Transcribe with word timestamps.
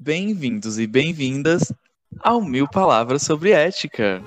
Bem-vindos 0.00 0.78
e 0.78 0.86
bem-vindas 0.86 1.72
ao 2.20 2.40
Mil 2.40 2.68
Palavras 2.68 3.22
sobre 3.22 3.50
Ética. 3.50 4.22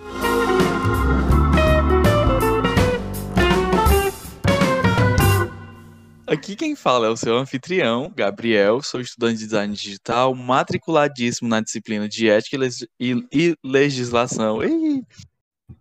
Aqui 6.27 6.57
quem 6.57 6.75
fala 6.75 7.07
é 7.07 7.09
o 7.09 7.15
seu 7.15 7.37
anfitrião, 7.37 8.11
Gabriel. 8.13 8.81
Sou 8.81 8.99
estudante 8.99 9.37
de 9.37 9.45
design 9.45 9.73
digital, 9.73 10.35
matriculadíssimo 10.35 11.47
na 11.47 11.61
disciplina 11.61 12.05
de 12.09 12.29
ética 12.29 12.57
e, 12.99 13.55
legislação. 13.63 14.59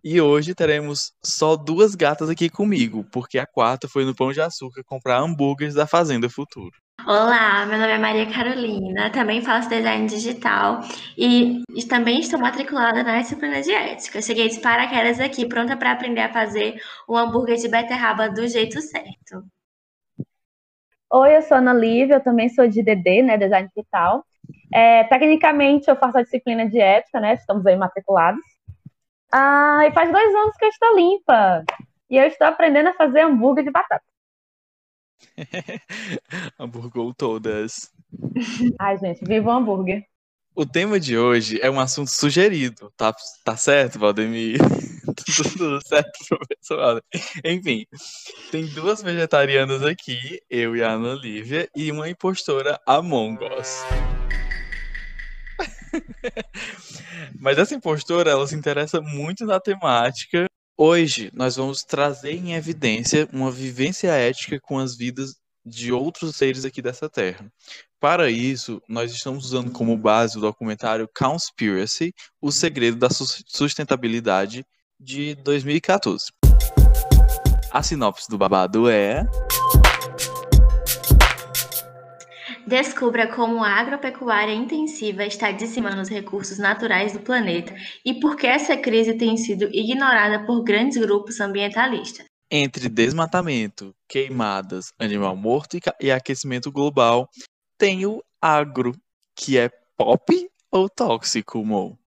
E 0.05 0.21
hoje 0.21 0.55
teremos 0.55 1.13
só 1.21 1.57
duas 1.57 1.97
gatas 1.97 2.31
aqui 2.31 2.49
comigo, 2.49 3.05
porque 3.11 3.41
a 3.41 3.47
quarta 3.47 3.89
foi 3.89 4.05
no 4.05 4.15
Pão 4.15 4.33
de 4.33 4.41
Açúcar 4.41 4.85
comprar 4.85 5.21
hambúrgueres 5.21 5.75
da 5.75 5.85
Fazenda 5.85 6.31
Futuro. 6.31 6.77
Olá, 7.07 7.65
meu 7.67 7.79
nome 7.79 7.93
é 7.93 7.99
Maria 7.99 8.27
Carolina, 8.31 9.11
também 9.11 9.41
faço 9.43 9.69
design 9.69 10.07
digital 10.07 10.81
e 11.17 11.65
também 11.89 12.21
estou 12.21 12.39
matriculada 12.39 13.03
na 13.03 13.21
disciplina 13.21 13.63
de 13.63 13.73
ética. 13.73 14.21
Cheguei 14.21 14.49
de 14.49 14.61
paraquedas 14.61 15.19
aqui, 15.19 15.49
pronta 15.49 15.77
para 15.77 15.93
aprender 15.93 16.21
a 16.21 16.33
fazer 16.33 16.81
o 17.09 17.17
hambúrguer 17.17 17.57
de 17.57 17.69
beterraba 17.69 18.29
do 18.29 18.47
jeito 18.47 18.81
certo. 18.83 19.45
Oi, 21.13 21.37
eu 21.37 21.43
sou 21.43 21.57
Ana 21.57 21.73
Lívia, 21.73 22.17
eu 22.17 22.23
também 22.23 22.49
sou 22.51 22.69
de 22.69 22.83
DD, 22.83 23.23
né, 23.23 23.39
design 23.39 23.69
digital. 23.75 24.25
É, 24.73 25.05
tecnicamente, 25.05 25.89
eu 25.89 25.97
faço 25.97 26.19
a 26.19 26.23
disciplina 26.23 26.69
de 26.69 26.79
ética, 26.79 27.19
né, 27.19 27.35
estamos 27.35 27.67
aí 27.67 27.77
matriculados. 27.77 28.41
Ah, 29.33 29.87
e 29.87 29.93
faz 29.93 30.13
dois 30.13 30.35
anos 30.35 30.57
que 30.57 30.65
eu 30.65 30.69
estou 30.69 30.97
limpa. 30.97 31.65
E 32.11 32.17
eu 32.19 32.25
estou 32.27 32.47
aprendendo 32.47 32.89
a 32.89 32.95
fazer 32.95 33.21
hambúrguer 33.21 33.65
de 33.65 33.71
batata. 33.71 34.10
Hamburgou 36.59 37.15
todas. 37.15 37.91
Ai, 38.79 38.99
gente, 38.99 39.25
viva 39.25 39.51
o 39.51 39.53
hambúrguer. 39.53 40.05
O 40.55 40.67
tema 40.67 40.99
de 40.99 41.17
hoje 41.17 41.61
é 41.63 41.71
um 41.71 41.79
assunto 41.79 42.11
sugerido, 42.11 42.93
tá, 42.97 43.15
tá 43.45 43.57
certo, 43.57 43.99
Valdemir? 43.99 44.59
tudo, 45.15 45.51
tudo 45.57 45.81
certo, 45.87 46.11
professor 46.29 47.03
Enfim, 47.45 47.87
tem 48.51 48.67
duas 48.67 49.01
vegetarianas 49.01 49.83
aqui, 49.83 50.41
eu 50.51 50.77
e 50.77 50.83
a 50.83 50.91
Ana 50.91 51.15
Lívia, 51.15 51.69
e 51.75 51.91
uma 51.93 52.09
impostora 52.09 52.81
Among 52.85 53.39
Us. 53.59 53.85
Mas 57.39 57.59
essa 57.59 57.75
impostora, 57.75 58.31
ela 58.31 58.47
se 58.47 58.55
interessa 58.55 59.01
muito 59.01 59.45
na 59.47 59.61
temática. 59.61 60.50
Hoje, 60.83 61.31
nós 61.35 61.57
vamos 61.57 61.85
trazer 61.85 62.33
em 62.33 62.55
evidência 62.55 63.29
uma 63.35 63.51
vivência 63.51 64.13
ética 64.13 64.59
com 64.59 64.79
as 64.79 64.97
vidas 64.97 65.35
de 65.63 65.93
outros 65.93 66.37
seres 66.37 66.65
aqui 66.65 66.81
dessa 66.81 67.07
terra. 67.07 67.53
Para 68.01 68.31
isso, 68.31 68.81
nós 68.89 69.13
estamos 69.13 69.45
usando 69.45 69.71
como 69.73 69.95
base 69.95 70.39
o 70.39 70.41
documentário 70.41 71.07
Conspiracy, 71.15 72.15
O 72.41 72.51
Segredo 72.51 72.97
da 72.97 73.11
Sustentabilidade, 73.11 74.65
de 74.99 75.35
2014. 75.35 76.33
A 77.71 77.83
sinopse 77.83 78.31
do 78.31 78.39
babado 78.39 78.89
é. 78.89 79.27
Descubra 82.71 83.27
como 83.27 83.65
a 83.65 83.81
agropecuária 83.81 84.55
intensiva 84.55 85.25
está 85.25 85.51
dizimando 85.51 86.03
os 86.03 86.09
recursos 86.09 86.57
naturais 86.57 87.13
do 87.13 87.19
planeta 87.19 87.75
e 88.05 88.21
por 88.21 88.37
que 88.37 88.47
essa 88.47 88.77
crise 88.77 89.19
tem 89.19 89.37
sido 89.37 89.69
ignorada 89.73 90.47
por 90.47 90.63
grandes 90.63 90.97
grupos 90.97 91.41
ambientalistas. 91.41 92.27
Entre 92.49 92.89
desmatamento, 92.89 93.93
queimadas, 94.09 94.93
animal 95.01 95.35
morto 95.35 95.77
e 96.01 96.13
aquecimento 96.13 96.71
global, 96.71 97.29
tem 97.77 98.07
o 98.07 98.23
agro, 98.41 98.95
que 99.35 99.59
é 99.59 99.69
pop 99.97 100.49
ou 100.71 100.89
tóxico, 100.89 101.65
Mo? 101.65 101.99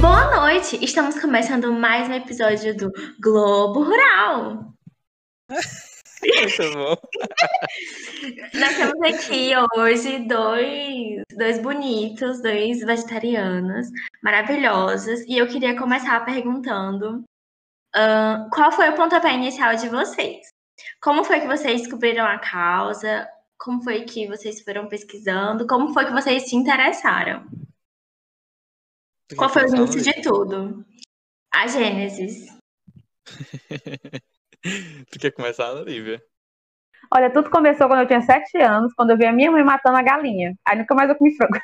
Boa 0.00 0.34
noite! 0.34 0.84
Estamos 0.84 1.20
começando 1.20 1.72
mais 1.72 2.08
um 2.08 2.14
episódio 2.14 2.76
do 2.76 2.90
Globo 3.20 3.84
Rural. 3.84 4.74
Muito 6.24 6.72
bom. 6.74 6.96
Nós 8.54 8.76
temos 8.76 9.02
aqui 9.02 9.50
hoje 9.76 10.18
dois, 10.20 11.22
dois 11.36 11.58
bonitos, 11.60 12.40
dois 12.40 12.80
vegetarianos 12.80 13.88
maravilhosos. 14.22 15.20
E 15.26 15.36
eu 15.36 15.46
queria 15.46 15.78
começar 15.78 16.24
perguntando 16.24 17.24
uh, 17.94 18.50
qual 18.50 18.72
foi 18.72 18.88
o 18.88 18.94
pontapé 18.94 19.34
inicial 19.34 19.76
de 19.76 19.88
vocês? 19.88 20.48
Como 21.00 21.24
foi 21.24 21.40
que 21.40 21.46
vocês 21.46 21.82
descobriram 21.82 22.24
a 22.24 22.38
causa? 22.38 23.28
Como 23.58 23.82
foi 23.82 24.04
que 24.04 24.26
vocês 24.26 24.62
foram 24.62 24.88
pesquisando? 24.88 25.66
Como 25.66 25.92
foi 25.92 26.06
que 26.06 26.12
vocês 26.12 26.48
se 26.48 26.56
interessaram? 26.56 27.46
Qual 29.36 29.48
foi 29.48 29.64
o 29.64 29.76
início 29.76 30.02
de 30.02 30.22
tudo? 30.22 30.84
A 31.52 31.66
Gênesis. 31.66 32.46
tu 35.10 35.18
quer 35.18 35.30
começar, 35.30 35.72
Lívia? 35.84 36.22
Olha, 37.14 37.30
tudo 37.30 37.50
começou 37.50 37.86
quando 37.86 38.00
eu 38.00 38.06
tinha 38.06 38.22
sete 38.22 38.58
anos, 38.58 38.92
quando 38.94 39.10
eu 39.10 39.16
vi 39.16 39.26
a 39.26 39.32
minha 39.32 39.50
mãe 39.50 39.62
matando 39.62 39.96
a 39.96 40.02
galinha. 40.02 40.54
Aí 40.66 40.78
nunca 40.78 40.94
mais 40.94 41.08
eu 41.08 41.16
comi 41.16 41.36
frango. 41.36 41.58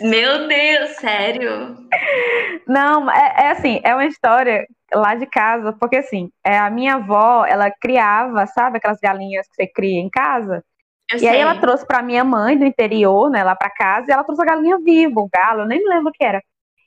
Meu 0.00 0.48
Deus, 0.48 0.90
sério? 0.96 1.76
Não, 2.66 3.10
é, 3.10 3.34
é, 3.38 3.50
assim, 3.50 3.80
é 3.84 3.94
uma 3.94 4.06
história 4.06 4.66
lá 4.92 5.14
de 5.14 5.26
casa, 5.26 5.72
porque 5.78 5.96
assim, 5.96 6.30
é, 6.44 6.58
a 6.58 6.70
minha 6.70 6.94
avó, 6.94 7.44
ela 7.44 7.70
criava, 7.70 8.46
sabe, 8.46 8.78
aquelas 8.78 8.98
galinhas 9.00 9.46
que 9.48 9.54
você 9.54 9.66
cria 9.66 10.00
em 10.00 10.08
casa? 10.08 10.64
Eu 11.10 11.16
e 11.16 11.20
sei. 11.20 11.28
aí 11.28 11.38
ela 11.38 11.60
trouxe 11.60 11.86
para 11.86 12.02
minha 12.02 12.24
mãe 12.24 12.56
do 12.56 12.64
interior, 12.64 13.30
né, 13.30 13.44
lá 13.44 13.54
para 13.54 13.70
casa, 13.70 14.10
e 14.10 14.12
ela 14.12 14.24
trouxe 14.24 14.42
a 14.42 14.46
galinha 14.46 14.78
viva, 14.78 15.20
o 15.20 15.28
galo, 15.28 15.62
eu 15.62 15.66
nem 15.66 15.78
me 15.78 15.88
lembro 15.88 16.10
o 16.10 16.12
que 16.12 16.24
era. 16.24 16.42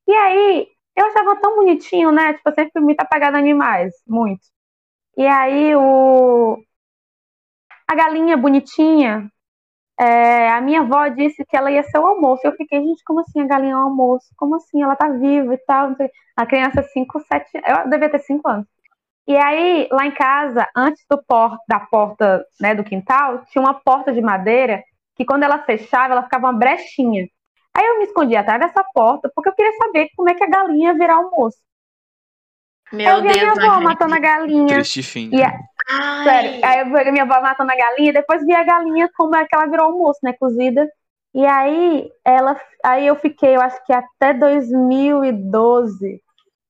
E 0.07 0.13
aí, 0.13 0.67
eu 0.95 1.05
achava 1.07 1.35
tão 1.39 1.55
bonitinho, 1.55 2.11
né, 2.11 2.33
tipo, 2.33 2.49
eu 2.49 2.55
sempre 2.55 2.71
fui 2.73 2.81
muito 2.81 3.01
apegada 3.01 3.37
a 3.37 3.39
animais, 3.39 3.93
muito. 4.07 4.54
E 5.17 5.25
aí, 5.27 5.75
o... 5.75 6.57
a 7.87 7.95
galinha 7.95 8.37
bonitinha, 8.37 9.29
é, 9.99 10.49
a 10.49 10.61
minha 10.61 10.81
avó 10.81 11.07
disse 11.07 11.45
que 11.45 11.55
ela 11.55 11.71
ia 11.71 11.83
ser 11.83 11.99
o 11.99 12.05
almoço. 12.05 12.41
Eu 12.45 12.53
fiquei, 12.55 12.81
gente, 12.81 13.03
como 13.05 13.21
assim 13.21 13.41
a 13.41 13.47
galinha 13.47 13.73
é 13.73 13.77
o 13.77 13.81
almoço? 13.81 14.27
Como 14.37 14.55
assim? 14.55 14.81
Ela 14.83 14.95
tá 14.95 15.09
viva 15.09 15.53
e 15.53 15.57
tal. 15.59 15.95
A 16.35 16.45
criança, 16.45 16.83
5, 16.83 17.19
7, 17.21 17.49
eu 17.55 17.89
devia 17.89 18.09
ter 18.09 18.19
5 18.19 18.47
anos. 18.49 18.67
E 19.27 19.35
aí, 19.37 19.87
lá 19.91 20.05
em 20.05 20.11
casa, 20.13 20.67
antes 20.75 21.03
do 21.09 21.21
por, 21.23 21.57
da 21.67 21.79
porta 21.79 22.45
né, 22.61 22.75
do 22.75 22.83
quintal, 22.83 23.43
tinha 23.47 23.61
uma 23.63 23.73
porta 23.73 24.13
de 24.13 24.21
madeira 24.21 24.83
que 25.15 25.25
quando 25.25 25.43
ela 25.43 25.63
fechava, 25.63 26.13
ela 26.13 26.23
ficava 26.23 26.47
uma 26.47 26.53
brechinha. 26.59 27.27
Aí 27.73 27.85
eu 27.85 27.97
me 27.99 28.05
escondi 28.05 28.35
atrás 28.35 28.59
dessa 28.61 28.83
porta 28.93 29.31
porque 29.35 29.49
eu 29.49 29.55
queria 29.55 29.73
saber 29.77 30.09
como 30.15 30.29
é 30.29 30.35
que 30.35 30.43
a 30.43 30.49
galinha 30.49 30.91
ia 30.91 30.97
virar 30.97 31.15
almoço. 31.15 31.57
Meu 32.91 33.07
eu 33.07 33.21
vi 33.21 33.33
Deus, 33.33 33.51
a 33.51 33.55
minha 33.55 33.71
avó 33.71 33.81
matando 33.81 34.15
a 34.15 34.19
galinha. 34.19 34.75
Triste 34.75 35.03
fim. 35.03 35.29
E 35.33 35.41
a... 35.41 35.53
Sério, 36.23 36.65
aí 36.65 36.79
eu 36.79 36.85
vi 36.85 37.09
a 37.09 37.11
minha 37.11 37.23
avó 37.23 37.41
matando 37.41 37.71
a 37.71 37.75
galinha, 37.75 38.13
depois 38.13 38.45
vi 38.45 38.53
a 38.53 38.63
galinha 38.63 39.09
como 39.15 39.35
é 39.35 39.45
que 39.45 39.55
ela 39.55 39.67
virou 39.67 39.87
almoço, 39.87 40.19
né, 40.23 40.33
cozida. 40.33 40.87
E 41.33 41.45
aí, 41.45 42.09
ela, 42.23 42.59
aí 42.83 43.07
eu 43.07 43.15
fiquei, 43.15 43.55
eu 43.55 43.61
acho 43.61 43.83
que 43.85 43.91
até 43.91 44.33
2012, 44.33 46.21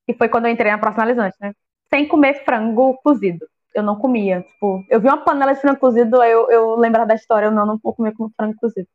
que 0.06 0.14
foi 0.14 0.28
quando 0.28 0.46
eu 0.46 0.50
entrei 0.50 0.72
na 0.72 0.78
profissionalizante, 0.78 1.36
né, 1.40 1.52
sem 1.88 2.06
comer 2.08 2.44
frango 2.44 2.98
cozido. 3.02 3.46
Eu 3.74 3.82
não 3.82 3.96
comia, 3.96 4.40
tipo, 4.42 4.84
eu 4.88 5.00
vi 5.00 5.06
uma 5.06 5.22
panela 5.22 5.52
de 5.54 5.60
frango 5.60 5.78
cozido, 5.78 6.20
aí 6.20 6.32
eu, 6.32 6.50
eu 6.50 6.76
lembrava 6.76 7.06
da 7.06 7.14
história, 7.14 7.46
eu 7.46 7.52
não, 7.52 7.66
não 7.66 7.78
vou 7.82 7.94
comer 7.94 8.12
com 8.14 8.30
frango 8.36 8.56
cozido. 8.56 8.88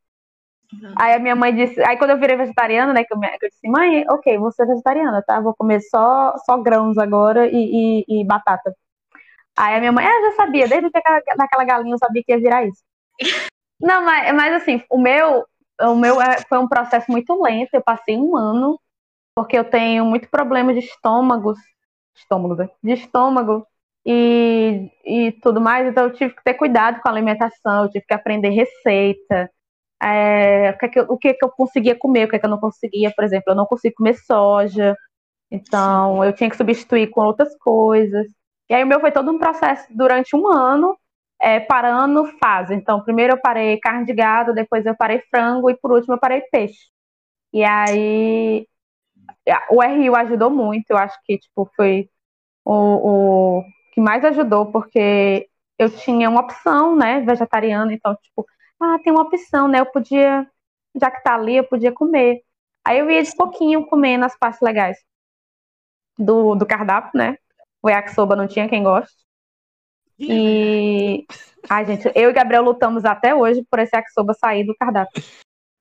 Aí 0.98 1.14
a 1.14 1.20
minha 1.20 1.36
mãe 1.36 1.54
disse, 1.54 1.82
aí 1.84 1.98
quando 1.98 2.12
eu 2.12 2.20
virei 2.20 2.38
vegetariana, 2.38 2.94
né, 2.94 3.04
que 3.04 3.14
eu, 3.14 3.20
que 3.20 3.46
eu 3.46 3.50
disse, 3.50 3.68
mãe, 3.68 4.06
ok, 4.10 4.38
vou 4.38 4.52
ser 4.52 4.66
vegetariana, 4.66 5.22
tá? 5.26 5.40
Vou 5.40 5.54
comer 5.54 5.82
só, 5.82 6.34
só 6.46 6.58
grãos 6.58 6.98
agora 6.98 7.48
e, 7.48 8.06
e, 8.08 8.22
e 8.22 8.26
batata. 8.26 8.74
Aí 9.58 9.76
a 9.76 9.80
minha 9.80 9.92
mãe, 9.92 10.06
ah, 10.06 10.22
já 10.30 10.36
sabia, 10.38 10.68
desde 10.68 10.90
que 10.90 11.02
daquela 11.38 11.66
galinha 11.66 11.94
eu 11.94 11.98
sabia 11.98 12.24
que 12.26 12.32
ia 12.32 12.40
virar 12.40 12.66
isso. 12.66 12.82
Não, 13.82 14.06
mas, 14.06 14.34
mas 14.34 14.54
assim, 14.62 14.84
o 14.90 14.98
meu, 14.98 15.46
o 15.82 15.96
meu 15.96 16.22
é, 16.22 16.40
foi 16.48 16.60
um 16.60 16.68
processo 16.68 17.12
muito 17.12 17.42
lento, 17.42 17.74
eu 17.74 17.82
passei 17.82 18.16
um 18.16 18.38
ano, 18.38 18.80
porque 19.36 19.58
eu 19.58 19.64
tenho 19.64 20.06
muito 20.06 20.30
problema 20.30 20.72
de 20.74 20.80
estômagos, 20.80 21.58
estômago, 22.16 22.56
né? 22.56 22.70
de 22.84 22.92
estômago 22.92 23.66
e, 24.06 24.92
e 25.04 25.32
tudo 25.42 25.60
mais, 25.60 25.88
então 25.88 26.06
eu 26.06 26.14
tive 26.14 26.36
que 26.36 26.44
ter 26.44 26.54
cuidado 26.54 27.02
com 27.02 27.10
a 27.10 27.12
alimentação, 27.12 27.84
eu 27.84 27.90
tive 27.90 28.06
que 28.06 28.14
aprender 28.14 28.50
receita, 28.50 29.50
é, 30.02 30.72
o, 30.72 30.78
que, 30.78 30.86
é 30.86 30.90
que 30.90 31.00
eu, 31.00 31.06
o 31.10 31.18
que, 31.18 31.28
é 31.30 31.34
que 31.34 31.46
eu 31.46 31.50
conseguia 31.50 31.96
comer, 31.96 32.26
o 32.26 32.30
que, 32.30 32.36
é 32.36 32.40
que 32.40 32.46
eu 32.46 32.50
não 32.50 32.60
conseguia, 32.60 33.12
por 33.16 33.24
exemplo, 33.24 33.46
eu 33.52 33.56
não 33.56 33.66
consigo 33.66 33.96
comer 33.96 34.16
soja, 34.16 34.96
então 35.52 36.24
eu 36.24 36.34
tinha 36.34 36.50
que 36.50 36.58
substituir 36.58 37.08
com 37.10 37.22
outras 37.22 37.56
coisas. 37.58 38.28
E 38.70 38.74
aí 38.74 38.84
o 38.84 38.88
meu 38.88 39.00
foi 39.00 39.12
todo 39.12 39.32
um 39.32 39.38
processo 39.38 39.86
durante 39.92 40.36
um 40.36 40.48
ano, 40.48 40.98
é, 41.40 41.60
parando 41.60 42.26
fase. 42.40 42.74
Então, 42.74 43.02
primeiro 43.04 43.34
eu 43.34 43.42
parei 43.42 43.78
carne 43.80 44.06
de 44.06 44.14
gado, 44.14 44.54
depois 44.54 44.86
eu 44.86 44.96
parei 44.96 45.22
frango 45.30 45.70
e 45.70 45.78
por 45.78 45.92
último 45.92 46.16
eu 46.16 46.20
parei 46.20 46.42
peixe. 46.52 46.90
E 47.54 47.64
aí 47.64 48.68
o 49.70 49.82
RU 49.84 50.16
ajudou 50.16 50.50
muito, 50.50 50.92
eu 50.92 50.98
acho 50.98 51.18
que 51.26 51.38
tipo, 51.38 51.70
foi 51.76 52.10
o, 52.66 53.60
o 53.60 53.64
que 53.94 54.02
mais 54.02 54.24
ajudou, 54.26 54.72
porque 54.72 55.48
eu 55.78 55.90
tinha 55.90 56.30
uma 56.30 56.42
opção, 56.42 56.96
né, 56.96 57.22
vegetariana, 57.22 57.94
então, 57.94 58.16
tipo, 58.22 58.46
ah, 58.82 59.00
tem 59.04 59.14
uma 59.14 59.24
opção, 59.24 59.68
né? 59.68 59.80
Eu 59.80 59.86
podia, 59.86 60.48
já 61.00 61.12
que 61.12 61.24
tá 61.24 61.36
ali, 61.36 61.58
eu 61.58 61.64
podia 61.64 61.92
comer. 61.92 62.42
Aí 62.86 63.00
eu 63.00 63.10
ia 63.10 63.22
de 63.22 63.36
pouquinho 63.36 63.86
comendo 63.86 64.26
as 64.26 64.38
partes 64.38 64.60
legais 64.62 64.98
do, 66.18 66.56
do 66.56 66.66
cardápio, 66.66 67.12
né? 67.14 67.38
O 67.82 67.90
yakisoba 67.90 68.36
não 68.36 68.48
tinha 68.48 68.68
quem 68.68 68.84
goste. 68.84 69.16
E. 70.20 71.26
Ai, 71.70 71.86
gente, 71.86 72.12
eu 72.16 72.30
e 72.30 72.34
Gabriel 72.34 72.64
lutamos 72.64 73.06
até 73.06 73.34
hoje 73.34 73.66
por 73.70 73.80
esse 73.80 73.96
yakisoba 73.96 74.34
sair 74.34 74.64
do 74.64 74.76
cardápio. 74.76 75.24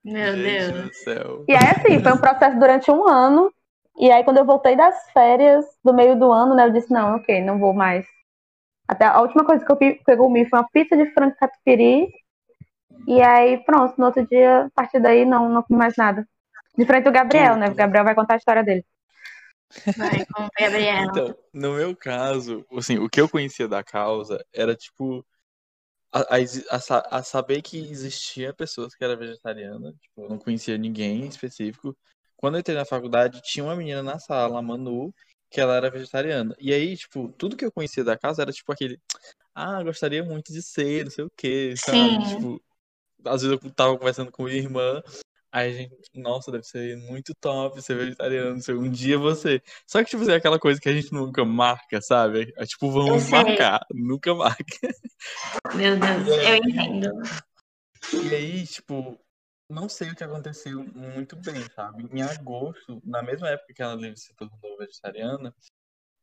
Meu 0.04 0.34
Gente 0.34 0.72
Deus. 0.72 0.82
do 0.82 0.94
céu. 0.94 1.44
E 1.46 1.52
aí, 1.52 1.70
assim, 1.76 2.02
foi 2.02 2.12
um 2.12 2.18
processo 2.20 2.58
durante 2.58 2.90
um 2.90 3.06
ano. 3.06 3.52
E 3.98 4.10
aí, 4.10 4.24
quando 4.24 4.38
eu 4.38 4.46
voltei 4.46 4.76
das 4.76 5.10
férias, 5.12 5.66
do 5.84 5.92
meio 5.92 6.18
do 6.18 6.32
ano, 6.32 6.54
né, 6.54 6.66
eu 6.66 6.72
disse, 6.72 6.90
não, 6.90 7.16
ok, 7.16 7.42
não 7.42 7.58
vou 7.58 7.74
mais. 7.74 8.06
Até 8.88 9.04
a 9.04 9.20
última 9.20 9.44
coisa 9.44 9.64
que 9.64 9.70
eu 9.70 9.76
que 9.76 10.02
eu 10.08 10.16
comi 10.16 10.48
foi 10.48 10.58
uma 10.58 10.68
pizza 10.72 10.96
de 10.96 11.06
frango 11.12 11.36
catupiry. 11.36 12.08
E 13.06 13.20
aí, 13.22 13.58
pronto, 13.64 13.94
no 13.98 14.06
outro 14.06 14.26
dia, 14.26 14.66
a 14.66 14.70
partir 14.74 15.00
daí, 15.00 15.24
não, 15.24 15.48
não 15.48 15.62
comi 15.62 15.78
mais 15.78 15.96
nada. 15.96 16.26
De 16.76 16.84
frente 16.86 17.04
do 17.04 17.12
Gabriel, 17.12 17.56
né? 17.56 17.68
O 17.68 17.74
Gabriel 17.74 18.04
vai 18.04 18.14
contar 18.14 18.34
a 18.34 18.36
história 18.36 18.62
dele. 18.64 18.84
Vai 19.96 20.24
Gabriel. 20.58 21.06
Então, 21.10 21.36
no 21.52 21.74
meu 21.74 21.96
caso, 21.96 22.64
assim, 22.72 22.98
o 22.98 23.08
que 23.08 23.20
eu 23.20 23.28
conhecia 23.28 23.66
da 23.68 23.82
causa 23.82 24.44
era 24.52 24.74
tipo 24.74 25.24
a, 26.12 26.20
a 26.36 26.38
a 26.76 26.80
sa- 26.80 27.06
a 27.10 27.22
saber 27.22 27.62
que 27.62 27.78
existia 27.78 28.52
pessoas 28.52 28.94
que 28.94 29.04
eram 29.04 29.16
vegetarianas, 29.18 29.94
tipo, 30.00 30.22
eu 30.22 30.28
não 30.28 30.38
conhecia 30.38 30.76
ninguém 30.78 31.22
em 31.24 31.28
específico. 31.28 31.96
Quando 32.36 32.54
eu 32.56 32.60
entrei 32.60 32.76
na 32.76 32.84
faculdade, 32.84 33.40
tinha 33.42 33.64
uma 33.64 33.76
menina 33.76 34.02
na 34.02 34.18
sala, 34.18 34.58
a 34.58 34.62
Manu, 34.62 35.14
que 35.50 35.60
ela 35.60 35.76
era 35.76 35.90
vegetariana. 35.90 36.54
E 36.58 36.72
aí, 36.72 36.96
tipo, 36.96 37.28
tudo 37.38 37.56
que 37.56 37.64
eu 37.64 37.72
conhecia 37.72 38.02
da 38.04 38.16
casa 38.18 38.42
era 38.42 38.52
tipo 38.52 38.72
aquele, 38.72 38.98
ah, 39.54 39.82
gostaria 39.82 40.22
muito 40.24 40.52
de 40.52 40.62
ser, 40.62 41.04
não 41.04 41.10
sei 41.10 41.24
o 41.24 41.30
quê, 41.36 41.74
sabe? 41.76 41.98
Sim. 41.98 42.20
Tipo, 42.34 42.62
às 43.24 43.42
vezes 43.42 43.58
eu 43.62 43.70
tava 43.72 43.96
conversando 43.98 44.30
com 44.30 44.44
minha 44.44 44.56
irmã, 44.56 45.02
aí 45.52 45.70
a 45.70 45.72
gente, 45.72 45.96
nossa, 46.14 46.50
deve 46.52 46.64
ser 46.64 46.96
muito 46.96 47.34
top 47.40 47.80
ser 47.82 47.96
vegetariano, 47.96 48.60
sei, 48.62 48.74
um 48.74 48.90
dia 48.90 49.18
você. 49.18 49.62
Só 49.86 50.02
que, 50.02 50.10
tipo, 50.10 50.22
assim, 50.22 50.32
é 50.32 50.36
aquela 50.36 50.58
coisa 50.58 50.80
que 50.80 50.88
a 50.88 50.92
gente 50.92 51.12
nunca 51.12 51.44
marca, 51.44 52.00
sabe? 52.00 52.52
É 52.56 52.64
tipo, 52.66 52.90
vamos 52.90 53.28
marcar, 53.28 53.84
nunca 53.92 54.34
marca. 54.34 54.64
Meu 55.74 55.98
Deus, 55.98 56.26
eu 56.28 56.56
entendo. 56.56 57.10
E 58.22 58.34
aí, 58.34 58.66
tipo, 58.66 59.18
não 59.68 59.88
sei 59.88 60.10
o 60.10 60.16
que 60.16 60.24
aconteceu 60.24 60.82
muito 60.94 61.36
bem, 61.36 61.62
sabe? 61.74 62.08
Em 62.12 62.22
agosto, 62.22 63.00
na 63.04 63.22
mesma 63.22 63.48
época 63.50 63.74
que 63.74 63.82
a 63.82 63.86
Ana 63.88 64.02
Livre 64.02 64.18
se 64.18 64.34
tornou 64.34 64.78
vegetariana, 64.78 65.54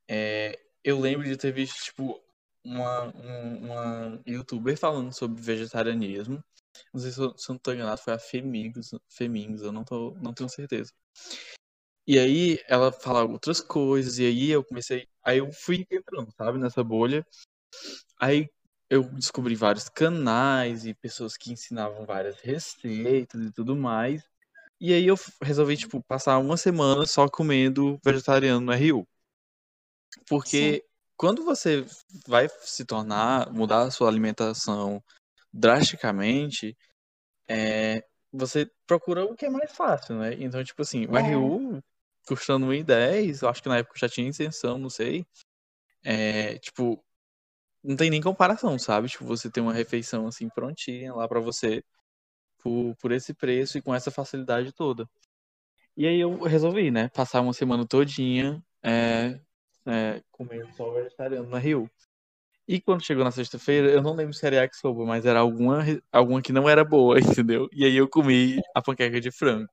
é, 0.10 0.58
eu 0.84 1.00
lembro 1.00 1.26
de 1.28 1.38
ter 1.38 1.52
visto, 1.52 1.84
tipo, 1.84 2.22
uma, 2.64 3.04
um- 3.16 3.66
uma 3.66 4.22
youtuber 4.26 4.78
falando 4.78 5.14
sobre 5.14 5.42
vegetarianismo. 5.42 6.44
Não 6.94 7.02
sei 7.02 7.12
se 7.12 7.20
eu, 7.20 7.38
se 7.38 7.50
eu 7.50 7.54
não 7.54 7.60
tô 7.60 7.74
enganado, 7.74 8.02
foi 8.02 8.14
a 8.14 8.20
Femingos, 8.20 8.92
Femingos, 9.10 9.62
eu 9.62 9.72
não, 9.72 9.84
tô, 9.84 10.16
não 10.22 10.34
tenho 10.34 10.50
certeza. 10.50 10.92
E 12.08 12.18
aí 12.18 12.60
ela 12.68 12.92
falava 12.92 13.32
outras 13.32 13.60
coisas, 13.60 14.18
e 14.18 14.26
aí 14.26 14.50
eu 14.50 14.64
comecei. 14.64 15.08
Aí 15.24 15.40
eu 15.40 15.52
fui 15.52 15.86
entrando, 15.92 16.32
sabe, 16.38 16.58
nessa 16.58 16.84
bolha. 16.84 17.26
Aí 18.18 18.50
eu 18.90 19.04
descobri 19.04 19.56
vários 19.56 19.90
canais 19.90 20.86
e 20.86 20.94
pessoas 20.94 21.36
que 21.36 21.52
ensinavam 21.52 22.06
várias 22.06 22.40
receitas 22.40 23.42
e 23.42 23.52
tudo 23.52 23.76
mais. 23.76 24.24
E 24.80 24.94
aí 24.94 25.08
eu 25.08 25.16
resolvi, 25.42 25.76
tipo, 25.76 26.02
passar 26.04 26.38
uma 26.38 26.56
semana 26.56 27.06
só 27.06 27.28
comendo 27.28 28.00
vegetariano 28.04 28.62
no 28.62 28.72
RU. 28.74 29.08
Porque 30.30 30.86
quando 31.18 31.44
você 31.44 31.86
vai 32.28 32.48
se 32.62 32.86
tornar, 32.86 33.52
mudar 33.52 33.84
a 33.84 33.92
sua 33.92 34.08
alimentação 34.08 35.04
drasticamente, 35.58 36.78
é, 37.48 38.04
você 38.32 38.70
procura 38.86 39.26
o 39.26 39.36
que 39.36 39.46
é 39.46 39.50
mais 39.50 39.72
fácil, 39.72 40.18
né? 40.20 40.36
Então, 40.40 40.64
tipo 40.64 40.82
assim, 40.82 41.06
o 41.08 41.18
É. 41.18 41.22
RU 41.22 41.84
custando 42.28 42.68
1,10, 42.68 43.42
eu 43.42 43.50
acho 43.50 43.64
que 43.64 43.70
na 43.70 43.78
época 43.78 43.98
já 43.98 44.08
tinha 44.08 44.28
isenção, 44.28 44.78
não 44.78 44.90
sei. 44.90 45.26
É, 46.04 46.58
tipo, 46.60 47.04
não 47.84 47.96
tem 47.96 48.10
nem 48.10 48.22
comparação, 48.22 48.78
sabe? 48.78 49.08
Tipo, 49.08 49.26
você 49.26 49.50
tem 49.50 49.64
uma 49.64 49.74
refeição 49.74 50.28
assim 50.28 50.50
prontinha 50.50 51.14
lá 51.14 51.28
pra 51.28 51.40
você 51.40 51.84
por, 52.60 52.96
por 52.98 53.12
esse 53.12 53.34
preço 53.34 53.78
e 53.78 53.82
com 53.82 53.96
essa 53.96 54.12
facilidade 54.12 54.74
toda. 54.74 55.10
E 55.96 56.06
aí 56.06 56.20
eu 56.20 56.44
resolvi, 56.44 56.92
né? 56.92 57.10
Passar 57.10 57.42
uma 57.42 57.54
semana 57.54 57.88
todinha 57.88 58.62
é, 58.84 59.40
é, 59.86 60.22
comendo 60.32 60.72
só 60.74 60.92
vegetariano 60.92 61.50
na 61.50 61.58
Rio. 61.58 61.90
E 62.68 62.82
quando 62.82 63.04
chegou 63.04 63.24
na 63.24 63.32
sexta-feira, 63.32 63.90
eu 63.90 64.02
não 64.02 64.14
lembro 64.14 64.34
se 64.34 64.46
era 64.46 64.58
yakisoba, 64.58 65.06
mas 65.06 65.26
era 65.26 65.40
alguma, 65.40 65.86
alguma 66.12 66.42
que 66.42 66.52
não 66.52 66.68
era 66.68 66.84
boa, 66.84 67.18
entendeu? 67.46 67.70
E 67.72 67.86
aí 67.86 67.96
eu 67.96 68.08
comi 68.10 68.60
a 68.76 68.82
panqueca 68.82 69.22
de 69.22 69.32
frango. 69.32 69.70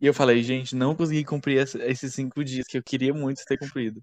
E 0.00 0.06
eu 0.06 0.14
falei, 0.14 0.42
gente, 0.42 0.76
não 0.76 0.94
consegui 0.94 1.24
cumprir 1.24 1.58
esses 1.58 2.14
cinco 2.14 2.44
dias 2.44 2.66
que 2.66 2.78
eu 2.78 2.82
queria 2.82 3.12
muito 3.12 3.44
ter 3.44 3.58
cumprido. 3.58 4.02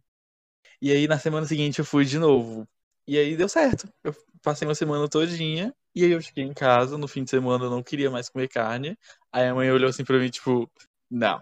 E 0.82 0.92
aí 0.92 1.08
na 1.08 1.18
semana 1.18 1.46
seguinte 1.48 1.80
eu 1.80 1.86
fui 1.86 2.06
de 2.06 2.20
novo. 2.20 2.68
E 3.08 3.18
aí 3.18 3.36
deu 3.38 3.50
certo. 3.50 3.90
Eu 4.04 4.14
passei 4.44 4.68
uma 4.68 4.76
semana 4.76 5.08
todinha. 5.10 5.74
E 5.96 6.04
aí 6.04 6.12
eu 6.12 6.22
cheguei 6.22 6.44
em 6.44 6.54
casa, 6.54 6.98
no 6.98 7.08
fim 7.08 7.24
de 7.24 7.30
semana 7.32 7.66
eu 7.66 7.72
não 7.72 7.82
queria 7.82 8.12
mais 8.12 8.30
comer 8.30 8.48
carne. 8.50 8.98
Aí 9.32 9.48
a 9.48 9.56
mãe 9.56 9.72
olhou 9.72 9.90
assim 9.90 10.04
pra 10.04 10.20
mim, 10.20 10.30
tipo, 10.30 10.70
não. 11.10 11.42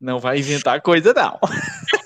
Não 0.00 0.18
vai 0.18 0.38
inventar 0.38 0.82
coisa, 0.82 1.14
não. 1.14 1.38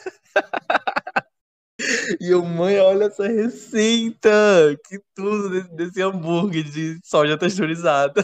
E 2.20 2.30
eu, 2.30 2.44
mãe, 2.44 2.78
olha 2.80 3.04
essa 3.04 3.26
receita! 3.26 4.30
Que 4.88 5.00
tudo 5.14 5.50
desse, 5.50 5.68
desse 5.76 6.02
hambúrguer 6.02 6.64
de 6.64 6.98
soja 7.04 7.38
texturizada. 7.38 8.22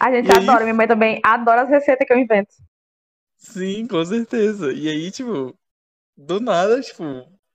A 0.00 0.10
gente 0.10 0.28
E 0.28 0.32
aí- 0.32 0.42
adora, 0.42 0.62
minha 0.64 0.74
mãe 0.74 0.86
também 0.88 1.20
adora 1.24 1.62
as 1.62 1.68
receitas 1.68 2.06
que 2.06 2.12
eu 2.12 2.18
invento. 2.18 2.54
Sim, 3.36 3.86
com 3.86 4.04
certeza. 4.04 4.72
E 4.72 4.88
aí, 4.88 5.10
tipo, 5.10 5.56
do 6.16 6.40
nada, 6.40 6.80
tipo, 6.80 7.04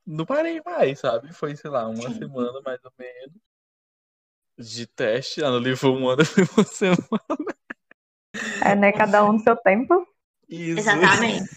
não 0.06 0.25
parei 0.25 0.61
mais, 0.65 1.00
sabe? 1.00 1.33
Foi, 1.33 1.56
sei 1.56 1.69
lá, 1.69 1.88
uma 1.88 2.13
semana 2.13 2.61
mais 2.63 2.79
ou 2.83 2.91
menos 2.97 3.35
de 4.57 4.85
teste. 4.88 5.44
Ah, 5.44 5.50
no 5.50 5.59
livro 5.59 5.91
um 5.94 6.07
ano 6.09 6.23
foi 6.25 6.44
uma 6.56 6.63
semana. 6.65 7.56
É, 8.63 8.75
né? 8.75 8.91
Cada 8.91 9.25
um 9.25 9.33
no 9.33 9.39
seu 9.39 9.56
tempo. 9.57 10.06
Isso. 10.47 10.79
Exatamente. 10.79 11.50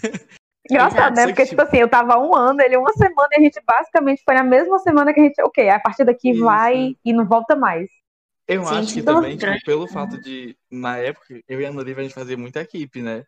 Engraçado, 0.70 1.14
Exato. 1.14 1.16
né? 1.16 1.26
Porque, 1.28 1.46
tipo 1.46 1.60
assim, 1.62 1.78
eu 1.78 1.88
tava 1.90 2.18
um 2.18 2.34
ano, 2.36 2.60
ele 2.62 2.76
uma 2.76 2.92
semana, 2.92 3.28
e 3.32 3.36
a 3.38 3.40
gente 3.40 3.60
basicamente 3.66 4.22
foi 4.24 4.34
na 4.34 4.44
mesma 4.44 4.78
semana 4.78 5.12
que 5.12 5.20
a 5.20 5.24
gente, 5.24 5.42
ok, 5.42 5.68
a 5.70 5.80
partir 5.80 6.04
daqui 6.04 6.32
Isso. 6.32 6.34
vai 6.34 6.96
e 7.04 7.12
não 7.12 7.26
volta 7.26 7.56
mais. 7.56 7.88
Eu 8.46 8.68
Sim, 8.68 8.68
acho 8.68 8.92
que 8.92 9.02
também, 9.02 9.36
tipo, 9.36 9.58
pelo 9.60 9.86
fato 9.88 10.18
de, 10.18 10.56
na 10.70 10.98
época, 10.98 11.40
eu 11.48 11.60
e 11.60 11.66
a 11.66 11.70
Lívia, 11.70 11.98
a 12.00 12.02
gente 12.02 12.14
fazia 12.14 12.36
muita 12.36 12.60
equipe, 12.60 13.00
né? 13.02 13.24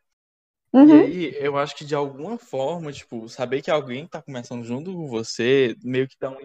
E 0.83 0.93
Uhum. 0.93 0.95
aí, 0.95 1.37
eu 1.39 1.59
acho 1.59 1.77
que 1.77 1.85
de 1.85 1.95
alguma 1.95 2.39
forma, 2.39 2.93
tipo, 2.93 3.29
saber 3.29 3.63
que 3.63 3.71
alguém 3.71 4.07
tá 4.09 4.23
começando 4.23 4.65
junto 4.65 4.93
com 4.93 5.09
você, 5.09 5.77
meio 5.85 6.09
que 6.09 6.17
dá 6.21 6.31
um, 6.31 6.37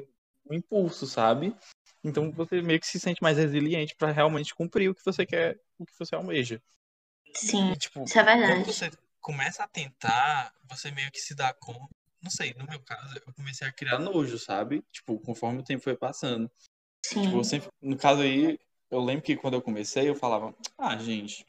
um 0.52 0.56
impulso, 0.56 1.08
sabe? 1.08 1.56
Então 2.04 2.32
você 2.32 2.62
meio 2.62 2.80
que 2.80 2.88
se 2.88 3.00
sente 3.00 3.24
mais 3.24 3.38
resiliente 3.38 3.96
pra 3.98 4.12
realmente 4.12 4.56
cumprir 4.56 4.90
o 4.90 4.96
que 4.96 5.06
você 5.06 5.26
quer, 5.26 5.60
o 5.80 5.86
que 5.86 5.94
você 6.00 6.16
almeja. 6.16 6.62
Sim, 7.34 7.74
E, 7.74 7.78
tipo, 7.78 8.06
isso 8.06 8.20
é 8.20 8.24
quando 8.42 8.64
verdade. 8.64 8.66
você 8.66 8.90
começa 9.22 9.64
a 9.64 9.68
tentar, 9.68 10.54
você 10.68 10.92
meio 10.92 11.12
que 11.12 11.20
se 11.20 11.36
dá 11.36 11.54
conta. 11.54 11.90
Não 12.22 12.30
sei, 12.30 12.54
no 12.56 12.66
meu 12.66 12.80
caso, 12.82 13.16
eu 13.26 13.34
comecei 13.34 13.68
a 13.68 13.72
criar 13.72 13.98
nojo, 13.98 14.38
sabe? 14.38 14.84
Tipo, 14.92 15.18
conforme 15.20 15.60
o 15.60 15.64
tempo 15.64 15.84
foi 15.84 15.96
passando. 15.96 16.52
Tipo, 17.02 17.24
Sim. 17.24 17.38
eu 17.38 17.44
sempre, 17.44 17.70
no 17.82 17.98
caso 17.98 18.22
aí, 18.22 18.60
eu 18.92 19.00
lembro 19.00 19.24
que 19.24 19.38
quando 19.38 19.54
eu 19.54 19.62
comecei, 19.62 20.10
eu 20.10 20.16
falava, 20.16 20.54
ah, 20.78 20.98
gente, 20.98 21.46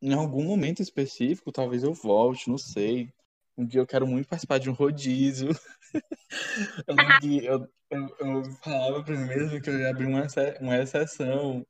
em 0.00 0.12
algum 0.14 0.44
momento 0.44 0.80
específico, 0.80 1.52
talvez 1.52 1.82
eu 1.82 1.92
volte, 1.92 2.48
não 2.48 2.58
sei. 2.58 3.12
Um 3.56 3.64
dia 3.64 3.80
eu 3.80 3.86
quero 3.86 4.06
muito 4.06 4.28
participar 4.28 4.58
de 4.58 4.70
um 4.70 4.72
rodízio. 4.74 5.50
eu 6.86 6.94
lembro 6.94 7.20
que 7.20 7.44
eu, 7.44 7.68
eu, 7.90 8.16
eu 8.18 8.44
falava 8.62 9.02
pra 9.02 9.16
mim 9.16 9.26
mesmo 9.26 9.60
que 9.60 9.70
eu 9.70 9.78
ia 9.78 9.90
abrir 9.90 10.06
uma, 10.06 10.26
uma 10.60 10.76
exceção 10.78 11.64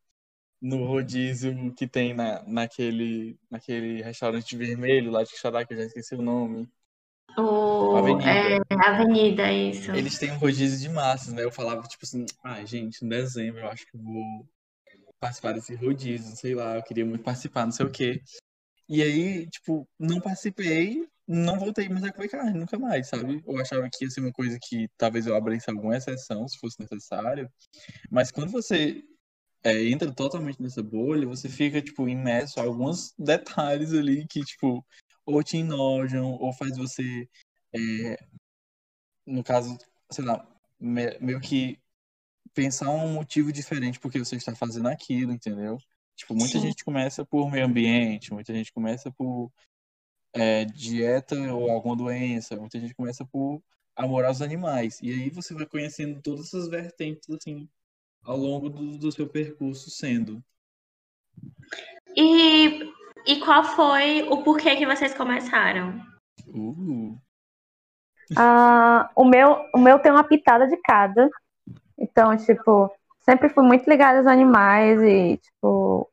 no 0.64 0.82
rodízio 0.86 1.74
que 1.74 1.86
tem 1.86 2.14
na, 2.14 2.42
naquele, 2.46 3.38
naquele 3.50 4.00
restaurante 4.00 4.56
vermelho 4.56 5.10
lá 5.10 5.22
de 5.22 5.30
Quixadá, 5.30 5.62
que 5.62 5.74
eu 5.74 5.76
já 5.76 5.84
esqueci 5.84 6.14
o 6.14 6.22
nome. 6.22 6.66
O, 7.36 7.94
Avenida. 7.94 8.30
é, 8.30 8.58
Avenida, 8.86 9.52
isso. 9.52 9.92
Eles 9.92 10.18
têm 10.18 10.32
um 10.32 10.38
rodízio 10.38 10.80
de 10.80 10.88
massas, 10.88 11.34
né? 11.34 11.44
Eu 11.44 11.52
falava, 11.52 11.82
tipo 11.82 12.06
assim, 12.06 12.24
ai, 12.42 12.66
gente, 12.66 13.04
em 13.04 13.08
dezembro 13.08 13.60
eu 13.60 13.68
acho 13.68 13.84
que 13.84 13.98
vou 13.98 14.48
participar 15.20 15.52
desse 15.52 15.74
rodízio, 15.74 16.34
sei 16.34 16.54
lá, 16.54 16.76
eu 16.76 16.82
queria 16.82 17.04
muito 17.04 17.22
participar, 17.22 17.66
não 17.66 17.72
sei 17.72 17.84
o 17.84 17.90
quê. 17.90 18.22
E 18.88 19.02
aí, 19.02 19.46
tipo, 19.50 19.86
não 19.98 20.18
participei, 20.18 21.06
não 21.28 21.58
voltei 21.58 21.90
mais 21.90 22.04
a 22.04 22.12
comer 22.12 22.28
carne, 22.28 22.58
nunca 22.58 22.78
mais, 22.78 23.08
sabe? 23.08 23.42
Eu 23.46 23.58
achava 23.58 23.86
que 23.92 24.04
ia 24.04 24.10
ser 24.10 24.20
uma 24.20 24.32
coisa 24.32 24.58
que 24.62 24.88
talvez 24.96 25.26
eu 25.26 25.36
abrisse 25.36 25.68
alguma 25.68 25.94
exceção, 25.94 26.48
se 26.48 26.58
fosse 26.58 26.80
necessário. 26.80 27.50
Mas 28.10 28.30
quando 28.30 28.50
você 28.50 29.02
é, 29.64 29.88
entra 29.88 30.12
totalmente 30.12 30.60
nessa 30.62 30.82
bolha, 30.82 31.26
você 31.26 31.48
fica, 31.48 31.80
tipo, 31.80 32.08
imerso 32.08 32.60
a 32.60 32.64
alguns 32.64 33.14
detalhes 33.18 33.92
ali 33.94 34.26
que, 34.28 34.40
tipo, 34.42 34.84
ou 35.24 35.42
te 35.42 35.56
enojam, 35.56 36.32
ou 36.32 36.52
faz 36.52 36.76
você, 36.76 37.28
é, 37.74 38.16
no 39.26 39.42
caso, 39.42 39.76
sei 40.10 40.24
lá, 40.24 40.46
me- 40.78 41.18
meio 41.18 41.40
que 41.40 41.78
pensar 42.52 42.90
um 42.90 43.14
motivo 43.14 43.52
diferente 43.52 43.98
porque 43.98 44.18
você 44.18 44.36
está 44.36 44.54
fazendo 44.54 44.88
aquilo, 44.88 45.32
entendeu? 45.32 45.78
Tipo, 46.14 46.34
muita 46.34 46.58
Sim. 46.58 46.60
gente 46.60 46.84
começa 46.84 47.24
por 47.24 47.50
meio 47.50 47.66
ambiente, 47.66 48.32
muita 48.32 48.52
gente 48.54 48.72
começa 48.72 49.10
por 49.10 49.50
é, 50.34 50.64
dieta 50.64 51.36
ou 51.52 51.70
alguma 51.70 51.96
doença, 51.96 52.56
muita 52.56 52.78
gente 52.78 52.94
começa 52.94 53.24
por 53.24 53.62
amor 53.96 54.24
aos 54.24 54.42
animais. 54.42 55.00
E 55.00 55.10
aí 55.10 55.30
você 55.30 55.54
vai 55.54 55.66
conhecendo 55.66 56.20
todas 56.20 56.46
essas 56.46 56.68
vertentes, 56.68 57.28
assim, 57.30 57.68
ao 58.24 58.36
longo 58.36 58.68
do, 58.68 58.98
do 58.98 59.12
seu 59.12 59.28
percurso 59.28 59.90
sendo. 59.90 60.42
E, 62.16 62.92
e 63.26 63.40
qual 63.40 63.64
foi 63.64 64.22
o 64.28 64.42
porquê 64.42 64.76
que 64.76 64.86
vocês 64.86 65.14
começaram? 65.14 66.00
Uh, 66.48 67.18
Ah, 68.36 69.10
o, 69.14 69.24
meu, 69.24 69.64
o 69.74 69.78
meu 69.78 69.98
tem 69.98 70.10
uma 70.10 70.24
pitada 70.24 70.66
de 70.66 70.76
cada. 70.78 71.28
Então, 71.98 72.36
tipo, 72.36 72.90
sempre 73.20 73.48
fui 73.48 73.64
muito 73.64 73.88
ligada 73.88 74.18
aos 74.18 74.26
animais 74.26 75.00
e, 75.02 75.38
tipo, 75.38 76.10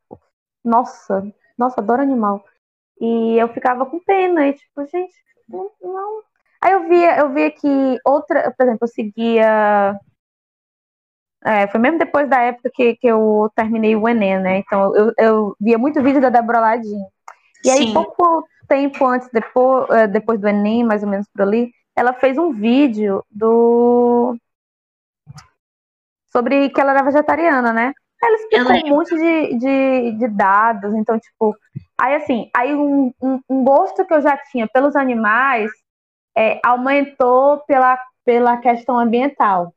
nossa, 0.63 1.23
nossa, 1.57 1.81
adoro 1.81 2.01
animal. 2.01 2.43
E 2.99 3.37
eu 3.37 3.47
ficava 3.49 3.85
com 3.85 3.99
pena, 3.99 4.47
e 4.47 4.53
tipo, 4.53 4.85
gente, 4.85 5.15
não. 5.47 5.71
não. 5.81 6.21
Aí 6.61 6.73
eu 6.73 6.87
via, 6.87 7.19
eu 7.19 7.33
via 7.33 7.49
que 7.51 7.97
outra, 8.05 8.51
por 8.51 8.63
exemplo, 8.63 8.83
eu 8.83 8.87
seguia. 8.87 9.99
É, 11.43 11.67
foi 11.67 11.79
mesmo 11.79 11.97
depois 11.97 12.29
da 12.29 12.39
época 12.39 12.69
que, 12.73 12.95
que 12.95 13.07
eu 13.07 13.49
terminei 13.55 13.95
o 13.95 14.07
Enem, 14.07 14.39
né? 14.39 14.57
Então 14.59 14.95
eu, 14.95 15.13
eu 15.17 15.55
via 15.59 15.77
muito 15.77 16.01
vídeo 16.01 16.21
da 16.21 16.29
Débora 16.29 16.59
Ladinho. 16.59 17.07
E 17.63 17.69
aí, 17.69 17.87
Sim. 17.87 17.93
pouco 17.93 18.47
tempo 18.67 19.05
antes, 19.05 19.29
depois, 19.31 19.89
eh, 19.89 20.07
depois 20.07 20.39
do 20.39 20.47
Enem, 20.47 20.83
mais 20.83 21.03
ou 21.03 21.09
menos 21.09 21.27
por 21.27 21.41
ali, 21.41 21.71
ela 21.95 22.13
fez 22.13 22.37
um 22.37 22.51
vídeo 22.53 23.23
do. 23.29 24.35
sobre 26.31 26.69
que 26.69 26.79
ela 26.79 26.91
era 26.91 27.03
vegetariana, 27.03 27.73
né? 27.73 27.93
Ela 28.23 28.35
explicou 28.35 28.71
um 28.71 28.89
monte 28.89 29.15
de, 29.15 29.57
de, 29.57 30.11
de 30.17 30.27
dados, 30.27 30.93
então, 30.93 31.19
tipo. 31.19 31.55
Aí, 31.99 32.15
assim, 32.15 32.49
aí 32.55 32.73
um, 32.73 33.11
um, 33.21 33.39
um 33.49 33.63
gosto 33.63 34.05
que 34.05 34.13
eu 34.13 34.21
já 34.21 34.37
tinha 34.37 34.67
pelos 34.67 34.95
animais 34.95 35.69
é, 36.35 36.59
aumentou 36.63 37.59
pela, 37.67 37.99
pela 38.23 38.57
questão 38.57 38.97
ambiental. 38.97 39.73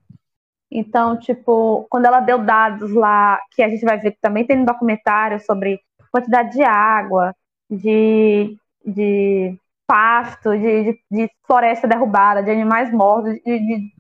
Então, 0.75 1.19
tipo, 1.19 1.87
quando 1.91 2.07
ela 2.07 2.21
deu 2.21 2.39
dados 2.45 2.93
lá, 2.93 3.41
que 3.53 3.63
a 3.63 3.69
gente 3.71 3.85
vai 3.85 3.99
ver 3.99 4.13
que 4.13 4.21
também 4.21 4.47
tem 4.47 4.59
no 4.59 4.67
documentário 4.67 5.41
sobre 5.41 5.81
quantidade 6.13 6.53
de 6.53 6.63
água, 6.65 7.35
de, 7.71 8.57
de 8.85 9.57
pasto, 9.87 10.51
de, 10.59 10.93
de, 10.93 11.01
de 11.11 11.31
floresta 11.47 11.87
derrubada, 11.89 12.43
de 12.43 12.51
animais 12.51 12.93
mortos, 12.93 13.35
de, 13.35 13.41
de- 13.61 13.93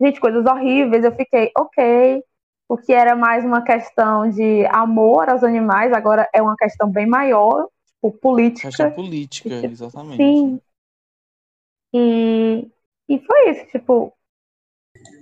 gente, 0.00 0.20
coisas 0.20 0.44
horríveis, 0.46 1.04
eu 1.04 1.12
fiquei, 1.16 1.50
ok, 1.58 2.22
porque 2.68 2.92
era 2.92 3.16
mais 3.16 3.44
uma 3.44 3.62
questão 3.62 4.28
de 4.30 4.66
amor 4.66 5.30
aos 5.30 5.42
animais, 5.42 5.92
agora 5.92 6.28
é 6.34 6.42
uma 6.42 6.56
questão 6.56 6.90
bem 6.90 7.06
maior, 7.06 7.66
tipo, 7.86 8.12
política. 8.18 8.68
questão 8.68 8.90
política, 8.92 9.48
Tipo, 9.48 9.66
exatamente. 9.72 10.16
Sim. 10.22 10.60
E, 11.92 12.70
e 13.08 13.18
foi 13.26 13.50
isso, 13.50 13.66
tipo, 13.70 14.12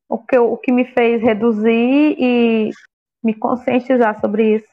o 0.08 0.18
que, 0.18 0.38
o 0.38 0.56
que 0.56 0.72
me 0.72 0.84
fez 0.84 1.20
reduzir 1.22 2.16
e 2.18 2.70
me 3.22 3.34
conscientizar 3.34 4.20
sobre 4.20 4.56
isso. 4.56 4.68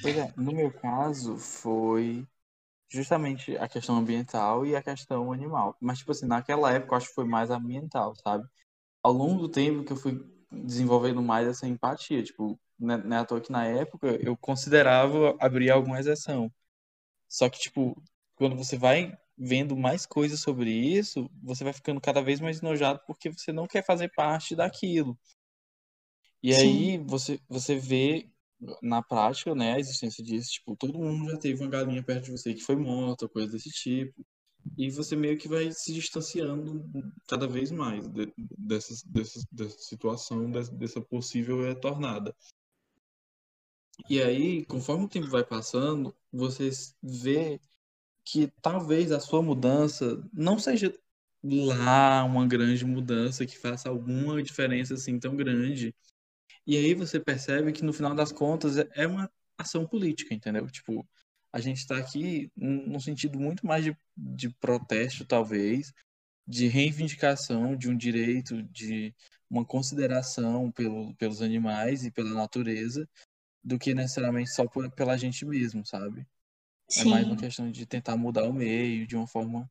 Pois 0.00 0.16
é, 0.16 0.32
no 0.36 0.52
meu 0.52 0.72
caso 0.72 1.36
foi 1.36 2.26
justamente 2.90 3.56
a 3.56 3.68
questão 3.68 3.96
ambiental 3.96 4.66
e 4.66 4.74
a 4.74 4.82
questão 4.82 5.32
animal. 5.32 5.76
Mas, 5.80 5.98
tipo 5.98 6.12
assim, 6.12 6.26
naquela 6.26 6.72
época 6.72 6.94
eu 6.94 6.96
acho 6.98 7.08
que 7.08 7.14
foi 7.14 7.24
mais 7.24 7.50
ambiental, 7.50 8.14
sabe? 8.16 8.46
Ao 9.02 9.12
longo 9.12 9.42
do 9.42 9.48
tempo 9.48 9.84
que 9.84 9.92
eu 9.92 9.96
fui 9.96 10.20
desenvolvendo 10.50 11.22
mais 11.22 11.48
essa 11.48 11.66
empatia, 11.66 12.22
tipo, 12.22 12.58
não 12.78 12.94
é 12.94 12.98
não 12.98 13.16
é 13.16 13.20
à 13.20 13.24
toa 13.24 13.40
que 13.40 13.52
na 13.52 13.64
época 13.66 14.08
eu 14.20 14.36
considerava 14.36 15.36
abrir 15.40 15.70
alguma 15.70 15.98
exceção. 16.00 16.52
Só 17.28 17.48
que, 17.48 17.58
tipo, 17.58 17.96
quando 18.36 18.56
você 18.56 18.76
vai 18.76 19.16
vendo 19.44 19.76
mais 19.76 20.06
coisas 20.06 20.40
sobre 20.40 20.70
isso, 20.70 21.28
você 21.42 21.64
vai 21.64 21.72
ficando 21.72 22.00
cada 22.00 22.22
vez 22.22 22.40
mais 22.40 22.60
enojado 22.62 23.00
porque 23.06 23.28
você 23.30 23.52
não 23.52 23.66
quer 23.66 23.84
fazer 23.84 24.08
parte 24.14 24.54
daquilo. 24.54 25.18
E 26.40 26.52
Sim. 26.52 26.58
aí 26.58 26.98
você, 26.98 27.40
você 27.48 27.76
vê 27.76 28.30
na 28.80 29.02
prática, 29.02 29.52
né, 29.54 29.74
a 29.74 29.80
existência 29.80 30.22
disso, 30.22 30.52
tipo, 30.52 30.76
todo 30.76 30.96
mundo 30.96 31.30
já 31.30 31.36
teve 31.38 31.60
uma 31.60 31.68
galinha 31.70 32.02
perto 32.02 32.26
de 32.26 32.30
você 32.30 32.54
que 32.54 32.62
foi 32.62 32.76
morta, 32.76 33.28
coisa 33.28 33.50
desse 33.50 33.70
tipo. 33.70 34.24
E 34.78 34.88
você 34.90 35.16
meio 35.16 35.36
que 35.36 35.48
vai 35.48 35.72
se 35.72 35.92
distanciando 35.92 36.88
cada 37.28 37.48
vez 37.48 37.72
mais 37.72 38.06
de- 38.06 38.32
dessa, 38.56 38.94
dessa, 39.06 39.40
dessa 39.50 39.78
situação, 39.80 40.48
dessa, 40.52 40.72
dessa 40.72 41.00
possível 41.00 41.66
é, 41.66 41.74
tornada. 41.74 42.32
E 44.08 44.22
aí, 44.22 44.64
conforme 44.66 45.04
o 45.04 45.08
tempo 45.08 45.26
vai 45.28 45.44
passando, 45.44 46.14
você 46.32 46.70
vê 47.02 47.60
que 48.24 48.48
talvez 48.62 49.12
a 49.12 49.20
sua 49.20 49.42
mudança 49.42 50.22
não 50.32 50.58
seja 50.58 50.92
lá 51.44 52.24
uma 52.24 52.46
grande 52.46 52.84
mudança 52.84 53.46
que 53.46 53.58
faça 53.58 53.88
alguma 53.88 54.42
diferença 54.42 54.94
assim 54.94 55.18
tão 55.18 55.36
grande. 55.36 55.94
E 56.66 56.76
aí 56.76 56.94
você 56.94 57.20
percebe 57.20 57.72
que 57.72 57.84
no 57.84 57.92
final 57.92 58.14
das 58.14 58.32
contas 58.32 58.78
é- 58.78 58.88
é 58.94 59.06
uma 59.06 59.30
ação 59.58 59.86
política, 59.86 60.34
entendeu? 60.34 60.68
Tipo, 60.70 61.06
a 61.52 61.60
gente 61.60 61.78
está 61.78 61.96
aqui 61.98 62.50
num 62.56 63.00
sentido 63.00 63.38
muito 63.38 63.66
mais 63.66 63.84
de, 63.84 63.96
de 64.16 64.48
protesto, 64.50 65.24
talvez, 65.24 65.92
de 66.46 66.68
reivindicação 66.68 67.76
de 67.76 67.88
um 67.90 67.96
direito, 67.96 68.62
de 68.64 69.14
uma 69.50 69.64
consideração 69.64 70.70
pelo, 70.72 71.14
pelos 71.16 71.42
animais 71.42 72.04
e 72.04 72.10
pela 72.10 72.34
natureza, 72.34 73.08
do 73.64 73.78
que 73.78 73.94
necessariamente 73.94 74.50
só 74.52 74.66
por- 74.68 74.90
pela 74.92 75.16
gente 75.16 75.44
mesmo, 75.46 75.84
sabe? 75.86 76.26
É 76.98 77.04
mais 77.04 77.26
uma 77.26 77.34
Sim. 77.34 77.40
questão 77.40 77.70
de 77.70 77.86
tentar 77.86 78.16
mudar 78.16 78.44
o 78.44 78.52
meio 78.52 79.06
de 79.06 79.16
uma 79.16 79.26
forma 79.26 79.70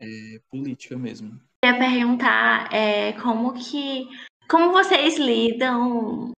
é, 0.00 0.40
política 0.48 0.96
mesmo. 0.96 1.40
Eu 1.64 1.72
ia 1.72 1.78
perguntar 1.78 2.72
é, 2.72 3.12
como 3.14 3.52
que. 3.52 4.08
Como 4.48 4.72
vocês 4.72 5.16
lidam 5.16 6.32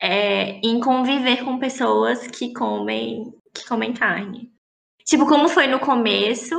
é, 0.00 0.60
em 0.60 0.78
conviver 0.80 1.44
com 1.44 1.58
pessoas 1.58 2.26
que 2.28 2.52
comem, 2.52 3.32
que 3.52 3.66
comem 3.66 3.92
carne? 3.92 4.52
Tipo, 5.04 5.26
como 5.26 5.48
foi 5.48 5.66
no 5.66 5.80
começo? 5.80 6.54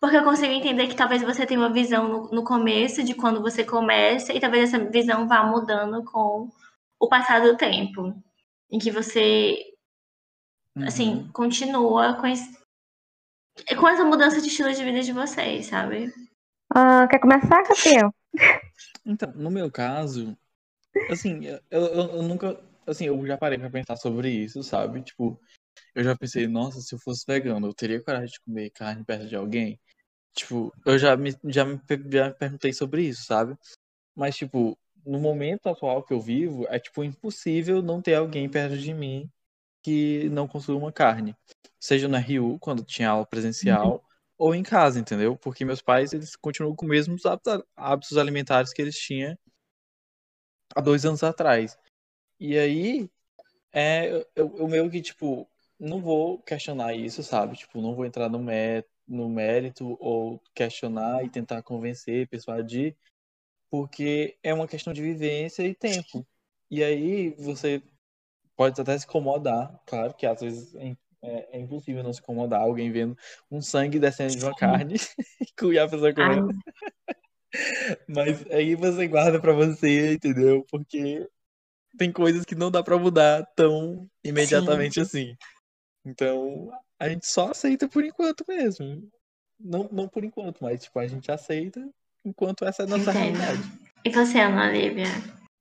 Porque 0.00 0.16
eu 0.16 0.24
consigo 0.24 0.52
entender 0.52 0.86
que 0.86 0.96
talvez 0.96 1.22
você 1.22 1.44
tenha 1.44 1.60
uma 1.60 1.72
visão 1.72 2.08
no, 2.08 2.30
no 2.30 2.44
começo 2.44 3.02
de 3.02 3.14
quando 3.14 3.42
você 3.42 3.64
começa, 3.64 4.32
e 4.32 4.40
talvez 4.40 4.72
essa 4.72 4.82
visão 4.90 5.28
vá 5.28 5.44
mudando 5.44 6.02
com 6.04 6.48
o 6.98 7.08
passar 7.08 7.42
do 7.42 7.56
tempo. 7.56 8.14
Em 8.70 8.78
que 8.78 8.90
você, 8.90 9.58
assim, 10.78 11.10
Uhum. 11.10 11.32
continua 11.32 12.14
com, 12.14 12.26
esse, 12.26 12.56
com 13.78 13.88
essa 13.88 14.04
mudança 14.04 14.40
de 14.40 14.48
estilo 14.48 14.72
de 14.72 14.84
vida 14.84 15.02
de 15.02 15.12
vocês, 15.12 15.66
sabe? 15.66 16.12
Ah, 16.74 17.06
quer 17.08 17.18
começar, 17.18 17.62
Gabriel? 17.62 18.14
Então, 19.04 19.32
no 19.34 19.50
meu 19.50 19.70
caso, 19.70 20.36
assim, 21.08 21.44
eu, 21.44 21.60
eu, 21.70 21.80
eu 21.82 22.22
nunca, 22.22 22.62
assim, 22.86 23.06
eu 23.06 23.26
já 23.26 23.36
parei 23.36 23.58
pra 23.58 23.70
pensar 23.70 23.96
sobre 23.96 24.30
isso, 24.30 24.62
sabe? 24.62 25.02
Tipo, 25.02 25.40
eu 25.94 26.04
já 26.04 26.16
pensei, 26.16 26.46
nossa, 26.46 26.80
se 26.80 26.94
eu 26.94 26.98
fosse 26.98 27.24
vegano, 27.26 27.66
eu 27.66 27.74
teria 27.74 28.02
coragem 28.02 28.28
de 28.28 28.40
comer 28.40 28.70
carne 28.70 29.04
perto 29.04 29.26
de 29.26 29.36
alguém? 29.36 29.80
Tipo, 30.34 30.72
eu 30.86 30.98
já 30.98 31.16
me, 31.16 31.34
já 31.44 31.64
me 31.64 31.80
já 32.10 32.30
perguntei 32.32 32.72
sobre 32.72 33.02
isso, 33.02 33.24
sabe? 33.24 33.56
Mas, 34.14 34.36
tipo, 34.36 34.78
no 35.04 35.18
momento 35.18 35.68
atual 35.68 36.02
que 36.02 36.12
eu 36.12 36.20
vivo, 36.20 36.66
é, 36.68 36.78
tipo, 36.78 37.02
impossível 37.02 37.82
não 37.82 38.02
ter 38.02 38.14
alguém 38.14 38.48
perto 38.48 38.76
de 38.76 38.92
mim 38.92 39.28
que 39.82 40.28
não 40.30 40.46
consuma 40.48 40.92
carne. 40.92 41.34
Seja 41.78 42.08
na 42.08 42.18
RU, 42.18 42.58
quando 42.58 42.84
tinha 42.84 43.10
aula 43.10 43.26
presencial, 43.26 44.04
ou 44.36 44.54
em 44.54 44.62
casa, 44.62 44.98
entendeu? 44.98 45.36
Porque 45.36 45.64
meus 45.64 45.82
pais, 45.82 46.12
eles 46.12 46.34
continuam 46.36 46.74
com 46.74 46.86
os 46.86 46.90
mesmos 46.90 47.26
hábitos, 47.26 47.62
hábitos 47.76 48.16
alimentares 48.16 48.72
que 48.72 48.80
eles 48.80 48.96
tinham 48.96 49.36
há 50.74 50.80
dois 50.80 51.04
anos 51.04 51.22
atrás. 51.22 51.78
E 52.38 52.58
aí, 52.58 53.10
é, 53.72 54.26
eu, 54.34 54.56
eu 54.56 54.68
meio 54.68 54.90
que, 54.90 55.02
tipo, 55.02 55.46
não 55.78 56.00
vou 56.00 56.38
questionar 56.38 56.94
isso, 56.94 57.22
sabe? 57.22 57.56
Tipo, 57.56 57.80
não 57.80 57.94
vou 57.94 58.04
entrar 58.04 58.28
no, 58.28 58.38
mé 58.38 58.84
no 59.06 59.28
mérito 59.28 59.96
ou 60.00 60.40
questionar 60.54 61.24
e 61.24 61.28
tentar 61.28 61.62
convencer, 61.62 62.28
persuadir, 62.28 62.96
porque 63.70 64.38
é 64.42 64.54
uma 64.54 64.68
questão 64.68 64.92
de 64.92 65.02
vivência 65.02 65.66
e 65.66 65.74
tempo. 65.74 66.26
E 66.70 66.82
aí 66.82 67.30
você 67.30 67.82
pode 68.60 68.78
até 68.78 68.98
se 68.98 69.06
incomodar, 69.06 69.74
claro 69.86 70.12
que 70.12 70.26
às 70.26 70.38
vezes 70.38 70.74
é, 70.74 70.94
é- 71.22 71.48
é 71.52 71.58
impossível 71.58 72.02
não 72.02 72.12
se 72.12 72.20
incomodar 72.20 72.60
alguém 72.60 72.92
vendo 72.92 73.16
um 73.50 73.62
sangue 73.62 73.98
descendo 73.98 74.36
de 74.36 74.44
uma 74.44 74.54
carne 74.54 74.96
e 75.72 75.78
a 75.78 75.88
pessoa 75.88 76.12
comendo. 76.12 76.52
Mas 78.06 78.44
aí 78.50 78.74
você 78.74 79.08
guarda 79.08 79.40
pra 79.40 79.54
você, 79.54 80.12
entendeu? 80.12 80.62
Porque 80.70 81.26
tem 81.96 82.12
coisas 82.12 82.44
que 82.44 82.54
não 82.54 82.70
dá 82.70 82.82
pra 82.82 82.98
mudar 82.98 83.46
tão 83.56 84.06
imediatamente 84.22 85.00
assim. 85.00 85.34
Então, 86.04 86.70
a 86.98 87.08
gente 87.08 87.26
só 87.26 87.52
aceita 87.52 87.88
por 87.88 88.04
enquanto 88.04 88.44
mesmo. 88.46 89.10
Não, 89.58 89.88
não 89.90 90.06
por 90.06 90.22
enquanto, 90.22 90.62
mas 90.62 90.84
tipo, 90.84 90.98
a 90.98 91.06
gente 91.06 91.32
aceita 91.32 91.88
enquanto 92.22 92.66
essa 92.66 92.82
é 92.82 92.84
a 92.84 92.88
nossa 92.88 93.10
Entendo. 93.10 93.38
realidade. 93.38 93.62
E 94.04 94.10
você, 94.10 94.38
Ana 94.38 94.68
Olivia? 94.68 95.06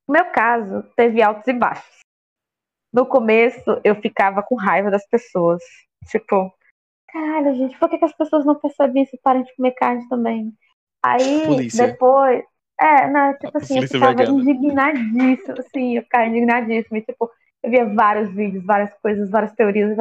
No 0.06 0.14
meu 0.16 0.26
caso, 0.34 0.84
teve 0.98 1.22
altos 1.22 1.48
e 1.48 1.54
baixos. 1.54 2.00
No 2.92 3.06
começo, 3.06 3.80
eu 3.84 3.96
ficava 3.96 4.42
com 4.42 4.56
raiva 4.56 4.90
das 4.90 5.08
pessoas. 5.08 5.62
Tipo, 6.08 6.52
caralho, 7.12 7.56
gente, 7.56 7.78
por 7.78 7.90
que, 7.90 7.98
que 7.98 8.06
as 8.06 8.16
pessoas 8.16 8.46
não 8.46 8.56
percebem 8.56 9.04
isso 9.04 9.16
e 9.16 9.20
param 9.22 9.44
de 9.44 9.56
comer 9.56 9.72
carne 9.72 10.08
também? 10.10 10.54
Aí, 11.04 11.46
Polícia. 11.46 11.88
depois. 11.88 12.44
É, 12.80 13.08
não, 13.08 13.38
tipo 13.38 13.58
assim, 13.58 13.78
eu 13.82 13.88
ficava 13.88 14.14
vegana. 14.14 14.40
indignadíssima, 14.40 15.56
assim, 15.60 15.98
eu 15.98 16.04
ficava 16.04 16.26
indignadíssima. 16.26 16.98
E, 16.98 17.02
tipo, 17.02 17.30
eu 17.62 17.70
via 17.70 17.86
vários 17.94 18.34
vídeos, 18.34 18.66
várias 18.66 18.94
coisas, 19.02 19.30
várias 19.30 19.54
teorias. 19.54 19.98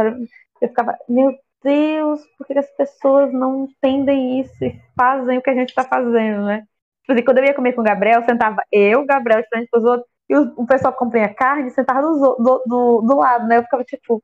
Eu 0.60 0.68
ficava, 0.68 0.96
meu 1.08 1.36
Deus, 1.62 2.20
por 2.36 2.46
que 2.46 2.52
que 2.52 2.58
as 2.58 2.70
pessoas 2.76 3.32
não 3.32 3.64
entendem 3.64 4.40
isso 4.40 4.64
e 4.64 4.80
fazem 4.96 5.38
o 5.38 5.42
que 5.42 5.50
a 5.50 5.54
gente 5.54 5.74
tá 5.74 5.84
fazendo, 5.84 6.44
né? 6.44 6.64
Tipo 7.02 7.12
assim, 7.12 7.24
quando 7.24 7.38
eu 7.38 7.44
ia 7.44 7.54
comer 7.54 7.72
com 7.72 7.80
o 7.80 7.84
Gabriel, 7.84 8.22
sentava 8.24 8.62
eu, 8.70 9.04
Gabriel, 9.04 9.42
de 9.42 9.48
frente 9.48 9.68
pros 9.70 9.84
outros, 9.84 10.08
e 10.28 10.36
o, 10.36 10.54
o 10.56 10.66
pessoal 10.66 10.92
que 10.92 10.98
comprinha 10.98 11.34
carne 11.34 11.70
sentava 11.70 12.02
dos 12.02 12.20
o- 12.22 12.36
do, 12.36 12.62
do, 12.66 13.02
do 13.02 13.16
lado, 13.16 13.46
né? 13.46 13.58
Eu 13.58 13.62
ficava 13.64 13.84
tipo, 13.84 14.22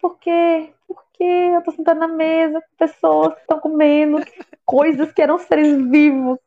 por 0.00 0.18
quê? 0.18 0.72
Por 0.86 1.02
quê? 1.12 1.24
Eu 1.24 1.62
tô 1.62 1.72
sentada 1.72 1.98
na 2.00 2.08
mesa 2.08 2.60
com 2.60 2.76
pessoas 2.76 3.34
que 3.34 3.40
estão 3.40 3.60
comendo 3.60 4.18
coisas 4.64 5.12
que 5.12 5.22
eram 5.22 5.38
seres 5.38 5.76
vivos. 5.90 6.38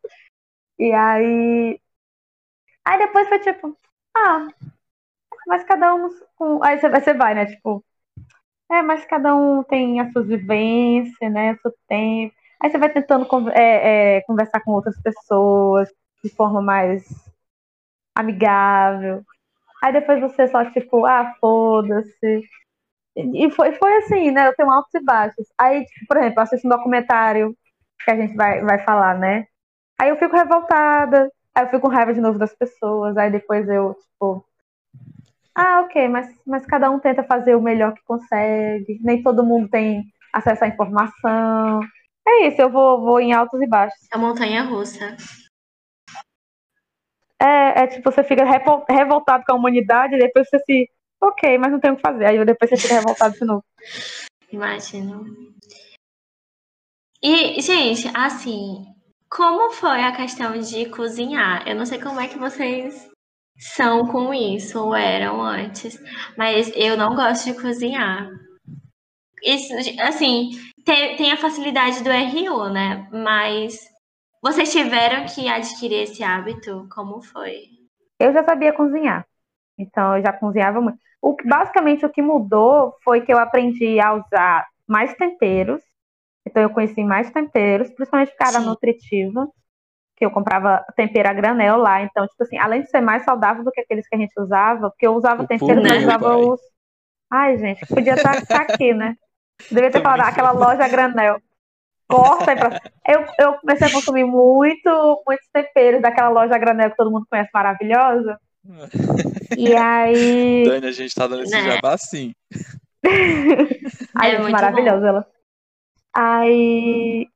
E 0.80 0.92
aí. 0.94 1.80
Aí 2.86 2.98
depois 3.00 3.28
foi 3.28 3.40
tipo, 3.40 3.78
ah, 4.16 4.48
mas 5.48 5.64
cada 5.64 5.94
um. 5.96 6.10
com- 6.36 6.64
Aí 6.64 6.80
você 6.80 7.14
vai- 7.14 7.36
né? 7.36 7.46
Tipo, 7.46 7.84
é, 8.72 8.82
mas 8.84 9.06
cada 9.06 9.36
um 9.36 9.64
tem 9.64 10.02
as 10.02 10.12
suas 10.14 10.28
vivências, 10.28 11.34
né? 11.34 11.54
O 11.54 11.60
seu 11.62 11.74
tempo. 11.88 12.36
Aí 12.62 12.72
você 12.72 12.80
vai 12.80 12.92
tentando 12.94 13.28
é, 13.52 14.18
é, 14.20 14.22
conversar 14.24 14.62
com 14.62 14.72
outras 14.74 15.00
pessoas 15.02 15.90
de 16.24 16.30
forma 16.36 16.62
mais 16.62 17.04
amigável. 18.16 19.24
Aí 19.84 19.94
depois 19.94 20.22
você 20.22 20.48
só, 20.48 20.64
tipo, 20.72 21.06
ah, 21.06 21.34
foda-se. 21.40 22.44
E 23.16 23.50
foi, 23.52 23.74
foi 23.74 23.98
assim, 23.98 24.32
né? 24.32 24.48
Eu 24.48 24.56
tenho 24.56 24.70
altos 24.70 24.94
e 24.94 25.04
baixos. 25.04 25.48
Aí, 25.58 25.86
tipo, 25.86 26.08
por 26.08 26.18
exemplo, 26.18 26.42
assisto 26.42 26.68
um 26.68 26.72
documentário 26.72 27.56
que 28.04 28.12
a 28.12 28.16
gente 28.16 28.36
vai, 28.36 28.62
vai 28.62 28.80
falar, 28.80 29.18
né? 29.18 29.46
Aí 30.00 30.10
eu 30.10 30.18
fico 30.18 30.36
revoltada, 30.36 31.30
aí 31.54 31.66
eu 31.66 31.70
fico 31.70 31.82
com 31.82 31.88
raiva 31.88 32.14
de 32.14 32.22
novo 32.22 32.40
das 32.40 32.56
pessoas, 32.56 33.18
aí 33.18 33.32
depois 33.32 33.68
eu, 33.70 33.96
tipo. 33.96 34.46
Ah, 35.54 35.82
ok, 35.82 36.08
mas, 36.08 36.28
mas 36.46 36.66
cada 36.66 36.90
um 36.90 37.00
tenta 37.00 37.24
fazer 37.24 37.56
o 37.56 37.62
melhor 37.62 37.94
que 37.94 38.04
consegue. 38.06 39.00
Nem 39.04 39.22
todo 39.22 39.44
mundo 39.44 39.68
tem 39.70 40.04
acesso 40.34 40.64
à 40.64 40.68
informação. 40.68 41.82
É 42.28 42.48
isso, 42.48 42.62
eu 42.62 42.70
vou, 42.70 43.02
vou 43.02 43.20
em 43.20 43.34
altos 43.34 43.62
e 43.62 43.68
baixos. 43.68 44.00
A 44.12 44.18
montanha 44.18 44.64
russa. 44.64 45.18
É, 47.42 47.84
é 47.84 47.88
tipo, 47.88 48.12
você 48.12 48.24
fica 48.24 48.46
revol- 48.46 48.86
revoltado 48.88 49.44
com 49.46 49.54
a 49.54 49.56
humanidade 49.56 50.16
e 50.16 50.20
depois 50.20 50.48
você 50.48 50.60
se. 50.60 50.90
Ok, 51.20 51.58
mas 51.58 51.72
não 51.72 51.80
tem 51.80 51.92
o 51.92 51.96
que 51.96 52.02
fazer. 52.02 52.26
Aí 52.26 52.46
depois 52.46 52.70
você 52.70 52.78
fica 52.78 52.96
revoltado 52.96 53.34
de 53.34 53.46
novo. 53.46 53.64
Imagino. 54.52 55.26
E, 57.24 57.62
gente, 57.62 58.10
assim, 58.16 58.86
como 59.30 59.72
foi 59.72 60.04
a 60.04 60.12
questão 60.12 60.60
de 60.60 60.88
cozinhar? 60.90 61.68
Eu 61.68 61.76
não 61.76 61.86
sei 61.86 62.00
como 62.00 62.20
é 62.20 62.28
que 62.28 62.38
vocês 62.38 63.10
são 63.58 64.08
com 64.08 64.34
isso, 64.34 64.84
ou 64.84 64.96
eram 64.96 65.42
antes, 65.42 66.00
mas 66.36 66.72
eu 66.76 66.98
não 66.98 67.16
gosto 67.16 67.46
de 67.46 67.62
cozinhar. 67.62 68.30
Isso, 69.44 69.74
assim, 70.02 70.50
tem, 70.84 71.16
tem 71.16 71.32
a 71.32 71.38
facilidade 71.38 72.04
do 72.04 72.12
RU, 72.12 72.70
né? 72.70 73.08
Mas 73.12 73.91
vocês 74.42 74.72
tiveram 74.72 75.26
que 75.26 75.48
adquirir 75.48 76.04
esse 76.04 76.24
hábito? 76.24 76.88
Como 76.94 77.22
foi? 77.22 77.70
Eu 78.20 78.34
já 78.34 78.44
sabia 78.44 78.74
cozinhar. 78.74 79.26
Então 79.78 80.18
eu 80.18 80.24
já 80.24 80.34
cozinhava 80.34 80.82
muito. 80.82 81.00
O, 81.22 81.36
que- 81.36 81.48
basicamente 81.48 82.06
o 82.06 82.12
que 82.12 82.22
mudou 82.22 82.96
foi 83.04 83.22
que 83.22 83.34
eu 83.34 83.40
aprendi 83.40 84.00
a 84.00 84.14
usar 84.14 84.68
mais 84.88 85.14
temperos. 85.16 85.82
Então 86.48 86.64
eu 86.64 86.70
conheci 86.72 87.04
mais 87.04 87.32
temperos, 87.32 87.90
principalmente 87.92 88.32
porque 88.32 88.44
era 88.46 88.60
Sim. 88.60 88.66
nutritiva. 88.66 89.48
Que 90.18 90.26
eu 90.26 90.32
comprava 90.32 90.86
tempero 90.96 91.30
a 91.30 91.34
granel 91.34 91.78
lá. 91.78 92.02
Então, 92.04 92.28
tipo 92.28 92.44
assim, 92.44 92.58
além 92.60 92.84
de 92.84 92.90
ser 92.92 93.02
mais 93.02 93.24
saudável 93.26 93.64
do 93.64 93.72
que 93.72 93.82
aqueles 93.82 94.08
que 94.08 94.16
a 94.16 94.20
gente 94.20 94.40
usava, 94.40 94.90
porque 94.92 95.08
eu 95.08 95.16
usava 95.16 95.44
O 95.44 95.46
tempero, 95.46 95.82
mas 95.82 96.02
puro, 96.02 96.04
usava 96.04 96.38
pai. 96.38 96.38
os. 96.38 96.62
Ai, 97.32 97.58
gente, 97.58 97.86
podia 97.88 98.16
estar 98.16 98.44
aqui, 98.52 98.94
né? 98.94 99.16
Devia 99.72 99.92
ter 99.92 100.02
falado 100.02 100.22
aquela 100.30 100.52
loja 100.52 100.86
a 100.86 100.90
granel. 100.90 101.42
Corta 102.12 102.52
aí 102.52 102.58
pra. 102.58 102.82
Eu, 103.08 103.26
eu 103.40 103.54
comecei 103.56 103.88
a 103.88 103.92
consumir 103.92 104.26
muito, 104.26 105.24
muitos 105.26 105.48
temperos 105.52 106.02
daquela 106.02 106.30
loja 106.30 106.56
a 106.56 106.58
granel 106.58 106.92
que 106.92 106.98
todo 106.98 107.12
mundo 107.12 107.26
conhece 107.30 107.50
maravilhosa. 107.54 108.40
E 109.58 109.74
aí. 109.76 110.64
Dani, 110.66 110.88
a 110.88 110.92
gente 110.92 111.16
tá 111.16 111.28
dando 111.28 111.44
esse 111.44 111.52
Né? 111.52 111.72
jabá 111.72 111.98
sim. 111.98 112.34
Ai, 114.16 114.36
É 114.36 114.40
maravilhosa 114.40 115.08
ela. 115.08 115.28
Aí. 116.14 117.28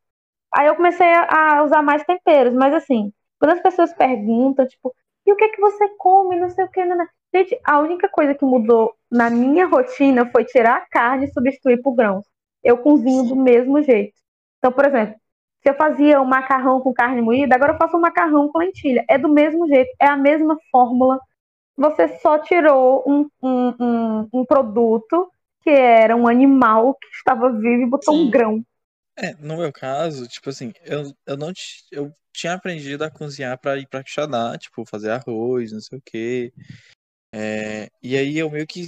Aí 0.54 0.68
eu 0.68 0.76
comecei 0.76 1.08
a 1.08 1.64
usar 1.64 1.82
mais 1.82 2.04
temperos, 2.04 2.54
mas 2.54 2.74
assim, 2.74 3.12
quando 3.40 3.52
as 3.52 3.62
pessoas 3.62 3.94
perguntam, 3.94 4.66
tipo, 4.68 4.94
e 5.26 5.34
o 5.34 5.36
que 5.36 5.50
que 5.50 5.60
você 5.60 5.90
come? 5.98 6.40
Não 6.40 6.50
sei 6.50 6.66
o 6.66 6.70
que, 6.70 6.86
né? 6.86 7.08
Gente, 7.34 7.60
a 7.66 7.80
única 7.80 8.08
coisa 8.08 8.34
que 8.34 8.46
mudou 8.46 8.94
na 9.12 9.30
minha 9.30 9.66
rotina 9.66 10.30
foi 10.32 10.46
tirar 10.46 10.78
a 10.78 10.86
carne 10.90 11.26
e 11.26 11.34
substituir 11.34 11.82
por 11.82 11.94
grãos. 11.94 12.26
Eu 12.64 12.78
cozinho 12.78 13.24
do 13.24 13.36
mesmo 13.36 13.82
jeito. 13.82 14.16
Então, 14.66 14.74
por 14.74 14.86
exemplo, 14.86 15.14
se 15.62 15.70
eu 15.70 15.76
fazia 15.76 16.20
um 16.20 16.26
macarrão 16.26 16.82
com 16.82 16.92
carne 16.92 17.22
moída, 17.22 17.54
agora 17.54 17.74
eu 17.74 17.78
faço 17.78 17.96
um 17.96 18.00
macarrão 18.00 18.50
com 18.50 18.58
lentilha. 18.58 19.06
É 19.08 19.16
do 19.16 19.30
mesmo 19.30 19.68
jeito, 19.68 19.92
é 20.02 20.08
a 20.08 20.18
mesma 20.18 20.58
fórmula. 20.72 21.20
Você 21.78 22.08
só 22.18 22.40
tirou 22.40 23.04
um, 23.06 23.30
um, 23.44 23.76
um, 23.80 24.30
um 24.34 24.44
produto 24.44 25.30
que 25.62 25.70
era 25.70 26.16
um 26.16 26.28
animal 26.28 26.96
que 26.96 27.08
estava 27.10 27.52
vivo 27.52 27.84
e 27.84 27.86
botou 27.86 28.16
Sim. 28.16 28.24
um 28.24 28.32
grão. 28.32 28.66
É, 29.16 29.36
no 29.36 29.58
meu 29.58 29.72
caso, 29.72 30.28
tipo 30.28 30.50
assim, 30.50 30.74
eu, 30.84 31.14
eu 31.28 31.38
não 31.38 31.54
eu 31.92 32.12
tinha 32.34 32.54
aprendido 32.54 33.04
a 33.04 33.12
cozinhar 33.12 33.56
pra 33.60 33.78
ir 33.78 33.88
pra 33.88 34.04
Quixadá, 34.04 34.58
tipo, 34.58 34.84
fazer 34.84 35.12
arroz, 35.12 35.72
não 35.72 35.80
sei 35.80 36.00
o 36.00 36.02
quê. 36.04 36.52
É, 37.32 37.88
e 38.02 38.18
aí 38.18 38.36
eu 38.36 38.50
meio 38.50 38.66
que 38.66 38.84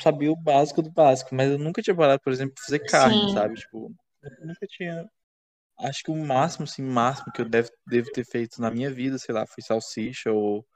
sabia 0.00 0.32
o 0.32 0.36
básico 0.36 0.80
do 0.80 0.90
básico, 0.90 1.34
mas 1.34 1.50
eu 1.50 1.58
nunca 1.58 1.82
tinha 1.82 1.94
parado, 1.94 2.22
por 2.22 2.32
exemplo, 2.32 2.54
fazer 2.64 2.78
carne, 2.78 3.28
Sim. 3.28 3.34
sabe? 3.34 3.56
Tipo, 3.56 3.94
eu 4.22 4.46
nunca 4.46 4.66
tinha. 4.66 5.10
Acho 5.78 6.04
que 6.04 6.10
o 6.10 6.16
máximo, 6.16 6.64
assim, 6.64 6.82
máximo 6.82 7.32
que 7.32 7.40
eu 7.42 7.48
devo, 7.48 7.70
devo 7.86 8.10
ter 8.12 8.24
feito 8.24 8.60
na 8.60 8.70
minha 8.70 8.90
vida, 8.92 9.18
sei 9.18 9.34
lá, 9.34 9.46
foi 9.46 9.62
salsicha 9.62 10.32
ou, 10.32 10.66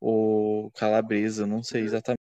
ou 0.00 0.70
calabresa, 0.72 1.46
não 1.46 1.62
sei 1.62 1.82
exatamente. 1.82 2.20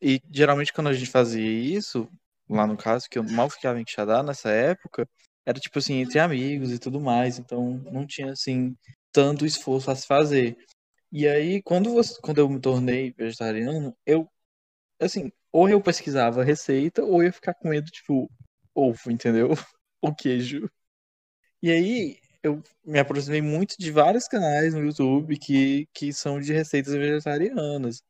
E 0.00 0.20
geralmente 0.30 0.72
quando 0.72 0.88
a 0.88 0.92
gente 0.92 1.10
fazia 1.10 1.48
isso, 1.50 2.08
lá 2.48 2.66
no 2.66 2.76
caso, 2.76 3.08
que 3.08 3.18
eu 3.18 3.24
mal 3.24 3.50
ficava 3.50 3.80
em 3.80 3.84
Quixadá 3.84 4.22
nessa 4.22 4.50
época, 4.50 5.08
era 5.44 5.58
tipo 5.58 5.78
assim, 5.78 5.94
entre 5.94 6.18
amigos 6.18 6.72
e 6.72 6.78
tudo 6.78 7.00
mais, 7.00 7.38
então 7.38 7.78
não 7.92 8.06
tinha 8.06 8.32
assim 8.32 8.76
tanto 9.12 9.46
esforço 9.46 9.90
a 9.90 9.96
se 9.96 10.06
fazer. 10.06 10.56
E 11.12 11.26
aí, 11.26 11.62
quando, 11.62 11.92
você, 11.92 12.20
quando 12.20 12.38
eu 12.38 12.48
me 12.48 12.60
tornei 12.60 13.12
vegetariano, 13.12 13.96
eu, 14.04 14.30
assim, 15.00 15.32
ou 15.52 15.68
eu 15.68 15.80
pesquisava 15.82 16.42
a 16.42 16.44
receita, 16.44 17.02
ou 17.04 17.22
eu 17.22 17.26
ia 17.28 17.32
ficar 17.32 17.54
comendo, 17.54 17.86
tipo, 17.90 18.30
ovo, 18.76 19.10
entendeu? 19.10 19.50
O 20.02 20.14
queijo. 20.14 20.70
E 21.62 21.70
aí, 21.72 22.18
eu 22.42 22.62
me 22.84 22.98
aproximei 22.98 23.42
muito 23.42 23.76
de 23.78 23.90
vários 23.90 24.28
canais 24.28 24.74
no 24.74 24.84
YouTube 24.84 25.38
que, 25.38 25.88
que 25.94 26.12
são 26.12 26.40
de 26.40 26.52
receitas 26.52 26.94
vegetarianas. 26.94 28.02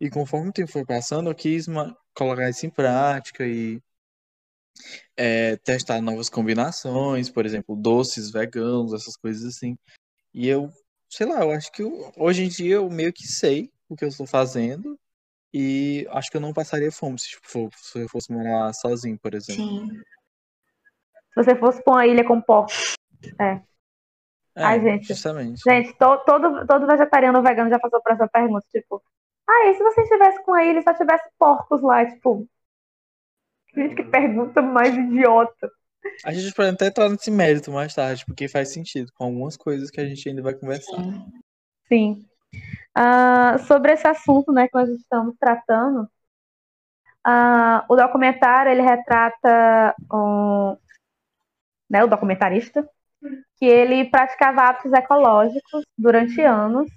E 0.00 0.10
conforme 0.10 0.50
o 0.50 0.52
tempo 0.52 0.70
foi 0.72 0.84
passando, 0.86 1.30
eu 1.30 1.34
quis 1.34 1.66
colocar 2.14 2.50
isso 2.50 2.66
em 2.66 2.70
prática 2.70 3.46
e 3.46 3.80
é, 5.16 5.56
testar 5.58 6.00
novas 6.00 6.28
combinações, 6.28 7.30
por 7.30 7.44
exemplo, 7.46 7.76
doces 7.76 8.30
veganos, 8.30 8.92
essas 8.92 9.16
coisas 9.16 9.44
assim. 9.56 9.76
E 10.34 10.48
eu, 10.48 10.70
sei 11.10 11.26
lá, 11.26 11.42
eu 11.42 11.52
acho 11.52 11.72
que 11.72 11.82
eu- 11.82 12.12
hoje 12.16 12.44
em 12.44 12.48
dia 12.48 12.76
eu 12.76 12.90
meio 12.90 13.12
que 13.12 13.26
sei 13.26 13.72
o 13.88 13.96
que 13.96 14.04
eu 14.04 14.08
estou 14.08 14.26
fazendo 14.26 14.98
e 15.52 16.06
acho 16.10 16.30
que 16.30 16.36
eu 16.36 16.40
não 16.40 16.52
passaria 16.52 16.92
fome 16.92 17.18
se, 17.18 17.28
tipo, 17.30 17.48
for- 17.48 17.70
se 17.76 18.00
eu 18.00 18.08
fosse 18.08 18.32
morar 18.32 18.72
sozinho, 18.74 19.18
por 19.18 19.34
exemplo. 19.34 19.62
Sim. 19.62 19.88
Se 21.32 21.44
você 21.44 21.56
fosse 21.56 21.82
pra 21.82 21.92
uma 21.94 22.06
ilha 22.06 22.24
com 22.24 22.40
porcos. 22.40 22.94
É, 23.40 23.60
Ai, 24.56 24.80
gente. 24.80 25.06
justamente. 25.08 25.60
Gente, 25.66 25.92
to- 25.96 26.18
todo, 26.24 26.66
todo 26.66 26.86
vegetariano 26.86 27.38
ou 27.38 27.44
vegano 27.44 27.70
já 27.70 27.78
passou 27.78 28.00
por 28.02 28.12
essa 28.12 28.26
pergunta, 28.28 28.66
tipo, 28.70 29.02
ah, 29.48 29.66
e 29.68 29.74
se 29.74 29.82
você 29.82 30.02
estivesse 30.02 30.42
com 30.44 30.52
a 30.54 30.64
ilha 30.64 30.80
e 30.80 30.82
só 30.82 30.92
tivesse 30.94 31.28
porcos 31.38 31.80
lá, 31.82 32.04
tipo. 32.06 32.46
Gente, 33.74 33.94
que 33.94 34.02
pergunta 34.04 34.60
mais 34.60 34.94
idiota. 34.94 35.70
A 36.24 36.32
gente 36.32 36.52
pode 36.54 36.70
até 36.70 36.86
entrar 36.86 37.08
nesse 37.08 37.30
mérito 37.30 37.70
mais 37.70 37.94
tarde, 37.94 38.24
porque 38.26 38.48
faz 38.48 38.72
sentido 38.72 39.12
com 39.14 39.24
algumas 39.24 39.56
coisas 39.56 39.90
que 39.90 40.00
a 40.00 40.06
gente 40.06 40.28
ainda 40.28 40.42
vai 40.42 40.54
conversar. 40.54 40.96
Sim. 40.96 41.32
Sim. 41.88 42.27
Ah, 42.94 43.58
sobre 43.66 43.92
esse 43.92 44.06
assunto, 44.06 44.52
né, 44.52 44.68
que 44.68 44.74
nós 44.74 44.88
estamos 44.88 45.36
tratando, 45.38 46.08
ah, 47.24 47.84
o 47.88 47.96
documentário 47.96 48.72
ele 48.72 48.82
retrata 48.82 49.94
um, 50.12 50.76
né, 51.90 52.04
o 52.04 52.08
documentarista 52.08 52.88
que 53.56 53.66
ele 53.66 54.04
praticava 54.10 54.62
atos 54.68 54.92
ecológicos 54.92 55.84
durante 55.96 56.40
anos. 56.40 56.88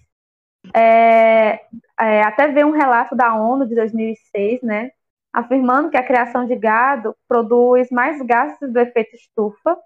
É, 0.76 1.60
é, 2.00 2.24
até 2.24 2.48
ver 2.48 2.66
um 2.66 2.72
relato 2.72 3.16
da 3.16 3.36
ONU 3.36 3.68
de 3.68 3.76
2006, 3.76 4.62
né, 4.62 4.92
afirmando 5.34 5.90
que 5.90 5.98
a 5.98 6.06
criação 6.06 6.46
de 6.46 6.56
gado 6.56 7.16
produz 7.28 7.90
mais 7.90 8.22
gases 8.22 8.72
do 8.72 8.80
efeito 8.80 9.16
estufa 9.16 9.78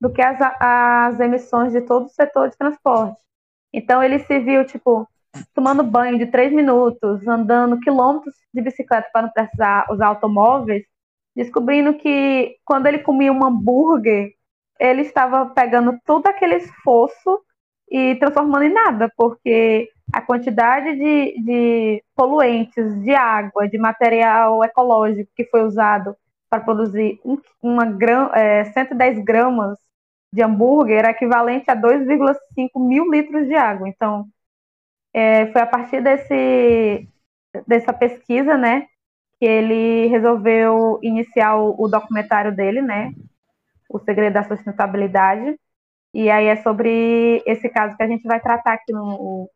do 0.00 0.12
que 0.12 0.20
as, 0.20 0.38
as 0.60 1.20
emissões 1.20 1.72
de 1.72 1.82
todo 1.82 2.06
o 2.06 2.10
setor 2.10 2.50
de 2.50 2.56
transporte. 2.56 3.20
Então 3.72 4.02
ele 4.02 4.18
se 4.20 4.38
viu, 4.40 4.64
tipo, 4.66 5.08
tomando 5.54 5.82
banho 5.82 6.18
de 6.18 6.26
três 6.26 6.52
minutos, 6.52 7.26
andando 7.26 7.80
quilômetros 7.80 8.34
de 8.52 8.60
bicicleta 8.62 9.08
para 9.12 9.22
não 9.22 9.30
precisar 9.30 9.86
usar 9.90 10.06
automóveis, 10.06 10.84
descobrindo 11.34 11.94
que 11.94 12.56
quando 12.64 12.86
ele 12.86 12.98
comia 12.98 13.32
um 13.32 13.44
hambúrguer, 13.44 14.32
ele 14.78 15.02
estava 15.02 15.46
pegando 15.46 15.98
todo 16.04 16.26
aquele 16.26 16.56
esforço 16.56 17.40
e 17.90 18.14
transformando 18.16 18.64
em 18.64 18.72
nada, 18.72 19.10
porque 19.16 19.88
a 20.12 20.20
quantidade 20.20 20.94
de, 20.96 21.42
de 21.42 22.04
poluentes, 22.14 23.02
de 23.02 23.14
água, 23.14 23.68
de 23.68 23.78
material 23.78 24.62
ecológico 24.64 25.30
que 25.34 25.44
foi 25.44 25.64
usado 25.64 26.16
para 26.48 26.62
produzir 26.62 27.20
uma 27.62 27.84
gram, 27.84 28.30
é, 28.34 28.64
110 28.64 29.24
gramas 29.24 29.78
de 30.32 30.42
hambúrguer 30.42 30.98
era 30.98 31.10
equivalente 31.10 31.70
a 31.70 31.76
2,5 31.76 32.36
mil 32.76 33.10
litros 33.10 33.46
de 33.46 33.54
água. 33.54 33.88
Então, 33.88 34.26
é, 35.14 35.46
foi 35.52 35.62
a 35.62 35.66
partir 35.66 36.02
desse, 36.02 37.08
dessa 37.66 37.92
pesquisa, 37.92 38.58
né, 38.58 38.88
que 39.38 39.46
ele 39.46 40.08
resolveu 40.08 40.98
iniciar 41.02 41.56
o, 41.56 41.74
o 41.78 41.88
documentário 41.88 42.54
dele, 42.54 42.82
né, 42.82 43.14
O 43.88 44.00
Segredo 44.00 44.34
da 44.34 44.42
Sustentabilidade. 44.42 45.56
E 46.12 46.30
aí 46.30 46.46
é 46.46 46.56
sobre 46.62 47.42
esse 47.46 47.68
caso 47.68 47.96
que 47.96 48.02
a 48.02 48.08
gente 48.08 48.22
vai 48.22 48.40
tratar 48.40 48.74
aqui 48.74 48.92
no 48.92 49.50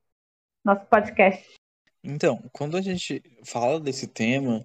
nosso 0.64 0.84
podcast. 0.86 1.54
Então, 2.02 2.42
quando 2.52 2.76
a 2.76 2.80
gente 2.80 3.22
fala 3.44 3.80
desse 3.80 4.06
tema, 4.06 4.64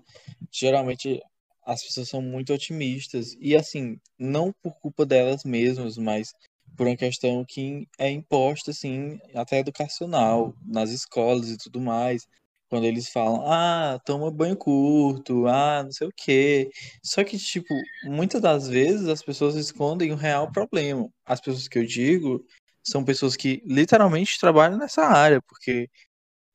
geralmente 0.51 1.21
as 1.65 1.83
pessoas 1.83 2.09
são 2.09 2.21
muito 2.21 2.53
otimistas. 2.53 3.35
E 3.39 3.55
assim, 3.55 3.99
não 4.17 4.51
por 4.61 4.79
culpa 4.79 5.05
delas 5.05 5.43
mesmas, 5.43 5.97
mas 5.97 6.33
por 6.75 6.87
uma 6.87 6.95
questão 6.97 7.45
que 7.45 7.87
é 7.97 8.09
imposta, 8.09 8.71
assim, 8.71 9.19
até 9.33 9.59
educacional, 9.59 10.55
nas 10.65 10.89
escolas 10.91 11.49
e 11.49 11.57
tudo 11.57 11.79
mais. 11.79 12.27
Quando 12.69 12.85
eles 12.85 13.09
falam, 13.09 13.43
ah, 13.45 13.99
toma 14.05 14.31
banho 14.31 14.57
curto, 14.57 15.47
ah, 15.47 15.83
não 15.83 15.91
sei 15.91 16.07
o 16.07 16.13
quê. 16.15 16.71
Só 17.03 17.23
que, 17.23 17.37
tipo, 17.37 17.73
muitas 18.05 18.41
das 18.41 18.67
vezes 18.67 19.07
as 19.07 19.21
pessoas 19.23 19.55
escondem 19.55 20.11
o 20.11 20.15
real 20.15 20.51
problema. 20.51 21.07
As 21.25 21.39
pessoas 21.39 21.67
que 21.67 21.77
eu 21.77 21.85
digo 21.85 22.43
são 22.83 23.03
pessoas 23.03 23.35
que 23.35 23.61
literalmente 23.65 24.39
trabalham 24.39 24.77
nessa 24.77 25.03
área, 25.03 25.41
porque 25.41 25.89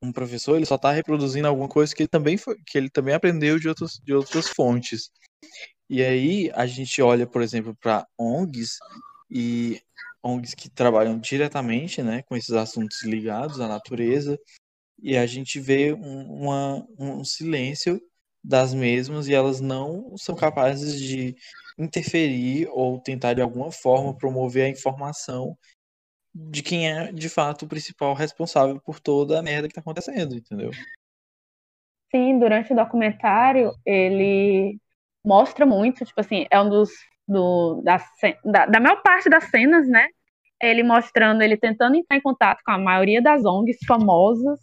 um 0.02 0.12
professor 0.12 0.56
ele 0.56 0.66
só 0.66 0.76
está 0.76 0.92
reproduzindo 0.92 1.48
alguma 1.48 1.68
coisa 1.68 1.94
que 1.94 2.02
ele 2.02 2.08
também 2.08 2.36
foi, 2.36 2.56
que 2.66 2.78
ele 2.78 2.90
também 2.90 3.14
aprendeu 3.14 3.58
de, 3.58 3.68
outros, 3.68 4.00
de 4.04 4.12
outras 4.14 4.48
fontes. 4.48 5.10
E 5.88 6.02
aí 6.02 6.50
a 6.54 6.66
gente 6.66 7.00
olha, 7.00 7.26
por 7.26 7.42
exemplo, 7.42 7.76
para 7.80 8.06
ONGs 8.18 8.78
e 9.30 9.80
ONGs 10.22 10.54
que 10.54 10.68
trabalham 10.68 11.18
diretamente 11.18 12.02
né, 12.02 12.22
com 12.22 12.36
esses 12.36 12.52
assuntos 12.52 13.02
ligados 13.02 13.60
à 13.60 13.68
natureza, 13.68 14.38
e 15.00 15.16
a 15.16 15.26
gente 15.26 15.60
vê 15.60 15.92
um, 15.92 16.42
uma, 16.42 16.86
um 16.98 17.24
silêncio 17.24 18.00
das 18.42 18.74
mesmas 18.74 19.28
e 19.28 19.34
elas 19.34 19.60
não 19.60 20.16
são 20.16 20.34
capazes 20.34 21.00
de 21.00 21.36
interferir 21.78 22.68
ou 22.72 23.00
tentar 23.00 23.34
de 23.34 23.42
alguma 23.42 23.70
forma 23.70 24.16
promover 24.16 24.64
a 24.64 24.68
informação 24.68 25.56
de 26.34 26.62
quem 26.62 26.90
é 26.90 27.12
de 27.12 27.28
fato 27.28 27.64
o 27.64 27.68
principal 27.68 28.14
responsável 28.14 28.80
por 28.80 29.00
toda 29.00 29.38
a 29.38 29.42
merda 29.42 29.68
que 29.68 29.74
tá 29.74 29.80
acontecendo, 29.80 30.34
entendeu? 30.34 30.70
Sim, 32.10 32.38
durante 32.38 32.72
o 32.72 32.76
documentário 32.76 33.72
ele 33.84 34.78
mostra 35.24 35.66
muito, 35.66 36.04
tipo 36.04 36.20
assim, 36.20 36.46
é 36.50 36.60
um 36.60 36.68
dos 36.68 36.90
do, 37.28 37.82
da, 37.82 37.98
da, 38.44 38.66
da 38.66 38.80
maior 38.80 39.02
parte 39.02 39.28
das 39.28 39.44
cenas, 39.44 39.86
né? 39.86 40.08
Ele 40.60 40.82
mostrando, 40.82 41.42
ele 41.42 41.56
tentando 41.56 41.96
entrar 41.96 42.16
em 42.16 42.20
contato 42.22 42.62
com 42.64 42.72
a 42.72 42.78
maioria 42.78 43.22
das 43.22 43.44
ONGs 43.44 43.78
famosas 43.86 44.58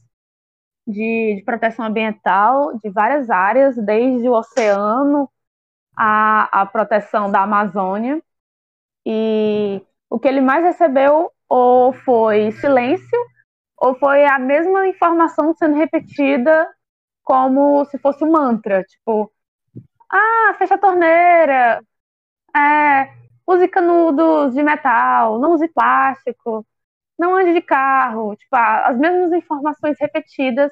de, 0.87 1.35
de 1.37 1.43
proteção 1.45 1.85
ambiental 1.85 2.77
de 2.79 2.89
várias 2.89 3.29
áreas, 3.29 3.75
desde 3.77 4.27
o 4.27 4.33
oceano 4.33 5.29
à, 5.95 6.61
à 6.61 6.65
proteção 6.65 7.31
da 7.31 7.43
Amazônia. 7.43 8.21
E 9.05 9.81
o 10.09 10.19
que 10.19 10.27
ele 10.27 10.41
mais 10.41 10.63
recebeu 10.63 11.31
ou 11.47 11.93
foi 11.93 12.51
silêncio, 12.53 13.19
ou 13.77 13.95
foi 13.95 14.25
a 14.25 14.39
mesma 14.39 14.87
informação 14.87 15.53
sendo 15.55 15.75
repetida 15.75 16.67
como 17.23 17.85
se 17.85 17.97
fosse 17.99 18.23
um 18.23 18.31
mantra, 18.31 18.83
tipo, 18.83 19.31
ah, 20.09 20.55
fecha 20.57 20.75
a 20.75 20.77
torneira, 20.77 21.83
é, 22.55 23.11
use 23.47 23.67
canudos 23.67 24.53
de 24.53 24.63
metal, 24.63 25.39
não 25.39 25.53
use 25.53 25.67
plástico, 25.69 26.65
não 27.17 27.35
ande 27.35 27.53
de 27.53 27.61
carro, 27.61 28.35
tipo, 28.35 28.55
as 28.55 28.97
mesmas 28.97 29.31
informações 29.33 29.97
repetidas 29.99 30.71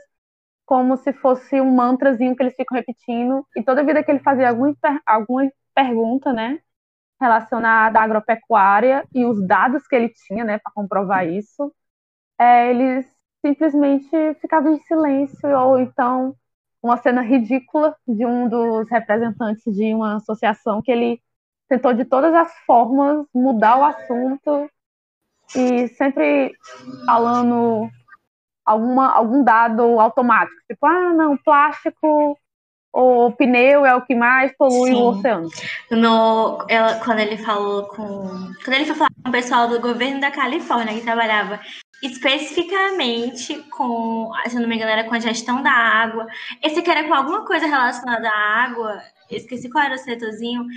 como 0.65 0.97
se 0.97 1.13
fosse 1.13 1.59
um 1.61 1.71
mantrazinho 1.75 2.35
que 2.35 2.43
eles 2.43 2.55
ficam 2.55 2.77
repetindo, 2.77 3.45
e 3.55 3.63
toda 3.63 3.83
vida 3.83 4.03
que 4.03 4.11
ele 4.11 4.19
fazia 4.19 4.49
alguma, 4.49 4.75
alguma 5.05 5.51
pergunta, 5.75 6.31
né, 6.33 6.59
relacionada 7.21 7.99
à 7.99 8.03
agropecuária 8.03 9.05
e 9.13 9.25
os 9.25 9.45
dados 9.45 9.87
que 9.87 9.95
ele 9.95 10.09
tinha, 10.09 10.43
né, 10.43 10.59
para 10.59 10.71
comprovar 10.73 11.27
isso, 11.27 11.73
é, 12.39 12.69
eles 12.69 13.05
simplesmente 13.45 14.09
ficavam 14.41 14.73
em 14.73 14.79
silêncio 14.81 15.49
ou 15.59 15.79
então 15.79 16.35
uma 16.81 16.97
cena 16.97 17.21
ridícula 17.21 17.95
de 18.07 18.25
um 18.25 18.49
dos 18.49 18.89
representantes 18.89 19.63
de 19.73 19.93
uma 19.93 20.17
associação 20.17 20.81
que 20.81 20.91
ele 20.91 21.21
tentou 21.73 21.93
de 21.93 22.05
todas 22.05 22.33
as 22.33 22.53
formas 22.65 23.25
mudar 23.33 23.77
o 23.77 23.83
assunto 23.83 24.69
e 25.55 25.87
sempre 25.89 26.53
falando 27.05 27.89
alguma, 28.65 29.11
algum 29.11 29.43
dado 29.43 29.99
automático, 29.99 30.61
tipo, 30.67 30.85
ah, 30.85 31.13
não, 31.13 31.37
plástico 31.37 32.37
o 32.95 33.31
pneu 33.31 33.83
é 33.87 33.95
o 33.95 34.03
que 34.03 34.13
mais 34.13 34.55
polui 34.55 34.91
Sim. 34.91 35.01
o 35.01 35.05
oceano. 35.07 35.49
No, 35.89 36.63
ela, 36.69 36.93
quando 37.03 37.19
ele 37.19 37.37
falou 37.37 37.87
com. 37.87 38.51
Quando 38.63 38.75
ele 38.75 38.85
foi 38.85 38.93
falar 38.93 39.09
com 39.23 39.29
o 39.29 39.31
pessoal 39.31 39.67
do 39.67 39.81
governo 39.81 40.21
da 40.21 40.29
Califórnia, 40.29 40.93
que 40.93 41.01
trabalhava 41.01 41.59
especificamente 42.03 43.55
com, 43.71 44.31
se 44.47 44.59
não 44.59 44.67
me 44.67 44.75
engano, 44.75 44.91
era 44.91 45.05
com 45.05 45.15
a 45.15 45.19
gestão 45.19 45.63
da 45.63 45.71
água. 45.71 46.27
Esse 46.61 46.79
aqui 46.79 46.91
era 46.91 47.07
com 47.07 47.15
alguma 47.15 47.43
coisa 47.45 47.65
relacionada 47.65 48.29
à 48.29 48.63
água, 48.63 49.01
esqueci 49.31 49.71
qual 49.71 49.85
era 49.85 49.95
o 49.95 49.97
setorzinho. 49.97 50.67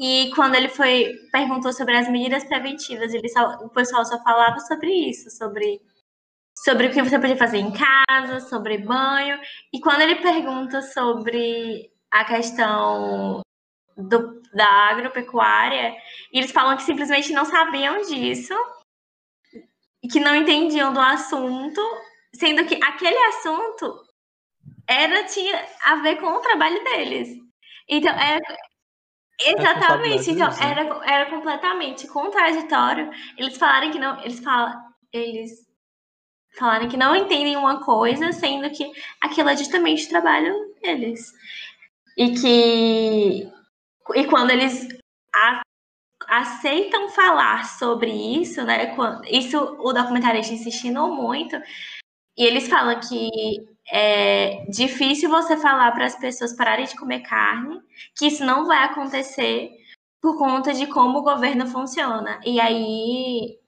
E 0.00 0.30
quando 0.34 0.54
ele 0.54 0.68
foi 0.68 1.12
perguntou 1.30 1.72
sobre 1.72 1.96
as 1.96 2.08
medidas 2.08 2.44
preventivas, 2.44 3.12
ele 3.12 3.28
só, 3.28 3.58
o 3.62 3.68
pessoal 3.68 4.04
só 4.04 4.22
falava 4.22 4.58
sobre 4.60 4.90
isso, 5.10 5.30
sobre 5.30 5.80
sobre 6.64 6.86
o 6.86 6.90
que 6.90 7.02
você 7.02 7.18
podia 7.18 7.36
fazer 7.36 7.58
em 7.58 7.72
casa, 7.72 8.40
sobre 8.48 8.78
banho. 8.78 9.38
E 9.72 9.80
quando 9.80 10.02
ele 10.02 10.16
pergunta 10.16 10.82
sobre 10.82 11.90
a 12.10 12.24
questão 12.24 13.40
do, 13.96 14.42
da 14.52 14.66
agropecuária, 14.90 15.94
eles 16.32 16.50
falam 16.50 16.76
que 16.76 16.82
simplesmente 16.82 17.32
não 17.32 17.44
sabiam 17.44 18.02
disso 18.02 18.54
que 20.10 20.20
não 20.20 20.34
entendiam 20.34 20.92
do 20.92 21.00
assunto, 21.00 21.80
sendo 22.34 22.64
que 22.66 22.78
aquele 22.82 23.18
assunto 23.28 24.02
era 24.86 25.24
tinha 25.24 25.66
a 25.84 25.96
ver 25.96 26.16
com 26.16 26.26
o 26.26 26.40
trabalho 26.40 26.82
deles. 26.84 27.28
Então, 27.88 28.12
era, 28.12 28.40
exatamente, 29.40 30.30
então 30.30 30.48
era, 30.60 30.82
era 31.04 31.30
completamente 31.30 32.06
contraditório. 32.08 33.10
Eles 33.36 33.56
falarem 33.56 33.90
que 33.90 33.98
não, 33.98 34.20
eles 34.20 34.40
falam, 34.40 34.74
eles 35.12 35.50
falarem 36.58 36.88
que 36.88 36.96
não 36.96 37.14
entendem 37.14 37.56
uma 37.56 37.84
coisa, 37.84 38.32
sendo 38.32 38.70
que 38.70 38.90
aquilo 39.20 39.48
é 39.48 39.56
justamente 39.56 40.06
o 40.06 40.10
trabalho 40.10 40.54
deles. 40.82 41.32
E 42.16 42.34
que 42.34 43.52
e 44.14 44.26
quando 44.26 44.50
eles 44.50 44.88
a, 45.34 45.62
aceitam 46.28 47.08
falar 47.10 47.64
sobre 47.66 48.10
isso, 48.10 48.62
né? 48.64 48.94
Quando, 48.94 49.24
isso 49.26 49.58
o 49.58 49.92
documentarista 49.92 50.54
insistindo 50.54 51.06
muito, 51.08 51.56
e 52.36 52.44
eles 52.44 52.68
falam 52.68 52.98
que 53.00 53.28
é 53.88 54.64
difícil 54.68 55.28
você 55.30 55.56
falar 55.56 55.92
para 55.92 56.06
as 56.06 56.16
pessoas 56.16 56.54
pararem 56.56 56.86
de 56.86 56.96
comer 56.96 57.20
carne, 57.20 57.80
que 58.16 58.26
isso 58.26 58.44
não 58.44 58.66
vai 58.66 58.84
acontecer 58.84 59.70
por 60.20 60.38
conta 60.38 60.72
de 60.72 60.86
como 60.86 61.18
o 61.18 61.22
governo 61.22 61.66
funciona. 61.66 62.40
E 62.44 62.60
aí 62.60 63.58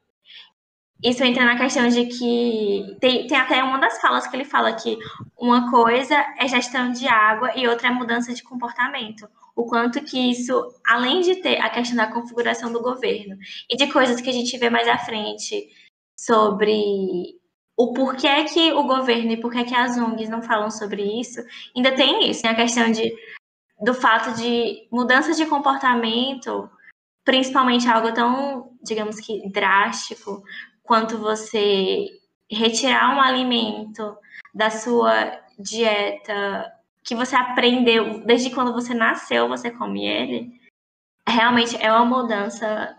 isso 1.02 1.24
entra 1.24 1.44
na 1.44 1.58
questão 1.58 1.88
de 1.88 2.06
que 2.06 2.96
tem, 3.00 3.26
tem 3.26 3.36
até 3.36 3.62
uma 3.62 3.78
das 3.78 4.00
falas 4.00 4.26
que 4.26 4.36
ele 4.36 4.44
fala 4.44 4.72
que 4.72 4.96
uma 5.36 5.70
coisa 5.70 6.14
é 6.38 6.46
gestão 6.46 6.92
de 6.92 7.08
água 7.08 7.52
e 7.56 7.66
outra 7.66 7.88
é 7.88 7.90
mudança 7.90 8.32
de 8.32 8.42
comportamento. 8.42 9.28
o 9.54 9.66
quanto 9.66 10.02
que 10.02 10.30
isso, 10.30 10.54
além 10.86 11.20
de 11.20 11.36
ter 11.36 11.60
a 11.60 11.68
questão 11.68 11.96
da 11.96 12.06
configuração 12.10 12.72
do 12.72 12.80
governo 12.80 13.36
e 13.70 13.76
de 13.76 13.86
coisas 13.92 14.20
que 14.20 14.30
a 14.30 14.32
gente 14.32 14.56
vê 14.56 14.70
mais 14.70 14.88
à 14.88 14.96
frente 14.98 15.68
sobre 16.16 17.38
o 17.82 17.92
porquê 17.92 18.44
que 18.44 18.72
o 18.72 18.84
governo 18.84 19.32
e 19.32 19.40
porquê 19.40 19.64
que 19.64 19.74
as 19.74 19.98
ONGs 19.98 20.28
não 20.28 20.40
falam 20.40 20.70
sobre 20.70 21.02
isso, 21.20 21.40
ainda 21.74 21.92
tem 21.92 22.30
isso, 22.30 22.46
a 22.46 22.54
questão 22.54 22.92
de, 22.92 23.12
do 23.80 23.92
fato 23.92 24.36
de 24.36 24.86
mudanças 24.90 25.36
de 25.36 25.46
comportamento, 25.46 26.70
principalmente 27.24 27.88
algo 27.88 28.14
tão, 28.14 28.70
digamos 28.84 29.18
que, 29.18 29.50
drástico, 29.50 30.44
quanto 30.84 31.18
você 31.18 32.06
retirar 32.48 33.16
um 33.16 33.20
alimento 33.20 34.16
da 34.54 34.70
sua 34.70 35.40
dieta 35.58 36.72
que 37.04 37.16
você 37.16 37.34
aprendeu 37.34 38.24
desde 38.24 38.50
quando 38.50 38.72
você 38.72 38.94
nasceu, 38.94 39.48
você 39.48 39.72
come 39.72 40.06
ele, 40.06 40.52
realmente 41.28 41.76
é 41.82 41.90
uma 41.90 42.04
mudança, 42.04 42.94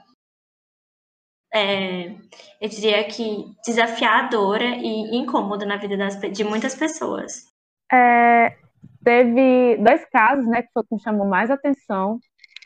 é, 1.54 2.16
eu 2.60 2.68
diria 2.68 3.04
que 3.04 3.46
desafiadora 3.66 4.64
e 4.64 5.16
incômoda 5.16 5.66
na 5.66 5.78
vida 5.78 5.96
das, 5.96 6.20
de 6.20 6.44
muitas 6.44 6.76
pessoas. 6.76 7.46
É, 7.92 8.58
teve 9.04 9.78
dois 9.78 10.04
casos, 10.10 10.48
né, 10.48 10.64
que 10.64 10.70
foi 10.74 10.84
que 10.84 10.96
me 10.96 11.02
chamou 11.02 11.28
mais 11.28 11.52
atenção, 11.52 12.20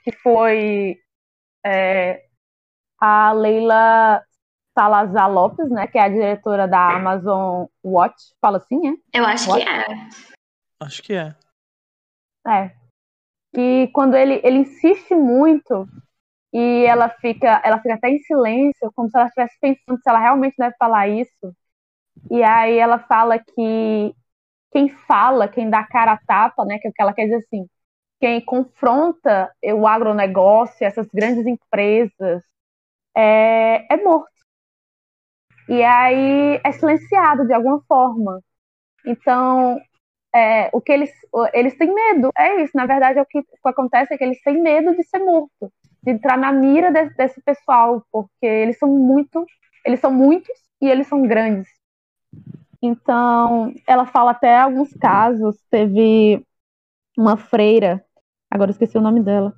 que 0.03 0.11
foi 0.13 0.97
é, 1.65 2.23
a 2.97 3.33
Leila 3.33 4.23
Salazar 4.73 5.29
Lopes, 5.29 5.69
né, 5.69 5.85
que 5.87 5.97
é 5.97 6.03
a 6.03 6.09
diretora 6.09 6.65
da 6.65 6.95
Amazon 6.95 7.65
Watch, 7.83 8.33
fala 8.39 8.57
assim, 8.57 8.79
é? 8.87 9.19
Eu 9.19 9.25
acho 9.25 9.49
Watch? 9.49 9.65
que 9.65 9.69
é. 9.69 9.85
Acho 10.79 11.03
que 11.03 11.13
é. 11.13 11.35
É. 12.47 12.71
E 13.53 13.89
quando 13.91 14.15
ele, 14.15 14.39
ele 14.43 14.59
insiste 14.59 15.13
muito 15.13 15.87
e 16.57 16.85
ela 16.87 17.07
fica, 17.09 17.61
ela 17.63 17.79
fica 17.79 17.93
até 17.93 18.09
em 18.09 18.17
silêncio, 18.19 18.91
como 18.95 19.07
se 19.09 19.15
ela 19.15 19.27
estivesse 19.27 19.59
pensando 19.61 20.01
se 20.01 20.09
ela 20.09 20.17
realmente 20.19 20.55
deve 20.57 20.75
falar 20.79 21.07
isso. 21.07 21.55
E 22.31 22.43
aí 22.43 22.77
ela 22.79 22.99
fala 22.99 23.37
que 23.39 24.15
quem 24.71 24.89
fala, 25.07 25.47
quem 25.47 25.69
dá 25.69 25.83
cara 25.85 26.13
a 26.13 26.19
tapa, 26.25 26.65
né, 26.65 26.79
que 26.79 26.87
é 26.87 26.89
o 26.91 26.93
que 26.93 27.01
ela 27.01 27.13
quer 27.13 27.25
dizer 27.25 27.37
assim, 27.37 27.67
quem 28.19 28.43
confronta 28.43 29.51
o 29.75 29.87
agronegócio, 29.87 30.85
essas 30.85 31.07
grandes 31.13 31.45
empresas, 31.45 32.41
é, 33.15 33.93
é 33.93 33.97
morto. 34.03 34.31
E 35.69 35.83
aí 35.83 36.59
é 36.63 36.71
silenciado 36.71 37.45
de 37.45 37.53
alguma 37.53 37.81
forma. 37.87 38.41
Então, 39.05 39.79
é, 40.35 40.69
o 40.73 40.81
que 40.81 40.91
eles, 40.91 41.11
eles 41.53 41.77
têm 41.77 41.93
medo, 41.93 42.31
é 42.37 42.63
isso. 42.63 42.75
Na 42.75 42.85
verdade, 42.87 43.19
é 43.19 43.21
o 43.21 43.25
que, 43.25 43.39
o 43.39 43.43
que 43.43 43.69
acontece 43.69 44.13
é 44.13 44.17
que 44.17 44.23
eles 44.23 44.41
têm 44.43 44.61
medo 44.61 44.95
de 44.95 45.03
ser 45.03 45.19
morto, 45.19 45.71
de 46.07 46.13
entrar 46.13 46.37
na 46.37 46.53
mira 46.53 46.89
desse, 46.89 47.13
desse 47.17 47.41
pessoal, 47.41 48.01
porque 48.09 48.45
eles 48.45 48.79
são 48.79 48.87
muito, 48.87 49.45
eles 49.85 49.99
são 49.99 50.09
muitos 50.09 50.57
e 50.81 50.89
eles 50.89 51.05
são 51.05 51.21
grandes. 51.23 51.67
Então, 52.81 53.73
ela 53.85 54.05
fala 54.05 54.31
até 54.31 54.57
alguns 54.57 54.93
casos. 54.93 55.57
Teve 55.69 56.41
uma 57.17 57.35
freira, 57.35 58.01
agora 58.49 58.71
esqueci 58.71 58.97
o 58.97 59.01
nome 59.01 59.21
dela. 59.21 59.53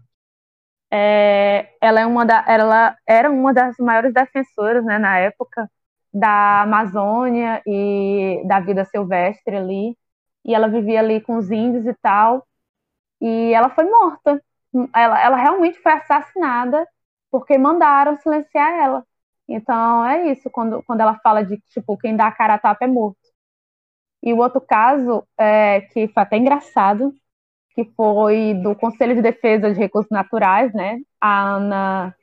É, 0.92 1.72
ela, 1.80 2.00
é 2.00 2.06
uma 2.08 2.26
da, 2.26 2.44
ela 2.48 2.98
era 3.06 3.30
uma 3.30 3.54
das 3.54 3.78
maiores 3.78 4.12
defensoras 4.12 4.84
né, 4.84 4.98
na 4.98 5.20
época 5.20 5.70
da 6.12 6.64
Amazônia 6.64 7.62
e 7.68 8.42
da 8.48 8.60
vida 8.60 8.84
silvestre 8.86 9.56
ali. 9.56 9.96
E 10.44 10.56
ela 10.56 10.68
vivia 10.68 11.00
ali 11.00 11.22
com 11.22 11.38
os 11.38 11.52
índios 11.52 11.86
e 11.86 11.94
tal. 12.02 12.44
E 13.22 13.54
ela 13.54 13.70
foi 13.70 13.86
morta. 13.86 14.42
Ela, 14.96 15.24
ela 15.24 15.38
realmente 15.38 15.80
foi 15.80 15.92
assassinada 15.94 16.88
porque 17.32 17.58
mandaram 17.58 18.18
silenciar 18.18 18.72
ela. 18.72 19.06
Então 19.48 20.06
é 20.06 20.32
isso, 20.32 20.50
quando, 20.50 20.84
quando 20.84 21.02
ela 21.02 21.20
fala 21.24 21.44
de 21.44 21.58
tipo, 21.70 21.98
quem 21.98 22.16
dá 22.16 22.28
a 22.28 22.32
cara 22.32 22.56
a 22.56 22.60
tapa 22.60 22.86
é 22.86 22.88
morto. 22.88 23.18
E 24.22 24.34
o 24.34 24.38
outro 24.38 24.62
caso, 24.62 25.24
é, 25.38 25.82
que 25.82 26.08
foi 26.10 26.24
até 26.24 26.38
engraçado, 26.38 27.14
que 27.74 27.86
foi 27.96 28.54
do 28.62 28.76
Conselho 28.76 29.16
de 29.16 29.22
Defesa 29.22 29.74
de 29.74 29.80
Recursos 29.80 30.12
Naturais, 30.12 30.74
né? 30.74 31.00
A 31.22 31.56
Ana 31.56 32.16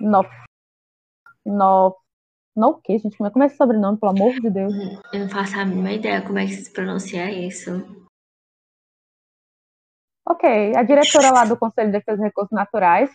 Nof, 0.00 0.28
Nof, 1.46 1.96
não 2.54 2.70
o 2.70 2.74
quê, 2.74 2.98
gente? 2.98 3.16
Como 3.16 3.42
é, 3.42 3.44
é 3.44 3.46
esse 3.46 3.56
sobrenome, 3.56 3.98
pelo 3.98 4.12
amor 4.12 4.34
de 4.34 4.50
Deus? 4.50 4.74
Eu 5.12 5.20
não 5.20 5.28
faço 5.28 5.58
a 5.58 5.64
mínima 5.64 5.92
ideia 5.92 6.20
como 6.20 6.38
é 6.38 6.46
que 6.46 6.54
se 6.54 6.72
pronuncia 6.72 7.30
isso. 7.30 8.07
Ok, 10.30 10.76
a 10.76 10.82
diretora 10.82 11.30
lá 11.30 11.44
do 11.46 11.56
Conselho 11.56 11.90
de 11.90 11.98
Defesa 11.98 12.18
de 12.18 12.24
Recursos 12.24 12.52
Naturais, 12.52 13.10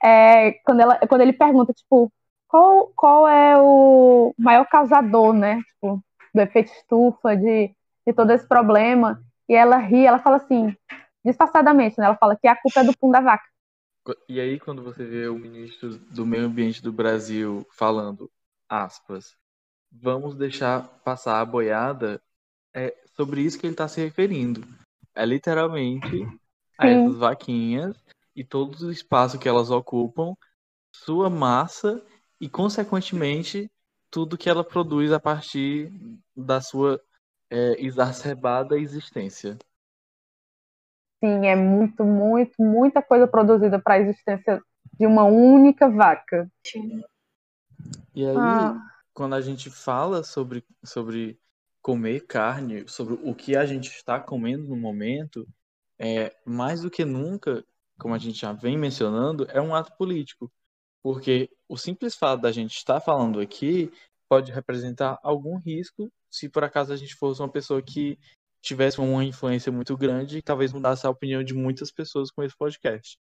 é, 0.00 0.52
quando, 0.64 0.80
ela, 0.80 0.96
quando 1.08 1.22
ele 1.22 1.32
pergunta, 1.32 1.72
tipo, 1.72 2.12
qual, 2.46 2.92
qual 2.94 3.26
é 3.26 3.60
o 3.60 4.32
maior 4.38 4.64
causador, 4.66 5.32
né, 5.32 5.60
tipo, 5.62 6.00
do 6.32 6.40
efeito 6.40 6.70
estufa, 6.70 7.36
de, 7.36 7.74
de 8.06 8.12
todo 8.14 8.30
esse 8.30 8.46
problema, 8.46 9.20
e 9.48 9.54
ela 9.54 9.76
ri, 9.76 10.06
ela 10.06 10.20
fala 10.20 10.36
assim, 10.36 10.72
disfarçadamente, 11.24 11.98
né, 11.98 12.06
ela 12.06 12.16
fala 12.16 12.36
que 12.36 12.46
a 12.46 12.54
culpa 12.54 12.80
é 12.80 12.84
do 12.84 12.96
pum 12.96 13.10
da 13.10 13.20
vaca. 13.20 13.44
E 14.28 14.40
aí, 14.40 14.60
quando 14.60 14.84
você 14.84 15.04
vê 15.04 15.26
o 15.26 15.36
ministro 15.36 15.98
do 15.98 16.24
Meio 16.24 16.44
Ambiente 16.44 16.80
do 16.80 16.92
Brasil 16.92 17.66
falando, 17.72 18.30
aspas, 18.68 19.34
vamos 19.90 20.36
deixar 20.36 20.86
passar 21.02 21.40
a 21.40 21.44
boiada, 21.44 22.22
é 22.72 22.94
sobre 23.16 23.40
isso 23.40 23.58
que 23.58 23.66
ele 23.66 23.74
está 23.74 23.88
se 23.88 24.00
referindo. 24.00 24.64
É 25.16 25.24
literalmente 25.24 26.28
a 26.78 26.86
essas 26.86 27.16
vaquinhas 27.16 27.96
e 28.34 28.44
todo 28.44 28.76
o 28.86 28.92
espaço 28.92 29.38
que 29.38 29.48
elas 29.48 29.70
ocupam, 29.70 30.34
sua 30.92 31.30
massa 31.30 32.04
e, 32.40 32.48
consequentemente, 32.48 33.70
tudo 34.10 34.36
que 34.36 34.48
ela 34.48 34.62
produz 34.62 35.10
a 35.10 35.18
partir 35.18 35.90
da 36.36 36.60
sua 36.60 37.00
é, 37.50 37.82
exacerbada 37.82 38.78
existência. 38.78 39.58
Sim, 41.24 41.46
é 41.46 41.56
muito, 41.56 42.04
muito, 42.04 42.54
muita 42.58 43.02
coisa 43.02 43.26
produzida 43.26 43.80
para 43.80 43.94
a 43.94 44.00
existência 44.00 44.62
de 44.98 45.06
uma 45.06 45.24
única 45.24 45.88
vaca. 45.88 46.50
Sim. 46.64 47.02
E 48.14 48.26
aí, 48.26 48.36
ah. 48.36 48.78
quando 49.14 49.34
a 49.34 49.40
gente 49.40 49.70
fala 49.70 50.22
sobre, 50.22 50.64
sobre 50.84 51.38
comer 51.86 52.26
carne, 52.26 52.84
sobre 52.88 53.14
o 53.14 53.32
que 53.32 53.54
a 53.56 53.64
gente 53.64 53.86
está 53.90 54.18
comendo 54.18 54.66
no 54.66 54.76
momento, 54.76 55.46
é 55.96 56.36
mais 56.44 56.80
do 56.80 56.90
que 56.90 57.04
nunca, 57.04 57.64
como 57.96 58.12
a 58.12 58.18
gente 58.18 58.40
já 58.40 58.52
vem 58.52 58.76
mencionando, 58.76 59.46
é 59.50 59.60
um 59.60 59.72
ato 59.72 59.96
político. 59.96 60.52
Porque 61.00 61.48
o 61.68 61.76
simples 61.76 62.16
fato 62.16 62.40
da 62.40 62.50
gente 62.50 62.74
estar 62.74 62.98
falando 62.98 63.38
aqui 63.38 63.88
pode 64.28 64.50
representar 64.50 65.16
algum 65.22 65.58
risco 65.58 66.12
se 66.28 66.48
por 66.48 66.64
acaso 66.64 66.92
a 66.92 66.96
gente 66.96 67.14
fosse 67.14 67.40
uma 67.40 67.48
pessoa 67.48 67.80
que 67.80 68.18
tivesse 68.60 69.00
uma 69.00 69.24
influência 69.24 69.70
muito 69.70 69.96
grande 69.96 70.38
e 70.38 70.42
talvez 70.42 70.72
mudasse 70.72 71.06
a 71.06 71.10
opinião 71.10 71.44
de 71.44 71.54
muitas 71.54 71.92
pessoas 71.92 72.32
com 72.32 72.42
esse 72.42 72.56
podcast. 72.56 73.16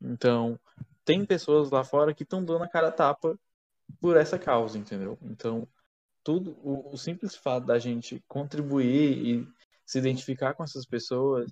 Então, 0.00 0.58
tem 1.04 1.24
pessoas 1.24 1.70
lá 1.70 1.84
fora 1.84 2.12
que 2.12 2.24
estão 2.24 2.44
dando 2.44 2.64
a 2.64 2.68
cara 2.68 2.88
a 2.88 2.92
tapa 2.92 3.38
por 4.00 4.16
essa 4.16 4.36
causa, 4.36 4.76
entendeu? 4.76 5.16
Então, 5.22 5.68
tudo 6.28 6.58
o, 6.62 6.92
o, 6.92 6.98
simples 6.98 7.34
fato 7.34 7.64
da 7.64 7.78
gente 7.78 8.22
contribuir 8.28 9.16
e 9.16 9.48
se 9.86 9.98
identificar 9.98 10.52
com 10.52 10.62
essas 10.62 10.84
pessoas 10.84 11.50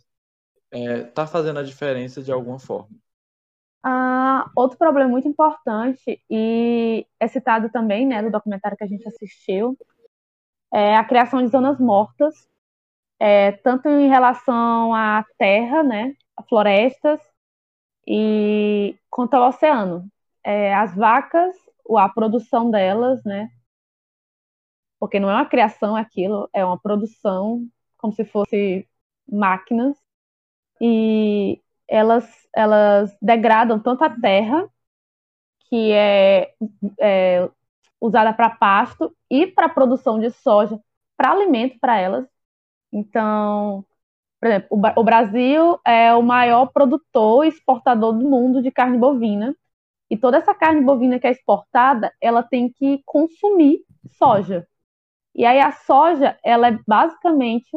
é, 0.70 1.04
tá 1.04 1.26
fazendo 1.26 1.60
a 1.60 1.62
diferença 1.62 2.22
de 2.22 2.30
alguma 2.30 2.58
forma. 2.58 2.94
Ah, 3.82 4.50
outro 4.54 4.76
problema 4.76 5.08
muito 5.08 5.26
importante 5.26 6.20
e 6.28 7.06
é 7.18 7.26
citado 7.26 7.70
também, 7.70 8.06
né, 8.06 8.20
no 8.20 8.30
documentário 8.30 8.76
que 8.76 8.84
a 8.84 8.86
gente 8.86 9.08
assistiu, 9.08 9.78
é 10.70 10.94
a 10.94 11.04
criação 11.04 11.42
de 11.42 11.48
zonas 11.48 11.80
mortas 11.80 12.46
é, 13.18 13.52
tanto 13.52 13.88
em 13.88 14.10
relação 14.10 14.94
à 14.94 15.24
terra, 15.38 15.82
né, 15.82 16.14
a 16.36 16.42
florestas, 16.42 17.18
e 18.06 18.94
quanto 19.08 19.32
ao 19.32 19.48
oceano. 19.48 20.06
É, 20.44 20.74
as 20.74 20.94
vacas, 20.94 21.56
a 21.96 22.10
produção 22.10 22.70
delas, 22.70 23.24
né, 23.24 23.48
porque 24.98 25.20
não 25.20 25.30
é 25.30 25.34
uma 25.34 25.46
criação 25.46 25.96
aquilo, 25.96 26.48
é 26.52 26.64
uma 26.64 26.78
produção 26.78 27.66
como 27.98 28.12
se 28.12 28.24
fosse 28.24 28.86
máquinas, 29.30 29.96
e 30.80 31.60
elas, 31.88 32.28
elas 32.54 33.16
degradam 33.20 33.80
tanto 33.80 34.04
a 34.04 34.10
terra, 34.10 34.68
que 35.68 35.92
é, 35.92 36.54
é 37.00 37.48
usada 38.00 38.32
para 38.32 38.50
pasto, 38.50 39.14
e 39.30 39.46
para 39.46 39.68
produção 39.68 40.20
de 40.20 40.30
soja, 40.30 40.78
para 41.16 41.32
alimento 41.32 41.78
para 41.80 41.98
elas, 41.98 42.26
então, 42.92 43.84
por 44.40 44.48
exemplo, 44.48 44.68
o, 44.96 45.04
Brasil 45.04 45.78
é 45.84 46.14
o 46.14 46.22
maior 46.22 46.66
produtor 46.66 47.44
e 47.44 47.48
exportador 47.48 48.12
do 48.12 48.28
mundo 48.28 48.62
de 48.62 48.70
carne 48.70 48.98
bovina. 48.98 49.54
E 50.08 50.16
toda 50.16 50.38
essa 50.38 50.54
carne 50.54 50.82
bovina 50.82 51.18
que 51.18 51.26
é 51.26 51.30
exportada, 51.30 52.12
ela 52.20 52.42
tem 52.42 52.72
que 52.72 53.02
consumir 53.04 53.80
soja. 54.12 54.66
E 55.36 55.44
aí 55.44 55.60
a 55.60 55.70
soja, 55.72 56.36
ela 56.42 56.68
é 56.68 56.78
basicamente, 56.86 57.70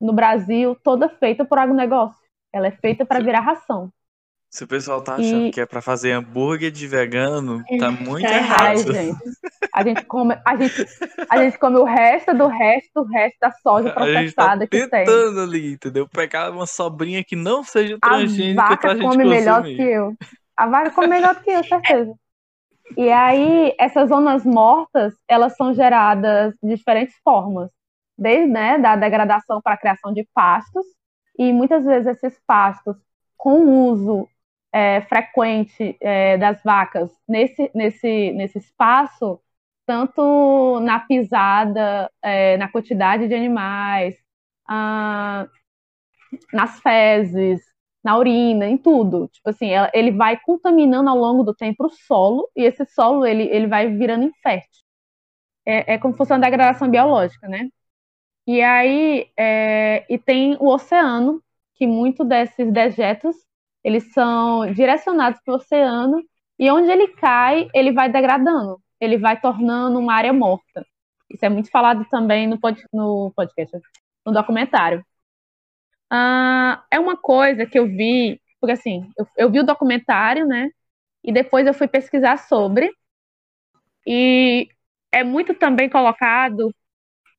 no 0.00 0.12
Brasil, 0.12 0.76
toda 0.84 1.08
feita 1.08 1.44
por 1.44 1.58
agronegócio. 1.58 2.20
Ela 2.52 2.66
é 2.66 2.70
feita 2.72 3.06
para 3.06 3.20
virar 3.20 3.40
ração. 3.40 3.90
Se 4.50 4.64
o 4.64 4.68
pessoal 4.68 5.00
tá 5.00 5.14
achando 5.14 5.46
E- 5.46 5.50
que 5.50 5.62
é 5.62 5.64
pra 5.64 5.80
fazer 5.80 6.12
hambúrguer 6.12 6.70
de 6.70 6.86
vegano, 6.86 7.64
tá 7.78 7.90
muito 8.20 8.28
Tá 8.28 8.36
errado. 8.36 8.60
Ai, 8.66 8.76
gente. 8.76 9.18
A 9.74 9.82
gente 9.82 10.04
come, 10.04 10.36
a 10.46 10.56
gente, 10.56 10.86
a 11.30 11.42
gente 11.42 11.58
come 11.58 11.78
o 11.78 11.84
resto 11.84 12.34
do 12.34 12.46
resto 12.48 12.90
do 12.94 13.04
resto 13.04 13.38
da 13.40 13.50
soja 13.52 13.94
A 13.96 14.06
gente 14.12 14.34
tá 14.34 14.44
processada 14.44 14.66
que 14.66 14.86
tem. 14.86 15.04
tentando 15.06 15.40
ali, 15.40 15.72
entendeu? 15.72 16.06
Pegar 16.06 16.50
uma 16.50 16.66
sobrinha 16.66 17.24
que 17.24 17.34
não 17.34 17.64
seja 17.64 17.96
A 18.02 18.06
transgênica 18.10 18.62
pra 18.76 18.76
vaca 18.76 18.94
gente 18.96 19.08
come 19.08 19.24
melhor 19.24 19.62
consumir. 19.62 19.76
que 19.76 19.82
eu. 19.82 20.14
A 20.54 20.66
vaca 20.66 20.90
come 20.90 21.06
melhor 21.08 21.34
do 21.34 21.40
que 21.40 21.50
eu, 21.50 21.64
certeza. 21.64 22.12
E 22.96 23.10
aí, 23.10 23.74
essas 23.78 24.08
zonas 24.08 24.44
mortas, 24.44 25.14
elas 25.28 25.56
são 25.56 25.74
geradas 25.74 26.54
de 26.62 26.74
diferentes 26.74 27.14
formas. 27.24 27.70
Desde 28.16 28.46
né, 28.46 28.78
da 28.78 28.96
degradação 28.96 29.60
para 29.60 29.74
a 29.74 29.78
criação 29.78 30.12
de 30.12 30.26
pastos, 30.34 30.84
e 31.38 31.52
muitas 31.52 31.84
vezes 31.84 32.06
esses 32.06 32.40
pastos, 32.46 32.96
com 33.36 33.60
o 33.60 33.88
uso 33.90 34.28
é, 34.72 35.00
frequente 35.02 35.96
é, 36.00 36.36
das 36.38 36.62
vacas 36.62 37.10
nesse, 37.28 37.70
nesse, 37.74 38.32
nesse 38.32 38.58
espaço, 38.58 39.40
tanto 39.86 40.80
na 40.80 41.00
pisada, 41.00 42.10
é, 42.22 42.56
na 42.56 42.68
quantidade 42.68 43.28
de 43.28 43.34
animais, 43.34 44.16
ah, 44.68 45.46
nas 46.52 46.80
fezes, 46.80 47.60
na 48.02 48.16
urina, 48.18 48.66
em 48.66 48.76
tudo. 48.78 49.28
Tipo 49.28 49.50
assim, 49.50 49.70
ele 49.92 50.10
vai 50.12 50.38
contaminando 50.40 51.08
ao 51.10 51.16
longo 51.16 51.42
do 51.44 51.54
tempo 51.54 51.86
o 51.86 51.90
solo, 51.90 52.48
e 52.56 52.64
esse 52.64 52.84
solo 52.86 53.26
ele, 53.26 53.44
ele 53.44 53.66
vai 53.66 53.88
virando 53.88 54.24
infértil. 54.24 54.82
É, 55.66 55.94
é 55.94 55.98
como 55.98 56.14
se 56.14 56.18
fosse 56.18 56.32
uma 56.32 56.40
degradação 56.40 56.90
biológica, 56.90 57.48
né? 57.48 57.68
E 58.46 58.60
aí, 58.62 59.30
é, 59.36 60.04
e 60.08 60.18
tem 60.18 60.56
o 60.60 60.68
oceano, 60.68 61.42
que 61.74 61.86
muito 61.86 62.24
desses 62.24 62.72
dejetos, 62.72 63.36
eles 63.84 64.12
são 64.12 64.72
direcionados 64.72 65.40
para 65.44 65.52
o 65.54 65.56
oceano, 65.56 66.22
e 66.58 66.70
onde 66.70 66.90
ele 66.90 67.08
cai, 67.08 67.68
ele 67.74 67.92
vai 67.92 68.10
degradando, 68.10 68.80
ele 69.00 69.18
vai 69.18 69.40
tornando 69.40 69.98
uma 69.98 70.14
área 70.14 70.32
morta. 70.32 70.84
Isso 71.30 71.44
é 71.44 71.48
muito 71.48 71.70
falado 71.70 72.04
também 72.10 72.46
no, 72.46 72.60
pod, 72.60 72.84
no 72.92 73.32
podcast, 73.34 73.78
no 74.26 74.32
documentário. 74.32 75.04
Ah, 76.12 76.84
é 76.90 77.00
uma 77.00 77.16
coisa 77.16 77.66
que 77.66 77.78
eu 77.78 77.86
vi, 77.86 78.40
porque 78.60 78.72
assim, 78.74 79.10
eu, 79.18 79.26
eu 79.38 79.50
vi 79.52 79.60
o 79.60 79.64
documentário, 79.66 80.46
né? 80.46 80.70
E 81.24 81.32
depois 81.32 81.66
eu 81.66 81.74
fui 81.74 81.88
pesquisar 81.88 82.38
sobre. 82.38 82.90
E 84.06 84.68
é 85.12 85.22
muito 85.24 85.54
também 85.54 85.88
colocado 85.88 86.74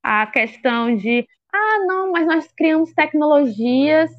a 0.04 0.28
questão 0.28 0.96
de, 0.98 1.28
ah, 1.54 1.80
não, 1.88 2.12
mas 2.12 2.28
nós 2.28 2.48
criamos 2.54 2.94
tecnologias 2.94 4.12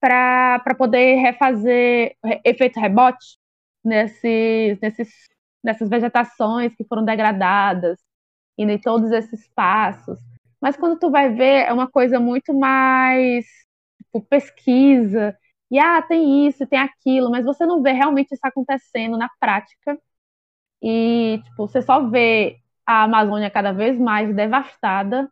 para 0.00 0.60
poder 0.78 1.16
refazer 1.16 2.16
re- 2.24 2.40
efeito 2.44 2.80
rebote 2.80 3.38
nesses, 3.84 4.80
nesses, 4.80 5.10
nessas 5.64 5.90
vegetações 5.90 6.74
que 6.76 6.84
foram 6.84 7.04
degradadas 7.04 7.98
e 8.58 8.64
em 8.64 8.78
todos 8.80 9.12
esses 9.12 9.48
passos. 9.54 10.18
Mas 10.60 10.76
quando 10.76 10.98
tu 10.98 11.10
vai 11.10 11.30
ver, 11.34 11.66
é 11.68 11.72
uma 11.74 11.90
coisa 11.90 12.20
muito 12.20 12.54
mais 12.54 13.46
tipo, 14.08 14.22
pesquisa, 14.22 15.36
e 15.70 15.78
ah, 15.78 16.02
tem 16.02 16.48
isso, 16.48 16.66
tem 16.66 16.78
aquilo, 16.80 17.30
mas 17.30 17.44
você 17.44 17.66
não 17.66 17.82
vê 17.82 17.92
realmente 17.92 18.32
isso 18.34 18.46
acontecendo 18.46 19.18
na 19.18 19.28
prática. 19.40 19.98
E 20.82 21.40
tipo, 21.44 21.66
você 21.68 21.82
só 21.82 22.08
vê 22.08 22.58
a 22.86 23.04
Amazônia 23.04 23.50
cada 23.50 23.72
vez 23.72 23.98
mais 23.98 24.34
devastada, 24.34 25.30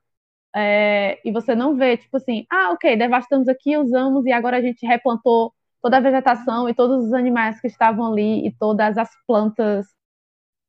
é, 0.56 1.20
e 1.28 1.32
você 1.32 1.54
não 1.54 1.76
vê, 1.76 1.96
tipo 1.98 2.16
assim, 2.18 2.46
ah, 2.50 2.70
ok, 2.72 2.96
devastamos 2.96 3.48
aqui, 3.48 3.76
usamos, 3.78 4.26
e 4.26 4.32
agora 4.32 4.58
a 4.58 4.62
gente 4.62 4.86
replantou 4.86 5.54
toda 5.82 5.98
a 5.98 6.00
vegetação 6.00 6.68
e 6.68 6.74
todos 6.74 7.06
os 7.06 7.12
animais 7.14 7.60
que 7.60 7.68
estavam 7.68 8.12
ali, 8.12 8.46
e 8.46 8.52
todas 8.58 8.98
as 8.98 9.10
plantas 9.26 9.86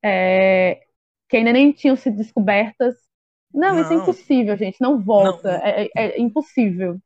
é, 0.04 0.82
que 1.30 1.38
ainda 1.38 1.54
nem 1.54 1.72
tinham 1.72 1.96
sido 1.96 2.18
descobertas. 2.18 2.96
Não, 3.54 3.80
isso 3.80 3.94
é 3.94 3.96
Não. 3.96 4.04
impossível, 4.04 4.58
gente, 4.58 4.80
não 4.82 5.00
volta, 5.02 5.50
Não. 5.50 5.56
É, 5.64 5.86
é- 5.86 5.90
é 6.18 6.22
impossível. 6.22 7.00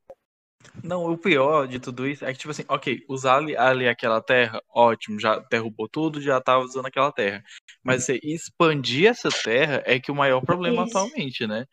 Não, 0.83 1.05
o 1.05 1.17
pior 1.17 1.67
de 1.67 1.79
tudo 1.79 2.07
isso 2.07 2.25
é 2.25 2.31
que, 2.33 2.39
tipo 2.39 2.51
assim, 2.51 2.63
ok, 2.67 3.03
usar 3.07 3.37
ali, 3.37 3.55
ali 3.55 3.87
aquela 3.87 4.21
terra, 4.21 4.61
ótimo, 4.73 5.19
já 5.19 5.37
derrubou 5.37 5.87
tudo, 5.87 6.21
já 6.21 6.41
tá 6.41 6.57
usando 6.57 6.87
aquela 6.87 7.11
terra. 7.11 7.43
Mas 7.83 8.03
você 8.03 8.19
expandir 8.23 9.09
essa 9.09 9.29
terra 9.29 9.83
é 9.85 9.99
que 9.99 10.11
o 10.11 10.15
maior 10.15 10.41
problema 10.41 10.83
Isso. 10.83 10.97
atualmente, 10.97 11.45
né? 11.45 11.65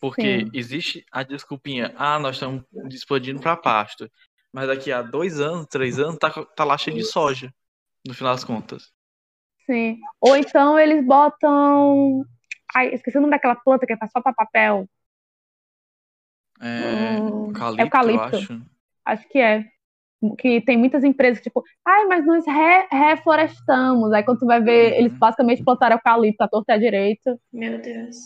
Porque 0.00 0.40
Sim. 0.40 0.50
existe 0.52 1.04
a 1.10 1.22
desculpinha, 1.22 1.94
ah, 1.96 2.18
nós 2.18 2.36
estamos 2.36 2.62
expandindo 2.90 3.40
pra 3.40 3.56
pasto. 3.56 4.10
Mas 4.52 4.66
daqui 4.66 4.92
a 4.92 5.00
dois 5.00 5.40
anos, 5.40 5.66
três 5.66 5.98
anos, 5.98 6.18
tá, 6.18 6.30
tá 6.30 6.64
lá 6.64 6.76
cheio 6.76 6.96
de 6.96 7.04
soja, 7.04 7.52
no 8.06 8.12
final 8.12 8.34
das 8.34 8.44
contas. 8.44 8.92
Sim. 9.64 9.98
Ou 10.20 10.36
então 10.36 10.78
eles 10.78 11.04
botam. 11.04 12.24
Ai, 12.74 12.88
esqueci 12.94 13.16
o 13.16 13.20
nome 13.20 13.30
daquela 13.30 13.54
planta 13.54 13.86
que 13.86 13.92
é 13.92 13.96
só 14.08 14.20
para 14.20 14.32
papel. 14.32 14.88
É, 16.62 17.18
Hum, 17.18 17.46
eucalipto, 17.48 17.80
é 17.80 17.84
eucalipto. 17.84 18.36
eu 18.36 18.38
acho. 18.38 18.62
Acho 19.04 19.28
que 19.28 19.38
é. 19.38 19.64
Que 20.38 20.60
tem 20.60 20.76
muitas 20.78 21.02
empresas 21.02 21.38
que, 21.38 21.44
tipo, 21.50 21.64
ai, 21.84 22.04
mas 22.06 22.24
nós 22.24 22.46
re- 22.46 22.86
reflorestamos. 22.92 24.12
Aí 24.12 24.22
quando 24.22 24.38
tu 24.38 24.46
vai 24.46 24.60
ver, 24.62 24.92
Uhum. 24.92 24.98
eles 25.00 25.18
basicamente 25.18 25.64
plantaram 25.64 25.96
eucalipto 25.96 26.44
à 26.44 26.48
torta 26.48 26.72
e 26.72 26.74
à 26.76 26.78
direita. 26.78 27.36
Meu 27.52 27.80
Deus. 27.82 28.16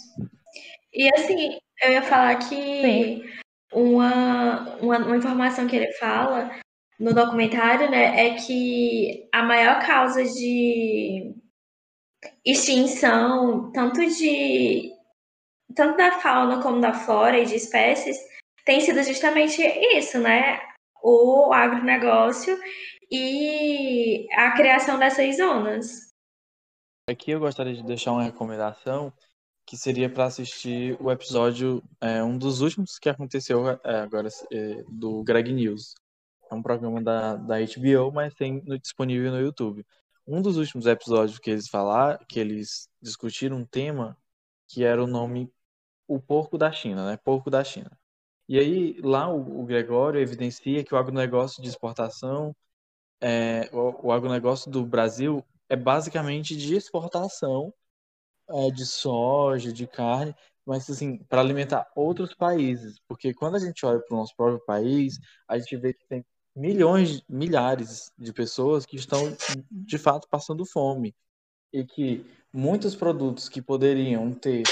E 0.92 1.08
assim, 1.14 1.58
eu 1.82 1.92
ia 1.92 2.02
falar 2.02 2.34
que 2.36 3.24
uma, 3.72 4.76
uma, 4.76 4.98
uma 4.98 5.16
informação 5.16 5.66
que 5.66 5.76
ele 5.76 5.90
fala 5.94 6.50
no 7.00 7.14
documentário, 7.14 7.90
né, 7.90 8.26
é 8.26 8.34
que 8.34 9.26
a 9.32 9.42
maior 9.42 9.80
causa 9.86 10.22
de 10.24 11.34
extinção, 12.44 13.70
tanto 13.72 14.00
de 14.00 14.90
tanto 15.74 15.96
da 15.96 16.20
fauna 16.20 16.62
como 16.62 16.80
da 16.80 16.92
flora 16.92 17.38
e 17.38 17.46
de 17.46 17.56
espécies, 17.56 18.16
tem 18.64 18.80
sido 18.80 19.02
justamente 19.02 19.62
isso, 19.96 20.18
né? 20.18 20.60
O 21.02 21.52
agronegócio 21.52 22.58
e 23.10 24.26
a 24.32 24.52
criação 24.52 24.98
dessas 24.98 25.36
zonas. 25.36 26.10
Aqui 27.08 27.30
eu 27.30 27.40
gostaria 27.40 27.74
de 27.74 27.84
deixar 27.84 28.12
uma 28.12 28.24
recomendação 28.24 29.12
que 29.64 29.76
seria 29.76 30.08
para 30.08 30.26
assistir 30.26 30.96
o 31.00 31.10
episódio, 31.10 31.82
é, 32.00 32.22
um 32.22 32.38
dos 32.38 32.60
últimos 32.60 32.98
que 32.98 33.08
aconteceu 33.08 33.68
é, 33.68 34.00
agora, 34.00 34.28
é, 34.52 34.84
do 34.88 35.22
Greg 35.24 35.52
News. 35.52 35.94
É 36.50 36.54
um 36.54 36.62
programa 36.62 37.02
da, 37.02 37.34
da 37.34 37.56
HBO, 37.58 38.12
mas 38.12 38.34
tem 38.34 38.62
no- 38.64 38.78
disponível 38.78 39.32
no 39.32 39.40
YouTube. 39.40 39.84
Um 40.26 40.40
dos 40.40 40.56
últimos 40.56 40.86
episódios 40.86 41.38
que 41.38 41.50
eles 41.50 41.68
falaram, 41.68 42.24
que 42.28 42.38
eles 42.38 42.88
discutiram 43.02 43.56
um 43.58 43.64
tema 43.64 44.16
que 44.68 44.84
era 44.84 45.02
o 45.02 45.06
nome 45.06 45.52
O 46.08 46.20
Porco 46.20 46.58
da 46.58 46.72
China, 46.72 47.06
né? 47.10 47.16
Porco 47.18 47.50
da 47.50 47.64
China. 47.64 47.90
E 48.48 48.58
aí, 48.58 49.00
lá 49.02 49.28
o, 49.28 49.62
o 49.62 49.66
Gregório 49.66 50.20
evidencia 50.20 50.84
que 50.84 50.94
o 50.94 50.98
agronegócio 50.98 51.62
de 51.62 51.68
exportação, 51.68 52.54
é, 53.20 53.68
o, 53.72 54.08
o 54.08 54.12
agronegócio 54.12 54.70
do 54.70 54.84
Brasil 54.86 55.44
é 55.68 55.76
basicamente 55.76 56.56
de 56.56 56.74
exportação 56.76 57.72
é, 58.48 58.70
de 58.70 58.86
soja, 58.86 59.72
de 59.72 59.86
carne, 59.86 60.34
mas 60.64 60.88
assim, 60.90 61.18
para 61.24 61.40
alimentar 61.40 61.90
outros 61.94 62.34
países. 62.34 62.98
Porque 63.08 63.34
quando 63.34 63.56
a 63.56 63.58
gente 63.58 63.84
olha 63.84 64.00
para 64.00 64.14
o 64.14 64.18
nosso 64.18 64.34
próprio 64.36 64.64
país, 64.64 65.18
a 65.48 65.58
gente 65.58 65.76
vê 65.76 65.92
que 65.92 66.06
tem 66.06 66.24
milhões, 66.54 67.22
milhares 67.28 68.12
de 68.18 68.32
pessoas 68.32 68.86
que 68.86 68.96
estão 68.96 69.36
de 69.70 69.98
fato 69.98 70.28
passando 70.28 70.64
fome. 70.64 71.14
E 71.72 71.84
que 71.84 72.24
muitos 72.56 72.96
produtos 72.96 73.50
que 73.50 73.60
poderiam 73.60 74.32
ter 74.32 74.62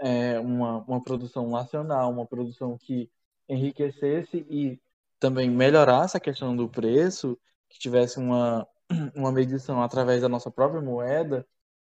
é, 0.00 0.40
uma, 0.40 0.78
uma 0.78 1.02
produção 1.02 1.48
nacional, 1.48 2.10
uma 2.10 2.26
produção 2.26 2.76
que 2.76 3.08
enriquecesse 3.48 4.44
e 4.50 4.80
também 5.20 5.48
melhorasse 5.48 6.16
a 6.16 6.20
questão 6.20 6.56
do 6.56 6.68
preço, 6.68 7.38
que 7.68 7.78
tivesse 7.78 8.18
uma, 8.18 8.66
uma 9.14 9.30
medição 9.30 9.80
através 9.80 10.22
da 10.22 10.28
nossa 10.28 10.50
própria 10.50 10.80
moeda, 10.82 11.46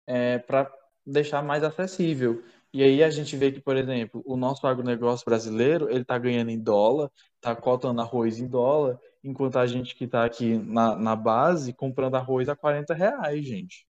é, 0.05 0.39
para 0.39 0.69
deixar 1.07 1.43
mais 1.43 1.63
acessível. 1.63 2.43
E 2.73 2.83
aí 2.83 3.03
a 3.03 3.11
gente 3.11 3.37
vê 3.37 3.53
que, 3.53 3.61
por 3.61 3.77
exemplo, 3.77 4.23
o 4.27 4.37
nosso 4.37 4.67
agronegócio 4.67 5.25
brasileiro, 5.25 5.89
ele 5.91 6.03
está 6.03 6.19
ganhando 6.19 6.51
em 6.51 6.59
dólar, 6.59 7.11
está 7.37 7.55
cotando 7.55 8.01
arroz 8.01 8.41
em 8.41 8.49
dólar, 8.49 8.99
enquanto 9.23 9.59
a 9.59 9.67
gente 9.67 9.95
que 9.95 10.05
está 10.05 10.25
aqui 10.25 10.59
na, 10.59 10.97
na 10.97 11.15
base 11.15 11.73
comprando 11.73 12.17
arroz 12.17 12.49
a 12.49 12.57
40 12.57 12.95
reais, 12.95 13.45
gente. 13.47 13.90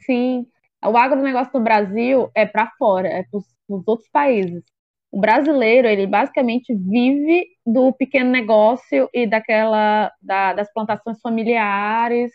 Sim. 0.00 0.46
O 0.84 0.96
agronegócio 0.96 1.52
do 1.52 1.60
Brasil 1.60 2.30
é 2.34 2.46
para 2.46 2.70
fora, 2.78 3.08
é 3.08 3.24
para 3.24 3.38
os 3.38 3.86
outros 3.86 4.08
países. 4.10 4.62
O 5.10 5.20
brasileiro, 5.20 5.88
ele 5.88 6.06
basicamente 6.06 6.74
vive 6.74 7.46
do 7.66 7.92
pequeno 7.92 8.30
negócio 8.30 9.08
e 9.12 9.26
daquela 9.26 10.10
da- 10.22 10.52
das 10.52 10.72
plantações 10.72 11.20
familiares. 11.20 12.30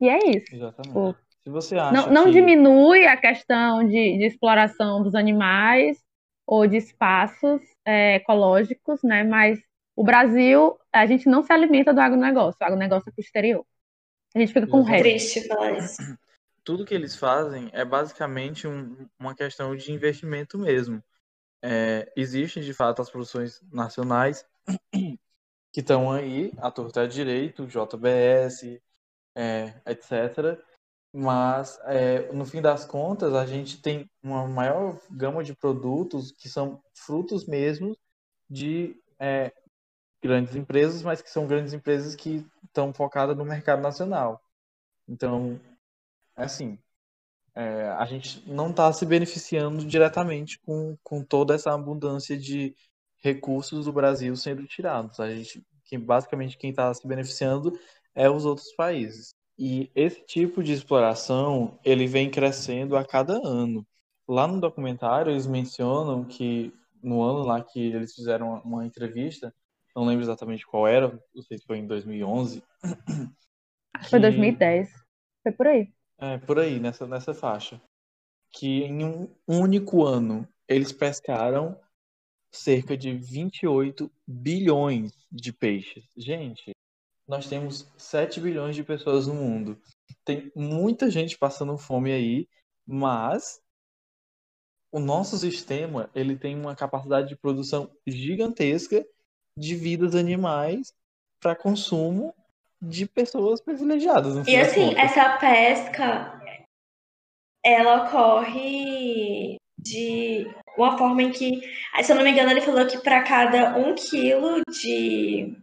E 0.00 0.08
é 0.08 0.18
isso. 0.28 0.54
Exatamente. 0.54 1.16
Se 1.42 1.50
você 1.50 1.76
acha 1.78 1.92
Não, 1.92 2.12
não 2.12 2.24
que... 2.26 2.32
diminui 2.32 3.06
a 3.06 3.16
questão 3.16 3.82
de, 3.82 4.18
de 4.18 4.24
exploração 4.26 5.02
dos 5.02 5.14
animais 5.14 5.98
ou 6.46 6.66
de 6.66 6.76
espaços 6.76 7.62
é, 7.84 8.16
ecológicos, 8.16 9.02
né? 9.02 9.24
Mas 9.24 9.58
o 9.96 10.04
Brasil, 10.04 10.76
a 10.92 11.06
gente 11.06 11.28
não 11.28 11.42
se 11.42 11.52
alimenta 11.52 11.94
do 11.94 12.00
agronegócio, 12.00 12.58
o 12.60 12.64
agronegócio 12.64 13.08
é 13.08 13.12
pro 13.12 13.20
exterior. 13.20 13.64
A 14.34 14.38
gente 14.38 14.52
fica 14.52 14.66
com 14.66 14.80
o 14.80 14.82
resto. 14.82 15.02
Triste 15.02 15.48
falar 15.48 15.78
isso. 15.78 15.96
Tudo 16.70 16.84
que 16.84 16.94
eles 16.94 17.16
fazem 17.16 17.68
é 17.72 17.84
basicamente 17.84 18.68
um- 18.68 19.08
uma 19.18 19.34
questão 19.34 19.74
de 19.74 19.90
investimento 19.90 20.56
mesmo. 20.56 21.02
É, 21.60 22.12
existem, 22.16 22.62
de 22.62 22.72
fato, 22.72 23.02
as 23.02 23.10
produções 23.10 23.60
nacionais 23.72 24.46
que 25.72 25.80
estão 25.80 26.12
aí, 26.12 26.52
a 26.58 26.70
torta 26.70 27.08
direito, 27.08 27.66
JBS, 27.66 28.80
é, 29.34 29.74
etc. 29.84 30.62
Mas, 31.12 31.76
é, 31.86 32.32
no 32.32 32.46
fim 32.46 32.62
das 32.62 32.84
contas, 32.84 33.34
a 33.34 33.44
gente 33.44 33.82
tem 33.82 34.08
uma 34.22 34.46
maior 34.46 34.96
gama 35.10 35.42
de 35.42 35.56
produtos 35.56 36.30
que 36.30 36.48
são 36.48 36.80
frutos 36.94 37.46
mesmo 37.46 37.96
de 38.48 38.96
é, 39.18 39.52
grandes 40.22 40.54
empresas, 40.54 41.02
mas 41.02 41.20
que 41.20 41.30
são 41.30 41.48
grandes 41.48 41.72
empresas 41.72 42.14
que 42.14 42.46
estão 42.64 42.94
focadas 42.94 43.36
no 43.36 43.44
mercado 43.44 43.82
nacional. 43.82 44.40
Então, 45.08 45.60
assim, 46.44 46.78
é, 47.54 47.88
a 47.90 48.04
gente 48.06 48.48
não 48.48 48.70
está 48.70 48.92
se 48.92 49.04
beneficiando 49.06 49.84
diretamente 49.84 50.58
com, 50.60 50.96
com 51.02 51.22
toda 51.24 51.54
essa 51.54 51.72
abundância 51.72 52.36
de 52.36 52.74
recursos 53.22 53.84
do 53.86 53.92
Brasil 53.92 54.34
sendo 54.36 54.66
tirados. 54.66 55.20
A 55.20 55.30
gente, 55.34 55.64
que 55.84 55.98
basicamente 55.98 56.56
quem 56.56 56.70
está 56.70 56.92
se 56.94 57.06
beneficiando 57.06 57.78
é 58.14 58.30
os 58.30 58.44
outros 58.44 58.72
países. 58.72 59.34
E 59.58 59.90
esse 59.94 60.24
tipo 60.24 60.62
de 60.62 60.72
exploração, 60.72 61.78
ele 61.84 62.06
vem 62.06 62.30
crescendo 62.30 62.96
a 62.96 63.04
cada 63.04 63.34
ano. 63.46 63.86
Lá 64.26 64.46
no 64.46 64.60
documentário, 64.60 65.32
eles 65.32 65.46
mencionam 65.46 66.24
que 66.24 66.72
no 67.02 67.22
ano 67.22 67.42
lá 67.44 67.62
que 67.62 67.78
eles 67.92 68.14
fizeram 68.14 68.60
uma- 68.64 68.86
entrevista, 68.86 69.52
não 69.94 70.04
lembro 70.04 70.24
exatamente 70.24 70.66
qual 70.66 70.86
era, 70.86 71.20
não 71.34 71.42
sei 71.42 71.58
se 71.58 71.66
foi 71.66 71.78
em 71.78 71.86
2011. 71.86 72.62
Acho 73.94 74.04
que 74.04 74.10
foi 74.10 74.20
que- 74.20 74.26
2010. 74.26 74.90
Foi 75.42 75.52
por 75.52 75.66
aí. 75.66 75.92
É, 76.20 76.36
por 76.36 76.58
aí, 76.58 76.78
nessa, 76.78 77.06
nessa 77.06 77.32
faixa. 77.32 77.80
Que 78.52 78.82
em 78.82 79.04
um 79.04 79.34
único 79.46 80.04
ano 80.04 80.46
eles 80.68 80.92
pescaram 80.92 81.80
cerca 82.52 82.96
de 82.96 83.12
28 83.12 84.10
bilhões 84.26 85.12
de 85.32 85.52
peixes. 85.52 86.04
Gente, 86.16 86.72
nós 87.26 87.48
temos 87.48 87.90
7 87.96 88.40
bilhões 88.40 88.76
de 88.76 88.84
pessoas 88.84 89.26
no 89.26 89.34
mundo. 89.34 89.80
Tem 90.24 90.52
muita 90.54 91.10
gente 91.10 91.38
passando 91.38 91.78
fome 91.78 92.12
aí, 92.12 92.48
mas 92.86 93.62
o 94.92 94.98
nosso 94.98 95.38
sistema, 95.38 96.10
ele 96.14 96.36
tem 96.36 96.56
uma 96.56 96.74
capacidade 96.74 97.28
de 97.28 97.36
produção 97.36 97.90
gigantesca 98.06 99.06
de 99.56 99.74
vidas 99.76 100.14
animais 100.14 100.92
para 101.40 101.56
consumo 101.56 102.34
de 102.80 103.06
pessoas 103.06 103.60
privilegiadas. 103.60 104.46
E 104.48 104.56
assim, 104.56 104.94
essa 104.98 105.36
pesca, 105.38 106.40
ela 107.64 108.04
ocorre 108.04 109.56
de 109.78 110.46
uma 110.76 110.96
forma 110.96 111.22
em 111.22 111.30
que, 111.30 111.60
se 112.02 112.10
eu 112.12 112.16
não 112.16 112.22
me 112.24 112.30
engano, 112.30 112.50
ele 112.50 112.60
falou 112.60 112.86
que 112.86 112.98
para 112.98 113.22
cada 113.22 113.76
um 113.76 113.94
quilo 113.94 114.62
de, 114.70 115.54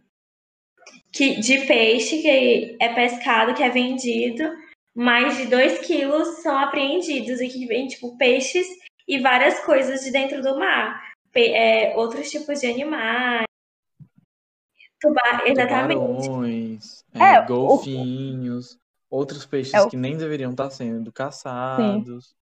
que, 1.12 1.40
de 1.40 1.66
peixe 1.66 2.22
que 2.22 2.76
é 2.80 2.94
pescado, 2.94 3.54
que 3.54 3.62
é 3.62 3.68
vendido, 3.70 4.44
mais 4.94 5.36
de 5.36 5.46
dois 5.46 5.78
quilos 5.86 6.42
são 6.42 6.56
apreendidos 6.56 7.40
e 7.40 7.48
que 7.48 7.66
vem, 7.66 7.86
tipo, 7.88 8.16
peixes 8.16 8.66
e 9.06 9.18
várias 9.18 9.58
coisas 9.60 10.00
de 10.02 10.10
dentro 10.10 10.42
do 10.42 10.58
mar. 10.58 11.02
Pe- 11.32 11.52
é, 11.52 11.96
outros 11.96 12.30
tipos 12.30 12.60
de 12.60 12.66
animais. 12.66 13.47
Tubar... 15.00 15.46
Exatamente. 15.46 15.94
Tubarões, 15.94 17.04
É, 17.14 17.34
é, 17.34 17.40
o- 17.40 17.46
golfinhos, 17.46 18.78
outros 19.10 19.46
peixes 19.46 19.74
É 19.74 19.80
o- 19.80 19.88
que 19.88 19.96
nem 19.96 20.16
deveriam 20.16 20.50
estar 20.50 20.70
sendo 20.70 21.12
caçados. 21.12 22.34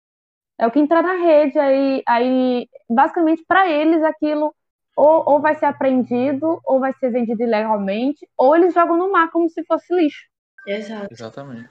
É 0.57 0.65
o 0.65 0.71
que 0.71 0.79
entra 0.79 1.01
na 1.01 1.13
rede, 1.13 1.59
aí, 1.59 2.01
aí 2.07 2.67
basicamente 2.89 3.43
para 3.45 3.69
eles 3.69 4.01
aquilo 4.03 4.55
ou, 4.95 5.23
ou 5.29 5.41
vai 5.41 5.53
ser 5.55 5.65
apreendido, 5.65 6.61
ou 6.63 6.79
vai 6.79 6.93
ser 6.93 7.11
vendido 7.11 7.43
ilegalmente, 7.43 8.25
ou 8.37 8.55
eles 8.55 8.73
jogam 8.73 8.97
no 8.97 9.11
mar 9.11 9.29
como 9.29 9.49
se 9.49 9.61
fosse 9.65 9.93
lixo, 9.93 10.23
Exato. 10.65 11.09
Exatamente. 11.11 11.69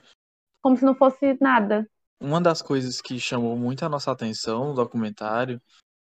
como 0.61 0.77
se 0.77 0.85
não 0.85 0.93
fosse 0.93 1.35
nada. 1.41 1.89
Uma 2.21 2.39
das 2.39 2.61
coisas 2.61 3.01
que 3.01 3.19
chamou 3.19 3.57
muito 3.57 3.83
a 3.83 3.89
nossa 3.89 4.11
atenção 4.11 4.65
no 4.67 4.73
documentário 4.75 5.59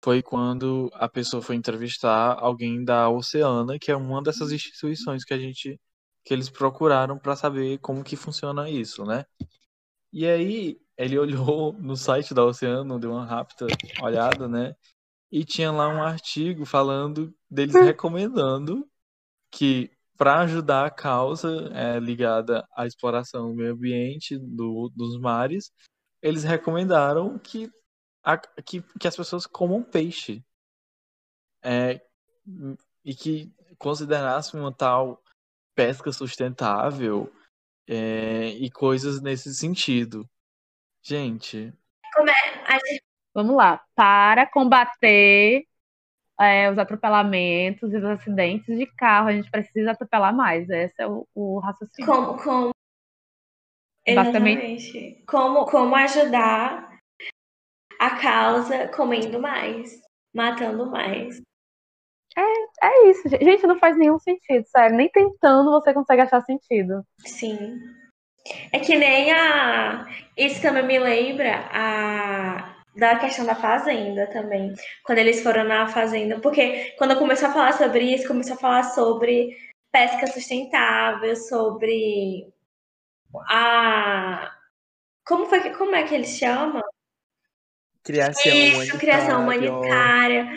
foi 0.03 0.22
quando 0.22 0.90
a 0.94 1.09
pessoa 1.09 1.42
foi 1.42 1.57
entrevistar 1.57 2.38
alguém 2.38 2.84
da 2.84 3.09
Oceana, 3.09 3.78
que 3.78 3.90
é 3.90 3.96
uma 3.96 4.22
dessas 4.22 4.53
instituições 4.53 5.24
que 5.24 5.34
a 5.34 5.38
gente 5.38 5.80
que 6.24 6.34
eles 6.34 6.51
procuraram 6.51 7.18
para 7.18 7.34
saber 7.34 7.78
como 7.78 8.05
que 8.05 8.14
funciona 8.14 8.68
isso, 8.68 9.05
né? 9.05 9.24
E 10.12 10.26
aí 10.26 10.78
ele 10.96 11.18
olhou 11.18 11.72
no 11.74 11.96
site 11.96 12.34
da 12.34 12.44
Oceana, 12.44 12.99
deu 12.99 13.12
uma 13.12 13.24
rápida 13.24 13.66
olhada, 14.03 14.49
né? 14.49 14.74
E 15.30 15.44
tinha 15.44 15.70
lá 15.72 15.88
um 15.88 16.03
artigo 16.03 16.64
falando 16.64 17.34
deles 17.51 17.74
recomendando 17.74 18.86
que 19.51 19.90
para 20.18 20.40
ajudar 20.40 20.86
a 20.86 20.90
causa 20.90 21.70
é, 21.72 22.01
ligada 22.01 22.66
à 22.76 22.86
exploração 22.86 23.49
do 23.49 23.55
meio 23.55 23.72
ambiente 23.72 24.36
do, 24.36 24.90
dos 24.94 25.18
mares, 25.20 25.70
eles 26.20 26.42
recomendaram 26.42 27.38
que, 27.38 27.70
a- 28.32 28.62
que, 28.62 28.82
que 29.00 29.08
as 29.08 29.16
pessoas 29.16 29.46
comam 29.46 29.82
peixe. 29.82 30.44
É, 31.62 32.00
e 33.04 33.14
que 33.14 33.52
considerassem 33.78 34.58
uma 34.60 34.72
tal 34.72 35.22
pesca 35.74 36.12
sustentável 36.12 37.32
é, 37.88 38.48
e 38.50 38.70
coisas 38.70 39.20
nesse 39.20 39.54
sentido. 39.54 40.28
Gente, 41.02 41.72
A 42.66 42.72
gente- 42.86 43.02
Vamos 43.34 43.54
lá, 43.56 43.84
para 43.94 44.46
combater 44.50 45.64
é, 46.40 46.70
os 46.70 46.78
atropelamentos 46.78 47.92
e 47.92 47.96
os 47.96 48.04
acidentes 48.04 48.76
de 48.76 48.86
carro, 48.86 49.28
a 49.28 49.32
gente 49.32 49.50
precisa 49.50 49.92
atropelar 49.92 50.34
mais. 50.34 50.68
Esse 50.70 51.02
é 51.02 51.06
o, 51.06 51.26
o 51.34 51.58
raciocínio. 51.60 52.10
como, 52.10 52.42
como 52.42 52.70
Basicamente- 54.14 55.22
como 55.26 55.66
como 55.66 55.94
ajudar 55.96 56.88
a 57.99 58.16
causa 58.16 58.88
comendo 58.88 59.40
mais 59.40 60.01
matando 60.34 60.86
mais 60.86 61.40
É 62.36 63.09
isso, 63.11 63.28
gente. 63.28 63.44
Gente, 63.44 63.66
não 63.66 63.78
faz 63.78 63.96
nenhum 63.96 64.18
sentido, 64.18 64.64
sério. 64.68 64.96
Nem 64.96 65.09
tentando 65.09 65.70
você 65.70 65.92
consegue 65.92 66.22
achar 66.22 66.40
sentido. 66.42 67.05
sim 67.24 67.78
é 68.72 68.78
que 68.78 68.96
nem 68.96 69.32
a 69.32 70.07
isso 70.36 70.61
também 70.62 70.84
me 70.84 70.99
lembra 70.99 71.68
a 71.72 72.74
da 72.96 73.16
questão 73.16 73.46
da 73.46 73.55
fazenda 73.55 74.26
também 74.28 74.74
quando 75.05 75.18
eles 75.18 75.42
foram 75.42 75.64
na 75.64 75.88
fazenda 75.88 76.40
porque 76.40 76.94
quando 76.99 77.18
começou 77.18 77.49
a 77.49 77.53
falar 77.53 77.72
sobre 77.72 78.14
isso 78.14 78.26
começou 78.26 78.55
a 78.55 78.59
falar 78.59 78.82
sobre 78.84 79.57
pesca 79.92 80.26
sustentável 80.26 81.36
sobre 81.36 82.53
a 83.49 84.53
como 85.26 85.46
foi 85.46 85.61
que 85.61 85.70
como 85.76 85.94
é 85.94 86.03
que 86.05 86.14
eles 86.14 86.38
chamam 86.38 86.82
criação 88.09 88.52
Isso, 88.52 88.98
criação 88.98 89.42
humanitária. 89.42 90.48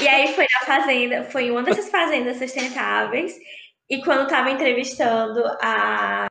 E 0.00 0.06
aí 0.06 0.32
foi 0.32 0.46
na 0.60 0.66
fazenda, 0.66 1.24
foi 1.24 1.44
em 1.44 1.50
uma 1.50 1.62
dessas 1.64 1.90
fazendas 1.90 2.38
sustentáveis. 2.38 3.36
E 3.88 4.00
quando 4.04 4.22
estava 4.22 4.50
entrevistando 4.50 5.42
a, 5.60 6.28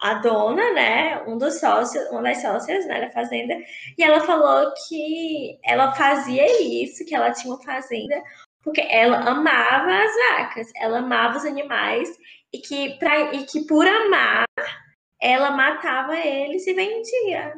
a 0.00 0.14
dona, 0.14 0.72
né, 0.72 1.22
um 1.26 1.36
dos 1.36 1.60
sócios, 1.60 2.02
uma 2.10 2.22
das 2.22 2.40
sócias, 2.40 2.86
né, 2.86 3.02
da 3.02 3.10
fazenda, 3.10 3.54
e 3.98 4.02
ela 4.02 4.20
falou 4.20 4.72
que 4.88 5.58
ela 5.62 5.92
fazia 5.92 6.46
isso, 6.62 7.04
que 7.04 7.14
ela 7.14 7.32
tinha 7.32 7.52
uma 7.52 7.62
fazenda, 7.62 8.22
porque 8.64 8.80
ela 8.80 9.18
amava 9.18 9.92
as 9.92 10.12
vacas, 10.30 10.72
ela 10.76 11.00
amava 11.00 11.36
os 11.36 11.44
animais 11.44 12.08
e 12.54 12.58
que 12.58 12.98
pra, 12.98 13.34
e 13.34 13.44
que 13.44 13.66
por 13.66 13.86
amar 13.86 14.46
ela 15.20 15.50
matava 15.50 16.16
eles 16.16 16.66
e 16.66 16.72
vendia. 16.72 17.54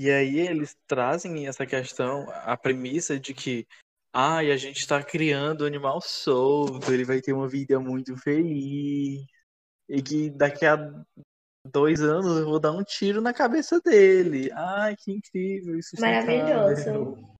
E 0.00 0.10
aí 0.10 0.38
eles 0.40 0.74
trazem 0.86 1.46
essa 1.46 1.66
questão, 1.66 2.26
a 2.30 2.56
premissa 2.56 3.20
de 3.20 3.34
que 3.34 3.66
ai, 4.10 4.50
a 4.50 4.56
gente 4.56 4.78
está 4.78 5.02
criando 5.02 5.62
um 5.62 5.66
animal 5.66 6.00
solto, 6.00 6.90
ele 6.90 7.04
vai 7.04 7.20
ter 7.20 7.34
uma 7.34 7.46
vida 7.46 7.78
muito 7.78 8.16
feliz. 8.16 9.26
E 9.86 10.02
que 10.02 10.30
daqui 10.30 10.64
a 10.64 10.78
dois 11.70 12.00
anos 12.00 12.38
eu 12.38 12.46
vou 12.46 12.58
dar 12.58 12.72
um 12.72 12.82
tiro 12.82 13.20
na 13.20 13.34
cabeça 13.34 13.78
dele. 13.78 14.50
Ai, 14.52 14.96
que 14.96 15.12
incrível, 15.12 15.78
isso 15.78 15.94
Maravilhoso. 16.00 17.36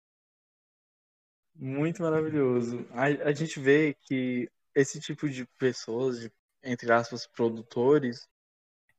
Muito 1.54 2.02
maravilhoso. 2.02 2.86
A, 2.90 3.28
a 3.28 3.32
gente 3.32 3.58
vê 3.58 3.96
que 4.02 4.50
esse 4.74 5.00
tipo 5.00 5.30
de 5.30 5.46
pessoas, 5.58 6.20
de, 6.20 6.30
entre 6.62 6.92
aspas, 6.92 7.26
produtores, 7.26 8.28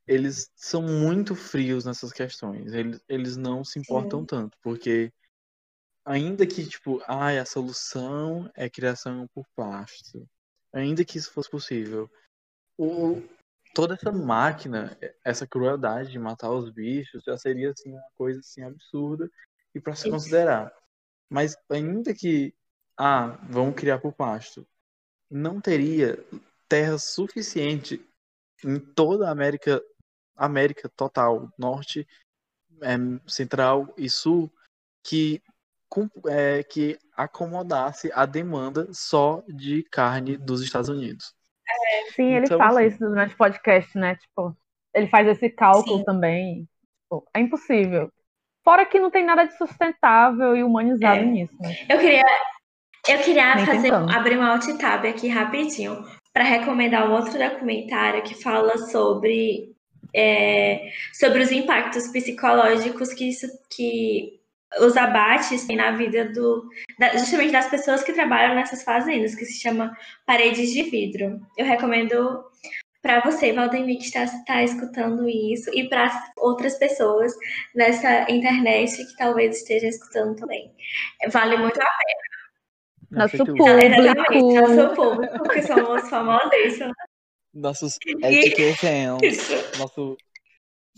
eles 0.07 0.49
são 0.55 0.81
muito 0.81 1.35
frios 1.35 1.85
nessas 1.85 2.11
questões. 2.11 2.73
Eles, 2.73 3.03
eles 3.07 3.37
não 3.37 3.63
se 3.63 3.79
importam 3.79 4.21
Sim. 4.21 4.25
tanto, 4.25 4.57
porque 4.61 5.11
ainda 6.05 6.45
que, 6.45 6.65
tipo, 6.65 7.01
ai, 7.07 7.39
a 7.39 7.45
solução 7.45 8.49
é 8.55 8.69
criação 8.69 9.27
por 9.33 9.45
pasto. 9.55 10.27
ainda 10.73 11.05
que 11.05 11.17
isso 11.17 11.31
fosse 11.31 11.49
possível, 11.49 12.09
o, 12.77 13.21
toda 13.73 13.93
essa 13.93 14.11
máquina, 14.11 14.97
essa 15.23 15.45
crueldade 15.47 16.11
de 16.11 16.19
matar 16.19 16.51
os 16.51 16.69
bichos 16.69 17.23
já 17.23 17.37
seria 17.37 17.71
assim 17.71 17.91
uma 17.91 18.09
coisa 18.15 18.39
assim 18.39 18.63
absurda 18.63 19.29
e 19.73 19.79
para 19.79 19.95
se 19.95 20.09
considerar. 20.09 20.73
Mas 21.29 21.55
ainda 21.69 22.13
que 22.13 22.53
ah, 22.97 23.39
vamos 23.49 23.75
criar 23.75 23.99
por 23.99 24.13
pasto, 24.13 24.67
não 25.29 25.61
teria 25.61 26.23
terra 26.67 26.97
suficiente 26.97 28.05
em 28.63 28.79
toda 28.79 29.27
a 29.27 29.31
América, 29.31 29.81
América 30.35 30.89
total, 30.95 31.49
norte, 31.57 32.07
é, 32.81 32.95
central 33.27 33.93
e 33.97 34.09
sul, 34.09 34.51
que 35.03 35.41
é, 36.27 36.63
que 36.63 36.97
acomodasse 37.15 38.09
a 38.13 38.25
demanda 38.25 38.87
só 38.93 39.43
de 39.47 39.83
carne 39.83 40.37
dos 40.37 40.61
Estados 40.61 40.89
Unidos. 40.89 41.33
É, 41.69 42.11
sim, 42.11 42.33
ele 42.33 42.45
então, 42.45 42.57
fala 42.57 42.79
assim, 42.79 42.89
isso 42.89 42.99
durante 42.99 43.33
o 43.33 43.37
podcast, 43.37 43.97
né? 43.97 44.15
Tipo, 44.15 44.55
ele 44.93 45.07
faz 45.07 45.27
esse 45.27 45.49
cálculo 45.49 45.99
sim. 45.99 46.03
também. 46.05 46.67
Tipo, 47.03 47.27
é 47.33 47.39
impossível. 47.39 48.09
Fora 48.63 48.85
que 48.85 48.99
não 48.99 49.09
tem 49.09 49.25
nada 49.25 49.45
de 49.45 49.57
sustentável 49.57 50.55
e 50.55 50.63
humanizado 50.63 51.21
é. 51.21 51.25
nisso. 51.25 51.55
Né? 51.59 51.75
Eu 51.89 51.99
queria, 51.99 52.25
eu 53.07 53.19
queria 53.19 53.65
fazer, 53.65 53.93
abrir 53.93 54.37
um 54.37 54.43
alt 54.43 54.65
tab 54.79 55.05
aqui 55.05 55.27
rapidinho 55.27 56.03
para 56.33 56.43
recomendar 56.43 57.09
um 57.09 57.13
outro 57.13 57.37
documentário 57.37 58.23
que 58.23 58.41
fala 58.41 58.77
sobre, 58.77 59.70
é, 60.13 60.91
sobre 61.13 61.41
os 61.41 61.51
impactos 61.51 62.07
psicológicos 62.07 63.13
que, 63.13 63.29
isso, 63.29 63.47
que 63.69 64.39
os 64.79 64.95
abates 64.95 65.67
na 65.67 65.91
vida 65.91 66.25
do 66.25 66.67
da, 66.99 67.17
justamente 67.17 67.51
das 67.51 67.69
pessoas 67.69 68.03
que 68.03 68.13
trabalham 68.13 68.55
nessas 68.55 68.83
fazendas, 68.83 69.35
que 69.35 69.45
se 69.45 69.61
chama 69.61 69.95
Paredes 70.25 70.71
de 70.71 70.83
Vidro. 70.83 71.39
Eu 71.57 71.65
recomendo 71.65 72.43
para 73.01 73.19
você, 73.21 73.51
Valdemir, 73.51 73.97
que 73.97 74.05
está, 74.05 74.23
está 74.23 74.63
escutando 74.63 75.27
isso, 75.27 75.71
e 75.73 75.89
para 75.89 76.11
outras 76.37 76.77
pessoas 76.77 77.33
nessa 77.75 78.29
internet 78.31 78.95
que 78.95 79.17
talvez 79.17 79.57
esteja 79.57 79.87
escutando 79.87 80.35
também. 80.35 80.71
Vale 81.29 81.57
muito 81.57 81.81
a 81.81 81.85
pena. 81.85 83.23
Nosso 83.23 83.37
público. 83.37 83.67
Exatamente, 83.67 84.53
nosso 84.53 84.95
público, 84.95 85.37
porque 85.39 85.63
somos 85.63 86.09
famosíssimos. 86.09 86.95
Nossos 87.53 87.97
fans. 88.21 89.77
Nosso 89.77 90.17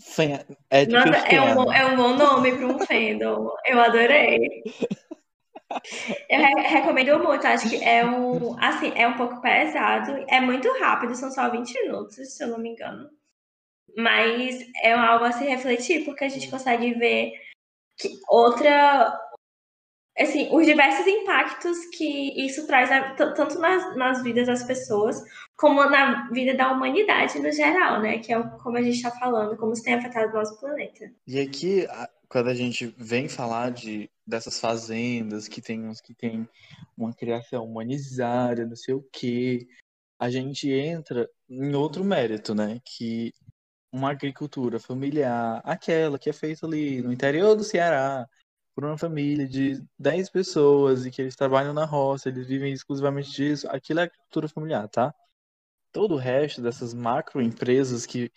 fan, 0.00 0.40
Nossa, 0.88 1.28
é 1.28 1.40
um, 1.40 1.72
é 1.72 1.86
um 1.86 1.96
bom 1.96 2.16
nome 2.16 2.56
para 2.56 2.66
um 2.66 2.78
fandom. 2.78 3.50
Eu 3.66 3.80
adorei. 3.80 4.62
Eu 6.28 6.38
re 6.38 6.68
recomendo 6.68 7.18
muito, 7.18 7.46
acho 7.46 7.68
que 7.68 7.82
é 7.82 8.04
um, 8.04 8.56
assim, 8.62 8.92
é 8.94 9.08
um 9.08 9.16
pouco 9.16 9.40
pesado, 9.40 10.24
é 10.28 10.40
muito 10.40 10.70
rápido, 10.78 11.14
são 11.14 11.30
só 11.30 11.50
20 11.50 11.72
minutos, 11.82 12.34
se 12.34 12.44
eu 12.44 12.48
não 12.48 12.58
me 12.58 12.70
engano. 12.70 13.10
Mas 13.96 14.64
é 14.82 14.92
algo 14.92 15.24
a 15.24 15.32
se 15.32 15.44
refletir, 15.44 16.04
porque 16.04 16.24
a 16.24 16.28
gente 16.28 16.50
consegue 16.50 16.94
ver 16.94 17.32
que 17.96 18.08
outra, 18.28 19.18
assim, 20.18 20.48
os 20.52 20.64
diversos 20.64 21.06
impactos 21.06 21.86
que 21.86 22.46
isso 22.46 22.66
traz 22.66 22.88
tanto 23.16 23.58
nas, 23.58 23.96
nas 23.96 24.22
vidas 24.22 24.46
das 24.46 24.62
pessoas 24.62 25.22
como 25.56 25.84
na 25.84 26.28
vida 26.30 26.54
da 26.54 26.70
humanidade 26.70 27.38
no 27.40 27.50
geral, 27.50 28.00
né? 28.00 28.18
Que 28.18 28.32
é 28.32 28.42
como 28.62 28.76
a 28.76 28.82
gente 28.82 28.96
está 28.96 29.10
falando, 29.10 29.56
como 29.56 29.72
isso 29.72 29.82
tem 29.82 29.94
afetado 29.94 30.30
o 30.30 30.34
nosso 30.34 30.58
planeta. 30.60 31.10
E 31.26 31.40
aqui, 31.40 31.86
quando 32.28 32.48
a 32.48 32.54
gente 32.54 32.94
vem 32.96 33.28
falar 33.28 33.70
de 33.70 34.10
dessas 34.26 34.58
fazendas 34.58 35.48
que 35.48 35.60
tem 35.60 35.84
uns 35.86 36.00
que 36.00 36.14
tem 36.14 36.48
uma 36.96 37.12
criação 37.12 37.64
humanizada, 37.64 38.66
não 38.66 38.76
sei 38.76 38.94
o 38.94 39.06
quê, 39.12 39.66
a 40.18 40.30
gente 40.30 40.70
entra 40.70 41.28
em 41.48 41.74
outro 41.74 42.04
mérito, 42.04 42.54
né? 42.54 42.80
Que 42.84 43.32
uma 43.92 44.10
agricultura 44.10 44.80
familiar, 44.80 45.60
aquela 45.64 46.18
que 46.18 46.30
é 46.30 46.32
feita 46.32 46.66
ali 46.66 47.00
no 47.00 47.12
interior 47.12 47.54
do 47.54 47.62
Ceará, 47.62 48.26
por 48.74 48.84
uma 48.84 48.98
família 48.98 49.46
de 49.46 49.82
10 49.98 50.30
pessoas 50.30 51.06
e 51.06 51.10
que 51.10 51.22
eles 51.22 51.36
trabalham 51.36 51.72
na 51.72 51.84
roça, 51.84 52.28
eles 52.28 52.46
vivem 52.46 52.72
exclusivamente 52.72 53.30
disso, 53.30 53.68
aquilo 53.70 54.00
é 54.00 54.04
agricultura 54.04 54.48
familiar, 54.48 54.88
tá? 54.88 55.14
Todo 55.92 56.14
o 56.14 56.18
resto 56.18 56.60
dessas 56.60 56.92
macro 56.92 57.40
empresas 57.40 58.04
que 58.06 58.32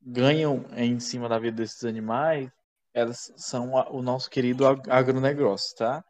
ganham 0.00 0.64
em 0.76 1.00
cima 1.00 1.28
da 1.28 1.38
vida 1.38 1.56
desses 1.56 1.84
animais, 1.84 2.50
elas 2.92 3.32
são 3.36 3.72
o 3.90 4.02
nosso 4.02 4.30
querido 4.30 4.64
agronegócio, 4.66 5.76
tá? 5.76 6.04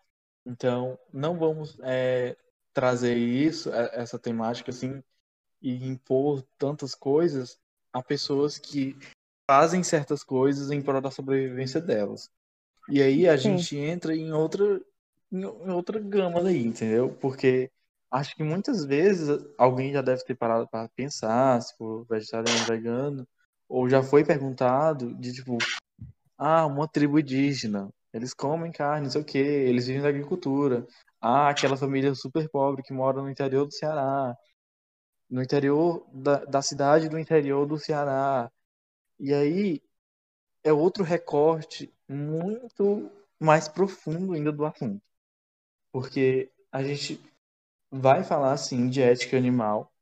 Então, 0.45 0.99
não 1.13 1.39
vamos 1.39 1.79
é, 1.83 2.37
trazer 2.75 3.17
isso, 3.17 3.73
é, 3.73 3.91
essa 3.95 4.19
temática 4.19 4.71
assim, 4.71 5.03
e 5.63 5.87
impor 5.87 6.43
tantas 6.59 6.95
coisas 6.95 7.59
a 7.93 8.03
pessoas 8.03 8.59
que 8.59 8.95
fazem 9.47 9.83
certas 9.83 10.23
coisas 10.23 10.71
em 10.71 10.83
prol 10.83 11.01
da 11.01 11.11
sobrevivência 11.11 11.81
delas. 11.81 12.31
E 12.89 13.03
aí 13.03 13.29
a 13.29 13.37
Sim. 13.37 13.57
gente 13.57 13.77
entra 13.77 14.15
em 14.15 14.33
outra, 14.33 14.81
em 15.33 15.45
outra 15.71 15.99
gama 15.99 16.43
daí, 16.43 16.65
entendeu? 16.65 17.11
Porque 17.21 17.71
acho 18.11 18.37
que 18.37 18.45
muitas 18.45 18.85
vezes 18.85 19.29
alguém 19.59 19.93
já 19.93 20.03
deve 20.03 20.23
ter 20.25 20.35
parado 20.37 20.69
para 20.69 20.89
pensar 20.91 21.61
se 21.63 21.77
for 21.77 22.05
vegetariano 22.09 22.65
vegano, 22.67 23.27
ou 23.69 23.89
já 23.89 24.03
foi 24.03 24.25
perguntado 24.25 25.15
de 25.15 25.33
tipo, 25.33 25.59
ah, 26.39 26.67
uma 26.67 26.89
tribo 26.89 27.19
indígena, 27.19 27.91
eles 28.13 28.35
comem 28.35 28.71
carne, 28.73 29.05
não 29.05 29.11
sei 29.11 29.21
o 29.23 29.25
que, 29.25 29.39
eles 29.39 29.87
vivem 29.87 30.03
da 30.03 30.09
agricultura. 30.09 30.87
Ah, 31.21 31.49
aquela 31.49 31.77
família 31.77 32.15
super 32.15 32.49
pobre 32.51 32.83
que 32.83 32.93
mora 32.93 33.21
no 33.23 33.31
interior 33.31 33.67
do 33.67 33.73
Ceará, 33.73 34.37
no 35.31 35.43
interior 35.43 36.07
da, 36.13 36.45
da 36.45 36.63
cidade 36.63 37.09
do 37.09 37.19
interior 37.19 37.67
do 37.67 37.79
Ceará. 37.79 38.51
E 39.19 39.33
aí 39.35 39.83
é 40.65 40.73
outro 40.73 41.05
recorte 41.05 41.93
muito 42.09 43.11
mais 43.39 43.69
profundo 43.69 44.33
ainda 44.33 44.51
do 44.51 44.65
assunto. 44.65 45.03
Porque 45.93 46.51
a 46.73 46.83
gente 46.83 47.21
vai 47.91 48.25
falar, 48.25 48.57
sim, 48.57 48.89
de 48.89 49.03
ética 49.03 49.37
animal, 49.37 49.93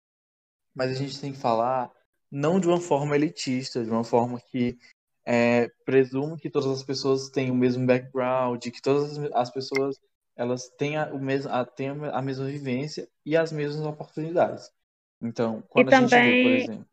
mas 0.75 0.91
a 0.91 0.95
gente 0.95 1.21
tem 1.21 1.33
que 1.33 1.39
falar 1.39 1.93
não 2.31 2.59
de 2.59 2.67
uma 2.67 2.81
forma 2.81 3.15
elitista, 3.15 3.85
de 3.85 3.91
uma 3.91 4.05
forma 4.05 4.41
que 4.41 4.79
é, 5.25 5.69
presume 5.85 6.39
que 6.39 6.49
todas 6.49 6.71
as 6.71 6.83
pessoas 6.83 7.29
têm 7.29 7.51
o 7.51 7.55
mesmo 7.55 7.87
background, 7.87 8.63
que 8.63 8.81
todas 8.81 9.19
as 9.35 9.51
pessoas 9.51 10.01
elas 10.35 10.69
têm 10.79 10.97
a, 10.97 11.13
o 11.13 11.19
mesmo, 11.19 11.53
a, 11.53 11.65
têm 11.65 11.89
a 11.89 12.23
mesma 12.23 12.47
vivência 12.47 13.07
e 13.25 13.37
as 13.37 13.53
mesmas 13.53 13.85
oportunidades. 13.85 14.73
Então, 15.21 15.63
quando 15.69 15.91
e 15.91 15.95
a 15.95 16.01
também... 16.01 16.09
gente 16.09 16.21
vê, 16.21 16.43
por 16.43 16.73
exemplo... 16.73 16.87